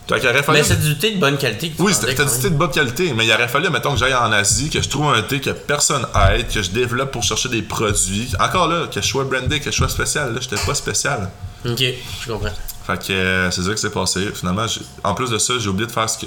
Fait 0.07 0.19
qu'il 0.19 0.27
aurait 0.29 0.41
fallu- 0.43 0.57
Mais 0.59 0.63
c'est 0.63 0.79
du 0.81 0.97
thé 0.97 1.11
de 1.15 1.19
bonne 1.19 1.37
qualité. 1.37 1.73
oui, 1.79 1.93
c'était 1.93 2.25
du 2.25 2.31
thé 2.41 2.49
de 2.49 2.55
bonne 2.55 2.71
qualité, 2.71 3.13
mais 3.13 3.25
il 3.25 3.31
aurait 3.31 3.47
fallu, 3.47 3.69
mettons, 3.69 3.93
que 3.93 3.97
j'aille 3.99 4.13
en 4.13 4.31
Asie, 4.31 4.69
que 4.69 4.81
je 4.81 4.89
trouve 4.89 5.13
un 5.13 5.21
thé 5.21 5.39
que 5.39 5.51
personne 5.51 6.05
aide, 6.33 6.49
que 6.51 6.61
je 6.61 6.69
développe 6.71 7.11
pour 7.11 7.23
chercher 7.23 7.47
des 7.49 7.61
produits. 7.61 8.29
Encore 8.39 8.67
là, 8.67 8.87
que 8.87 8.99
je 9.01 9.07
sois 9.07 9.23
brandé, 9.23 9.59
que 9.61 9.71
je 9.71 9.75
sois 9.77 9.87
spécial. 9.89 10.33
Là, 10.33 10.39
j'étais 10.41 10.61
pas 10.65 10.75
spécial. 10.75 11.29
Ok, 11.65 11.79
je 11.79 12.31
comprends. 12.31 12.49
Fait 12.85 12.97
que 13.07 13.13
euh, 13.13 13.51
c'est 13.51 13.61
ça 13.63 13.71
qui 13.73 13.77
s'est 13.81 13.89
passé. 13.91 14.27
Finalement, 14.35 14.65
en 15.03 15.13
plus 15.13 15.29
de 15.29 15.37
ça, 15.37 15.53
j'ai 15.59 15.69
oublié 15.69 15.87
de 15.87 15.91
faire 15.91 16.09
ce 16.09 16.17
que, 16.19 16.25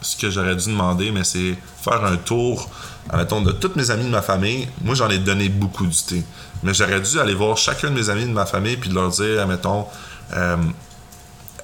ce 0.00 0.16
que 0.16 0.30
j'aurais 0.30 0.56
dû 0.56 0.66
demander, 0.66 1.10
mais 1.10 1.24
c'est 1.24 1.56
faire 1.82 2.04
un 2.04 2.16
tour, 2.16 2.68
mettons, 3.14 3.40
de 3.42 3.52
tous 3.52 3.72
mes 3.76 3.90
amis 3.90 4.04
de 4.04 4.10
ma 4.10 4.22
famille. 4.22 4.68
Moi, 4.82 4.94
j'en 4.94 5.08
ai 5.10 5.18
donné 5.18 5.48
beaucoup 5.48 5.86
du 5.86 5.96
thé. 5.96 6.22
Mais 6.62 6.74
j'aurais 6.74 7.00
dû 7.00 7.18
aller 7.20 7.34
voir 7.34 7.56
chacun 7.56 7.90
de 7.90 7.94
mes 7.94 8.08
amis 8.10 8.24
de 8.24 8.30
ma 8.32 8.46
famille 8.46 8.76
puis 8.76 8.90
de 8.90 8.94
leur 8.94 9.10
dire, 9.10 9.46
mettons, 9.46 9.86
euh, 10.34 10.56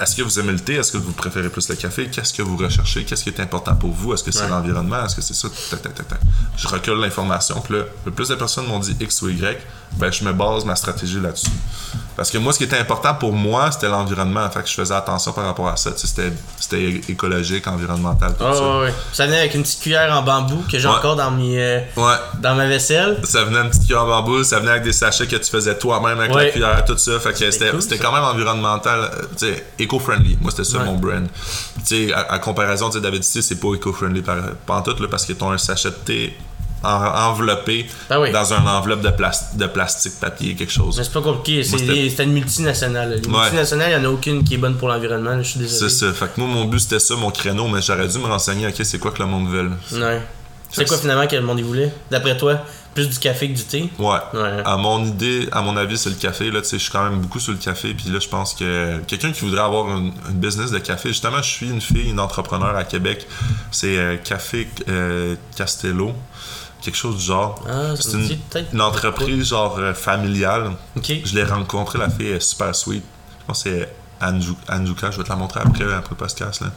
est-ce 0.00 0.16
que 0.16 0.22
vous 0.22 0.40
aimez 0.40 0.52
le 0.52 0.58
thé? 0.58 0.74
Est-ce 0.74 0.90
que 0.90 0.96
vous 0.98 1.12
préférez 1.12 1.48
plus 1.48 1.68
le 1.68 1.76
café? 1.76 2.08
Qu'est-ce 2.08 2.32
que 2.34 2.42
vous 2.42 2.56
recherchez? 2.56 3.04
Qu'est-ce 3.04 3.22
qui 3.22 3.28
est 3.30 3.38
important 3.40 3.76
pour 3.76 3.90
vous? 3.92 4.12
Est-ce 4.12 4.24
que 4.24 4.32
c'est 4.32 4.42
Ouais. 4.42 4.48
l'environnement? 4.48 5.04
Est-ce 5.04 5.14
que 5.14 5.22
c'est 5.22 5.34
ça? 5.34 5.48
Tac, 5.70 5.82
tac, 5.82 5.94
tac, 5.94 6.08
tac. 6.08 6.20
Je 6.56 6.66
recule 6.66 6.94
l'information. 6.94 7.60
Puis 7.60 7.74
là, 7.74 7.84
le 8.04 8.10
plus 8.10 8.28
de 8.28 8.34
personnes 8.34 8.66
m'ont 8.66 8.80
dit 8.80 8.96
X 9.00 9.22
ou 9.22 9.28
Y, 9.28 9.56
ben 9.96 10.10
je 10.12 10.24
me 10.24 10.32
base 10.32 10.64
ma 10.64 10.76
stratégie 10.76 11.20
là-dessus. 11.20 11.46
Parce 12.16 12.30
que 12.30 12.38
moi, 12.38 12.52
ce 12.52 12.58
qui 12.58 12.64
était 12.64 12.78
important 12.78 13.12
pour 13.14 13.32
moi, 13.32 13.72
c'était 13.72 13.88
l'environnement. 13.88 14.48
Fait 14.48 14.62
que 14.62 14.68
je 14.68 14.74
faisais 14.74 14.94
attention 14.94 15.32
par 15.32 15.46
rapport 15.46 15.66
à 15.66 15.76
ça. 15.76 15.90
C'était, 15.96 16.32
écologique, 17.08 17.66
environnemental, 17.66 18.34
tout 18.38 18.44
Oh, 18.48 18.84
ça. 18.86 18.92
Ça 19.12 19.26
venait 19.26 19.40
avec 19.40 19.54
une 19.54 19.62
petite 19.62 19.80
cuillère 19.80 20.16
en 20.16 20.22
bambou 20.22 20.62
que 20.70 20.78
j'ai 20.78 20.86
Ouais. 20.86 20.94
encore 20.94 21.16
dans, 21.16 21.32
mes, 21.32 21.58
euh, 21.60 21.80
Ouais. 21.96 22.14
dans 22.40 22.54
ma 22.54 22.68
vaisselle. 22.68 23.18
Ça 23.24 23.42
venait 23.42 23.58
une 23.58 23.68
petite 23.68 23.82
cuillère 23.86 24.04
en 24.04 24.06
bambou, 24.06 24.44
ça 24.44 24.60
venait 24.60 24.70
avec 24.70 24.84
des 24.84 24.92
sachets 24.92 25.26
que 25.26 25.34
tu 25.34 25.50
faisais 25.50 25.76
toi-même 25.76 26.20
avec 26.20 26.32
Ouais. 26.32 26.44
la 26.46 26.50
cuillère, 26.52 26.84
tout 26.84 26.96
ça. 26.96 27.18
Fait 27.18 27.32
que 27.32 27.38
c'était, 27.50 27.70
cool, 27.70 27.82
c'était 27.82 27.96
ça. 27.96 28.04
quand 28.04 28.12
même 28.12 28.22
environnemental, 28.24 29.10
euh, 29.42 29.54
éco-friendly. 29.80 30.38
Moi, 30.40 30.52
c'était 30.52 30.64
ça 30.64 30.78
mon 30.84 30.94
brand. 30.94 31.26
Tu 31.84 32.06
sais, 32.08 32.12
à, 32.12 32.20
à 32.32 32.38
comparaison, 32.38 32.90
David 32.90 33.24
City, 33.24 33.42
c'est 33.42 33.56
pas 33.60 33.74
éco-friendly 33.74 34.22
par, 34.22 34.36
par 34.66 34.82
tout, 34.84 34.94
là, 35.02 35.08
parce 35.10 35.24
qu'ils 35.26 35.36
ont 35.42 35.50
un 35.50 35.58
sachet 35.58 35.90
de 35.90 35.94
thé 35.96 36.36
en- 36.84 37.30
enveloppé 37.30 37.86
Ah 38.10 38.20
oui. 38.20 38.30
dans 38.32 38.52
un 38.52 38.66
enveloppe 38.66 39.00
de, 39.02 39.10
plas- 39.10 39.52
de 39.56 39.66
plastique, 39.66 40.14
papier, 40.20 40.54
quelque 40.54 40.72
chose. 40.72 40.96
Mais 40.98 41.04
c'est 41.04 41.12
pas 41.12 41.22
compliqué. 41.22 41.62
C'est 41.64 42.24
une 42.24 42.32
multinationale. 42.32 43.20
Les 43.22 43.28
Ouais. 43.28 43.40
multinationales, 43.40 43.90
il 43.92 43.98
n'y 44.00 44.06
en 44.06 44.10
a 44.10 44.12
aucune 44.12 44.44
qui 44.44 44.54
est 44.54 44.58
bonne 44.58 44.76
pour 44.76 44.88
l'environnement. 44.88 45.36
Je 45.42 45.48
suis 45.48 45.60
désolé. 45.60 45.90
C'est 45.90 45.96
ça. 46.06 46.12
Fait 46.12 46.26
que 46.34 46.40
moi, 46.40 46.48
mon 46.48 46.64
but, 46.66 46.78
c'était 46.80 46.98
ça, 47.00 47.16
mon 47.16 47.30
créneau, 47.30 47.66
mais 47.68 47.80
j'aurais 47.82 48.08
dû 48.08 48.18
me 48.18 48.26
renseigner, 48.26 48.66
ok, 48.68 48.74
c'est 48.82 48.98
quoi 48.98 49.10
que 49.10 49.20
le 49.22 49.26
monde 49.28 49.48
veut. 49.48 49.70
Ouais. 49.92 50.20
C'est 50.70 50.86
quoi 50.88 50.98
finalement 50.98 51.26
que 51.26 51.36
le 51.36 51.42
monde 51.42 51.60
y 51.60 51.62
voulait? 51.62 51.92
D'après 52.10 52.36
toi, 52.36 52.58
plus 52.94 53.08
du 53.08 53.18
café 53.18 53.48
que 53.48 53.54
du 53.56 53.62
thé? 53.62 53.90
Ouais. 53.98 54.18
Ouais. 54.34 54.62
À 54.64 54.76
mon 54.76 55.04
idée, 55.04 55.48
à 55.52 55.62
mon 55.62 55.76
avis, 55.76 55.96
c'est 55.96 56.10
le 56.10 56.16
café. 56.16 56.50
Là, 56.50 56.60
tu 56.62 56.68
sais, 56.68 56.78
je 56.78 56.82
suis 56.84 56.90
quand 56.92 57.04
même 57.04 57.20
beaucoup 57.20 57.38
sur 57.38 57.52
le 57.52 57.58
café. 57.58 57.94
Puis 57.94 58.08
là, 58.10 58.18
je 58.18 58.28
pense 58.28 58.54
que 58.54 58.98
quelqu'un 59.06 59.30
qui 59.30 59.42
voudrait 59.44 59.62
avoir 59.62 59.88
une, 59.96 60.12
une 60.28 60.34
business 60.34 60.72
de 60.72 60.78
café, 60.78 61.10
justement, 61.10 61.38
je 61.42 61.48
suis 61.48 61.70
une 61.70 61.80
fille, 61.80 62.10
une 62.10 62.18
entrepreneur 62.18 62.74
à 62.76 62.82
Québec. 62.84 63.24
C'est 63.70 63.96
euh, 63.98 64.16
Café 64.16 64.68
euh, 64.88 65.36
Castello, 65.56 66.12
quelque 66.84 66.96
chose 66.96 67.16
du 67.18 67.24
genre. 67.24 67.64
Ah, 67.68 67.94
c'est 67.98 68.12
une, 68.12 68.38
une 68.72 68.80
entreprise 68.80 69.48
genre 69.48 69.76
euh, 69.78 69.94
familiale. 69.94 70.72
Je 71.02 71.34
l'ai 71.34 71.44
rencontrée, 71.44 71.98
la 71.98 72.10
fille 72.10 72.28
est 72.28 72.40
super 72.40 72.74
sweet. 72.74 73.02
Je 73.40 73.46
pense 73.46 73.62
que 73.62 73.70
c'est 73.70 73.94
Anju- 74.20 74.56
Anjuka, 74.68 75.10
je 75.10 75.18
vais 75.18 75.24
te 75.24 75.28
la 75.28 75.36
montrer 75.36 75.60
après, 75.60 75.84
après 75.92 76.10
le 76.10 76.16
podcast. 76.16 76.60
Là. 76.60 76.68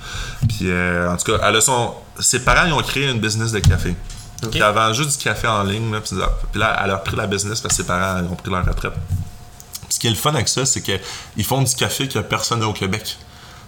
Puis 0.48 0.70
euh, 0.70 1.12
en 1.12 1.18
tout 1.18 1.32
cas, 1.32 1.48
elle 1.48 1.56
a 1.56 1.62
son... 1.62 1.94
ses 2.20 2.40
parents 2.44 2.66
ils 2.66 2.74
ont 2.74 2.82
créé 2.82 3.10
une 3.10 3.20
business 3.20 3.52
de 3.52 3.60
café. 3.60 3.96
Ok. 4.44 4.52
Puis 4.52 4.62
avant 4.62 4.92
juste 4.94 5.18
du 5.18 5.24
café 5.24 5.48
en 5.48 5.64
ligne. 5.64 5.92
Là, 5.92 6.02
puis 6.02 6.16
puis 6.52 6.60
là, 6.60 6.80
elle 6.84 6.92
a 6.92 6.98
repris 6.98 7.16
la 7.16 7.28
business 7.28 7.62
parce 7.62 7.76
que 7.76 7.84
ses 7.84 7.88
parents 7.88 8.20
ils 8.24 8.32
ont 8.32 8.36
pris 8.36 8.52
leur 8.52 8.66
retraite. 8.66 8.94
Puis 8.94 9.94
ce 9.94 10.00
qui 10.00 10.08
est 10.08 10.12
le 10.12 10.16
fun 10.16 10.34
avec 10.34 10.48
ça, 10.48 10.66
c'est 10.66 10.82
qu'ils 10.82 11.46
font 11.46 11.62
du 11.62 11.74
café 11.76 12.08
que 12.08 12.20
personne 12.20 12.60
n'a 12.60 12.68
au 12.68 12.74
Québec. 12.74 13.18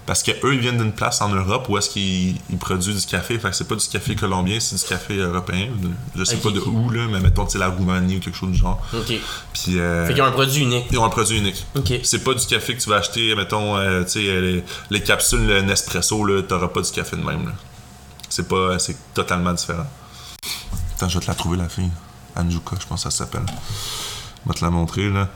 Parce 0.10 0.24
que 0.24 0.32
eux 0.44 0.56
ils 0.56 0.60
viennent 0.60 0.80
d'une 0.80 0.92
place 0.92 1.22
en 1.22 1.30
Europe 1.30 1.68
où 1.70 1.78
est-ce 1.78 1.88
qu'ils 1.92 2.36
ils 2.50 2.58
produisent 2.58 3.06
du 3.06 3.12
café. 3.12 3.38
Fait 3.38 3.52
que 3.52 3.56
c'est 3.56 3.68
pas 3.68 3.76
du 3.76 3.88
café 3.88 4.16
colombien, 4.16 4.60
c'est 4.60 4.76
du 4.76 4.84
café 4.84 5.16
européen. 5.18 5.68
Je 6.16 6.24
sais 6.24 6.38
pas 6.38 6.50
de 6.50 6.60
où, 6.62 6.90
là, 6.90 7.06
mais 7.12 7.20
mettons, 7.20 7.48
c'est 7.48 7.60
la 7.60 7.68
Roumanie 7.68 8.18
ou 8.18 8.20
quelque 8.20 8.36
chose 8.36 8.50
du 8.50 8.58
genre. 8.58 8.82
Ok. 8.92 9.14
Puis. 9.54 9.80
euh, 9.80 10.08
Fait 10.08 10.14
qu'ils 10.16 10.24
ont 10.24 10.26
un 10.26 10.32
produit 10.32 10.64
unique. 10.64 10.88
ils 10.90 10.98
ont 10.98 11.06
un 11.06 11.10
produit 11.10 11.38
unique. 11.38 11.64
Ok. 11.76 11.94
C'est 12.02 12.24
pas 12.24 12.34
du 12.34 12.44
café 12.48 12.76
que 12.76 12.82
tu 12.82 12.90
vas 12.90 12.96
acheter, 12.96 13.36
mettons, 13.36 13.78
euh, 13.78 14.04
tu 14.04 14.10
sais, 14.10 14.28
euh, 14.30 14.42
les, 14.42 14.64
les 14.90 15.04
capsules 15.04 15.46
le 15.46 15.62
Nespresso, 15.62 16.26
là, 16.26 16.42
t'auras 16.42 16.70
pas 16.70 16.82
du 16.82 16.90
café 16.90 17.16
de 17.16 17.22
même, 17.24 17.46
là. 17.46 17.52
C'est 18.30 18.48
pas, 18.48 18.80
c'est 18.80 18.98
totalement 19.14 19.54
différent. 19.54 19.86
Attends, 20.96 21.08
je 21.08 21.20
vais 21.20 21.24
te 21.24 21.30
la 21.30 21.36
trouver, 21.36 21.58
la 21.58 21.70
fille. 21.70 21.92
Anjuka, 22.36 22.78
je 22.82 22.88
pense 22.88 23.04
que 23.04 23.12
ça 23.12 23.16
s'appelle. 23.16 23.46
Je 24.44 24.50
vais 24.52 24.58
te 24.58 24.66
la 24.66 24.72
montrer, 24.72 25.08
là. 25.12 25.28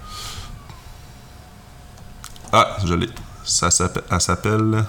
Ah, 2.51 2.77
je 2.83 2.95
l'ai. 2.95 3.09
Ça 3.43 3.69
s'appelle, 3.71 4.03
elle 4.09 4.21
s'appelle... 4.21 4.85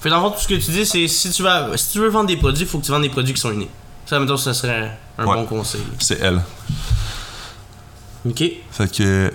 Fait 0.00 0.10
dans 0.10 0.30
tout 0.30 0.40
ce 0.40 0.48
que 0.48 0.54
tu 0.54 0.70
dis, 0.72 0.84
c'est 0.84 1.06
si 1.06 1.30
tu 1.30 1.42
veux, 1.42 1.76
si 1.76 1.92
tu 1.92 1.98
veux 2.00 2.08
vendre 2.08 2.26
des 2.26 2.36
produits, 2.36 2.64
il 2.64 2.68
faut 2.68 2.78
que 2.80 2.84
tu 2.84 2.90
vendes 2.90 3.02
des 3.02 3.08
produits 3.08 3.34
qui 3.34 3.40
sont 3.40 3.52
uniques. 3.52 3.70
Ça, 4.06 4.18
mettons, 4.18 4.36
ça 4.36 4.52
serait 4.52 4.98
un 5.16 5.24
Ouais. 5.26 5.34
bon 5.36 5.46
conseil. 5.46 5.82
C'est 6.00 6.18
elle. 6.20 6.42
Ok. 8.28 8.42
Fait 8.72 8.90
que. 8.90 9.32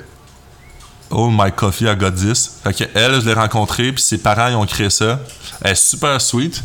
Oh, 1.09 1.29
my 1.31 1.53
coffee, 1.53 1.85
I 1.85 1.95
got 1.95 2.11
this. 2.11 2.57
Fait 2.63 2.73
que 2.73 2.83
elle, 2.93 3.21
je 3.21 3.25
l'ai 3.25 3.33
rencontrée, 3.33 3.93
puis 3.93 4.03
ses 4.03 4.17
parents, 4.17 4.47
ils 4.49 4.55
ont 4.55 4.65
créé 4.65 4.89
ça. 4.89 5.21
Elle 5.61 5.71
est 5.71 5.75
super 5.75 6.19
sweet. 6.19 6.61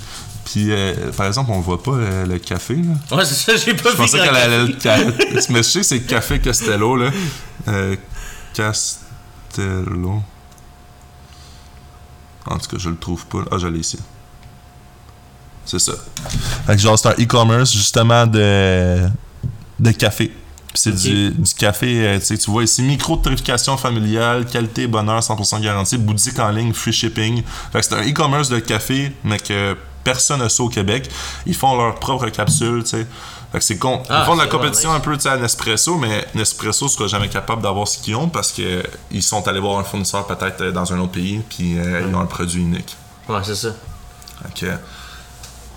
Puis, 0.47 0.73
euh, 0.73 1.13
par 1.17 1.27
exemple, 1.29 1.53
on 1.53 1.61
voit 1.61 1.81
pas 1.81 1.93
euh, 1.93 2.27
le 2.27 2.39
café, 2.41 2.75
là. 2.75 3.17
Ouais, 3.17 3.25
c'est 3.25 3.35
ça, 3.37 3.55
j'ai 3.57 3.75
pas 3.75 3.91
Je 3.91 3.95
vu. 3.95 3.97
pensais 3.99 4.17
grand 4.19 4.27
qu'elle 4.27 4.35
allait 4.37 4.67
le 4.67 4.73
café. 4.73 5.05
ca- 5.05 5.41
Mais 5.51 5.59
je 5.59 5.69
sais 5.69 5.79
que 5.79 5.87
c'est 5.87 6.01
Café 6.01 6.41
Castello, 6.41 6.97
là. 6.97 7.11
Euh, 7.69 7.95
Castello. 8.53 10.23
En 12.47 12.59
tout 12.59 12.69
cas, 12.69 12.77
je 12.79 12.91
le 12.91 12.97
trouve 12.97 13.25
pas. 13.27 13.39
Ah, 13.51 13.59
je 13.59 13.67
l'ai 13.67 13.81
ici. 13.81 13.99
C'est 15.65 15.79
ça. 15.79 15.93
Fait 16.67 16.75
que 16.75 16.81
genre, 16.81 16.99
c'est 16.99 17.09
un 17.09 17.23
e-commerce, 17.23 17.73
justement, 17.73 18.27
de, 18.27 19.09
de 19.79 19.91
café. 19.93 20.33
C'est 20.75 20.93
du, 20.93 21.31
du 21.31 21.55
café, 21.55 22.07
euh, 22.07 22.19
tu 22.19 22.51
vois 22.51 22.65
ici, 22.65 22.83
micro-tarification 22.83 23.77
familiale, 23.77 24.47
qualité, 24.47 24.87
bonheur, 24.87 25.21
100% 25.21 25.61
garantie, 25.61 25.99
boutique 25.99 26.39
en 26.39 26.49
ligne, 26.49 26.73
free 26.73 26.93
shipping. 26.93 27.43
Fait 27.73 27.81
que 27.81 27.85
c'est 27.85 27.95
un 27.95 28.09
e-commerce 28.09 28.49
de 28.49 28.59
café, 28.59 29.13
mais 29.23 29.39
que 29.39 29.77
personne 30.03 30.39
n'a 30.41 30.49
ça 30.49 30.63
au 30.63 30.71
Québec. 30.71 31.11
Ils 31.45 31.55
font 31.55 31.77
leur 31.77 31.97
propre 31.97 32.29
capsule, 32.31 32.85
tu 32.85 32.91
sais. 32.91 33.07
Fait 33.53 33.59
que 33.59 33.65
c'est 33.65 33.77
con. 33.79 34.03
Ah, 34.09 34.23
Ils 34.23 34.27
font 34.27 34.35
de 34.35 34.41
la 34.41 34.47
compétition 34.47 34.91
nice. 34.91 34.99
un 34.99 35.01
peu, 35.01 35.17
à 35.29 35.37
Nespresso, 35.37 35.97
mais 35.99 36.27
Nespresso 36.35 36.89
sera 36.89 37.07
jamais 37.07 37.29
capable 37.29 37.61
d'avoir 37.63 37.87
ce 37.87 37.99
qu'ils 37.99 38.17
ont 38.17 38.29
parce 38.29 38.51
que 38.51 38.83
ils 39.11 39.23
sont 39.23 39.47
allés 39.47 39.61
voir 39.61 39.79
un 39.79 39.85
fournisseur 39.85 40.27
peut-être 40.27 40.63
euh, 40.63 40.73
dans 40.73 40.91
un 40.93 40.99
autre 41.01 41.13
pays, 41.13 41.43
puis 41.51 41.79
euh, 41.79 42.03
ils 42.09 42.15
ont 42.15 42.21
un 42.21 42.27
produit 42.27 42.63
unique. 42.63 42.97
Ouais, 43.29 43.41
c'est 43.45 43.55
ça. 43.55 43.69
Que, 44.59 44.67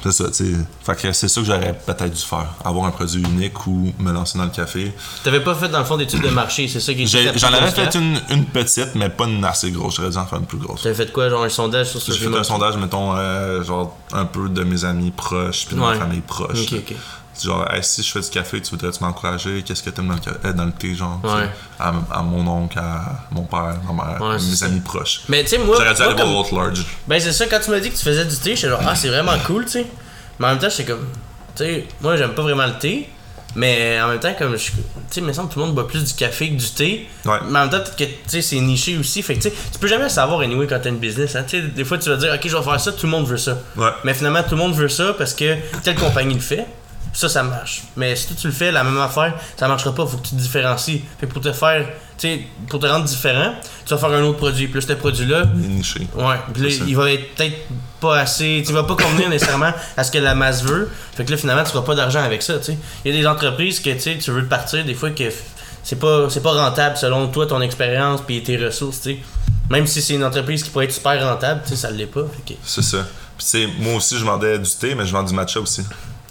c'est 0.04 0.12
ça, 0.12 0.26
tu 0.30 0.34
sais. 0.34 0.52
Fait 0.84 0.96
que 0.96 1.12
c'est 1.12 1.28
ça 1.28 1.42
que 1.42 1.48
j'aurais 1.48 1.74
peut-être 1.86 2.12
dû 2.14 2.22
faire. 2.22 2.48
Avoir 2.64 2.86
un 2.86 2.92
produit 2.92 3.22
unique 3.22 3.68
ou 3.68 3.92
me 4.00 4.12
lancer 4.12 4.38
dans 4.38 4.46
le 4.46 4.52
café. 4.52 4.94
T'avais 5.24 5.42
pas 5.42 5.54
fait, 5.56 5.68
dans 5.68 5.80
le 5.80 5.86
fond, 5.86 5.98
d'études 5.98 6.22
de 6.22 6.30
marché, 6.30 6.68
c'est 6.68 6.80
ça 6.80 6.94
qui 6.94 7.04
était 7.04 7.38
J'en 7.38 7.52
avais 7.54 7.72
fait 7.72 7.94
une, 7.96 8.20
une 8.30 8.46
petite, 8.46 8.96
mais 8.96 9.10
pas 9.10 9.26
une 9.26 9.44
assez 9.44 9.70
grosse. 9.72 9.96
J'aurais 9.98 10.12
dû 10.12 10.18
en 10.18 10.26
faire 10.26 10.40
une 10.40 10.46
plus 10.46 10.60
grosse. 10.60 10.82
T'avais 10.84 10.96
fait 10.96 11.12
quoi, 11.12 11.30
genre 11.30 11.44
un 11.44 11.50
sondage 11.50 11.90
sur 11.90 12.02
ce 12.02 12.12
J'ai 12.14 12.30
fait 12.30 12.38
un 12.38 12.44
sondage, 12.44 12.78
mettons, 12.78 13.14
euh, 13.16 13.64
genre 13.64 13.98
un 14.14 14.26
peu 14.26 14.48
de 14.48 14.64
mes 14.64 14.86
amis 14.86 15.12
proches, 15.12 15.66
puis 15.68 15.76
de 15.76 15.82
Ouais. 15.82 15.94
ma 15.94 16.00
famille 16.00 16.22
proche. 16.22 16.62
Ok, 16.72 16.74
ok. 16.90 16.96
Genre, 17.44 17.66
Hey, 17.72 17.84
si 17.84 18.02
je 18.02 18.12
fais 18.12 18.22
du 18.22 18.30
café, 18.30 18.62
tu 18.62 18.72
voudrais-tu 18.72 19.04
m'encourager? 19.04 19.62
Qu'est-ce 19.64 19.84
que 19.84 19.90
t'aimes 19.90 20.08
dans 20.08 20.14
le, 20.16 20.50
euh, 20.50 20.54
dans 20.54 20.66
le 20.66 20.72
thé, 20.72 20.96
genre? 20.96 21.20
Ouais. 21.24 21.50
À, 21.80 21.94
à 22.12 22.22
mon 22.22 22.48
oncle, 22.48 22.80
à 22.80 23.26
mon 23.32 23.44
père, 23.44 23.76
ma 23.88 23.94
mère, 23.94 24.22
Ouais, 24.22 24.38
c'est 24.40 24.66
mes 24.68 24.72
amis 24.72 24.80
proches. 24.82 25.22
Mais 25.28 25.44
tu 25.44 25.50
sais, 25.50 25.58
moi. 25.58 25.76
J'aurais 25.78 25.94
dû 25.94 26.02
aller 26.02 26.14
voir 26.14 26.26
comme- 26.26 26.34
l'autre 26.34 26.56
large. 26.56 26.86
Ben, 27.08 27.20
c'est 27.20 27.34
ça, 27.34 27.46
quand 27.48 27.60
tu 27.60 27.72
m'as 27.72 27.80
dit 27.80 27.90
que 27.92 27.98
tu 27.98 28.04
faisais 28.04 28.26
du 28.26 28.36
thé, 28.38 28.56
j'étais 28.56 28.70
genre, 28.70 28.82
ah, 28.86 28.96
c'est 28.96 29.10
vraiment 29.10 29.38
cool, 29.46 29.66
tu 29.66 29.72
sais. 29.72 29.86
Mais 30.40 30.48
en 30.48 30.50
même 30.52 30.60
temps, 30.60 30.70
j'étais 30.70 30.86
comme, 30.92 31.06
tu 31.56 31.64
sais, 31.64 31.88
moi, 32.02 32.16
j'aime 32.18 32.34
pas 32.34 32.42
vraiment 32.44 32.66
le 32.66 32.78
thé. 32.80 33.10
Mais 33.58 34.02
en 34.02 34.10
même 34.10 34.20
temps, 34.20 34.34
comme 34.38 34.58
je. 34.58 34.66
Tu 34.66 34.72
sais, 35.10 35.22
il 35.22 35.24
me 35.24 35.32
semble 35.32 35.48
que 35.48 35.54
tout 35.54 35.60
le 35.62 35.66
monde 35.68 35.76
boit 35.76 35.88
plus 35.88 36.04
du 36.04 36.14
café 36.14 36.50
que 36.50 36.56
du 36.56 36.70
thé. 36.72 37.08
Ouais. 37.24 37.38
Mais 37.50 37.60
en 37.60 37.62
même 37.62 37.70
temps, 37.70 37.78
peut-être 37.80 37.96
que 37.96 38.04
tu 38.04 38.12
sais, 38.28 38.42
c'est 38.42 38.60
niché 38.60 38.98
aussi. 38.98 39.22
Fait 39.22 39.36
que 39.36 39.44
tu 39.48 39.80
peux 39.80 39.88
jamais 39.88 40.10
savoir, 40.10 40.42
anyway, 40.42 40.68
quand 40.68 40.78
t'as 40.84 40.90
une 40.90 40.98
business. 40.98 41.38
Hein. 41.38 41.46
Tu 41.48 41.62
sais, 41.62 41.68
des 41.68 41.86
fois, 41.86 41.98
tu 41.98 42.10
vas 42.10 42.18
dire, 42.18 42.34
ok, 42.34 42.42
je 42.46 42.58
vais 42.58 42.62
faire 42.64 42.80
ça, 42.82 42.92
tout 42.92 43.06
le 43.06 43.12
monde 43.14 43.26
veut 43.28 43.38
ça. 43.38 43.58
Ouais. 43.78 43.88
Mais 44.04 44.14
finalement, 44.14 44.44
tout 44.44 44.52
le 44.52 44.58
monde 44.58 44.74
veut 44.74 44.90
ça 44.90 45.14
parce 45.18 45.34
que 45.34 45.56
telle 45.84 45.96
compagnie 45.96 46.34
le 46.34 46.42
fait. 46.42 46.66
Ça, 47.16 47.30
ça 47.30 47.44
marche. 47.44 47.84
Mais 47.96 48.14
si 48.16 48.28
toi, 48.28 48.36
tu 48.38 48.48
le 48.48 48.54
fais, 48.54 48.74
la 48.74 48.84
même 48.84 49.00
affaire, 49.00 49.34
ça 49.58 49.70
marchera 49.70 49.96
pas. 49.96 50.06
Faut 50.06 50.18
que 50.18 50.28
tu 50.28 50.36
te 50.36 50.42
différencies. 50.42 51.02
Fait 51.18 51.28
pour 51.28 51.42
te 51.42 51.54
faire, 51.54 51.88
tu 52.18 52.28
sais, 52.28 52.42
pour 52.68 52.82
te 52.82 52.86
rendre 52.86 53.06
différent, 53.06 53.54
tu 53.86 53.94
vas 53.94 54.00
faire 54.00 54.12
un 54.12 54.22
autre 54.24 54.38
produit. 54.38 54.68
Plus 54.68 54.82
ce 54.82 54.94
produit-là, 54.94 55.46
niché. 55.56 56.08
Ouais, 56.14 56.36
puis 56.54 56.64
là, 56.64 56.84
il 56.86 56.96
va 56.96 57.12
être 57.12 57.34
peut-être 57.36 57.56
pas 58.02 58.20
assez. 58.20 58.62
Tu 58.68 58.74
vas 58.74 58.84
pas 58.84 58.96
convenir 58.96 59.30
nécessairement 59.30 59.72
à 59.96 60.04
ce 60.04 60.12
que 60.12 60.18
la 60.18 60.36
masse 60.36 60.64
veut. 60.64 60.92
Fait 61.16 61.24
que 61.24 61.32
là, 61.32 61.38
finalement, 61.38 61.64
tu 61.64 61.70
feras 61.70 61.86
pas 61.86 61.96
d'argent 61.96 62.22
avec 62.22 62.44
ça, 62.44 62.58
tu 62.58 62.66
sais. 62.66 62.78
Il 63.06 63.14
y 63.14 63.18
a 63.18 63.22
des 63.22 63.28
entreprises 63.28 63.80
que 63.80 63.92
tu 63.92 64.00
sais, 64.02 64.18
tu 64.18 64.32
veux 64.32 64.46
partir, 64.46 64.84
des 64.84 64.94
fois, 64.94 65.12
que 65.12 65.24
c'est 65.84 66.00
pas, 66.00 66.30
c'est 66.30 66.44
pas 66.44 66.52
rentable 66.52 66.98
selon 66.98 67.30
toi, 67.30 67.48
ton 67.48 67.62
expérience, 67.62 68.22
puis 68.28 68.44
tes 68.44 68.58
ressources, 68.58 69.00
tu 69.02 69.14
sais. 69.14 69.20
Même 69.70 69.88
si 69.88 70.02
c'est 70.02 70.16
une 70.16 70.26
entreprise 70.26 70.64
qui 70.64 70.70
pourrait 70.70 70.86
être 70.86 70.92
super 70.92 71.24
rentable, 71.26 71.62
tu 71.64 71.70
sais, 71.70 71.76
ça 71.78 71.92
l'est 71.92 72.08
pas. 72.08 72.26
C'est 72.66 72.84
ça. 72.84 73.08
Puis 73.38 73.46
tu 73.46 73.52
sais, 73.52 73.70
moi 73.80 73.96
aussi, 73.96 74.18
je 74.18 74.26
vendais 74.26 74.60
du 74.60 74.70
thé, 74.70 74.96
mais 74.96 75.06
je 75.06 75.14
vends 75.14 75.24
du 75.24 75.34
matcha 75.34 75.62
aussi. 75.62 75.82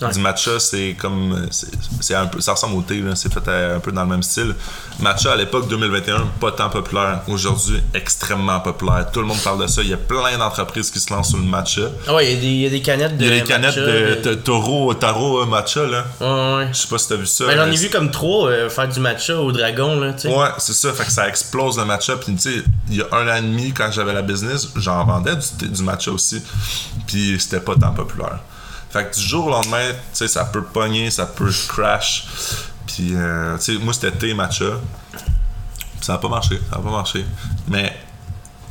Ouais. 0.07 0.12
Du 0.12 0.20
matcha, 0.20 0.59
c'est 0.61 0.94
comme. 0.98 1.48
c'est- 1.50 2.14
un 2.14 2.26
peu, 2.26 2.40
ça 2.40 2.52
ressemble 2.52 2.76
au 2.76 2.82
thé, 2.82 3.02
c'est 3.14 3.32
fait 3.32 3.46
euh, 3.48 3.76
un 3.76 3.80
peu 3.80 3.90
dans 3.92 4.02
le 4.02 4.09
même 4.11 4.22
style. 4.22 4.55
Matcha, 5.00 5.32
à 5.32 5.36
l'époque 5.36 5.68
2021, 5.68 6.26
pas 6.40 6.52
tant 6.52 6.68
populaire. 6.70 7.22
Aujourd'hui, 7.28 7.80
extrêmement 7.92 8.61
populaire. 8.61 9.07
Tout 9.12 9.20
le 9.20 9.26
monde 9.26 9.38
parle 9.42 9.61
de 9.62 9.66
ça. 9.66 9.82
Il 9.82 9.88
y 9.88 9.92
a 9.94 9.96
plein 9.96 10.38
d'entreprises 10.38 10.90
qui 10.90 11.00
se 11.00 11.12
lancent 11.12 11.30
sur 11.30 11.38
le 11.38 11.44
matcha. 11.44 11.82
Ah 12.07 12.14
ouais, 12.14 12.32
il 12.32 12.34
y, 12.34 12.36
a 12.36 12.40
des- 12.40 12.46
il 12.46 12.61
y 12.61 12.66
a 12.66 12.70
des 12.70 12.82
canettes 12.82 13.16
de. 13.16 13.24
Il 13.24 13.28
y 13.28 13.32
a 13.32 13.34
les 13.36 13.42
canettes 13.42 13.76
matcha, 13.76 13.86
de, 13.86 14.22
de 14.22 14.34
taureau, 14.34 14.92
taro 14.94 15.42
euh, 15.42 15.46
matcha, 15.46 15.84
là. 15.86 16.05
Ouais, 16.20 16.57
ouais. 16.64 16.68
Je 16.72 16.78
sais 16.78 16.88
pas 16.88 16.98
si 16.98 17.09
t'as 17.09 17.16
vu 17.16 17.26
ça. 17.26 17.46
Ben, 17.46 17.57
j'en 17.57 17.66
ai 17.70 17.76
vu 17.76 17.90
comme 17.90 18.11
trois 18.11 18.48
euh, 18.48 18.68
faire 18.70 18.88
du 18.88 19.00
matcha 19.00 19.36
au 19.40 19.50
dragon, 19.52 19.98
là, 19.98 20.12
tu 20.12 20.28
sais. 20.28 20.28
Ouais, 20.28 20.48
c'est 20.59 20.74
ça. 20.74 20.92
Fait 20.92 21.05
que 21.05 21.12
ça 21.12 21.28
explose 21.28 21.78
le 21.78 21.84
matcha. 21.84 22.16
Puis, 22.16 22.34
tu 22.34 22.40
sais, 22.40 22.62
il 22.90 22.96
y 22.96 23.02
a 23.02 23.07
un 23.12 23.28
an 23.28 23.36
et 23.36 23.42
demi, 23.42 23.72
quand 23.72 23.90
j'avais 23.90 24.12
la 24.12 24.22
business, 24.22 24.68
j'en 24.76 25.05
vendais 25.05 25.34
du, 25.59 25.68
du 25.68 25.82
matcha 25.82 26.11
aussi. 26.12 26.42
Puis, 27.07 27.36
c'était 27.40 27.61
pas 27.61 27.74
tant 27.74 27.92
populaire. 27.92 28.38
Fait 28.95 29.11
que 29.11 29.16
du 29.16 29.26
jour 29.26 29.47
au 29.47 29.51
lendemain, 29.51 29.90
tu 29.90 29.99
sais, 30.12 30.28
ça 30.28 30.45
peut 30.45 30.62
pogner, 30.62 31.11
ça 31.11 31.26
peut 31.26 31.51
crash. 31.66 32.28
Puis, 32.86 33.16
euh, 33.16 33.57
tu 33.57 33.74
sais, 33.74 33.78
moi, 33.82 33.92
c'était 33.92 34.32
matcha. 34.34 34.66
Ça 36.01 36.14
a 36.14 36.18
pas 36.18 36.28
marché. 36.28 36.61
Ça 36.70 36.76
a 36.76 36.78
pas 36.78 36.92
marché. 36.92 37.24
Mais 37.66 37.92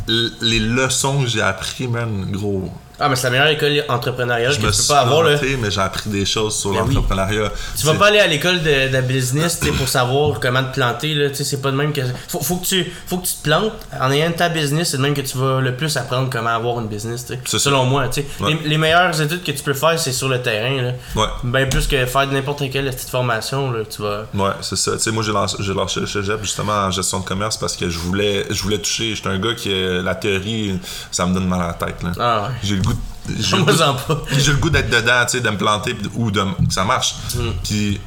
les 0.07 0.59
leçons 0.59 1.23
que 1.23 1.27
j'ai 1.27 1.41
appris, 1.41 1.89
man, 1.89 2.31
gros. 2.31 2.73
Ah, 2.99 3.09
mais 3.09 3.15
c'est 3.15 3.23
la 3.23 3.29
meilleure 3.31 3.47
école 3.47 3.83
entrepreneuriale 3.89 4.51
Je 4.53 4.59
que 4.59 4.65
me 4.65 4.71
tu 4.71 4.75
suis 4.77 4.87
peux 4.87 4.93
pas 4.93 4.99
avoir, 5.01 5.23
là. 5.23 5.37
mais 5.59 5.71
j'ai 5.71 5.81
appris 5.81 6.09
des 6.09 6.25
choses 6.25 6.55
sur 6.55 6.71
Ben 6.71 6.83
oui. 6.87 6.93
l'entrepreneuriat. 6.95 7.51
Tu 7.77 7.85
vas 7.85 7.95
pas 7.95 8.07
aller 8.07 8.19
à 8.19 8.27
l'école 8.27 8.61
de, 8.61 8.95
de 8.95 9.01
business 9.01 9.59
pour 9.77 9.87
savoir 9.87 10.39
comment 10.39 10.63
te 10.63 10.73
planter. 10.73 11.13
Là, 11.15 11.29
c'est 11.33 11.61
pas 11.61 11.71
de 11.71 11.75
même 11.75 11.91
que. 11.91 12.01
Faut, 12.27 12.39
faut, 12.41 12.57
que 12.57 12.65
tu, 12.65 12.93
faut 13.07 13.17
que 13.17 13.25
tu 13.25 13.33
te 13.33 13.43
plantes. 13.43 13.73
En 13.99 14.11
ayant 14.11 14.31
ta 14.31 14.49
business, 14.49 14.91
c'est 14.91 14.97
de 14.97 15.01
même 15.01 15.13
que 15.15 15.21
tu 15.21 15.37
vas 15.37 15.59
le 15.59 15.75
plus 15.75 15.95
apprendre 15.97 16.29
comment 16.31 16.49
avoir 16.51 16.79
une 16.79 16.87
business. 16.87 17.25
C'est 17.27 17.47
ça. 17.47 17.59
Selon 17.59 17.85
moi. 17.85 18.07
tu 18.09 18.21
sais. 18.21 18.27
Ouais. 18.39 18.57
Les, 18.63 18.69
les 18.69 18.77
meilleures 18.77 19.19
études 19.19 19.43
que 19.43 19.51
tu 19.51 19.63
peux 19.63 19.73
faire, 19.73 19.97
c'est 19.99 20.11
sur 20.13 20.29
le 20.29 20.41
terrain. 20.41 20.81
Là. 20.81 20.91
Ouais. 21.15 21.27
Ben 21.43 21.67
plus 21.69 21.87
que 21.87 22.05
faire 22.05 22.27
n'importe 22.27 22.69
quelle 22.71 22.85
petite 22.91 23.09
formation. 23.09 23.71
Là, 23.71 23.79
tu 23.89 24.01
vas. 24.01 24.25
Ouais, 24.33 24.51
c'est 24.61 24.75
ça. 24.77 24.91
Moi, 25.11 25.23
j'ai 25.23 25.33
lâché, 25.33 25.57
lâché 25.75 25.99
le 25.99 26.07
cégep 26.07 26.41
justement 26.43 26.73
en 26.73 26.91
gestion 26.91 27.19
de 27.19 27.25
commerce 27.25 27.57
parce 27.57 27.75
que 27.75 27.89
je 27.89 27.97
voulais, 27.97 28.45
je 28.49 28.61
voulais 28.63 28.77
toucher. 28.79 29.15
J'étais 29.15 29.29
un 29.29 29.39
gars 29.39 29.53
qui, 29.55 29.71
euh, 29.71 30.01
la 30.03 30.15
théorie, 30.15 30.79
ça 31.11 31.25
me 31.25 31.33
donne 31.33 31.47
mal 31.47 31.61
à 31.61 31.67
la 31.67 31.73
tête. 31.73 32.01
Là. 32.03 32.11
Ah 32.19 32.41
ouais. 32.43 32.55
J'ai 32.63 32.75
le 32.75 32.81
goût, 32.81 32.92
goût, 32.93 33.65
j'ai 34.37 34.51
le 34.51 34.57
goût 34.57 34.69
d'être 34.69 34.89
dedans, 34.89 35.23
tu 35.25 35.37
sais, 35.37 35.41
de 35.41 35.49
me 35.49 35.57
planter 35.57 35.95
ou 36.15 36.31
de, 36.31 36.41
que 36.41 36.73
ça 36.73 36.83
marche. 36.83 37.15
Mm. 37.35 37.39
Puis 37.63 37.99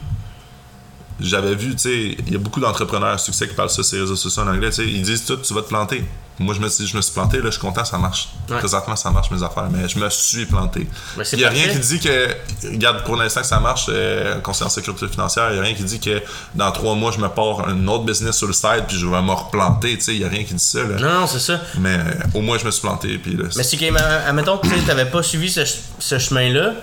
j'avais 1.21 1.55
vu, 1.55 1.73
tu 1.75 1.79
sais, 1.79 2.17
il 2.27 2.33
y 2.33 2.37
a 2.37 2.39
beaucoup 2.39 2.61
d'entrepreneurs 2.61 3.11
à 3.11 3.19
succès 3.19 3.49
qui 3.49 3.55
parlent 3.55 3.71
ça 3.71 3.83
sur 3.83 3.97
les 3.97 4.03
réseaux 4.03 4.17
sociaux 4.17 4.43
en 4.43 4.49
anglais, 4.49 4.71
tu 4.71 4.77
sais, 4.77 4.85
ils 4.87 5.03
disent 5.03 5.25
tout, 5.25 5.37
tu 5.37 5.55
vas 5.55 5.63
te 5.63 5.69
planter. 5.69 6.05
Moi, 6.39 6.55
je 6.55 6.61
me 6.61 6.69
suis, 6.69 6.87
je 6.87 6.95
me 6.95 7.01
suis 7.01 7.15
planté, 7.15 7.39
là, 7.39 7.45
je 7.47 7.53
suis 7.53 7.61
content, 7.61 7.83
ça 7.87 7.97
marche. 7.97 8.29
Ouais. 8.51 8.59
Présentement, 8.59 8.95
ça 8.95 9.11
marche 9.11 9.31
mes 9.31 9.43
affaires, 9.43 9.69
mais 9.71 9.89
je 9.89 9.99
me 9.99 10.11
suis 10.11 10.45
planté. 10.45 10.87
Il 11.33 11.39
n'y 11.39 11.45
a 11.47 11.49
rien 11.49 11.67
qui 11.69 11.79
dit 11.79 11.99
que, 11.99 12.29
regarde, 12.73 13.05
pour 13.05 13.17
l'instant 13.17 13.41
que 13.41 13.47
ça 13.47 13.59
marche, 13.59 13.87
euh, 13.89 14.39
concernant 14.41 14.69
sécurité 14.69 15.09
financière, 15.09 15.49
il 15.51 15.55
n'y 15.55 15.61
a 15.61 15.63
rien 15.63 15.75
qui 15.75 15.85
dit 15.85 15.99
que 15.99 16.23
dans 16.55 16.71
trois 16.73 16.95
mois, 16.95 17.11
je 17.11 17.21
me 17.21 17.29
pars 17.29 17.67
un 17.67 17.89
autre 17.89 18.05
business 18.05 18.37
sur 18.37 18.49
le 18.49 18.53
side 18.53 18.85
puis 18.87 18.99
je 18.99 19.07
vais 19.07 19.23
me 19.23 19.31
replanter, 19.33 19.97
tu 19.97 20.05
sais, 20.05 20.13
il 20.13 20.19
n'y 20.19 20.25
a 20.27 20.29
rien 20.29 20.45
qui 20.45 20.53
dit 20.53 20.63
ça, 20.63 20.81
là. 20.83 20.97
Non, 21.01 21.21
non, 21.21 21.27
c'est 21.27 21.39
ça. 21.41 21.59
Mais 21.79 21.95
euh, 21.97 22.13
au 22.35 22.43
moins, 22.43 22.59
je 22.59 22.67
me 22.67 22.71
suis 22.71 22.83
planté, 22.83 23.17
puis 23.17 23.35
là, 23.35 23.45
Mais 23.57 23.63
c'est 23.63 23.79
que, 23.79 23.91
ma- 23.91 24.01
admettons 24.27 24.59
que 24.59 24.69
tu 24.69 24.79
n'avais 24.85 25.07
pas 25.07 25.23
suivi 25.23 25.49
ce, 25.51 25.63
ce 25.99 26.19
chemin-là, 26.19 26.75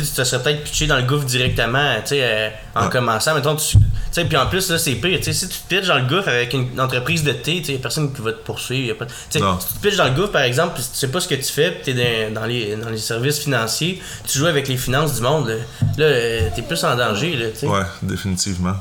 tu 0.00 0.06
te 0.06 0.24
serais 0.24 0.42
peut-être 0.42 0.64
pitché 0.64 0.86
dans 0.86 0.96
le 0.96 1.02
gouffre 1.02 1.24
directement, 1.24 1.94
tu 2.00 2.08
sais, 2.08 2.20
euh, 2.22 2.48
en 2.74 2.84
Ouais. 2.84 2.90
commençant. 2.90 3.34
Mettons, 3.34 3.56
tu 3.56 3.76
sais, 4.10 4.24
puis 4.24 4.36
en 4.36 4.46
plus, 4.46 4.70
là, 4.70 4.78
c'est 4.78 4.94
pire, 4.94 5.18
tu 5.18 5.24
sais, 5.24 5.32
si 5.32 5.48
tu 5.48 5.58
te 5.58 5.68
pitches 5.68 5.88
dans 5.88 5.98
le 5.98 6.06
gouffre 6.06 6.28
avec 6.28 6.52
une 6.54 6.80
entreprise 6.80 7.22
de 7.22 7.32
thé, 7.32 7.60
tu 7.60 7.72
sais, 7.72 7.78
personne 7.78 8.12
qui 8.12 8.20
va 8.22 8.32
te 8.32 8.38
poursuivre. 8.44 8.88
y 8.88 8.90
a 8.90 8.94
pas, 8.94 9.06
si 9.30 9.38
tu 9.38 9.40
te 9.74 9.78
pitches 9.80 9.96
dans 9.96 10.04
le 10.04 10.10
gouffre, 10.14 10.32
par 10.32 10.42
exemple, 10.42 10.74
puis 10.74 10.82
tu 10.82 10.98
sais 10.98 11.08
pas 11.08 11.20
ce 11.20 11.28
que 11.28 11.34
tu 11.34 11.52
fais, 11.52 11.70
puis 11.72 11.94
t'es 11.94 12.30
dans, 12.30 12.40
dans, 12.40 12.46
les, 12.46 12.76
dans 12.76 12.88
les 12.90 12.98
services 12.98 13.38
financiers, 13.38 14.02
tu 14.26 14.38
joues 14.38 14.46
avec 14.46 14.68
les 14.68 14.76
finances 14.76 15.14
du 15.14 15.20
monde, 15.22 15.48
là, 15.48 15.54
là 15.98 16.04
euh, 16.04 16.48
t'es 16.54 16.62
plus 16.62 16.82
en 16.84 16.96
danger, 16.96 17.36
là, 17.36 17.46
tu 17.52 17.58
sais. 17.60 17.66
Ouais, 17.66 17.84
définitivement. 18.02 18.74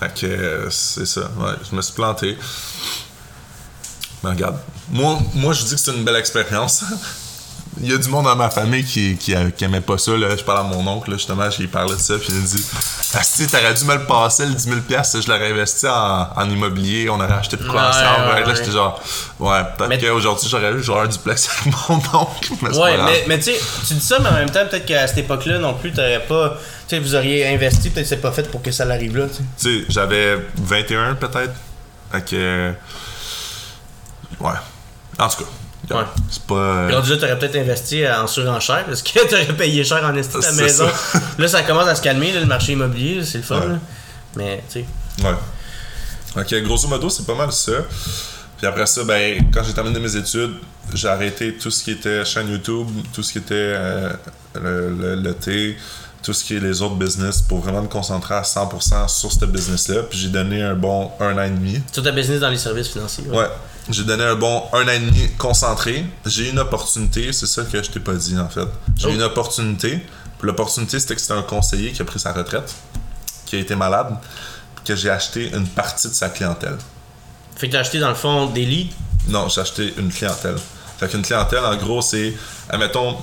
Fait 0.00 0.12
que 0.12 0.26
euh, 0.26 0.70
c'est 0.70 1.06
ça. 1.06 1.22
Ouais, 1.38 1.52
je 1.70 1.76
me 1.76 1.80
suis 1.82 1.92
planté. 1.94 2.36
Mais 4.22 4.30
regarde, 4.30 4.56
moi, 4.90 5.18
moi 5.34 5.52
je 5.52 5.64
dis 5.64 5.74
que 5.74 5.80
c'est 5.80 5.92
une 5.92 6.04
belle 6.04 6.16
expérience. 6.16 6.82
Il 7.80 7.90
y 7.90 7.94
a 7.94 7.98
du 7.98 8.08
monde 8.08 8.24
dans 8.26 8.36
ma 8.36 8.50
famille 8.50 8.84
qui, 8.84 9.16
qui, 9.16 9.34
qui 9.56 9.64
aimait 9.64 9.80
pas 9.80 9.98
ça. 9.98 10.12
Là. 10.16 10.36
Je 10.36 10.44
parle 10.44 10.60
à 10.60 10.62
mon 10.62 10.86
oncle, 10.86 11.10
là, 11.10 11.16
justement, 11.16 11.50
j'ai 11.50 11.66
parlé 11.66 11.94
de 11.94 11.98
ça. 12.00 12.14
Puis 12.18 12.28
il 12.30 12.36
a 12.38 12.40
dit 12.40 12.64
Asti, 13.14 13.46
t'aurais 13.48 13.74
dû 13.74 13.84
me 13.84 13.94
le 13.94 14.04
passer, 14.04 14.46
le 14.46 14.52
10 14.54 14.62
000 14.64 14.76
Je 14.88 15.28
l'aurais 15.28 15.50
investi 15.50 15.86
en, 15.88 16.28
en 16.36 16.50
immobilier. 16.50 17.08
On 17.10 17.14
aurait 17.14 17.32
acheté 17.32 17.56
de 17.56 17.64
quoi 17.64 17.82
Ouais, 17.82 17.88
ensemble. 17.88 18.28
ouais, 18.34 18.40
là, 18.42 18.46
ouais. 18.46 18.54
j'étais 18.56 18.70
genre 18.70 19.00
Ouais, 19.40 19.60
peut-être 19.76 20.00
qu'aujourd'hui, 20.06 20.48
j'aurais 20.48 20.72
eu 20.72 20.82
genre 20.82 21.00
un 21.00 21.06
duplex 21.08 21.48
avec 21.62 21.74
mon 21.88 21.96
oncle. 21.96 22.52
Mais 22.62 22.76
Ouais, 22.78 22.96
mais, 23.04 23.24
mais 23.26 23.38
tu 23.38 23.44
sais, 23.52 23.60
tu 23.86 23.94
dis 23.94 24.00
ça, 24.00 24.18
mais 24.20 24.28
en 24.28 24.34
même 24.34 24.50
temps, 24.50 24.64
peut-être 24.70 24.86
qu'à 24.86 25.06
cette 25.08 25.18
époque-là 25.18 25.58
non 25.58 25.74
plus, 25.74 25.92
t'aurais 25.92 26.24
pas. 26.26 26.50
Tu 26.88 26.96
sais, 26.96 26.98
vous 27.00 27.14
auriez 27.14 27.46
investi, 27.48 27.90
peut-être 27.90 28.04
que 28.04 28.08
c'est 28.10 28.16
pas 28.20 28.30
fait 28.32 28.48
pour 28.50 28.62
que 28.62 28.70
ça 28.70 28.84
l'arrive 28.84 29.16
là, 29.16 29.26
tu 29.26 29.34
sais. 29.36 29.42
Tu 29.58 29.80
sais, 29.80 29.86
j'avais 29.88 30.38
21 30.56 31.14
peut-être. 31.14 31.54
Fait 32.12 32.24
que. 32.24 32.72
Ouais. 34.40 34.50
En 35.18 35.28
tout 35.28 35.44
cas. 35.44 35.50
Ouais. 35.90 36.04
C'est 36.30 36.42
pas. 36.42 36.54
euh, 36.54 37.16
t'aurais 37.16 37.38
peut-être 37.38 37.56
investi 37.56 38.06
en 38.08 38.26
surenchère 38.26 38.84
parce 38.86 39.02
que 39.02 39.18
t'aurais 39.28 39.46
payé 39.56 39.84
cher 39.84 40.04
en 40.04 40.14
esti 40.16 40.38
ta 40.38 40.52
maison. 40.52 40.86
ça. 40.88 41.20
là, 41.38 41.48
ça 41.48 41.62
commence 41.62 41.88
à 41.88 41.94
se 41.94 42.02
calmer, 42.02 42.32
là, 42.32 42.40
le 42.40 42.46
marché 42.46 42.72
immobilier, 42.72 43.24
c'est 43.24 43.38
le 43.38 43.44
fun. 43.44 43.60
Ouais. 43.60 43.68
là. 43.68 43.78
Mais, 44.36 44.64
tu 44.70 44.80
sais. 44.80 45.24
Ouais. 45.24 45.34
Ok, 46.36 46.62
grosso 46.64 46.88
modo, 46.88 47.08
c'est 47.08 47.26
pas 47.26 47.34
mal 47.34 47.52
ça. 47.52 47.72
Puis 48.58 48.66
après 48.66 48.86
ça, 48.86 49.04
ben, 49.04 49.44
quand 49.52 49.62
j'ai 49.64 49.72
terminé 49.74 49.98
mes 50.00 50.16
études, 50.16 50.54
j'ai 50.92 51.08
arrêté 51.08 51.54
tout 51.54 51.70
ce 51.70 51.82
qui 51.84 51.92
était 51.92 52.24
chaîne 52.24 52.48
YouTube, 52.50 52.88
tout 53.12 53.22
ce 53.22 53.32
qui 53.32 53.38
était 53.38 53.54
euh, 53.54 54.10
le, 54.54 54.90
le, 54.90 55.14
le 55.16 55.34
thé, 55.34 55.76
tout 56.22 56.32
ce 56.32 56.42
qui 56.44 56.56
est 56.56 56.60
les 56.60 56.80
autres 56.82 56.94
business 56.94 57.42
pour 57.42 57.60
vraiment 57.60 57.82
me 57.82 57.88
concentrer 57.88 58.34
à 58.34 58.42
100% 58.42 59.08
sur 59.08 59.30
ce 59.30 59.44
business-là. 59.44 60.02
Puis 60.08 60.18
j'ai 60.18 60.28
donné 60.28 60.62
un 60.62 60.74
bon 60.74 61.10
un 61.20 61.36
an 61.38 61.42
et 61.42 61.50
demi. 61.50 61.80
Sur 61.92 62.02
ta 62.02 62.10
business 62.12 62.40
dans 62.40 62.48
les 62.50 62.58
services 62.58 62.88
financiers. 62.88 63.24
Ouais. 63.28 63.46
J'ai 63.90 64.04
donné 64.04 64.24
un 64.24 64.34
bon 64.34 64.62
un 64.72 64.84
an 64.84 64.88
et 64.88 64.98
demi 64.98 65.28
concentré. 65.36 66.04
J'ai 66.24 66.48
eu 66.48 66.50
une 66.50 66.58
opportunité, 66.58 67.32
c'est 67.32 67.46
ça 67.46 67.62
que 67.64 67.82
je 67.82 67.90
t'ai 67.90 68.00
pas 68.00 68.14
dit 68.14 68.38
en 68.38 68.48
fait. 68.48 68.66
J'ai 68.96 69.08
eu 69.08 69.12
Oh. 69.12 69.14
une 69.14 69.22
opportunité. 69.22 70.00
L'opportunité, 70.42 71.00
c'était 71.00 71.14
que 71.14 71.20
c'était 71.22 71.34
un 71.34 71.42
conseiller 71.42 71.92
qui 71.92 72.02
a 72.02 72.04
pris 72.04 72.18
sa 72.18 72.32
retraite, 72.32 72.74
qui 73.46 73.56
a 73.56 73.58
été 73.60 73.74
malade, 73.74 74.14
que 74.84 74.94
j'ai 74.94 75.08
acheté 75.08 75.50
une 75.54 75.66
partie 75.66 76.08
de 76.08 76.12
sa 76.12 76.28
clientèle. 76.28 76.76
Fait 77.56 77.68
que 77.68 77.72
t'as 77.72 77.80
acheté 77.80 77.98
dans 77.98 78.10
le 78.10 78.14
fond 78.14 78.46
des 78.46 78.66
lits? 78.66 78.90
Non, 79.28 79.48
j'ai 79.48 79.62
acheté 79.62 79.94
une 79.96 80.12
clientèle. 80.12 80.56
Fait 80.98 81.08
qu'une 81.08 81.22
clientèle, 81.22 81.64
en 81.64 81.76
gros, 81.76 82.02
c'est, 82.02 82.34
admettons, 82.68 83.16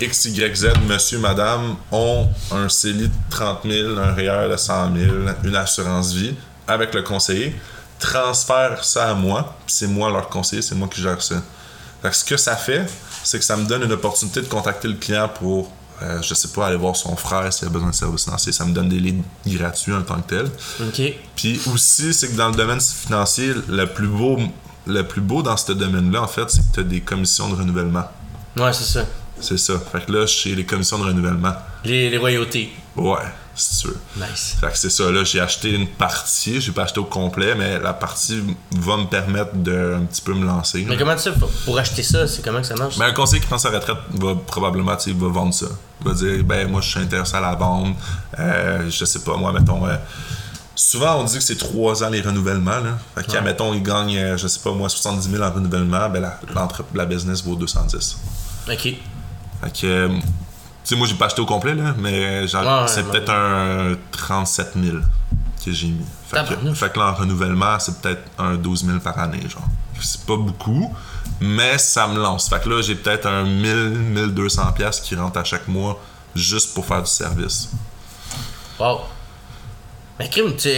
X, 0.00 0.24
Y, 0.26 0.56
Z, 0.56 0.68
monsieur, 0.88 1.18
madame, 1.18 1.76
ont 1.92 2.26
un 2.50 2.68
CELI 2.70 3.08
de 3.08 3.14
30 3.28 3.58
000, 3.64 3.98
un 3.98 4.14
REER 4.14 4.48
de 4.50 4.56
100 4.56 4.94
000, 4.96 5.14
une 5.44 5.56
assurance 5.56 6.12
vie 6.14 6.34
avec 6.66 6.94
le 6.94 7.02
conseiller, 7.02 7.54
transfèrent 7.98 8.84
ça 8.84 9.10
à 9.10 9.14
moi, 9.14 9.56
c'est 9.66 9.86
moi 9.86 10.10
leur 10.10 10.28
conseiller, 10.28 10.62
c'est 10.62 10.74
moi 10.74 10.88
qui 10.88 11.00
gère 11.00 11.22
ça. 11.22 11.36
Fait 12.02 12.10
que 12.10 12.16
ce 12.16 12.24
que 12.24 12.36
ça 12.36 12.56
fait, 12.56 12.86
c'est 13.24 13.38
que 13.38 13.44
ça 13.44 13.56
me 13.56 13.64
donne 13.64 13.82
une 13.82 13.92
opportunité 13.92 14.40
de 14.40 14.46
contacter 14.46 14.88
le 14.88 14.94
client 14.94 15.28
pour, 15.28 15.70
euh, 16.02 16.20
je 16.22 16.34
sais 16.34 16.48
pas, 16.48 16.66
aller 16.66 16.76
voir 16.76 16.94
son 16.94 17.16
frère 17.16 17.52
s'il 17.52 17.66
a 17.68 17.70
besoin 17.70 17.90
de 17.90 17.94
services 17.94 18.24
financiers. 18.24 18.52
Ça 18.52 18.64
me 18.64 18.72
donne 18.72 18.88
des 18.88 19.00
leads 19.00 19.24
gratuits 19.46 19.94
en 19.94 20.02
tant 20.02 20.20
que 20.20 20.28
tel. 20.28 20.50
Ok. 20.80 21.02
Puis 21.34 21.60
aussi, 21.72 22.12
c'est 22.12 22.28
que 22.28 22.36
dans 22.36 22.50
le 22.50 22.54
domaine 22.54 22.80
financier, 22.80 23.52
le 23.68 23.86
plus 23.86 24.08
beau, 24.08 24.38
le 24.86 25.02
plus 25.02 25.20
beau 25.20 25.42
dans 25.42 25.56
ce 25.56 25.72
domaine-là, 25.72 26.22
en 26.22 26.28
fait, 26.28 26.48
c'est 26.50 26.60
que 26.60 26.74
tu 26.74 26.80
as 26.80 26.84
des 26.84 27.00
commissions 27.00 27.48
de 27.48 27.56
renouvellement. 27.56 28.04
Ouais, 28.56 28.72
c'est 28.72 28.84
ça. 28.84 29.04
C'est 29.40 29.58
ça. 29.58 29.74
Fait 29.92 30.04
que 30.04 30.12
là, 30.12 30.26
chez 30.26 30.54
les 30.54 30.64
commissions 30.64 30.98
de 30.98 31.04
renouvellement. 31.04 31.54
Les, 31.84 32.08
les 32.08 32.18
royautés. 32.18 32.72
Ouais. 32.94 33.18
Si 33.56 33.78
tu 33.82 33.88
veux. 33.88 33.98
Nice. 34.16 34.56
Fait 34.60 34.68
que 34.70 34.78
c'est 34.78 34.90
ça, 34.90 35.10
là, 35.10 35.24
j'ai 35.24 35.40
acheté 35.40 35.72
une 35.72 35.86
partie, 35.88 36.60
j'ai 36.60 36.72
pas 36.72 36.82
acheté 36.84 37.00
au 37.00 37.04
complet, 37.04 37.54
mais 37.54 37.78
la 37.78 37.92
partie 37.94 38.42
va 38.72 38.96
me 38.98 39.06
permettre 39.06 39.54
de 39.56 39.94
un 40.00 40.04
petit 40.04 40.22
peu 40.22 40.34
me 40.34 40.46
lancer. 40.46 40.84
Mais 40.88 40.94
là. 40.94 41.00
comment 41.00 41.16
tu 41.16 41.22
fais 41.22 41.32
pour- 41.64 41.78
acheter 41.78 42.02
ça? 42.02 42.26
C'est 42.28 42.42
comment 42.44 42.60
que 42.60 42.66
ça 42.66 42.74
marche? 42.76 42.96
Mais 42.98 43.06
un 43.06 43.12
conseiller 43.12 43.40
qui 43.42 43.52
à 43.52 43.70
la 43.70 43.78
retraite 43.78 43.96
va 44.14 44.34
probablement, 44.46 44.96
tu 44.96 45.12
va 45.12 45.28
vendre 45.28 45.54
ça. 45.54 45.66
Il 46.02 46.08
va 46.08 46.14
dire, 46.14 46.44
ben 46.44 46.70
moi 46.70 46.80
je 46.82 46.90
suis 46.90 47.00
intéressé 47.00 47.34
à 47.36 47.40
la 47.40 47.54
vendre. 47.54 47.96
Euh, 48.38 48.88
je 48.90 49.04
sais 49.04 49.20
pas, 49.20 49.36
moi, 49.36 49.52
mettons. 49.52 49.86
euh, 49.86 49.96
souvent 50.74 51.16
on 51.20 51.24
dit 51.24 51.38
que 51.38 51.42
c'est 51.44 51.56
3 51.56 52.04
ans 52.04 52.10
les 52.10 52.20
renouvellements. 52.20 52.80
Là. 52.80 52.98
Fait 53.14 53.26
que, 53.26 53.32
Ouais. 53.32 53.40
mettons, 53.40 53.72
il 53.72 53.82
gagne, 53.82 54.16
euh, 54.18 54.36
je 54.36 54.46
sais 54.46 54.60
pas, 54.60 54.72
moi, 54.72 54.88
70 54.88 55.30
000 55.30 55.42
en 55.42 55.50
renouvellement, 55.50 56.08
ben 56.10 56.20
la, 56.20 56.38
la 56.94 57.06
business 57.06 57.42
vaut 57.42 57.54
210. 57.56 58.18
Ok. 58.70 58.76
Fait 59.62 59.80
que, 59.80 60.10
tu 60.86 60.90
sais, 60.94 60.96
moi 60.96 61.08
j'ai 61.08 61.14
pas 61.14 61.26
acheté 61.26 61.40
au 61.40 61.46
complet, 61.46 61.74
là, 61.74 61.94
mais 61.98 62.42
Ouais, 62.42 62.42
ouais, 62.42 62.48
c'est 62.86 63.02
ouais. 63.02 63.10
peut-être 63.10 63.30
un 63.30 63.96
37 64.12 64.74
000 64.80 64.98
que 65.64 65.72
j'ai 65.72 65.88
mis. 65.88 66.04
Fait 66.28 66.44
que, 66.48 66.74
fait 66.74 66.92
que 66.92 66.98
là, 67.00 67.10
en 67.10 67.14
renouvellement, 67.14 67.76
c'est 67.80 68.00
peut-être 68.00 68.22
un 68.38 68.54
12 68.54 68.84
000 68.86 68.98
par 69.00 69.18
année, 69.18 69.42
genre. 69.48 69.66
C'est 70.00 70.24
pas 70.24 70.36
beaucoup, 70.36 70.94
mais 71.40 71.76
ça 71.78 72.06
me 72.06 72.20
lance. 72.20 72.48
Fait 72.48 72.62
que 72.62 72.68
là, 72.68 72.82
j'ai 72.82 72.94
peut-être 72.94 73.26
un 73.26 73.42
1000, 73.42 73.74
1200 73.98 74.72
pièces 74.72 75.00
qui 75.00 75.16
rentrent 75.16 75.38
à 75.40 75.44
chaque 75.44 75.66
mois 75.66 76.00
juste 76.36 76.72
pour 76.72 76.86
faire 76.86 77.02
du 77.02 77.10
service. 77.10 77.70
Wow. 78.78 79.00
Mais 80.18 80.28
crime, 80.30 80.56
tu 80.56 80.70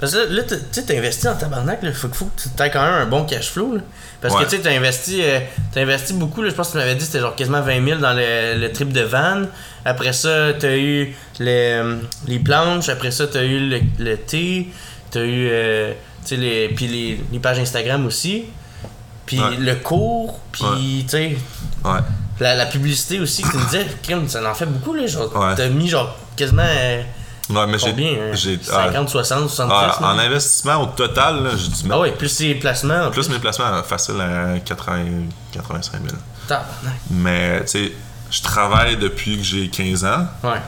Parce 0.00 0.12
que 0.14 0.32
là, 0.32 0.42
tu 0.44 0.54
sais, 0.70 0.84
t'as 0.84 0.96
investi 0.96 1.28
en 1.28 1.34
tabarnak, 1.34 1.82
là. 1.82 1.92
Faut, 1.92 2.08
que- 2.08 2.16
faut 2.16 2.24
que 2.24 2.40
tu 2.42 2.62
aies 2.62 2.70
quand 2.70 2.82
même 2.82 2.94
un 2.94 3.06
bon 3.06 3.24
cash 3.24 3.50
flow, 3.50 3.74
là. 3.76 3.82
Parce 4.22 4.34
Ouais. 4.34 4.44
que 4.44 4.50
tu 4.50 4.56
sais, 4.56 4.62
t'as 4.62 4.70
investi, 4.70 5.20
euh, 5.22 5.40
investi 5.76 6.14
beaucoup, 6.14 6.40
là. 6.42 6.48
Je 6.48 6.54
pense 6.54 6.68
que 6.68 6.72
tu 6.72 6.78
m'avais 6.78 6.94
dit 6.94 7.04
c'était 7.04 7.20
genre 7.20 7.36
quasiment 7.36 7.60
20 7.60 7.84
000 7.84 8.00
dans 8.00 8.14
le, 8.14 8.58
le 8.58 8.72
trip 8.72 8.90
de 8.92 9.02
van. 9.02 9.42
Après 9.84 10.14
ça, 10.14 10.54
t'as 10.58 10.74
eu 10.76 11.14
les, 11.38 11.82
les 12.26 12.38
planches. 12.38 12.88
Après 12.88 13.10
ça, 13.10 13.26
t'as 13.26 13.42
eu 13.42 13.58
le, 13.68 13.80
le 13.98 14.16
thé. 14.16 14.68
T'as 15.10 15.20
eu, 15.20 15.48
euh, 15.50 15.92
tu 16.24 16.28
sais, 16.28 16.36
les, 16.36 16.68
puis 16.70 16.86
les, 16.86 17.20
les 17.30 17.38
pages 17.40 17.58
Instagram 17.58 18.06
aussi. 18.06 18.44
Puis 19.26 19.38
Ouais. 19.38 19.56
le 19.58 19.74
cours. 19.74 20.40
Puis, 20.50 20.64
Ouais. 20.64 21.02
tu 21.02 21.08
sais, 21.08 21.36
Ouais. 21.84 22.00
la, 22.40 22.54
la 22.54 22.66
publicité 22.66 23.20
aussi 23.20 23.42
que 23.42 23.50
tu 23.50 23.56
me 23.58 23.64
disais. 23.66 23.86
Crime, 24.02 24.26
ça 24.28 24.42
en 24.50 24.54
fait 24.54 24.64
beaucoup, 24.66 24.94
là. 24.94 25.06
Genre, 25.06 25.30
Ouais. 25.36 25.54
t'as 25.56 25.68
mis 25.68 25.88
genre 25.90 26.16
quasiment. 26.36 26.62
euh, 26.66 27.02
Ouais, 27.50 27.66
mais 27.66 27.78
j'ai. 27.78 27.90
Combien? 27.90 28.12
hein? 28.12 28.30
j'ai- 28.34 28.58
ah, 28.70 28.84
50, 28.92 29.08
60, 29.10 29.50
70? 29.50 29.74
ah, 30.00 30.12
en 30.14 30.18
investissement 30.18 30.82
au 30.82 30.86
total, 30.86 31.50
j'ai 31.56 31.68
dû 31.68 31.82
mettre 31.84 31.94
Ah 31.94 32.00
ouais, 32.00 32.12
plus 32.12 32.28
ses 32.28 32.54
placements. 32.54 33.06
en 33.06 33.10
plus 33.10 33.28
mes 33.28 33.38
placements 33.38 33.82
faciles 33.82 34.20
à 34.20 34.58
80, 34.60 35.04
85 35.52 35.92
000. 36.02 36.14
Tabarnak. 36.48 36.94
Mais, 37.10 37.60
tu 37.62 37.66
sais, 37.68 37.92
je 38.30 38.42
travaille 38.42 38.96
depuis 38.96 39.36
que 39.38 39.42
j'ai 39.42 39.68
15 39.68 40.04
ans. 40.04 40.26
Ouais. 40.44 40.60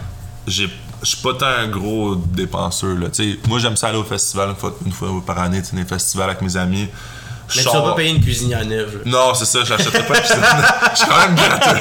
j'ai 0.46 0.68
je 1.02 1.08
suis 1.10 1.18
pas 1.18 1.34
tant 1.34 1.46
un 1.46 1.68
gros 1.68 2.14
dépenseur 2.14 2.96
là 2.98 3.08
tu 3.10 3.34
sais 3.34 3.38
moi 3.46 3.58
j'aime 3.58 3.76
ça 3.76 3.88
aller 3.88 3.98
au 3.98 4.04
festival 4.04 4.48
une 4.50 4.54
fois, 4.56 4.74
une 4.86 4.92
fois 4.92 5.08
par 5.26 5.38
année 5.38 5.60
tu 5.60 5.68
sais 5.68 5.76
des 5.76 5.84
festivals 5.84 6.30
avec 6.30 6.40
mes 6.40 6.56
amis 6.56 6.88
Mais 7.56 7.62
tu 7.62 7.68
vas 7.68 7.82
pas 7.82 7.94
payer 7.94 8.10
une 8.10 8.20
cuisinière 8.22 8.64
neuve. 8.64 9.00
non 9.06 9.34
c'est 9.34 9.44
ça 9.44 9.64
j'achèterais 9.64 10.06
pas 10.06 10.14
de 10.14 10.20
cuisine. 10.20 10.42
je 10.92 10.98
suis 10.98 11.06
quand 11.08 11.18
même 11.18 11.34
gratteux 11.34 11.80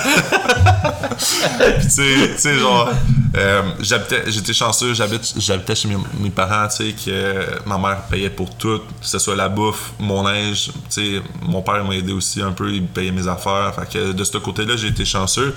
Puis 1.80 1.88
tu 1.88 2.38
sais 2.38 2.57
genre 2.57 2.89
euh, 3.36 3.61
j'habitais 3.80 4.24
j'étais 4.28 4.53
chanceux 4.53 4.93
j'habite 4.93 5.34
j'habitais 5.38 5.76
chez 5.76 5.88
mes, 5.88 5.97
mes 6.20 6.30
parents 6.30 6.68
tu 6.68 6.76
sais 6.76 6.93
que 6.93 7.68
ma 7.68 7.78
mère 7.78 8.01
payait 8.09 8.30
pour 8.30 8.53
tout 8.55 8.80
que 8.80 8.84
ce 9.01 9.18
soit 9.20 9.36
la 9.36 9.49
bouffe 9.49 9.93
mon 9.99 10.24
linge 10.24 10.72
tu 10.89 11.18
sais 11.18 11.22
mon 11.41 11.61
père 11.61 11.84
m'a 11.84 11.95
aidé 11.95 12.14
aussi 12.14 12.41
un 12.41 12.51
peu 12.51 12.72
il 12.72 12.86
payait 12.86 13.11
mes 13.11 13.28
affaires 13.28 13.74
fait 13.76 13.99
que 13.99 14.11
de 14.11 14.24
ce 14.24 14.38
côté 14.38 14.66
là 14.66 14.76
j'ai 14.76 14.88
été 14.88 15.05
chanceux 15.05 15.55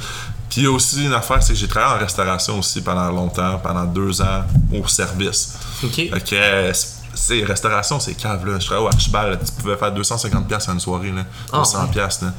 puis 0.48 0.66
aussi 0.66 1.04
une 1.04 1.12
affaire, 1.12 1.42
c'est 1.42 1.52
que 1.52 1.58
j'ai 1.58 1.68
travaillé 1.68 1.96
en 1.96 1.98
restauration 1.98 2.58
aussi 2.58 2.80
pendant 2.80 3.10
longtemps, 3.10 3.58
pendant 3.62 3.84
deux 3.84 4.20
ans, 4.22 4.44
au 4.72 4.86
service. 4.86 5.58
Ok. 5.82 5.94
Fait 5.94 6.08
que, 6.10 6.34
euh, 6.34 6.72
c'est 7.16 7.42
restauration, 7.44 7.98
c'est 7.98 8.14
cave, 8.14 8.46
là. 8.46 8.58
Je 8.60 8.66
travaillais 8.66 8.86
au 8.86 8.92
Archibald, 8.92 9.30
là, 9.32 9.36
tu 9.44 9.52
pouvais 9.60 9.76
faire 9.76 9.92
250$ 9.92 10.44
piastres 10.46 10.70
à 10.70 10.72
une 10.74 10.80
soirée, 10.80 11.10
là. 11.10 11.24
Ah, 11.52 11.62
200$, 11.62 11.90
piastres, 11.90 12.24
là. 12.26 12.32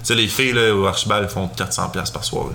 Tu 0.00 0.06
sais, 0.06 0.14
les 0.16 0.26
filles, 0.28 0.52
là, 0.52 0.74
au 0.74 0.86
Archibald, 0.86 1.28
font 1.28 1.46
400$ 1.56 1.90
piastres 1.92 2.12
par 2.12 2.24
soirée. 2.24 2.54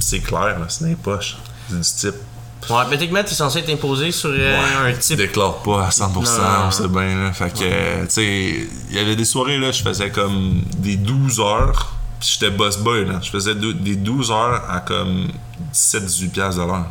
C'est 0.00 0.20
clair, 0.20 0.58
là, 0.58 0.66
c'est 0.68 0.84
les 0.86 0.96
poches. 0.96 1.36
C'est 1.82 2.08
du 2.08 2.12
type. 2.14 2.22
Ouais, 2.70 2.82
mais 2.90 2.96
techniquement, 2.98 3.22
t'es 3.22 3.34
censé 3.34 3.58
être 3.60 3.70
imposé 3.70 4.10
sur 4.10 4.30
euh, 4.32 4.86
un 4.88 4.92
Tu 4.94 4.98
type. 5.00 5.18
déclares 5.18 5.58
pas 5.62 5.86
à 5.86 5.90
100%, 5.90 6.00
Non, 6.14 6.20
non, 6.22 6.22
on 6.66 6.70
sait 6.70 6.88
bien, 6.88 7.16
là. 7.24 7.32
Fait 7.32 7.50
que, 7.52 7.58
euh, 7.62 8.04
tu 8.06 8.10
sais, 8.10 8.68
il 8.90 8.96
y 8.96 8.98
avait 8.98 9.14
des 9.14 9.24
soirées, 9.24 9.58
là, 9.58 9.70
je 9.70 9.82
faisais 9.82 10.10
comme 10.10 10.62
des 10.78 10.96
12 10.96 11.38
heures. 11.40 11.92
Puis 12.18 12.30
j'étais 12.40 12.50
boss 12.50 12.78
boy, 12.78 13.04
là. 13.04 13.20
Je 13.22 13.30
faisais 13.30 13.54
des 13.54 13.96
12 13.96 14.30
heures 14.30 14.62
à 14.70 14.80
comme 14.80 15.28
17-18$ 15.72 16.30
piastres 16.30 16.62
de 16.62 16.66
l'heure. 16.66 16.86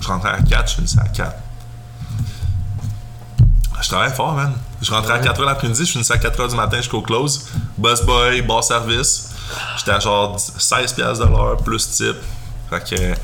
Je 0.00 0.06
rentrais 0.06 0.30
à 0.30 0.40
4, 0.42 0.70
je 0.70 0.74
finissais 0.76 1.00
à 1.00 1.08
4. 1.08 1.34
Je 3.82 3.88
travaillais 3.88 4.14
fort, 4.14 4.34
man. 4.34 4.52
Je 4.80 4.90
rentrais 4.90 5.14
à 5.14 5.18
4 5.18 5.40
h 5.40 5.44
l'après-midi, 5.44 5.84
je 5.84 5.92
finissais 5.92 6.14
à 6.14 6.18
4 6.18 6.38
h 6.40 6.50
du 6.50 6.56
matin 6.56 6.76
jusqu'au 6.78 7.02
close. 7.02 7.46
Boss 7.76 8.02
boy, 8.02 8.42
bar 8.42 8.62
service. 8.62 9.30
J'étais 9.78 9.92
à 9.92 9.98
genre 9.98 10.36
10 10.36 10.54
16 10.58 10.92
piastres 10.92 11.26
de 11.26 11.30
l'heure, 11.30 11.56
plus 11.58 11.90
type. 11.90 12.16
Fait 12.70 12.96
que. 12.96 13.14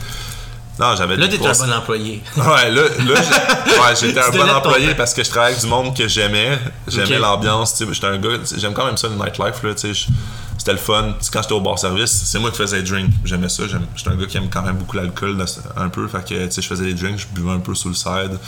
Non, 0.79 0.97
j'avais 0.97 1.17
Là, 1.17 1.29
t'es 1.29 1.47
un 1.47 1.53
bon 1.53 1.73
employé. 1.73 2.23
Ouais, 2.37 2.71
là, 2.71 2.83
là 2.83 3.15
ouais, 3.15 3.97
j'étais 4.01 4.21
un 4.27 4.31
bon 4.31 4.49
employé 4.49 4.95
parce 4.95 5.13
que 5.13 5.23
je 5.23 5.29
travaillais 5.29 5.55
avec 5.55 5.63
du 5.63 5.69
monde 5.69 5.95
que 5.95 6.09
j'aimais. 6.09 6.59
J'aimais 6.89 7.19
l'ambiance. 7.19 7.83
J'étais 7.91 8.07
un 8.07 8.17
gars, 8.17 8.39
j'aime 8.57 8.73
quand 8.73 8.87
même 8.87 8.97
ça, 8.97 9.09
le 9.09 9.15
nightlife, 9.15 9.63
là, 9.63 9.73
C'était 9.77 10.73
le 10.73 10.79
fun. 10.79 11.15
Quand 11.33 11.43
j'étais 11.43 11.55
au 11.55 11.61
bar 11.61 11.79
service, 11.79 12.11
c'est 12.25 12.39
moi 12.39 12.51
qui 12.51 12.57
faisais 12.57 12.79
les 12.79 12.83
drinks. 12.83 13.13
J'aimais 13.25 13.51
ça. 13.51 13.65
J'étais 13.95 14.11
un 14.11 14.17
gars 14.17 14.27
qui 14.27 14.39
aime 14.39 14.49
quand 14.49 14.63
même 14.63 14.77
beaucoup 14.77 14.97
l'alcool, 14.97 15.37
un 15.77 15.89
peu. 15.91 16.09
Fait 16.09 16.27
que, 16.27 16.51
je 16.51 16.67
faisais 16.67 16.85
les 16.85 16.95
drinks, 16.95 17.19
je 17.19 17.27
buvais 17.27 17.53
un 17.53 17.61
peu 17.61 17.75
sur 17.75 17.91
le 17.91 17.95
side. 17.95 18.39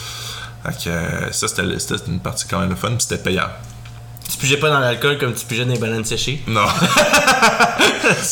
Fait 0.65 0.85
que, 0.85 0.89
euh, 0.91 1.33
ça, 1.33 1.49
c'était 1.49 1.79
c'était 1.79 1.97
une 2.11 2.21
partie 2.21 2.47
quand 2.49 2.61
même 2.61 2.71
le 2.71 2.77
fun, 2.77 2.89
puis 2.91 3.01
c'était 3.01 3.19
payant. 3.23 3.49
Tu 4.31 4.39
pigeais 4.39 4.57
pas 4.57 4.71
dans 4.71 4.79
l'alcool 4.79 5.19
comme 5.19 5.35
tu 5.35 5.45
pigeais 5.45 5.65
dans 5.65 5.73
les 5.73 5.79
bananes 5.79 6.05
séchées? 6.05 6.43
Non. 6.47 6.65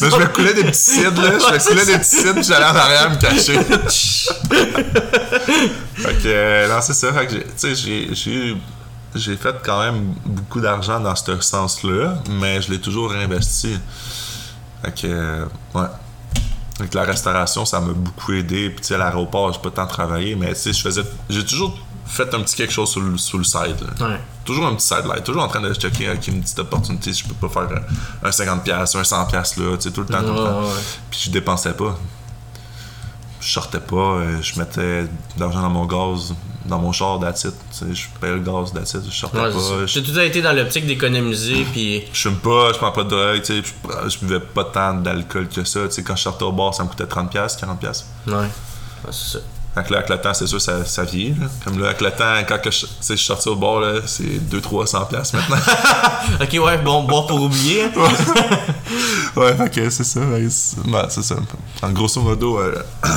Mais 0.00 0.10
je 0.10 0.16
me 0.16 0.26
coulais 0.32 0.54
des 0.54 0.64
petits 0.64 0.78
cides, 0.78 1.16
là. 1.18 1.32
Je 1.38 1.52
me 1.54 1.68
coulais 1.68 1.84
des 1.86 1.98
petits 1.98 2.16
cides, 2.16 2.34
puis 2.34 2.44
j'allais 2.44 2.64
en 2.66 2.76
arrière 2.76 3.10
me 3.10 3.16
cacher. 3.16 3.58
fait 5.96 6.14
que, 6.22 6.26
euh, 6.26 6.68
non, 6.68 6.80
c'est 6.80 6.94
ça. 6.94 7.12
Fait 7.12 7.26
que, 7.26 7.32
j'ai- 7.32 7.42
tu 7.44 7.50
sais, 7.56 7.74
j'ai- 7.74 8.14
j'ai 8.14 8.56
j'ai 9.16 9.36
fait 9.36 9.56
quand 9.64 9.80
même 9.82 10.14
beaucoup 10.24 10.60
d'argent 10.60 11.00
dans 11.00 11.16
ce 11.16 11.40
sens-là, 11.40 12.22
mais 12.30 12.62
je 12.62 12.70
l'ai 12.70 12.78
toujours 12.80 13.10
réinvesti. 13.10 13.76
Fait 14.84 14.92
que, 14.94 15.06
euh, 15.08 15.44
ouais. 15.74 15.86
Avec 16.78 16.94
la 16.94 17.02
restauration, 17.02 17.64
ça 17.66 17.80
m'a 17.80 17.92
beaucoup 17.92 18.32
aidé. 18.32 18.70
Puis, 18.70 18.80
tu 18.82 18.86
sais, 18.86 18.94
à 18.94 18.98
l'aéroport, 18.98 19.52
j'ai 19.52 19.58
pas 19.58 19.70
tant 19.72 19.86
travaillé, 19.88 20.36
mais, 20.36 20.50
tu 20.54 20.60
sais, 20.60 20.72
je 20.72 20.80
faisais. 20.80 21.02
J'ai 21.28 21.44
toujours 21.44 21.76
fait 22.10 22.34
un 22.34 22.40
petit 22.40 22.56
quelque 22.56 22.72
chose 22.72 22.90
sur 22.90 23.00
le, 23.00 23.16
sur 23.16 23.38
le 23.38 23.44
side. 23.44 23.76
Ouais. 24.00 24.20
Toujours 24.44 24.66
un 24.66 24.74
petit 24.74 24.86
sidelight, 24.86 25.24
toujours 25.24 25.42
en 25.42 25.48
train 25.48 25.60
de 25.60 25.72
checker 25.72 26.08
avec 26.08 26.26
une 26.28 26.40
petite 26.40 26.58
opportunité 26.58 27.12
si 27.12 27.22
je 27.22 27.28
peux 27.32 27.48
pas 27.48 27.48
faire 27.48 27.78
un, 28.22 28.26
un 28.26 28.30
50$, 28.30 28.70
un 28.70 28.84
100$ 28.84 29.32
là, 29.32 29.76
tu 29.76 29.82
sais, 29.82 29.90
tout 29.90 30.00
le 30.00 30.06
temps, 30.06 30.20
tout 30.22 30.32
le 30.32 30.36
temps. 30.36 30.62
Puis 31.10 31.20
je 31.26 31.30
dépensais 31.30 31.72
pas. 31.72 31.98
Je 33.40 33.48
sortais 33.48 33.80
pas, 33.80 33.96
euh, 33.96 34.42
je 34.42 34.58
mettais 34.58 35.04
de 35.04 35.08
l'argent 35.40 35.62
dans 35.62 35.70
mon 35.70 35.86
gaz, 35.86 36.34
dans 36.66 36.78
mon 36.78 36.92
char, 36.92 37.18
sais, 37.34 37.48
je 37.90 38.06
payais 38.20 38.34
le 38.34 38.40
gaz, 38.40 38.70
it, 38.76 39.02
je 39.08 39.16
sortais 39.16 39.38
Ouais, 39.38 39.50
pas. 39.50 39.86
J'ai 39.86 40.02
tout 40.02 40.18
été 40.18 40.42
dans 40.42 40.52
l'optique 40.52 40.86
d'économiser, 40.86 41.64
puis. 41.72 42.04
je 42.12 42.20
fume 42.28 42.36
pas, 42.36 42.72
je 42.74 42.78
prends 42.78 42.92
pas 42.92 43.04
de 43.04 43.08
drogue, 43.08 43.40
tu 43.42 43.62
sais, 43.62 43.62
je, 43.62 44.08
je 44.10 44.18
buvais 44.18 44.40
pas 44.40 44.64
tant 44.64 44.94
d'alcool 44.94 45.48
que 45.48 45.64
ça. 45.64 45.84
Tu 45.86 45.92
sais, 45.92 46.02
quand 46.02 46.16
je 46.16 46.22
sortais 46.22 46.44
au 46.44 46.52
bar, 46.52 46.74
ça 46.74 46.84
me 46.84 46.88
coûtait 46.90 47.04
30$, 47.04 47.30
40$. 47.32 48.04
Ouais. 48.26 48.34
Ouais, 48.34 48.48
c'est 49.10 49.38
ça. 49.38 49.44
Fait 49.74 49.84
que 49.84 49.92
là, 49.92 49.98
avec 49.98 50.10
le 50.10 50.18
temps, 50.20 50.34
c'est 50.34 50.48
sûr, 50.48 50.60
ça, 50.60 50.84
ça 50.84 51.04
vieillit. 51.04 51.30
là. 51.40 51.46
Comme 51.64 51.78
là, 51.78 51.86
avec 51.86 52.00
le 52.00 52.10
temps, 52.10 52.34
quand 52.48 52.58
que 52.60 52.70
je, 52.72 52.86
je 53.00 53.14
suis 53.14 53.18
sorti 53.18 53.48
au 53.48 53.80
là, 53.80 54.00
c'est 54.06 54.24
200-300$ 54.24 55.36
maintenant. 55.36 55.56
Ok, 56.42 56.58
ouais, 56.64 56.78
bon, 56.78 57.04
boire 57.04 57.26
pour 57.26 57.40
oublier. 57.42 57.84
Ouais, 59.36 59.54
que 59.72 59.88
c'est 59.90 60.04
ça. 60.04 60.20
ouais, 60.20 60.48
c'est 61.08 61.22
ça. 61.22 61.36
En 61.82 61.90
grosso 61.90 62.20
modo, 62.20 62.58
euh, 62.58 62.74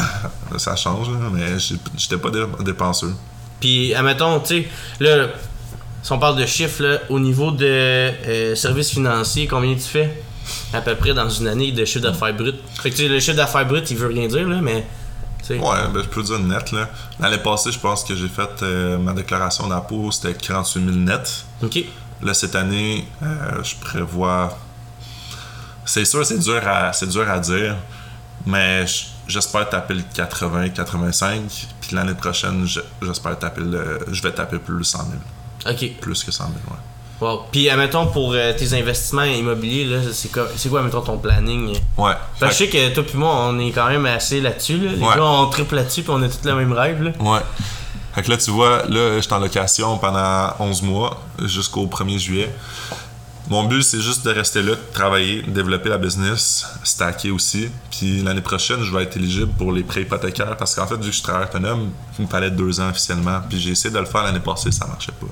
ça 0.58 0.76
change, 0.76 1.10
là, 1.10 1.18
mais 1.34 1.58
j'étais 1.97 2.18
pas 2.18 2.30
dé- 2.30 2.45
dépenseux. 2.60 3.14
Puis, 3.60 3.93
admettons, 3.95 4.39
tu 4.39 4.62
sais, 4.64 4.68
là, 4.99 5.28
si 6.04 6.12
on 6.12 6.20
parle 6.20 6.38
de 6.39 6.45
chiffres, 6.45 6.84
là, 6.84 6.99
au 7.10 7.20
niveau 7.20 7.49
de 7.51 7.66
euh, 7.66 8.56
services 8.56 8.91
financiers, 8.91 9.47
combien 9.47 9.74
tu 9.74 9.82
fais 9.82 10.22
à 10.72 10.82
peu 10.82 10.93
près 10.95 11.14
dans 11.16 11.30
une 11.30 11.47
année 11.47 11.72
de 11.72 11.84
chiffre 11.86 12.04
d'affaires 12.04 12.36
brut? 12.36 12.56
Fait 12.82 12.91
que, 12.91 13.01
le 13.04 13.20
chiffre 13.20 13.38
d'affaires 13.38 13.66
brut, 13.66 13.89
il 13.89 13.97
veut 13.97 14.08
rien 14.10 14.28
dire, 14.28 14.47
là, 14.47 14.60
mais. 14.62 14.86
Ouais, 15.59 15.87
ben, 15.93 16.01
je 16.01 16.07
peux 16.09 16.23
dire 16.23 16.39
net. 16.39 16.71
là. 16.71 16.89
L'année 17.19 17.37
passée, 17.37 17.71
je 17.71 17.79
pense 17.79 18.03
que 18.03 18.15
j'ai 18.15 18.29
fait 18.29 18.49
euh, 18.63 18.97
ma 18.97 19.13
déclaration 19.13 19.67
d'impôt, 19.67 20.09
c'était 20.11 20.33
48 20.33 20.83
000 20.85 20.95
net. 20.97 21.45
Ok. 21.61 21.79
Là, 22.21 22.33
cette 22.33 22.55
année, 22.55 23.05
euh, 23.21 23.61
je 23.63 23.75
prévois. 23.75 24.57
C'est 25.85 26.05
sûr, 26.05 26.25
c'est 26.25 26.39
dur, 26.39 26.61
à, 26.65 26.93
c'est 26.93 27.07
dur 27.07 27.29
à 27.29 27.39
dire, 27.39 27.75
mais 28.45 28.85
j'espère 29.27 29.69
taper 29.69 29.95
le 29.95 30.03
80, 30.13 30.69
85. 30.69 31.41
Puis 31.81 31.95
l'année 31.95 32.13
prochaine, 32.13 32.65
je- 32.65 32.79
j'espère 33.01 33.37
taper 33.37 33.61
le. 33.61 33.99
Je 34.11 34.21
vais 34.21 34.31
taper 34.31 34.59
plus 34.59 34.77
de 34.79 34.83
100 34.83 34.99
000. 35.65 35.73
Ok. 35.75 35.99
Plus 35.99 36.23
que 36.23 36.31
100 36.31 36.45
000, 36.45 36.55
ouais. 36.71 36.77
Wow. 37.24 37.41
Puis, 37.51 37.69
admettons, 37.69 38.07
pour 38.07 38.34
euh, 38.34 38.53
tes 38.53 38.74
investissements 38.78 39.24
immobiliers, 39.24 39.86
là, 39.86 39.97
c'est 40.11 40.32
quoi, 40.32 40.47
c'est 40.55 40.67
quoi, 40.69 40.80
admettons, 40.80 41.01
ton 41.01 41.17
planning? 41.17 41.69
Ouais. 41.97 42.11
Parce 42.39 42.57
que 42.57 42.65
Fait 42.65 42.65
je 42.65 42.71
sais 42.71 42.89
que 42.89 42.93
toi 42.95 43.03
puis 43.03 43.17
moi, 43.17 43.34
on 43.49 43.57
est 43.59 43.71
quand 43.71 43.88
même 43.88 44.05
assez 44.05 44.41
là-dessus. 44.41 44.78
Là. 44.78 44.91
Les 44.91 45.01
Ouais. 45.01 45.15
gars, 45.15 45.24
on 45.24 45.47
triple 45.47 45.76
là-dessus 45.76 46.01
puis 46.03 46.11
on 46.13 46.21
a 46.21 46.28
tous 46.28 46.43
le 46.45 46.55
même 46.55 46.74
rêve. 46.74 47.01
Là. 47.01 47.11
Ouais. 47.19 47.39
Fait 48.13 48.21
que 48.24 48.30
là, 48.30 48.38
tu 48.38 48.51
vois, 48.51 48.84
là, 48.89 49.19
j'étais 49.19 49.34
en 49.34 49.39
location 49.39 49.97
pendant 49.97 50.53
11 50.59 50.82
mois, 50.84 51.21
jusqu'au 51.45 51.88
1er 51.88 52.19
juillet. 52.19 52.53
Mon 53.49 53.63
but, 53.65 53.81
c'est 53.83 53.99
juste 53.99 54.25
de 54.25 54.31
rester 54.31 54.63
là, 54.63 54.71
de 54.71 54.79
travailler, 54.93 55.41
de 55.41 55.51
développer 55.51 55.89
la 55.89 55.97
business, 55.97 56.65
stacker 56.83 57.29
aussi. 57.29 57.67
Puis 57.91 58.21
l'année 58.23 58.39
prochaine, 58.41 58.81
je 58.83 58.95
vais 58.95 59.03
être 59.03 59.17
éligible 59.17 59.51
pour 59.57 59.73
les 59.73 59.83
prêts 59.83 60.03
hypothécaires 60.03 60.55
parce 60.55 60.73
qu'en 60.75 60.87
fait, 60.87 60.95
vu 60.95 61.01
que 61.01 61.05
je 61.07 61.11
suis 61.11 61.23
travailleur 61.23 61.49
autonome, 61.49 61.89
il 62.19 62.25
me 62.25 62.29
fallait 62.29 62.51
deux 62.51 62.79
ans 62.79 62.89
officiellement. 62.89 63.41
Puis 63.49 63.59
j'ai 63.59 63.71
essayé 63.71 63.93
de 63.93 63.99
le 63.99 64.05
faire 64.05 64.23
l'année 64.23 64.39
passée, 64.39 64.71
ça 64.71 64.87
marchait 64.87 65.11
pas. 65.11 65.27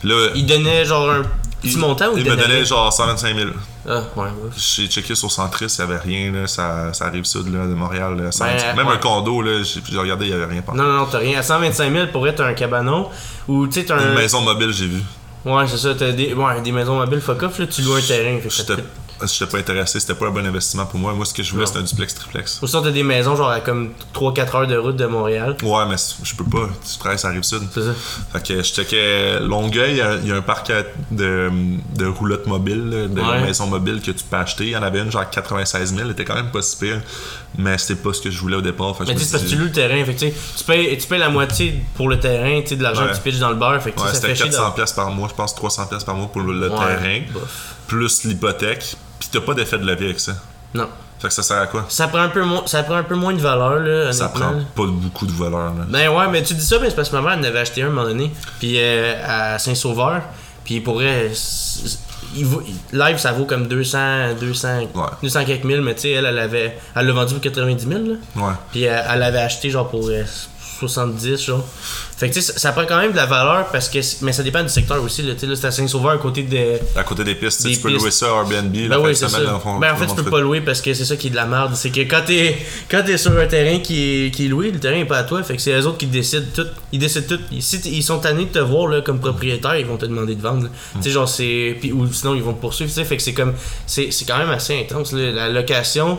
Puis 0.00 0.08
là, 0.08 0.28
Il 0.34 0.44
donnait 0.44 0.84
genre 0.84 1.10
un 1.10 1.22
petit 1.22 1.72
il- 1.72 1.78
montant 1.78 2.12
ou 2.12 2.18
il 2.18 2.24
me 2.24 2.36
donnait 2.36 2.64
genre 2.66 2.92
125 2.92 3.34
000. 3.34 3.50
Ah, 3.88 4.02
ouais, 4.16 4.24
ouais. 4.24 4.30
J'ai 4.56 4.86
checké 4.88 5.14
sur 5.14 5.32
Centris, 5.32 5.64
il 5.78 5.84
n'y 5.86 5.90
avait 5.92 6.00
rien, 6.02 6.32
là, 6.32 6.46
ça, 6.46 6.92
ça 6.92 7.06
arrive 7.06 7.24
sud 7.24 7.46
là, 7.52 7.66
de 7.66 7.72
Montréal. 7.74 8.16
là, 8.22 8.30
125. 8.32 8.66
Ben, 8.68 8.76
Même 8.76 8.86
ouais. 8.86 8.92
un 8.94 8.98
condo, 8.98 9.40
là, 9.40 9.62
j'ai 9.62 9.98
regardé, 9.98 10.26
il 10.26 10.28
n'y 10.28 10.34
avait 10.34 10.44
rien. 10.44 10.62
Non, 10.74 10.84
non, 10.84 10.92
non, 10.98 11.06
t'as 11.10 11.18
rien. 11.18 11.38
À 11.38 11.42
125 11.42 11.90
000, 11.90 12.06
pour 12.08 12.28
être 12.28 12.42
un 12.42 12.52
cabanon 12.52 13.08
ou 13.48 13.66
tu 13.66 13.80
sais, 13.80 13.86
Une 13.86 13.92
un. 13.98 14.14
maison 14.14 14.42
mobile, 14.42 14.72
j'ai 14.72 14.86
vu. 14.86 15.00
Ouais, 15.44 15.66
c'est 15.66 15.78
ça, 15.78 15.94
t'as 15.94 16.12
des, 16.12 16.34
ouais, 16.34 16.60
des 16.62 16.72
maisons 16.72 16.96
mobiles 16.98 17.20
fuck 17.20 17.42
off, 17.42 17.58
là, 17.58 17.66
tu 17.66 17.82
loues 17.82 17.94
un 17.94 18.00
terrain. 18.02 18.38
Fait 18.40 18.74
J'étais 19.26 19.50
pas 19.52 19.58
intéressé, 19.58 20.00
c'était 20.00 20.14
pas 20.14 20.28
un 20.28 20.30
bon 20.30 20.46
investissement 20.46 20.86
pour 20.86 20.98
moi. 20.98 21.12
Moi, 21.12 21.26
ce 21.26 21.34
que 21.34 21.42
je 21.42 21.52
voulais, 21.52 21.66
c'était 21.66 21.78
un 21.80 21.82
duplex 21.82 22.14
triplex. 22.14 22.58
Ou 22.62 22.66
sinon, 22.66 22.80
t'as 22.80 22.90
des 22.90 23.02
maisons 23.02 23.36
genre 23.36 23.50
à 23.50 23.60
comme 23.60 23.90
3-4 24.14 24.56
heures 24.56 24.66
de 24.66 24.76
route 24.78 24.96
de 24.96 25.04
Montréal. 25.04 25.56
Ouais, 25.62 25.84
mais 25.86 25.96
je 26.22 26.34
peux 26.34 26.44
pas. 26.44 26.70
Tu 26.90 26.98
travailles, 26.98 27.18
ça 27.18 27.28
arrive 27.28 27.42
sud. 27.42 27.60
C'est 27.74 27.82
ça. 27.82 27.90
Fait 28.32 28.42
que 28.46 28.62
je 28.62 28.72
checkais 28.72 29.40
Longueuil, 29.40 29.90
il 29.90 29.96
y 29.98 30.00
a- 30.00 30.14
il 30.16 30.26
y, 30.26 30.32
a 30.32 30.36
un 30.36 30.40
parc 30.40 30.70
à- 30.70 30.84
de, 31.10 31.50
de 31.98 32.06
roulottes 32.06 32.46
mobiles, 32.46 32.88
là, 32.88 33.08
de 33.08 33.20
Ouais. 33.20 33.42
maisons 33.42 33.66
mobiles 33.66 34.00
que 34.00 34.10
tu 34.10 34.24
peux 34.24 34.36
acheter. 34.38 34.64
Il 34.64 34.70
y 34.70 34.76
en 34.76 34.82
avait 34.82 35.00
une 35.00 35.10
genre 35.12 35.28
96 35.28 35.90
000, 35.94 36.00
elle 36.06 36.12
était 36.12 36.24
quand 36.24 36.36
même 36.36 36.50
pas 36.50 36.62
si 36.62 36.78
pire, 36.78 37.02
mais 37.58 37.76
c'était 37.78 38.00
pas 38.00 38.12
ce 38.12 38.20
que 38.20 38.30
je 38.30 38.40
voulais 38.40 38.56
au 38.56 38.60
départ. 38.62 38.96
Fait 38.96 39.04
Mais 39.04 39.14
tu 39.14 39.20
sais, 39.20 39.30
parce 39.32 39.44
que 39.44 39.48
tu 39.48 39.56
loues 39.56 39.64
le 39.64 39.72
terrain. 39.72 40.04
Fait 40.04 40.14
que 40.14 40.20
tu 40.26 40.64
payes, 40.66 40.96
tu 40.98 41.06
payes 41.06 41.18
la 41.18 41.28
moitié 41.28 41.82
pour 41.94 42.08
le 42.08 42.18
terrain, 42.18 42.60
de 42.60 42.82
l'argent 42.82 43.02
Ouais. 43.04 43.10
que 43.10 43.16
tu 43.16 43.20
pitches 43.22 43.38
dans 43.38 43.50
le 43.50 43.56
beurre. 43.56 43.82
Fait 43.82 43.92
que 43.92 44.00
Ouais, 44.00 44.06
c'était 44.12 44.34
chier. 44.34 44.46
400 44.46 44.70
de- 44.70 44.74
pièces 44.74 44.92
par 44.92 45.10
mois, 45.10 45.28
je 45.28 45.34
pense 45.34 45.54
300 45.54 45.86
pièces 45.86 46.04
par 46.04 46.14
mois 46.14 46.28
pour 46.28 46.42
le, 46.42 46.68
Ouais, 46.70 46.76
terrain, 46.76 47.20
bof. 47.32 47.74
plus 47.86 48.24
l'hypothèque, 48.24 48.94
puis 49.18 49.28
t'as 49.32 49.40
pas 49.40 49.54
d'effet 49.54 49.78
de 49.78 49.84
levier 49.86 50.06
avec 50.06 50.20
ça. 50.20 50.32
Non. 50.74 50.88
Fait 51.18 51.28
que 51.28 51.34
ça 51.34 51.42
sert 51.42 51.58
à 51.58 51.66
quoi? 51.66 51.84
Ça 51.90 52.08
prend 52.08 52.20
un 52.20 52.28
peu, 52.30 52.42
moins, 52.42 52.62
ça 52.66 52.82
prend 52.82 52.94
un 52.94 53.02
peu 53.02 53.14
moins 53.14 53.34
de 53.34 53.40
valeur, 53.40 53.80
là, 53.80 54.10
Ça 54.12 54.28
prend 54.30 54.52
pas 54.74 54.86
beaucoup 54.86 55.26
de 55.26 55.32
valeur. 55.32 55.74
Là. 55.74 55.84
Ben 55.88 56.08
ouais, 56.08 56.28
mais 56.30 56.42
tu 56.42 56.54
dis 56.54 56.64
ça, 56.64 56.78
mais 56.80 56.88
c'est 56.88 56.96
parce 56.96 57.10
que 57.10 57.16
ma 57.16 57.20
mère 57.20 57.38
en 57.38 57.42
avait 57.42 57.58
acheté 57.58 57.82
un 57.82 57.86
à 57.86 57.88
un 57.88 57.92
moment 57.92 58.06
donné. 58.06 58.30
Puis 58.58 58.76
euh, 58.78 59.14
à 59.26 59.58
Saint-Sauveur. 59.58 60.22
Puis 60.64 60.80
pour 60.80 60.94
vrai, 60.94 61.30
c'est- 61.34 61.98
il 62.36 62.46
live 62.92 63.18
ça 63.18 63.32
vaut 63.32 63.44
comme 63.44 63.66
200, 63.66 64.34
200, 64.40 64.78
Ouais. 64.94 65.02
200 65.22 65.44
quelques 65.44 65.64
mille, 65.64 65.80
mais 65.80 65.94
tu 65.94 66.02
sais, 66.02 66.10
elle, 66.12 66.26
elle 66.26 66.38
avait, 66.38 66.76
elle 66.96 67.06
l'a 67.06 67.12
vendu 67.12 67.34
pour 67.34 67.42
90 67.42 67.86
000. 67.88 68.00
Là. 68.00 68.14
Ouais. 68.36 68.52
Puis 68.72 68.82
elle 68.84 69.18
l'avait 69.18 69.38
acheté 69.40 69.70
genre 69.70 69.88
pour 69.88 70.08
euh, 70.08 70.22
70, 70.88 71.44
genre. 71.44 71.64
Fait 72.16 72.28
que 72.28 72.34
tu 72.34 72.40
sais, 72.42 72.52
ça, 72.52 72.58
ça 72.58 72.72
prend 72.72 72.84
quand 72.86 72.98
même 72.98 73.12
de 73.12 73.16
la 73.16 73.26
valeur 73.26 73.66
parce 73.72 73.88
que. 73.88 73.98
Mais 74.22 74.32
ça 74.32 74.42
dépend 74.42 74.62
du 74.62 74.68
secteur 74.68 75.02
aussi, 75.02 75.22
là. 75.22 75.34
Tu 75.34 75.40
sais, 75.40 75.46
là, 75.46 75.56
c'est 75.56 75.66
à 75.66 75.70
Saint-Sauveur 75.70 76.12
à 76.12 76.18
côté 76.18 76.42
de. 76.42 76.78
À 76.98 77.02
côté 77.04 77.24
des 77.24 77.34
pistes, 77.34 77.58
tu 77.58 77.62
sais, 77.64 77.68
Des 77.70 77.76
tu 77.76 77.80
peux 77.82 77.88
pistes. 77.88 78.00
louer 78.02 78.10
ça 78.10 78.26
à 78.26 78.28
Airbnb, 78.30 78.72
Ben 78.72 78.90
fin 78.90 78.98
oui, 79.00 79.16
ça. 79.16 79.28
semaine, 79.28 79.46
dans 79.46 79.52
le 79.54 79.58
fond, 79.60 79.78
Ben 79.78 79.92
en 79.92 79.96
fait, 79.96 80.06
tu 80.06 80.14
peux 80.22 80.30
pas 80.30 80.40
louer 80.40 80.60
parce 80.60 80.80
que 80.82 80.92
c'est 80.94 81.04
ça 81.04 81.16
qui 81.16 81.28
est 81.28 81.30
de 81.30 81.36
la 81.36 81.46
merde. 81.46 81.72
C'est 81.74 81.90
que 81.90 82.00
quand 82.00 82.22
t'es 82.26 82.56
quand 82.90 83.02
t'es 83.04 83.16
sur 83.18 83.36
un 83.38 83.46
terrain 83.46 83.78
qui 83.80 84.26
est, 84.26 84.30
qui 84.30 84.46
est 84.46 84.48
loué, 84.48 84.70
le 84.70 84.78
terrain 84.80 84.96
est 84.96 85.04
pas 85.04 85.18
à 85.18 85.24
toi. 85.24 85.42
Fait 85.42 85.56
que 85.56 85.62
c'est 85.62 85.72
eux 85.72 85.86
autres 85.86 85.98
qui 85.98 86.06
décident 86.06 86.46
tout. 86.54 86.66
Ils 86.92 86.98
décident 86.98 87.26
tout. 87.36 87.40
Si 87.60 87.80
ils 87.86 88.02
sont 88.02 88.18
tannés 88.18 88.44
de 88.46 88.50
te 88.50 88.58
voir 88.58 88.86
là, 88.88 89.00
comme 89.00 89.20
propriétaire, 89.20 89.76
ils 89.76 89.86
vont 89.86 89.96
te 89.96 90.06
demander 90.06 90.34
de 90.34 90.42
vendre. 90.42 90.64
là. 90.64 90.68
Tu 90.96 91.02
sais, 91.04 91.10
genre, 91.10 91.28
c'est. 91.28 91.76
Puis, 91.80 91.92
ou 91.92 92.10
sinon, 92.12 92.34
ils 92.34 92.42
vont 92.42 92.52
te 92.52 92.60
poursuivre. 92.60 92.90
Tu 92.90 92.94
sais, 92.96 93.04
fait 93.04 93.16
que 93.16 93.22
c'est 93.22 93.34
comme. 93.34 93.54
C'est 93.86 94.10
c'est 94.10 94.24
quand 94.26 94.38
même 94.38 94.50
assez 94.50 94.78
intense. 94.78 95.12
là. 95.12 95.30
La 95.32 95.48
location. 95.48 96.18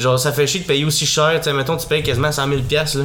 Genre, 0.00 0.18
ça 0.18 0.32
fait 0.32 0.46
chier 0.46 0.60
de 0.60 0.64
payer 0.66 0.84
aussi 0.84 1.06
cher. 1.06 1.32
Tu 1.38 1.44
sais, 1.44 1.52
mettons, 1.52 1.76
tu 1.76 1.86
payes 1.86 2.02
quasiment 2.02 2.32
100 2.32 2.48
000 2.48 2.62
piastres, 2.62 2.98
là. 2.98 3.04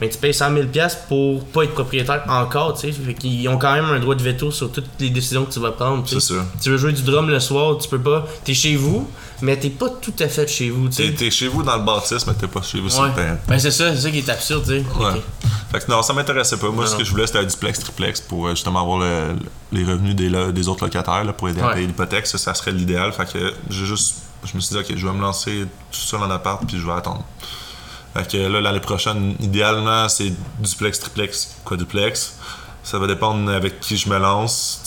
Mais 0.00 0.08
tu 0.08 0.18
payes 0.18 0.34
100 0.34 0.52
000 0.54 0.66
piastres 0.66 1.02
pour 1.08 1.44
pas 1.46 1.62
être 1.62 1.72
propriétaire 1.74 2.24
encore, 2.28 2.74
tu 2.74 2.80
sais. 2.80 2.92
Fait 2.92 3.14
qu'ils 3.14 3.48
ont 3.48 3.56
quand 3.58 3.72
même 3.72 3.84
un 3.84 4.00
droit 4.00 4.16
de 4.16 4.22
veto 4.22 4.50
sur 4.50 4.72
toutes 4.72 4.88
les 4.98 5.10
décisions 5.10 5.44
que 5.44 5.52
tu 5.52 5.60
vas 5.60 5.70
prendre, 5.70 6.02
tu 6.02 6.14
sais. 6.14 6.20
C'est 6.20 6.26
sûr. 6.34 6.42
Tu 6.60 6.70
veux 6.70 6.76
jouer 6.76 6.92
du 6.92 7.02
drum 7.02 7.28
le 7.30 7.38
soir, 7.38 7.78
tu 7.78 7.88
peux 7.88 8.00
pas. 8.00 8.26
T'es 8.44 8.54
chez 8.54 8.74
vous, 8.74 9.08
mais 9.40 9.56
t'es 9.56 9.70
pas 9.70 9.88
tout 9.88 10.14
à 10.18 10.26
fait 10.28 10.48
chez 10.48 10.70
vous, 10.70 10.88
tu 10.88 10.96
T'es 10.96 11.06
sais. 11.08 11.12
t'es 11.14 11.30
chez 11.30 11.46
vous 11.46 11.62
dans 11.62 11.76
le 11.76 11.84
bâtisse, 11.84 12.26
mais 12.26 12.34
t'es 12.34 12.48
pas 12.48 12.62
chez 12.62 12.80
vous 12.80 12.90
sur 12.90 13.02
Ouais. 13.02 13.08
le 13.10 13.14
terrain. 13.14 13.38
Ben 13.46 13.58
c'est 13.60 13.70
ça, 13.70 13.94
c'est 13.94 14.00
ça 14.00 14.10
qui 14.10 14.18
est 14.18 14.28
absurde, 14.28 14.64
tu 14.66 14.70
sais. 14.70 14.84
Ouais. 14.98 15.10
Ok. 15.14 15.22
Fait 15.70 15.78
que 15.86 15.90
non, 15.90 16.02
ça 16.02 16.12
m'intéressait 16.12 16.56
pas. 16.58 16.68
Moi, 16.68 16.84
Non, 16.84 16.90
ce 16.90 16.96
que 16.96 17.04
je 17.04 17.10
voulais, 17.12 17.26
c'était 17.26 17.38
un 17.38 17.44
duplex, 17.44 17.78
triplex 17.78 18.20
pour 18.20 18.46
euh, 18.48 18.50
justement 18.50 18.80
avoir 18.82 18.98
le- 18.98 19.36
les 19.70 19.84
revenus 19.84 20.14
des, 20.16 20.68
autres 20.68 20.84
locataires 20.84 21.24
là, 21.24 21.32
pour 21.32 21.48
aider 21.48 21.60
à 21.62 21.68
Ouais. 21.68 21.74
payer 21.74 21.86
l'hypothèque. 21.86 22.26
Ça, 22.26 22.36
ça 22.38 22.52
serait 22.54 22.72
l'idéal. 22.72 23.12
Fait 23.12 23.24
que 23.32 23.52
j'ai 23.70 23.86
juste. 23.86 24.16
Je 24.44 24.56
me 24.56 24.60
suis 24.60 24.74
dit, 24.74 24.80
ok, 24.80 24.96
je 24.96 25.06
vais 25.06 25.12
me 25.12 25.20
lancer 25.20 25.66
tout 25.90 25.98
seul 25.98 26.20
en 26.20 26.30
appart, 26.30 26.64
puis 26.66 26.78
je 26.78 26.86
vais 26.86 26.92
attendre. 26.92 27.24
Fait 28.14 28.30
que 28.30 28.36
là, 28.36 28.60
l'année 28.60 28.80
prochaine, 28.80 29.36
idéalement, 29.40 30.08
c'est 30.08 30.32
duplex, 30.58 31.00
triplex, 31.00 31.56
quadruplex. 31.64 32.38
Ça 32.82 32.98
va 32.98 33.06
dépendre 33.06 33.50
avec 33.50 33.80
qui 33.80 33.96
je 33.96 34.08
me 34.08 34.18
lance. 34.18 34.82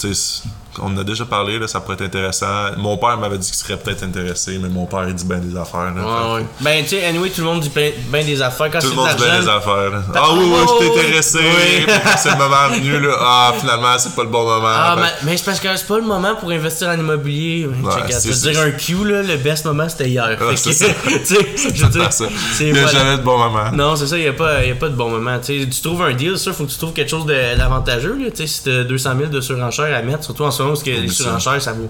On 0.82 0.88
en 0.88 0.98
a 0.98 1.04
déjà 1.04 1.26
parlé, 1.26 1.60
là, 1.60 1.68
ça 1.68 1.80
pourrait 1.82 1.96
être 1.96 2.02
intéressant. 2.04 2.46
Mon 2.78 2.98
père 2.98 3.18
m'avait 3.18 3.38
dit 3.38 3.48
qu'il 3.48 3.56
serait 3.56 3.78
peut-être 3.78 4.04
intéressé, 4.04 4.58
mais 4.62 4.70
mon 4.70 4.86
père, 4.86 5.06
il 5.08 5.14
dit 5.16 5.26
ben 5.26 5.40
des 5.40 5.58
affaires. 5.58 5.94
là. 5.94 5.94
Fait 5.96 6.00
que- 6.02 6.06
Ouais, 6.06 6.36
ouais. 6.42 6.46
Ben, 6.62 6.84
tu 6.84 6.90
sais, 6.90 7.06
anyway, 7.06 7.30
tout 7.30 7.42
le 7.42 7.48
monde 7.48 7.60
dit 7.62 7.72
ben 8.10 8.26
des 8.26 8.42
affaires. 8.42 8.70
Quand 8.72 8.80
tout 8.80 8.88
c'est 8.88 8.96
le 8.96 8.96
de 8.96 8.96
monde 9.08 9.10
dit 9.10 9.16
bien 9.24 9.28
l'argent. 9.28 9.42
des 9.44 9.50
affaires. 9.50 9.90
là. 9.92 10.02
Ah 10.16 10.22
oui, 10.34 10.40
oui, 10.44 10.52
Oh, 10.56 10.78
je 10.80 10.84
suis 10.86 10.92
oh, 10.94 10.98
intéressé. 11.00 11.40
oui. 11.40 11.94
c'est 12.18 12.30
le 12.32 12.38
moment 12.38 12.70
venu, 12.72 13.00
là. 13.00 13.16
Ah, 13.22 13.54
finalement, 13.60 13.98
c'est 13.98 14.16
pas 14.16 14.24
le 14.24 14.30
bon 14.30 14.44
moment. 14.44 14.68
Ah, 14.68 14.96
Fait- 14.96 15.02
mais, 15.02 15.32
mais 15.32 15.38
c'est 15.38 15.46
parce 15.46 15.60
que 15.60 15.76
c'est 15.76 15.88
pas 15.88 15.98
le 15.98 16.06
moment 16.06 16.36
pour 16.36 16.50
investir 16.52 16.88
en 16.90 16.94
immobilier. 16.94 17.68
Ouais, 17.68 17.92
Je 18.10 18.30
veux 18.30 18.52
dire, 18.52 18.62
un 18.62 18.72
Q, 18.72 18.94
là, 19.06 19.22
le 19.22 19.38
best 19.38 19.66
moment, 19.66 19.88
c'était 19.90 20.10
hier. 20.10 20.38
Que, 20.38 20.56
c'est 20.56 20.74
ça. 20.74 20.86
Il 22.60 22.74
n'y 22.74 22.80
a 22.80 22.82
voilà. 22.84 22.88
jamais 23.00 23.18
de 23.18 23.22
bon 23.24 23.38
moment. 23.38 23.72
Non, 23.74 23.96
c'est 23.96 24.08
ça, 24.08 24.18
il 24.18 24.24
n'y 24.24 24.28
a, 24.30 24.34
pas- 24.34 24.64
y 24.64 24.72
a 24.72 24.76
pas 24.76 24.90
de 24.90 24.96
bon 24.96 25.10
moment. 25.10 25.38
Tu 25.40 25.68
trouves 25.82 26.02
un 26.04 26.14
deal, 26.14 26.38
ça, 26.38 26.54
faut 26.54 26.66
que 26.66 26.72
tu 26.72 26.78
trouves 26.78 26.94
quelque 26.94 27.10
chose 27.10 27.26
d'avantageux. 27.26 28.18
là. 28.20 28.30
Tu 28.32 28.38
sais, 28.38 28.48
Si 28.48 28.64
tu 28.64 28.72
as 28.72 28.84
200 28.84 29.12
000 29.18 29.30
de 29.30 29.42
surenchère 29.42 29.96
à 29.96 30.02
mettre, 30.02 30.24
surtout 30.24 30.44
en 30.44 30.52
ce 30.52 30.64
moment, 30.66 30.74
parce 30.76 30.84
que 30.84 30.89
les 30.91 31.07
surenchères, 31.07 31.61
ça 31.61 31.74
vaut. 31.74 31.89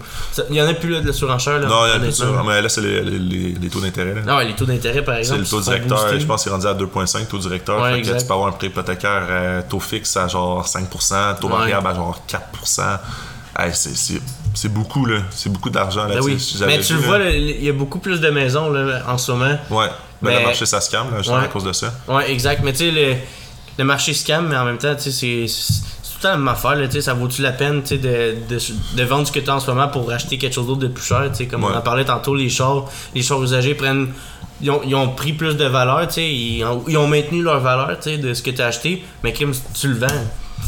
Il 0.50 0.56
y 0.56 0.62
en 0.62 0.68
a 0.68 0.74
plus 0.74 0.90
là, 0.90 1.02
de 1.02 1.08
la 1.08 1.14
surenchère. 1.14 1.60
Là, 1.60 1.68
Non, 1.68 1.86
il 1.86 1.90
y 1.90 1.92
a 1.94 2.00
plus 2.00 2.20
de. 2.20 2.26
Mais 2.48 2.62
là, 2.62 2.70
c'est 2.70 2.82
les, 2.82 3.02
les- 3.04 3.20
les- 3.20 3.54
les 3.62 3.70
taux 3.70 3.80
d'intérêt. 3.82 4.16
Non, 4.26 4.40
les 4.40 4.54
taux 4.54 4.66
d'intérêt, 4.66 5.04
par 5.04 5.16
C'est 5.16 5.22
exemple. 5.22 5.42
le 5.42 5.48
taux 5.48 5.62
directeur, 5.62 6.20
je 6.20 6.26
pense 6.26 6.44
qu'il 6.44 6.52
est 6.52 6.56
rendu 6.56 6.68
à 6.68 6.74
2,5 6.74 7.26
taux 7.28 7.38
directeur. 7.40 7.82
Ouais, 7.82 7.90
fait 7.90 7.96
que 7.96 8.00
exact. 8.08 8.20
tu 8.22 8.26
peux 8.28 8.34
avoir 8.34 8.50
un 8.50 8.52
prêt 8.54 8.68
hypothécaire 8.68 9.28
euh, 9.30 9.62
taux 9.70 9.80
fixe 9.80 10.16
à 10.18 10.28
genre 10.28 10.66
5%, 10.68 11.40
taux 11.40 11.48
Ouais. 11.48 11.54
variable 11.58 11.88
à 11.88 11.94
genre 11.96 12.22
4%. 12.28 13.00
Hey, 13.58 13.72
c'est- 13.74 13.96
c'est 13.96 14.22
c'est 14.54 14.70
beaucoup, 14.74 15.06
là. 15.06 15.20
C'est 15.32 15.50
beaucoup 15.52 15.70
d'argent, 15.70 16.06
là. 16.06 16.16
Ben 16.16 16.22
oui. 16.22 16.38
Mais 16.66 16.80
tu 16.80 16.94
vu, 16.94 17.00
le 17.02 17.06
vois, 17.06 17.20
il 17.20 17.64
y 17.64 17.70
a 17.70 17.74
beaucoup 17.74 18.00
plus 18.00 18.20
de 18.22 18.30
maisons 18.30 18.70
là, 18.70 19.02
en 19.08 19.18
ce 19.18 19.32
moment. 19.32 19.58
Ouais. 19.70 19.88
Ben, 20.22 20.30
Mais- 20.32 20.40
le 20.40 20.46
marché, 20.46 20.66
ça 20.66 20.80
se 20.82 20.90
calme, 20.90 21.08
là, 21.12 21.18
justement, 21.18 21.38
Ouais. 21.40 21.44
à 21.46 21.48
cause 21.50 21.64
de 21.66 21.74
ça. 21.74 21.94
Ouais, 22.08 22.32
exact. 22.32 22.62
Mais 22.64 22.72
tu 22.72 22.80
sais, 22.80 22.92
le, 22.92 23.16
le 23.78 23.84
marché 23.84 24.14
scam, 24.14 24.48
mais 24.48 24.56
en 24.58 24.64
même 24.66 24.78
temps, 24.78 24.96
tu 24.96 25.12
sais, 25.12 25.46
c'est. 25.48 25.74
C'est 26.26 26.32
tout 26.32 26.32
le 26.32 26.32
temps 26.32 26.32
la 26.32 26.38
même 26.38 26.48
affaire, 26.48 26.76
là, 26.76 26.88
tu 26.88 27.02
ça 27.02 27.14
vaut-tu 27.14 27.42
la 27.42 27.52
peine 27.52 27.84
tu 27.84 27.98
de, 27.98 28.36
de, 28.50 28.58
de 28.96 29.04
vendre 29.04 29.28
ce 29.28 29.32
que 29.32 29.40
tu 29.40 29.50
as 29.50 29.56
en 29.56 29.60
ce 29.60 29.70
moment 29.72 29.88
pour 29.88 30.12
acheter 30.12 30.38
quelque 30.38 30.54
chose 30.54 30.68
d'autre 30.68 30.82
de 30.82 30.88
plus 30.88 31.04
cher, 31.04 31.30
tu 31.36 31.48
comme 31.48 31.64
Ouais. 31.64 31.72
on 31.74 31.78
en 31.78 31.82
parlait 31.82 32.06
tantôt, 32.06 32.36
les 32.36 32.50
chars, 32.50 32.86
les 33.14 33.22
chars 33.22 33.42
usagés 33.44 33.76
prennent, 33.76 34.12
ils 34.62 34.70
ont, 34.72 34.82
ils 34.86 34.96
ont 34.96 35.10
pris 35.10 35.34
plus 35.34 35.56
de 35.56 35.66
valeur, 35.66 36.08
tu 36.08 36.22
ils 36.22 36.64
ont, 36.64 36.84
ils 36.88 36.98
ont 36.98 37.08
maintenu 37.08 37.42
leur 37.44 37.60
valeur, 37.60 37.98
tu 38.00 38.18
de 38.18 38.34
ce 38.34 38.42
que 38.42 38.52
tu 38.52 38.62
as 38.62 38.68
acheté, 38.68 39.04
mais 39.24 39.34
comme 39.34 39.54
tu 39.74 39.88
le 39.90 39.98
vends, 39.98 40.08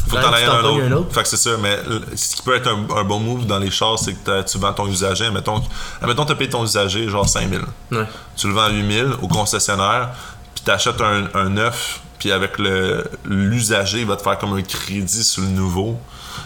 Faut 0.08 0.16
que 0.16 0.22
t'en 0.22 0.32
tu 0.32 0.44
t'en 0.44 0.52
un 0.58 0.60
pognes 0.62 0.92
autre. 0.92 1.12
Fait 1.14 1.22
que 1.22 1.28
c'est 1.28 1.36
ça, 1.38 1.50
mais 1.60 1.78
ce 2.14 2.36
qui 2.36 2.42
peut 2.42 2.54
être 2.54 2.68
un, 2.68 2.96
un 2.98 3.04
bon 3.04 3.18
move 3.20 3.46
dans 3.46 3.58
les 3.58 3.70
chars, 3.70 3.98
c'est 3.98 4.12
que 4.12 4.42
tu 4.42 4.58
vends 4.58 4.72
ton 4.74 4.86
usager. 4.86 5.30
Mettons, 5.30 5.62
admettons 6.02 6.24
t'as 6.26 6.34
payé 6.34 6.50
ton 6.50 6.64
usager 6.64 7.08
genre 7.08 7.26
5000. 7.28 7.60
Ouais. 7.92 8.04
Tu 8.36 8.46
le 8.48 8.52
vends 8.52 8.64
à 8.64 8.70
8000 8.70 9.06
au 9.22 9.28
concessionnaire, 9.28 10.10
puis 10.54 10.64
t'achètes 10.64 11.00
un, 11.00 11.28
un 11.34 11.48
neuf, 11.48 12.00
puis 12.18 12.32
avec 12.32 12.58
le 12.58 13.04
l'usager, 13.24 14.00
il 14.00 14.06
va 14.06 14.16
te 14.16 14.22
faire 14.22 14.38
comme 14.38 14.54
un 14.54 14.62
crédit 14.62 15.24
sur 15.24 15.42
le 15.42 15.48
nouveau. 15.48 15.98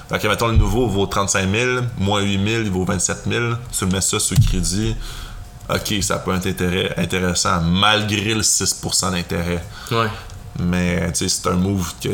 Fait 0.08 0.18
que, 0.18 0.28
mettons, 0.28 0.48
le 0.48 0.56
nouveau 0.56 0.88
vaut 0.88 1.06
35 1.06 1.50
000, 1.50 1.80
moins 1.98 2.20
8 2.20 2.48
000, 2.48 2.62
il 2.62 2.70
vaut 2.70 2.84
27 2.84 3.18
000. 3.28 3.44
Tu 3.76 3.86
mets 3.86 4.00
ça 4.00 4.18
sur 4.18 4.36
crédit. 4.38 4.96
OK, 5.70 5.94
ça 6.02 6.18
peut 6.18 6.34
être 6.34 6.98
intéressant 6.98 7.60
malgré 7.60 8.34
le 8.34 8.42
6% 8.42 9.12
d'intérêt. 9.12 9.64
Ouais. 9.90 10.08
Mais 10.58 11.10
tu 11.12 11.28
sais, 11.28 11.28
c'est 11.28 11.48
un 11.48 11.54
move 11.54 11.92
que 12.02 12.08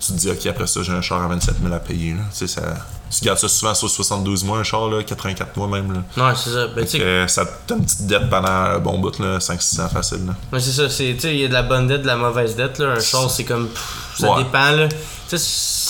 tu 0.00 0.06
te 0.06 0.12
dis, 0.12 0.30
OK, 0.30 0.46
après 0.46 0.66
ça, 0.66 0.82
j'ai 0.82 0.92
un 0.92 1.02
char 1.02 1.22
à 1.22 1.28
27 1.28 1.56
000 1.62 1.72
à 1.74 1.78
payer. 1.78 2.12
Là. 2.14 2.20
Tu 2.32 2.38
sais, 2.38 2.46
ça, 2.46 2.62
tu 3.10 3.22
gardes 3.24 3.38
ça 3.38 3.48
souvent 3.48 3.74
sur 3.74 3.90
72 3.90 4.44
mois, 4.44 4.58
un 4.58 4.62
char, 4.64 4.88
là, 4.88 5.02
84 5.02 5.56
mois 5.58 5.68
même. 5.68 5.92
Là. 5.92 6.28
Ouais, 6.28 6.32
c'est 6.36 6.50
ça. 6.50 6.66
Ben, 6.68 6.84
tu 6.84 6.92
sais, 6.92 6.98
Fait 6.98 7.04
que 7.04 7.26
ça 7.28 7.44
te 7.44 7.74
une 7.74 7.84
petite 7.84 8.06
dette 8.06 8.30
pendant 8.30 8.48
un 8.48 8.78
bon 8.78 8.98
bout, 8.98 9.18
là, 9.18 9.38
500-600 9.38 9.88
facile. 9.90 10.26
Là. 10.26 10.34
Ouais, 10.52 10.60
c'est 10.60 10.72
ça, 10.72 10.88
c'est, 10.88 11.12
tu 11.14 11.20
sais, 11.20 11.34
il 11.34 11.40
y 11.40 11.44
a 11.44 11.48
de 11.48 11.52
la 11.52 11.62
bonne 11.62 11.86
dette, 11.86 12.02
de 12.02 12.06
la 12.06 12.16
mauvaise 12.16 12.56
dette, 12.56 12.78
là. 12.78 12.92
Un 12.92 13.00
char, 13.00 13.30
c'est 13.30 13.44
comme, 13.44 13.68
pff, 13.68 14.14
ça 14.18 14.30
Ouais. 14.32 14.42
dépend, 14.44 14.70
là. 14.70 14.88
C'est 15.28 15.38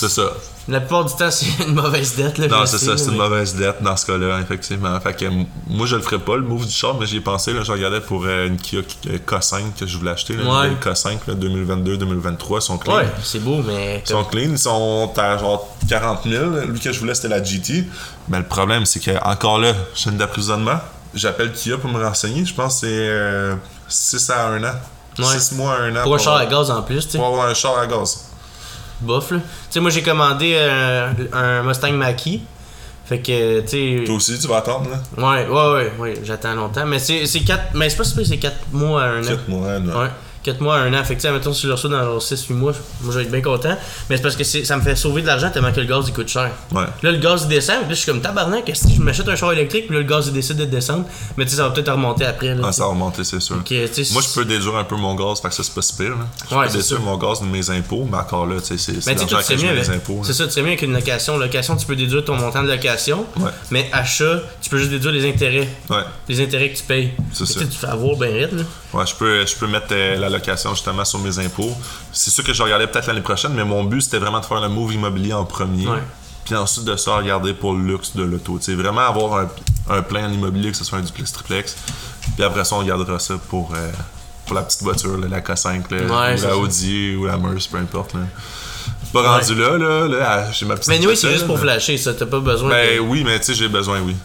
ça. 0.09 0.23
La 0.69 0.79
plupart 0.79 1.03
du 1.03 1.13
temps, 1.13 1.29
c'est 1.29 1.45
une 1.67 1.73
mauvaise 1.73 2.15
dette. 2.15 2.37
Là, 2.37 2.47
Non, 2.47 2.65
c'est 2.65 2.77
ça, 2.77 2.97
c'est 2.97 3.09
une 3.11 3.17
mauvaise 3.17 3.53
dette 3.55 3.81
dans 3.83 3.97
ce 3.97 4.05
cas-là, 4.05 4.39
effectivement. 4.39 4.97
Fait 5.01 5.13
que 5.13 5.25
moi, 5.67 5.85
je 5.85 5.97
le 5.97 6.01
ferais 6.01 6.19
pas, 6.19 6.35
le 6.37 6.41
move 6.43 6.65
du 6.65 6.71
char, 6.71 6.95
mais 6.97 7.05
j'y 7.05 7.17
ai 7.17 7.21
pensé. 7.21 7.51
Là, 7.51 7.63
je 7.63 7.71
regardais 7.71 7.99
pour 7.99 8.23
euh, 8.25 8.47
une 8.47 8.55
Kia 8.57 8.79
euh, 9.07 9.17
K5 9.27 9.73
que 9.77 9.85
je 9.85 9.97
voulais 9.97 10.11
acheter. 10.11 10.37
Là, 10.37 10.43
Ouais. 10.61 10.67
Une 10.69 10.75
K5 10.77 11.17
là, 11.27 11.33
2022-2023, 11.33 12.57
ils 12.57 12.61
sont 12.61 12.77
clean. 12.77 12.95
Ouais, 12.95 13.07
c'est 13.23 13.39
beau, 13.43 13.61
mais. 13.61 14.01
Ils 14.05 14.09
sont 14.09 14.23
clean, 14.23 14.51
ils 14.51 14.57
sont 14.57 15.11
à 15.17 15.37
genre 15.37 15.67
40 15.89 16.19
000. 16.25 16.45
Lui 16.67 16.79
que 16.79 16.93
je 16.93 16.99
voulais, 16.99 17.13
c'était 17.13 17.27
la 17.29 17.43
GT. 17.43 17.85
Mais 18.29 18.37
le 18.37 18.45
problème, 18.45 18.85
c'est 18.85 18.99
que 19.01 19.11
encore 19.23 19.59
là, 19.59 19.73
chaîne 19.95 20.15
d'aprisonnement. 20.17 20.79
J'appelle 21.13 21.51
Kia 21.51 21.77
pour 21.77 21.89
me 21.91 22.01
renseigner. 22.03 22.45
Je 22.45 22.53
pense 22.53 22.81
que 22.81 23.55
c'est 23.89 24.17
6 24.17 24.29
à 24.29 24.47
1 24.47 24.63
an. 24.63 24.71
Ouais. 25.19 25.25
6 25.39 25.55
mois 25.55 25.73
à 25.75 25.81
1 25.81 25.95
an. 25.97 26.03
Pour 26.03 26.15
un 26.15 26.17
char 26.17 26.35
à 26.37 26.45
gaz 26.45 26.71
en 26.71 26.81
plus, 26.83 27.05
tu 27.05 27.11
sais. 27.11 27.17
Pour 27.17 27.27
avoir 27.27 27.47
un 27.47 27.53
char 27.53 27.77
à 27.77 27.85
gaz. 27.85 28.29
Bof, 29.03 29.31
là. 29.31 29.37
Tu 29.37 29.43
sais, 29.69 29.79
moi, 29.79 29.91
j'ai 29.91 30.01
commandé 30.01 30.53
euh, 30.55 31.11
un 31.33 31.63
Mustang 31.63 31.93
Mach-E. 31.93 32.39
Fait 33.05 33.19
que, 33.19 33.61
tu 33.61 33.67
sais. 33.67 34.03
Toi 34.05 34.15
aussi, 34.15 34.39
tu 34.39 34.47
vas 34.47 34.57
attendre, 34.57 34.89
là? 34.89 35.01
Ouais, 35.17 35.47
ouais, 35.47 35.73
ouais, 35.73 35.91
ouais, 35.99 36.13
j'attends 36.23 36.55
longtemps. 36.55 36.85
Mais 36.85 36.99
c'est 36.99 37.25
4. 37.25 37.73
Mais 37.73 37.89
c'est 37.89 37.97
pas 37.97 38.03
super, 38.05 38.25
c'est 38.25 38.37
4 38.37 38.55
mois 38.71 39.03
à 39.03 39.07
1 39.07 39.23
an. 39.23 39.27
4 39.27 39.47
mois, 39.49 39.79
non. 39.79 39.99
Ouais, 39.99 40.07
4 40.43 40.61
mois 40.61 40.77
à 40.77 40.79
1 40.81 40.93
an. 40.93 41.03
Fait 41.03 41.15
que, 41.15 41.21
tu 41.21 41.27
sais, 41.27 41.31
mettons, 41.33 41.53
si 41.53 41.63
je 41.63 41.67
le 41.67 41.73
reçois 41.73 41.89
dans 41.89 42.17
6-8 42.19 42.53
mois, 42.53 42.73
moi, 43.01 43.13
je 43.13 43.17
vais 43.17 43.23
être 43.23 43.31
bien 43.31 43.41
content. 43.41 43.75
Mais 44.09 44.17
c'est 44.17 44.21
parce 44.23 44.35
que 44.35 44.43
ça 44.43 44.77
me 44.77 44.81
fait 44.81 44.95
sauver 44.95 45.21
de 45.21 45.27
l'argent 45.27 45.49
tellement 45.49 45.71
que 45.71 45.79
le 45.79 45.85
gaz, 45.87 46.05
il 46.07 46.13
coûte 46.13 46.27
cher. 46.27 46.51
Ouais. 46.71 46.83
Là, 47.01 47.11
le 47.11 47.17
gaz, 47.17 47.43
il 47.43 47.47
descend. 47.49 47.77
Puis 47.79 47.89
là, 47.89 47.93
je 47.95 47.99
suis 47.99 48.05
comme 48.11 48.21
tabarnak. 48.21 48.69
Si 48.73 48.95
je 48.95 49.01
m'achète 49.01 49.27
un 49.29 49.35
char 49.35 49.51
électrique, 49.53 49.87
puis 49.87 49.95
là, 49.95 50.01
le 50.01 50.07
gaz, 50.07 50.27
il 50.27 50.33
décide 50.33 50.57
de 50.57 50.65
descendre? 50.65 51.05
Mais 51.37 51.45
tu 51.45 51.51
sais, 51.51 51.57
ça 51.57 51.63
va 51.63 51.71
peut-être 51.71 51.91
remonter 51.91 52.25
après. 52.25 52.53
Là, 52.55 52.61
Ah, 52.65 52.71
sais. 52.71 52.79
ça 52.79 52.83
va 52.83 52.89
remonter, 52.91 53.23
c'est 53.23 53.39
sûr. 53.39 53.57
Sais, 53.67 54.03
Moi, 54.11 54.21
je 54.21 54.33
peux 54.33 54.45
déduire 54.45 54.75
un 54.75 54.83
peu 54.83 54.95
mon 54.95 55.15
gaz, 55.15 55.41
fait 55.41 55.47
que 55.49 55.53
ça, 55.55 55.63
c'est 55.63 55.73
pas 55.73 55.81
si 55.81 55.93
pire. 55.95 56.09
Là. 56.11 56.27
Je 56.49 56.55
Ouais, 56.55 56.67
peux 56.67 56.73
déduire 56.77 56.99
mon 57.01 57.17
gaz 57.17 57.39
de 57.41 57.45
mes 57.45 57.69
impôts, 57.69 58.07
mais 58.11 58.17
encore 58.17 58.45
là, 58.45 58.55
tu 58.59 58.67
sais, 58.67 58.77
c'est 58.77 59.01
c'est 59.01 59.07
Mais 59.09 59.15
tu 59.15 59.21
sais, 59.21 59.27
toi, 59.27 59.37
l'argent 59.39 59.47
tu 59.47 59.53
que 59.55 59.61
je 59.61 59.65
mieux 59.67 59.73
mets 59.79 59.89
impôts. 59.89 60.21
C'est 60.23 60.33
ça, 60.33 60.45
tu 60.45 60.51
serais 60.51 60.61
mieux 60.61 60.67
avec 60.69 60.81
une 60.81 60.93
location. 60.93 61.37
Location, 61.37 61.75
tu 61.75 61.85
peux 61.85 61.95
déduire 61.95 62.23
ton 62.25 62.35
montant 62.35 62.63
de 62.63 62.67
location. 62.69 63.25
Ouais. 63.37 63.51
Mais 63.71 63.89
achat, 63.93 64.39
tu 64.61 64.69
peux 64.69 64.77
juste 64.77 64.91
déduire 64.91 65.11
les 65.13 65.27
intérêts. 65.29 65.69
Ouais. 65.89 66.03
Les 66.27 66.41
intérêts 66.41 66.69
que 66.71 66.77
tu 66.77 66.83
payes. 66.83 67.11
C'est 67.31 67.45
ça. 67.45 67.53
tu 67.53 67.59
sais, 67.59 67.67
Tu 67.67 67.77
fais 67.77 67.87
avoir 67.87 68.15
bien 68.17 68.29
vite, 68.29 68.51
là. 68.53 68.63
Ouais, 68.93 69.05
je 69.07 69.15
peux, 69.15 69.45
je 69.45 69.55
peux 69.55 69.67
mettre 69.67 69.87
euh, 69.91 70.15
la 70.17 70.29
location 70.29 70.71
justement 70.75 71.03
sur 71.03 71.19
mes 71.19 71.39
impôts. 71.39 71.75
C'est 72.11 72.29
sûr 72.29 72.43
que 72.43 72.53
je 72.53 72.61
regardais 72.61 72.87
peut-être 72.87 73.07
l'année 73.07 73.21
prochaine, 73.21 73.53
mais 73.53 73.63
mon 73.63 73.83
but 73.83 74.01
c'était 74.01 74.19
vraiment 74.19 74.39
de 74.39 74.45
faire 74.45 74.61
le 74.61 74.69
move 74.69 74.93
immobilier 74.93 75.33
en 75.33 75.45
premier. 75.45 75.87
Ouais. 75.87 76.03
Puis 76.45 76.55
ensuite 76.55 76.85
de 76.85 76.95
ça, 76.95 77.15
regarder 77.15 77.53
pour 77.53 77.73
le 77.73 77.83
luxe 77.83 78.15
de 78.15 78.23
l'auto. 78.23 78.59
Vraiment 78.67 79.01
avoir 79.01 79.39
un, 79.39 79.49
un 79.89 80.01
plan 80.01 80.25
en 80.25 80.31
immobilier, 80.31 80.71
que 80.71 80.77
ce 80.77 80.83
soit 80.83 80.99
un 80.99 81.01
duplex, 81.01 81.31
triplex. 81.31 81.75
Puis 82.35 82.43
après 82.43 82.65
ça, 82.65 82.75
on 82.75 82.83
gardera 82.83 83.17
ça 83.17 83.35
pour, 83.49 83.73
euh, 83.73 83.91
pour 84.45 84.55
la 84.55 84.63
petite 84.63 84.83
voiture, 84.83 85.17
là, 85.17 85.27
la 85.29 85.41
K5, 85.41 85.83
là, 85.89 86.31
Ouais, 86.33 86.39
ou 86.39 86.43
la. 86.47 86.57
Audi, 86.57 87.15
ou 87.15 87.25
la 87.25 87.37
Merce, 87.37 87.67
peu 87.67 87.77
importe. 87.77 88.13
Là. 88.13 88.19
Pas 89.13 89.21
rendu 89.21 89.55
là, 89.55 89.77
là, 89.77 90.07
là, 90.07 90.51
j'ai 90.51 90.65
ma 90.65 90.75
petite 90.75 90.89
Mais 90.89 91.05
oui, 91.05 91.15
c'est 91.15 91.31
juste 91.31 91.47
pour 91.47 91.59
flasher, 91.59 91.97
ça. 91.97 92.13
T'as 92.13 92.25
pas 92.25 92.39
besoin 92.39 92.69
Ben 92.69 92.99
oui, 92.99 93.23
mais 93.23 93.39
tu 93.39 93.45
sais, 93.45 93.53
j'ai 93.53 93.67
besoin, 93.67 94.01
oui. 94.01 94.15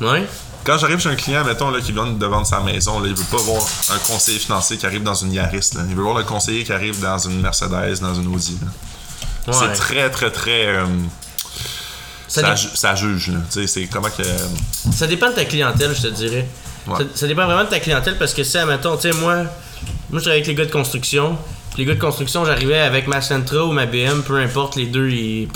Ouais? 0.00 0.26
Quand 0.68 0.76
j'arrive 0.76 0.98
chez 1.00 1.08
un 1.08 1.14
client, 1.16 1.44
mettons, 1.46 1.70
là, 1.70 1.80
qui 1.80 1.92
vient 1.92 2.06
de 2.06 2.26
vendre 2.26 2.46
sa 2.46 2.60
maison, 2.60 3.00
là, 3.00 3.08
il 3.08 3.14
veut 3.14 3.24
pas 3.30 3.38
voir 3.42 3.62
un 3.90 3.98
conseiller 4.06 4.38
financier 4.38 4.76
qui 4.76 4.84
arrive 4.84 5.02
dans 5.02 5.14
une 5.14 5.32
Yaris. 5.32 5.70
Là. 5.74 5.80
Il 5.88 5.94
veut 5.96 6.02
voir 6.02 6.18
le 6.18 6.24
conseiller 6.24 6.62
qui 6.62 6.72
arrive 6.72 7.00
dans 7.00 7.16
une 7.16 7.40
Mercedes, 7.40 8.00
dans 8.02 8.14
une 8.14 8.26
Audi. 8.26 8.58
Ouais. 9.46 9.54
C'est 9.54 9.72
très, 9.72 10.10
très, 10.10 10.30
très. 10.30 10.66
euh, 10.66 10.84
Ça, 12.28 12.42
ça, 12.42 12.50
dé- 12.50 12.56
ju- 12.60 12.68
ça 12.74 12.94
juge. 12.94 13.32
c'est 13.66 13.86
comment 13.86 14.10
que. 14.10 14.22
ça 14.92 15.06
dépend 15.06 15.30
de 15.30 15.36
ta 15.36 15.46
clientèle, 15.46 15.94
je 15.96 16.02
te 16.02 16.08
dirais. 16.08 16.46
Ouais. 16.86 16.98
Ça, 16.98 17.04
ça 17.14 17.26
dépend 17.26 17.46
vraiment 17.46 17.64
de 17.64 17.70
ta 17.70 17.80
clientèle 17.80 18.18
parce 18.18 18.34
que 18.34 18.44
si, 18.44 18.58
admettons, 18.58 18.96
tu 18.98 19.10
sais, 19.10 19.18
moi, 19.18 19.36
moi, 19.36 19.44
je 20.12 20.18
travaille 20.18 20.32
avec 20.40 20.46
les 20.48 20.54
gars 20.54 20.66
de 20.66 20.70
construction. 20.70 21.38
Puis 21.70 21.78
les 21.78 21.84
gars 21.86 21.94
de 21.94 22.00
construction, 22.00 22.44
j'arrivais 22.44 22.80
avec 22.80 23.06
ma 23.06 23.22
Sentra 23.22 23.64
ou 23.64 23.72
ma 23.72 23.86
BM, 23.86 24.22
peu 24.22 24.36
importe, 24.38 24.76
les 24.76 24.84
deux, 24.86 25.08
ils. 25.08 25.48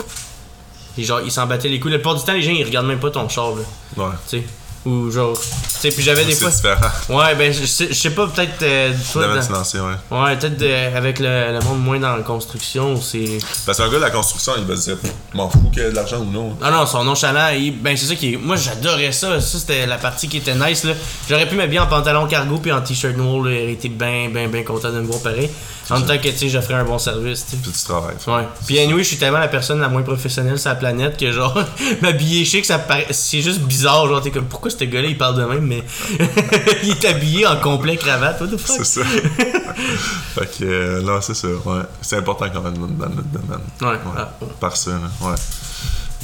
ils 0.96 1.04
genre, 1.04 1.20
ils 1.20 1.30
s'en 1.30 1.46
battaient 1.46 1.68
les 1.68 1.78
couilles. 1.80 1.92
La 1.92 1.98
plupart 1.98 2.14
du 2.14 2.24
temps, 2.24 2.32
les 2.32 2.40
gens, 2.42 2.52
ils 2.52 2.64
regardent 2.64 2.86
même 2.86 3.00
pas 3.00 3.10
ton 3.10 3.28
char, 3.28 3.50
là. 3.50 3.62
Ouais. 4.04 4.12
Tu 4.26 4.38
sais. 4.38 4.44
Ou 4.84 5.10
genre. 5.12 5.38
Tu 5.40 5.48
sais, 5.78 5.88
puis 5.90 6.02
j'avais 6.02 6.24
des 6.24 6.34
fois. 6.34 6.50
différent. 6.50 6.88
Ouais, 7.08 7.34
ben, 7.36 7.52
je 7.52 7.64
sais, 7.66 7.86
je 7.88 7.94
sais 7.94 8.10
pas, 8.10 8.26
peut-être. 8.26 8.60
euh, 8.62 8.92
toi, 9.12 9.22
Domaine 9.22 9.38
dans- 9.38 9.46
financier, 9.46 9.78
ouais. 9.80 10.18
Ouais, 10.18 10.36
peut-être 10.36 10.56
de- 10.56 10.96
avec 10.96 11.20
le, 11.20 11.52
le 11.52 11.60
monde 11.64 11.82
moins 11.84 12.00
dans 12.00 12.16
la 12.16 12.22
construction, 12.24 13.00
c'est. 13.00 13.38
Parce 13.64 13.78
qu'un 13.78 13.88
gars 13.88 13.96
de 13.96 14.00
la 14.02 14.10
construction, 14.10 14.54
il 14.58 14.64
va 14.64 14.74
se 14.76 14.90
dire, 14.90 14.96
m'en 15.34 15.48
fous 15.48 15.70
qu'il 15.72 15.82
y 15.82 15.86
ait 15.86 15.90
de 15.90 15.94
l'argent 15.94 16.18
ou 16.18 16.24
non. 16.30 16.56
Ah 16.60 16.72
non, 16.72 16.84
son 16.86 17.04
nonchalant, 17.04 17.48
il- 17.56 17.80
ben 17.80 17.96
c'est 17.96 18.06
ça 18.06 18.16
qui 18.16 18.34
est. 18.34 18.36
Moi 18.36 18.56
j'adorais 18.56 19.12
ça, 19.12 19.40
ça 19.40 19.58
c'était 19.58 19.86
la 19.86 19.98
partie 19.98 20.26
qui 20.28 20.38
était 20.38 20.54
nice 20.56 20.82
là. 20.82 20.94
J'aurais 21.28 21.48
pu 21.48 21.54
m'habiller 21.54 21.78
en 21.80 21.86
pantalon 21.86 22.26
cargo 22.26 22.58
puis 22.58 22.72
en 22.72 22.80
t-shirt 22.80 23.16
noir, 23.16 23.44
là, 23.44 23.52
il 23.52 23.70
été 23.70 23.88
bien, 23.88 24.28
bien, 24.30 24.48
bien 24.48 24.64
content 24.64 24.90
de 24.90 25.00
me 25.00 25.06
voir 25.06 25.20
pareil. 25.20 25.48
En 25.92 26.00
temps 26.00 26.18
que 26.18 26.28
tu 26.28 26.36
sais, 26.36 26.48
j'offrais 26.48 26.74
un 26.74 26.84
bon 26.84 26.98
service, 26.98 27.46
tu. 27.48 27.56
Puis 27.56 27.72
tu 27.72 27.84
travailles. 27.84 28.16
Ouais. 28.26 28.48
Puis 28.66 28.78
anyway, 28.78 29.02
je 29.02 29.08
suis 29.08 29.16
tellement 29.16 29.38
la 29.38 29.48
personne 29.48 29.80
la 29.80 29.88
moins 29.88 30.02
professionnelle 30.02 30.58
sur 30.58 30.70
la 30.70 30.76
planète 30.76 31.16
que 31.16 31.30
genre 31.30 31.58
m'habiller 32.02 32.44
chic, 32.44 32.64
ça 32.64 32.78
paraît 32.78 33.06
c'est 33.10 33.40
juste 33.40 33.60
bizarre, 33.60 34.08
genre 34.08 34.20
t'es 34.20 34.30
comme 34.30 34.46
pourquoi 34.46 34.70
ce 34.70 34.84
gars-là 34.84 35.08
il 35.08 35.18
parle 35.18 35.36
de 35.36 35.44
même 35.44 35.66
mais 35.66 35.82
il 36.82 36.90
est 36.90 37.04
habillé 37.04 37.46
en 37.46 37.56
complet 37.56 37.96
cravate, 37.96 38.40
what 38.40 38.48
the 38.48 38.56
fuck? 38.56 38.76
C'est 38.78 38.84
ça. 38.84 39.04
fait 40.34 40.58
que, 40.58 40.64
euh, 40.64 41.02
non, 41.02 41.20
c'est 41.20 41.34
ça, 41.34 41.48
ouais. 41.48 41.82
C'est 42.00 42.16
important 42.16 42.46
quand 42.52 42.62
même 42.62 42.76
dans 42.76 43.08
notre 43.08 43.28
domaine. 43.28 43.60
Ouais. 43.80 43.98
Ah, 44.16 44.32
bon. 44.40 44.48
Par 44.60 44.76
ça, 44.76 44.92
ouais. 44.92 45.34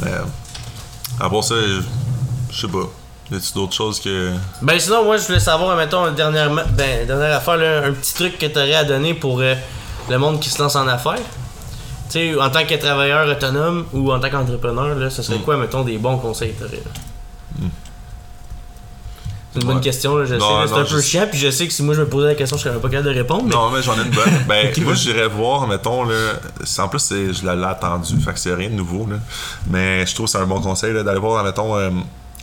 Mais, 0.00 0.12
à 1.20 1.28
part 1.28 1.44
ça, 1.44 1.54
je 2.50 2.60
sais 2.60 2.68
pas. 2.68 2.90
Y 3.30 3.34
a-tu 3.36 3.52
d'autres 3.54 3.74
choses 3.74 4.00
que. 4.00 4.32
Ben 4.62 4.78
sinon, 4.80 5.04
moi, 5.04 5.16
je 5.18 5.26
voulais 5.26 5.40
savoir, 5.40 5.76
mettons, 5.76 6.10
dernièrement, 6.12 6.62
ben, 6.70 7.06
dernière 7.06 7.36
affaire, 7.36 7.56
là, 7.58 7.84
un 7.86 7.92
petit 7.92 8.14
truc 8.14 8.38
que 8.38 8.46
tu 8.46 8.58
aurais 8.58 8.74
à 8.74 8.84
donner 8.84 9.12
pour 9.14 9.40
euh, 9.40 9.54
le 10.08 10.18
monde 10.18 10.40
qui 10.40 10.48
se 10.48 10.60
lance 10.62 10.76
en 10.76 10.86
affaires. 10.88 11.16
Tu 12.10 12.12
sais, 12.32 12.40
en 12.40 12.48
tant 12.48 12.64
que 12.64 12.74
travailleur 12.74 13.28
autonome 13.28 13.84
ou 13.92 14.10
en 14.12 14.18
tant 14.18 14.30
qu'entrepreneur, 14.30 14.94
là, 14.94 15.10
ce 15.10 15.22
serait 15.22 15.36
Mm. 15.38 15.42
quoi, 15.42 15.56
mettons, 15.58 15.82
des 15.84 15.98
bons 15.98 16.16
conseils 16.16 16.54
que 16.54 16.64
t'aurais, 16.64 16.76
là? 16.78 17.66
C'est 19.54 19.60
une 19.62 19.66
bonne 19.66 19.80
question, 19.80 20.16
là, 20.16 20.24
je 20.26 20.34
sais. 20.34 20.38
Non, 20.38 20.66
C'est 20.66 20.74
un 20.74 20.84
peu 20.84 20.96
je- 20.96 21.00
chiant, 21.00 21.26
puis 21.28 21.38
je 21.38 21.50
sais 21.50 21.66
que 21.66 21.72
si 21.72 21.82
moi 21.82 21.94
je 21.94 22.00
me 22.02 22.06
posais 22.08 22.28
la 22.28 22.34
question, 22.34 22.56
je 22.58 22.62
serais 22.64 22.78
pas 22.78 22.88
capable 22.90 23.08
de 23.08 23.14
répondre, 23.14 23.44
mais. 23.44 23.54
Non, 23.54 23.70
mais 23.70 23.82
j'en 23.82 23.94
ai 23.94 24.02
une 24.04 24.10
bonne. 24.10 24.30
Ben, 24.46 24.72
moi, 24.84 24.94
j'irais 24.94 25.26
voir, 25.26 25.66
mettons, 25.66 26.04
là. 26.04 26.14
En 26.78 26.88
plus, 26.88 26.98
c'est- 26.98 27.32
je 27.32 27.42
l'ai 27.46 27.64
attendu, 27.64 28.20
fait 28.20 28.32
que 28.34 28.38
c'est 28.38 28.54
rien 28.54 28.68
de 28.68 28.74
nouveau, 28.74 29.06
là. 29.10 29.16
Mais 29.68 30.04
je 30.06 30.14
trouve 30.14 30.26
que 30.26 30.32
c'est 30.32 30.38
un 30.38 30.46
bon 30.46 30.60
conseil, 30.60 30.92
là, 30.92 31.02
d'aller 31.02 31.18
voir, 31.18 31.42
mettons, 31.44 31.76
euh, 31.76 31.90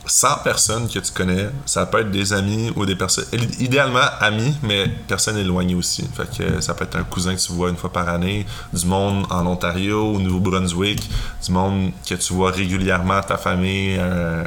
100 0.06 0.28
personnes 0.44 0.88
que 0.88 0.98
tu 0.98 1.12
connais. 1.12 1.48
Ça 1.64 1.86
peut 1.86 2.00
être 2.00 2.10
des 2.10 2.32
amis 2.32 2.72
ou 2.76 2.86
des 2.86 2.96
personnes. 2.96 3.24
Idéalement, 3.58 4.06
amis, 4.20 4.56
mais 4.62 4.88
personnes 5.08 5.36
éloignées 5.36 5.74
aussi. 5.74 6.08
Fait 6.14 6.36
que 6.36 6.60
ça 6.60 6.74
peut 6.74 6.84
être 6.84 6.96
un 6.96 7.04
cousin 7.04 7.34
que 7.34 7.40
tu 7.40 7.52
vois 7.52 7.70
une 7.70 7.76
fois 7.76 7.92
par 7.92 8.08
année, 8.08 8.46
du 8.72 8.86
monde 8.86 9.26
en 9.30 9.46
Ontario, 9.46 10.14
au 10.14 10.18
Nouveau-Brunswick, 10.18 11.08
du 11.44 11.52
monde 11.52 11.90
que 12.08 12.14
tu 12.14 12.32
vois 12.32 12.50
régulièrement, 12.50 13.20
ta 13.20 13.36
famille, 13.36 13.96
euh, 13.98 14.44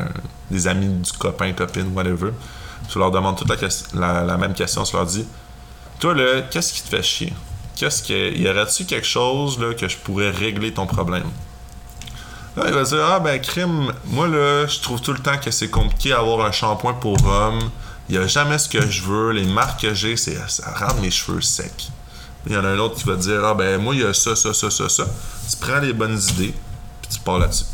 des 0.49 0.67
amis 0.67 0.87
du 0.87 1.11
copain, 1.13 1.51
copine, 1.53 1.91
whatever. 1.93 2.31
Tu 2.89 2.97
leur 2.97 3.11
demandes 3.11 3.37
toute 3.37 3.49
la, 3.49 3.67
la, 3.93 4.23
la 4.23 4.37
même 4.37 4.53
question, 4.53 4.83
tu 4.83 4.95
leur 4.95 5.05
dis 5.05 5.25
toi, 5.99 6.13
là, 6.13 6.43
qu'est-ce 6.49 6.71
qui 6.73 6.81
te 6.81 6.87
fait 6.87 7.03
chier? 7.03 7.33
Qu'est-ce 7.75 8.01
que. 8.03 8.37
Y 8.37 8.47
aurait-tu 8.49 8.85
quelque 8.85 9.05
chose 9.07 9.59
là, 9.59 9.73
que 9.73 9.87
je 9.87 9.97
pourrais 9.97 10.31
régler 10.31 10.73
ton 10.73 10.87
problème? 10.87 11.29
Là, 12.55 12.63
il 12.67 12.73
va 12.73 12.83
dire 12.83 13.05
Ah, 13.05 13.19
ben, 13.19 13.39
crime, 13.39 13.93
moi, 14.05 14.27
là, 14.27 14.65
je 14.67 14.79
trouve 14.79 15.01
tout 15.01 15.13
le 15.13 15.19
temps 15.19 15.37
que 15.37 15.51
c'est 15.51 15.69
compliqué 15.69 16.09
d'avoir 16.09 16.45
un 16.45 16.51
shampoing 16.51 16.93
pour 16.93 17.23
homme. 17.25 17.69
Il 18.09 18.17
n'y 18.17 18.23
a 18.23 18.27
jamais 18.27 18.57
ce 18.57 18.67
que 18.67 18.81
je 18.89 19.03
veux. 19.03 19.31
Les 19.31 19.45
marques 19.45 19.81
que 19.81 19.93
j'ai, 19.93 20.17
c'est 20.17 20.37
ça 20.47 20.73
rend 20.75 20.95
mes 21.01 21.11
cheveux 21.11 21.41
secs. 21.41 21.89
Il 22.47 22.53
y 22.53 22.57
en 22.57 22.63
a 22.65 22.69
un 22.69 22.79
autre 22.79 22.95
qui 22.95 23.03
va 23.03 23.15
dire 23.15 23.45
Ah, 23.45 23.53
ben, 23.53 23.79
moi, 23.81 23.93
il 23.93 24.01
y 24.01 24.05
a 24.05 24.13
ça, 24.13 24.35
ça, 24.35 24.53
ça, 24.53 24.69
ça, 24.71 24.89
ça. 24.89 25.05
Tu 25.49 25.57
prends 25.57 25.79
les 25.79 25.93
bonnes 25.93 26.19
idées, 26.31 26.53
puis 27.01 27.11
tu 27.11 27.19
pars 27.19 27.37
là-dessus. 27.39 27.65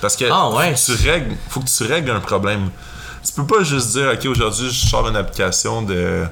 Parce 0.00 0.16
que 0.16 0.26
Ah, 0.30 0.50
ouais. 0.50 0.76
faut, 0.76 0.92
que 0.92 0.98
tu 0.98 1.08
règles, 1.08 1.36
faut 1.48 1.60
que 1.60 1.68
tu 1.68 1.84
règles 1.84 2.10
un 2.10 2.20
problème. 2.20 2.70
Tu 3.26 3.32
peux 3.32 3.46
pas 3.46 3.64
juste 3.64 3.90
dire 3.90 4.10
Ok, 4.12 4.24
aujourd'hui, 4.26 4.70
je 4.70 4.86
sors 4.86 5.08
une 5.08 5.16
application 5.16 5.82
de 5.82 6.24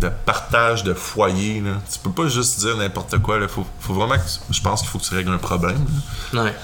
de 0.00 0.10
partage 0.24 0.84
de 0.84 0.94
foyer. 0.94 1.60
Là. 1.60 1.72
Tu 1.90 1.98
peux 1.98 2.10
pas 2.10 2.28
juste 2.28 2.60
dire 2.60 2.76
n'importe 2.76 3.18
quoi. 3.18 3.38
Là. 3.38 3.48
Faut, 3.48 3.66
faut 3.80 3.94
vraiment 3.94 4.16
que 4.16 4.28
je 4.50 4.60
pense 4.60 4.80
qu'il 4.80 4.90
faut 4.90 4.98
que 4.98 5.04
tu 5.04 5.14
règles 5.14 5.32
un 5.32 5.38
problème. 5.38 5.84
là. 6.32 6.44
Ouais. 6.44 6.54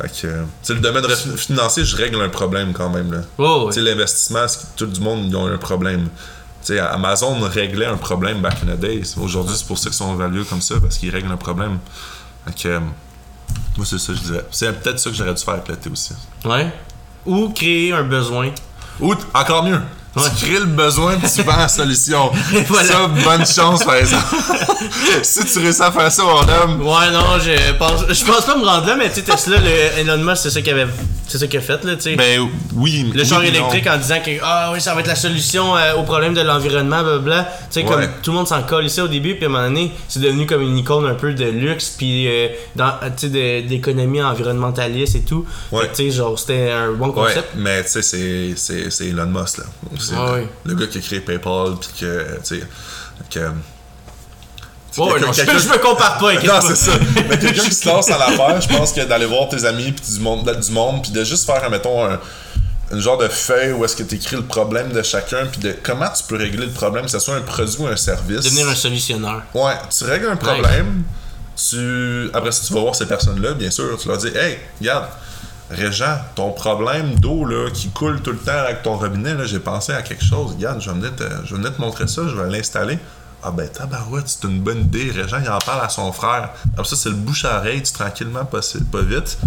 Fait 0.00 0.08
que, 0.08 0.26
euh, 0.26 0.44
le 0.70 0.80
domaine 0.80 1.04
financier, 1.36 1.84
je 1.84 1.94
règle 1.96 2.20
un 2.22 2.28
problème 2.30 2.72
quand 2.72 2.88
même. 2.88 3.12
Là. 3.12 3.20
Oh, 3.38 3.70
l'investissement, 3.76 4.46
tout 4.76 4.86
le 4.92 5.00
monde 5.00 5.26
ils 5.28 5.36
ont 5.36 5.46
un 5.46 5.58
problème. 5.58 6.08
Tu 6.64 6.74
sais, 6.74 6.78
Amazon 6.78 7.38
réglait 7.40 7.86
un 7.86 7.96
problème 7.96 8.40
back 8.40 8.58
in 8.62 8.74
the 8.74 8.78
days. 8.80 9.14
Aujourd'hui, 9.20 9.54
c'est 9.56 9.66
pour 9.66 9.78
ça 9.78 9.84
qu'ils 9.84 9.94
sont 9.94 10.14
valueux 10.14 10.44
comme 10.44 10.60
ça, 10.60 10.76
parce 10.80 10.98
qu'ils 10.98 11.10
règlent 11.10 11.30
un 11.32 11.36
problème. 11.36 11.78
Fait 12.46 12.62
que, 12.62 12.68
euh, 12.68 12.80
moi, 13.76 13.86
c'est 13.86 13.98
ça 13.98 14.12
que 14.12 14.18
je 14.18 14.22
dirais. 14.24 14.46
C'est 14.50 14.72
peut-être 14.80 14.98
ça 14.98 15.10
que 15.10 15.16
j'aurais 15.16 15.34
dû 15.34 15.42
faire 15.42 15.54
avec 15.54 15.86
aussi. 15.92 16.14
ouais. 16.44 16.72
Ou 17.26 17.50
créer 17.50 17.92
un 17.92 18.02
besoin. 18.04 18.50
Ou, 19.00 19.14
encore 19.34 19.64
mieux, 19.64 19.80
Ouais. 20.16 20.22
Tu 20.38 20.46
crées 20.46 20.58
le 20.58 20.66
besoin 20.66 21.16
puis 21.16 21.28
tu 21.32 21.42
vends 21.42 21.56
la 21.56 21.68
solution. 21.68 22.30
Voilà. 22.68 22.88
Ça, 22.88 23.06
bonne 23.06 23.46
chance, 23.46 23.84
par 23.84 23.94
exemple. 23.94 24.24
si 25.22 25.44
tu 25.44 25.58
réussis 25.60 25.82
à 25.82 25.90
faire 25.92 26.10
ça, 26.10 26.22
mon 26.24 26.40
homme. 26.40 26.80
Ouais, 26.82 27.10
non, 27.12 27.38
je 27.40 27.72
pense, 27.74 28.04
je 28.08 28.24
pense 28.24 28.44
pas 28.44 28.56
me 28.56 28.64
rendre 28.64 28.86
là, 28.86 28.96
mais 28.96 29.08
tu 29.08 29.16
sais, 29.16 29.22
Tesla, 29.22 29.58
le 29.58 30.00
Elon 30.00 30.18
Musk, 30.18 30.42
c'est 30.42 30.50
ça 30.50 30.60
qu'il 30.62 30.72
avait, 30.72 30.86
c'est 31.28 31.38
ça 31.38 31.46
qu'il 31.46 31.58
a 31.58 31.62
fait, 31.62 31.84
là, 31.84 31.94
tu 31.96 32.02
sais? 32.02 32.16
Ben 32.16 32.40
oui. 32.74 33.10
le 33.14 33.20
oui, 33.22 33.26
char 33.28 33.40
puis 33.40 33.48
non. 33.50 33.54
électrique 33.58 33.86
en 33.86 33.96
disant 33.98 34.18
que 34.24 34.30
ah 34.42 34.70
oui 34.72 34.80
ça 34.80 34.94
va 34.94 35.00
être 35.00 35.06
la 35.06 35.14
solution 35.16 35.76
euh, 35.76 35.94
au 35.94 36.02
problème 36.02 36.34
de 36.34 36.40
l'environnement 36.40 37.02
blablabla 37.02 37.42
tu 37.70 37.80
sais 37.80 37.84
comme 37.84 38.00
Ouais. 38.00 38.08
tout 38.22 38.30
le 38.30 38.36
monde 38.38 38.48
s'en 38.48 38.62
colle 38.62 38.86
ici 38.86 39.00
au 39.00 39.08
début 39.08 39.34
puis 39.34 39.44
à 39.44 39.48
un 39.48 39.50
moment 39.50 39.64
donné 39.64 39.92
c'est 40.08 40.20
devenu 40.20 40.46
comme 40.46 40.62
une 40.62 40.78
icône 40.78 41.06
un 41.06 41.14
peu 41.14 41.32
de 41.34 41.44
luxe 41.44 41.94
puis 41.98 42.26
euh, 42.28 42.48
dans 42.76 42.92
tu 43.16 43.26
sais 43.26 43.28
de- 43.28 43.68
d'économie 43.68 44.22
environnementaliste 44.22 45.16
et 45.16 45.20
tout 45.22 45.44
Ouais. 45.72 45.88
Tu 45.94 46.04
sais 46.04 46.10
genre 46.10 46.38
c'était 46.38 46.70
un 46.70 46.92
bon 46.92 47.08
Ouais, 47.08 47.14
concept 47.14 47.48
mais 47.56 47.84
tu 47.84 48.02
sais, 48.02 48.54
c'est 48.90 49.06
Elon 49.06 49.26
Musk, 49.26 49.58
là. 49.58 49.64
C'est 50.00 50.14
Ah 50.16 50.36
le, 50.36 50.42
oui. 50.42 50.48
le 50.64 50.74
gars 50.74 50.86
qui 50.86 50.98
a 50.98 51.00
créé 51.00 51.20
PayPal, 51.20 51.74
puis 51.80 51.90
que, 52.00 52.38
tu 52.44 52.60
sais, 52.60 52.62
que... 53.30 53.50
Non, 54.98 55.08
je, 55.16 55.68
me 55.68 55.78
compare 55.78 56.18
pas 56.18 56.30
inquiète 56.32 56.50
Non, 56.50 56.60
c'est 56.60 56.74
ça. 56.74 56.90
Mais 57.28 57.38
quelqu'un 57.38 57.62
qui 57.62 57.74
se 57.74 57.88
lance 57.88 58.10
à 58.10 58.18
l'affaire, 58.18 58.60
je 58.60 58.68
pense 58.68 58.92
que 58.92 59.02
d'aller 59.04 59.26
voir 59.26 59.48
tes 59.48 59.64
amis 59.64 59.92
puis 59.92 60.14
du 60.14 60.20
monde, 60.20 60.50
du 60.60 60.72
monde, 60.72 61.02
puis 61.02 61.12
de 61.12 61.22
juste 61.22 61.46
faire, 61.46 61.70
mettons, 61.70 62.04
un, 62.04 62.18
une 62.92 63.00
genre 63.00 63.18
de 63.18 63.28
feuille 63.28 63.72
où 63.72 63.84
est-ce 63.84 63.94
que 63.94 64.02
tu 64.02 64.16
écris 64.16 64.36
le 64.36 64.42
problème 64.42 64.90
de 64.92 65.02
chacun, 65.02 65.46
puis 65.46 65.60
de 65.60 65.76
comment 65.82 66.08
tu 66.08 66.24
peux 66.24 66.36
régler 66.36 66.66
le 66.66 66.72
problème, 66.72 67.04
que 67.04 67.10
ce 67.10 67.20
soit 67.20 67.36
un 67.36 67.40
produit 67.42 67.76
ou 67.78 67.86
un 67.86 67.96
service. 67.96 68.42
devenir 68.42 68.68
un 68.68 68.74
solutionneur 68.74 69.42
Ouais, 69.54 69.74
tu 69.96 70.04
règles 70.04 70.28
un 70.28 70.36
problème, 70.36 71.04
tu 71.56 72.28
après 72.34 72.50
ça, 72.52 72.62
tu 72.66 72.72
vas 72.74 72.80
voir 72.80 72.94
ces 72.94 73.06
personnes-là, 73.06 73.54
bien 73.54 73.70
sûr, 73.70 73.96
tu 73.96 74.08
leur 74.08 74.18
dis 74.18 74.28
Hey, 74.28 74.58
regarde, 74.80 75.06
Régent, 75.70 76.16
ton 76.34 76.50
problème 76.50 77.14
d'eau 77.20 77.46
qui 77.72 77.90
coule 77.90 78.20
tout 78.22 78.32
le 78.32 78.38
temps 78.38 78.58
avec 78.58 78.82
ton 78.82 78.96
robinet, 78.96 79.36
j'ai 79.46 79.60
pensé 79.60 79.92
à 79.92 80.02
quelque 80.02 80.24
chose. 80.24 80.52
Regarde, 80.52 80.80
je 80.80 80.90
vais 80.90 80.96
venir 80.96 81.14
te, 81.74 81.80
montrer 81.80 82.08
ça, 82.08 82.22
je 82.26 82.34
vais 82.34 82.50
l'installer. 82.50 82.98
Ah 83.42 83.52
ben 83.52 83.68
tabarouette, 83.68 84.28
c'est 84.28 84.46
une 84.48 84.60
bonne 84.60 84.80
idée. 84.80 85.10
Régent, 85.10 85.38
il 85.42 85.48
en 85.48 85.58
parle 85.58 85.84
à 85.84 85.88
son 85.88 86.10
frère. 86.12 86.50
Après 86.72 86.84
ça, 86.84 86.96
c'est 86.96 87.08
le 87.08 87.14
bouche 87.14 87.44
à 87.44 87.58
oreille, 87.58 87.82
tranquillement, 87.82 88.44
pas, 88.44 88.60
pas 88.90 89.02
vite. 89.02 89.38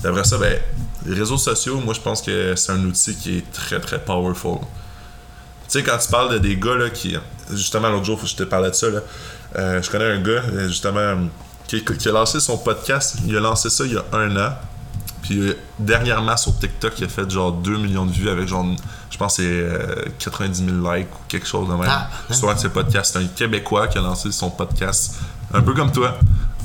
Puis 0.00 0.08
après 0.08 0.24
ça, 0.24 0.38
ben, 0.38 0.56
les 1.04 1.14
réseaux 1.14 1.36
sociaux, 1.36 1.80
moi 1.80 1.94
je 1.94 2.00
pense 2.00 2.22
que 2.22 2.54
c'est 2.54 2.72
un 2.72 2.82
outil 2.84 3.16
qui 3.16 3.38
est 3.38 3.52
très 3.52 3.80
très 3.80 3.98
powerful. 3.98 4.58
Tu 4.60 5.78
sais, 5.78 5.82
quand 5.82 5.98
tu 5.98 6.08
parles 6.08 6.32
de 6.34 6.38
des 6.38 6.56
gars 6.56 6.76
là, 6.76 6.90
qui. 6.90 7.16
Justement, 7.50 7.90
l'autre 7.90 8.04
jour, 8.04 8.20
je 8.24 8.36
te 8.36 8.44
parlais 8.44 8.70
de 8.70 8.74
ça. 8.74 8.88
Là. 8.88 9.00
Euh, 9.56 9.82
je 9.82 9.90
connais 9.90 10.10
un 10.10 10.22
gars, 10.22 10.42
justement, 10.68 11.28
qui 11.66 12.08
a 12.08 12.12
lancé 12.12 12.38
son 12.40 12.56
podcast. 12.56 13.16
Il 13.26 13.36
a 13.36 13.40
lancé 13.40 13.68
ça 13.68 13.84
il 13.84 13.94
y 13.94 13.96
a 13.96 14.04
un 14.12 14.36
an. 14.36 14.52
Puis 15.32 15.40
euh, 15.40 15.58
dernièrement, 15.78 16.36
sur 16.36 16.58
TikTok, 16.58 16.92
il 16.98 17.04
a 17.04 17.08
fait 17.08 17.30
genre 17.30 17.52
2 17.52 17.78
millions 17.78 18.04
de 18.04 18.12
vues 18.12 18.28
avec 18.28 18.46
genre, 18.46 18.66
je 19.10 19.16
pense, 19.16 19.36
c'est 19.36 19.44
euh, 19.46 20.04
90 20.18 20.66
000 20.66 20.92
likes 20.92 21.08
ou 21.08 21.18
quelque 21.26 21.46
chose 21.46 21.66
de 21.68 21.72
même. 21.72 21.88
Ah, 21.88 22.10
sur 22.30 22.50
un 22.50 22.54
de 22.54 22.58
ses 22.58 22.68
podcasts. 22.68 23.14
C'est 23.14 23.18
un 23.18 23.26
Québécois 23.26 23.88
qui 23.88 23.96
a 23.96 24.02
lancé 24.02 24.30
son 24.30 24.50
podcast. 24.50 25.14
Un 25.54 25.62
peu 25.62 25.72
comme 25.72 25.90
toi. 25.90 26.18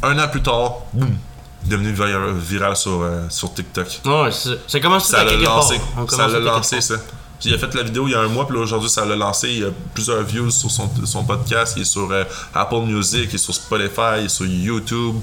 Un 0.04 0.20
an 0.20 0.28
plus 0.28 0.42
tard, 0.42 0.80
boum, 0.92 1.16
devenu 1.64 1.94
viral, 1.94 2.34
viral 2.34 2.76
sur, 2.76 3.04
euh, 3.04 3.22
sur 3.30 3.54
TikTok. 3.54 4.02
ouais 4.04 4.32
c'est 4.34 4.60
ça 4.68 5.00
ça 5.00 5.24
l'a 5.24 5.38
lancé. 5.38 5.80
Ça 6.10 6.28
l'a 6.28 6.40
lancé, 6.40 6.82
ça. 6.82 6.96
Puis 7.40 7.50
il 7.50 7.56
a 7.56 7.58
fait 7.58 7.74
la 7.76 7.84
vidéo 7.84 8.08
il 8.08 8.12
y 8.12 8.16
a 8.16 8.20
un 8.22 8.28
mois, 8.28 8.48
puis 8.48 8.58
aujourd'hui, 8.58 8.90
ça 8.90 9.06
l'a 9.06 9.16
lancé. 9.16 9.48
Il 9.50 9.60
y 9.60 9.64
a 9.64 9.70
plusieurs 9.94 10.24
views 10.24 10.50
sur 10.50 10.72
son, 10.72 10.90
son 11.06 11.24
podcast. 11.24 11.74
Il 11.78 11.84
est 11.84 11.86
sur 11.86 12.12
euh, 12.12 12.24
Apple 12.54 12.82
Music, 12.82 13.30
il 13.30 13.36
est 13.36 13.38
sur 13.38 13.54
Spotify, 13.54 14.20
il 14.20 14.26
est 14.26 14.30
sur 14.30 14.46
YouTube. 14.46 15.16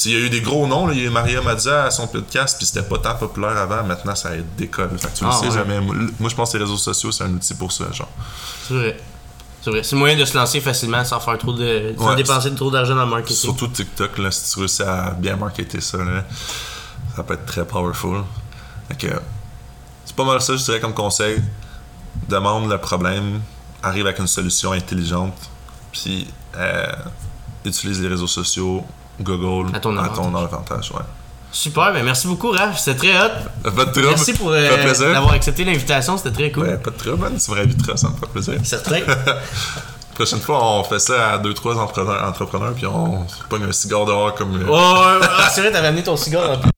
Puis 0.00 0.10
il 0.10 0.12
y 0.12 0.16
a 0.16 0.26
eu 0.26 0.30
des 0.30 0.40
gros 0.40 0.66
noms. 0.68 0.86
là. 0.86 0.92
Il 0.94 1.00
y 1.00 1.02
a 1.02 1.06
eu 1.06 1.10
Maria 1.10 1.42
Mazza 1.42 1.84
à 1.86 1.90
son 1.90 2.06
podcast, 2.06 2.56
puis 2.56 2.66
c'était 2.66 2.82
pas 2.88 2.98
tant 2.98 3.16
populaire 3.16 3.56
avant. 3.56 3.82
Maintenant, 3.82 4.14
ça 4.14 4.30
décolle. 4.56 4.96
Fait 4.96 5.08
que 5.08 5.16
tu 5.18 5.24
le 5.24 5.30
Ah, 5.30 5.32
sais 5.34 5.46
ouais. 5.46 5.52
jamais. 5.52 5.80
Moi, 5.80 5.94
moi, 6.20 6.30
je 6.30 6.34
pense 6.36 6.52
que 6.52 6.56
les 6.58 6.62
réseaux 6.64 6.76
sociaux, 6.76 7.10
c'est 7.10 7.24
un 7.24 7.32
outil 7.34 7.54
pour 7.54 7.72
ça, 7.72 7.84
genre. 7.92 8.08
c'est 8.68 8.74
vrai 8.74 8.96
c'est 9.60 9.70
vrai 9.70 9.82
c'est 9.82 9.96
le 9.96 9.98
moyen 9.98 10.16
de 10.16 10.24
se 10.24 10.36
lancer 10.36 10.60
facilement 10.60 11.04
sans 11.04 11.18
faire 11.18 11.36
trop 11.36 11.52
de 11.52 11.92
sans 11.98 12.10
Ouais. 12.10 12.14
dépenser 12.16 12.54
trop 12.54 12.70
d'argent 12.70 12.94
dans 12.94 13.04
le 13.04 13.10
marketing 13.10 13.36
Surtout 13.36 13.66
TikTok, 13.66 14.16
là, 14.18 14.30
si 14.30 14.52
tu 14.52 14.60
réussis 14.60 14.82
à 14.84 15.10
bien 15.18 15.34
marketer 15.34 15.80
ça, 15.80 15.98
là, 15.98 16.24
ça 17.16 17.24
peut 17.24 17.34
être 17.34 17.44
très 17.44 17.64
powerful. 17.66 18.22
Fait 18.86 19.08
que, 19.08 19.14
c'est 20.04 20.14
pas 20.14 20.24
mal 20.24 20.40
ça, 20.40 20.54
je 20.56 20.62
dirais, 20.62 20.78
comme 20.78 20.94
conseil. 20.94 21.42
Demande 22.28 22.70
le 22.70 22.78
problème, 22.78 23.40
arrive 23.82 24.06
avec 24.06 24.20
une 24.20 24.26
solution 24.28 24.70
intelligente, 24.72 25.36
puis 25.90 26.28
euh, 26.56 26.86
utilise 27.64 28.00
les 28.00 28.08
réseaux 28.08 28.26
sociaux, 28.28 28.84
Google 29.20 29.70
À 29.74 29.80
ton 29.80 29.96
avantage. 29.96 30.44
avantage, 30.44 30.90
ouais. 30.92 31.02
super 31.50 31.92
ben 31.92 32.04
merci 32.04 32.26
beaucoup 32.26 32.50
Raph 32.50 32.78
c'était 32.78 32.98
très 33.08 33.16
hot 33.18 33.30
Pas 33.64 33.84
de 33.86 33.90
trouble. 33.92 34.08
merci 34.08 34.32
pour 34.34 34.50
euh, 34.52 34.68
d'avoir 35.12 35.32
accepté 35.32 35.64
l'invitation 35.64 36.16
c'était 36.16 36.30
très 36.32 36.52
cool 36.52 36.64
Ouais, 36.64 36.76
pas 36.76 36.90
de 36.90 36.96
trouble, 36.96 37.16
man. 37.22 37.36
Tu 37.38 37.50
me 37.50 37.56
réinviteras, 37.56 37.96
ça 37.96 38.08
me 38.08 38.14
fait 38.14 38.26
plaisir. 38.32 38.54
certain 38.64 39.00
Prochaine 40.14 40.40
fois, 40.40 40.58
on 40.64 40.82
fait 40.82 40.98
ça 40.98 41.34
à 41.34 41.38
deux, 41.38 41.54
trois 41.54 41.76
entrepreneurs, 41.78 42.26
entrepreneurs 42.28 42.72
puis 42.74 42.86
on 42.86 43.24
pogne 43.48 43.62
un 43.62 43.70
cigare 43.72 44.04
dehors 44.04 44.34
comme. 44.34 44.50
Oh, 44.68 44.74
ah, 44.76 45.48
c'est 45.48 45.60
vrai, 45.60 45.70
t'avais 45.70 45.86
amené 45.86 46.02
ton 46.02 46.16
cigare 46.16 46.42
le 46.50 46.70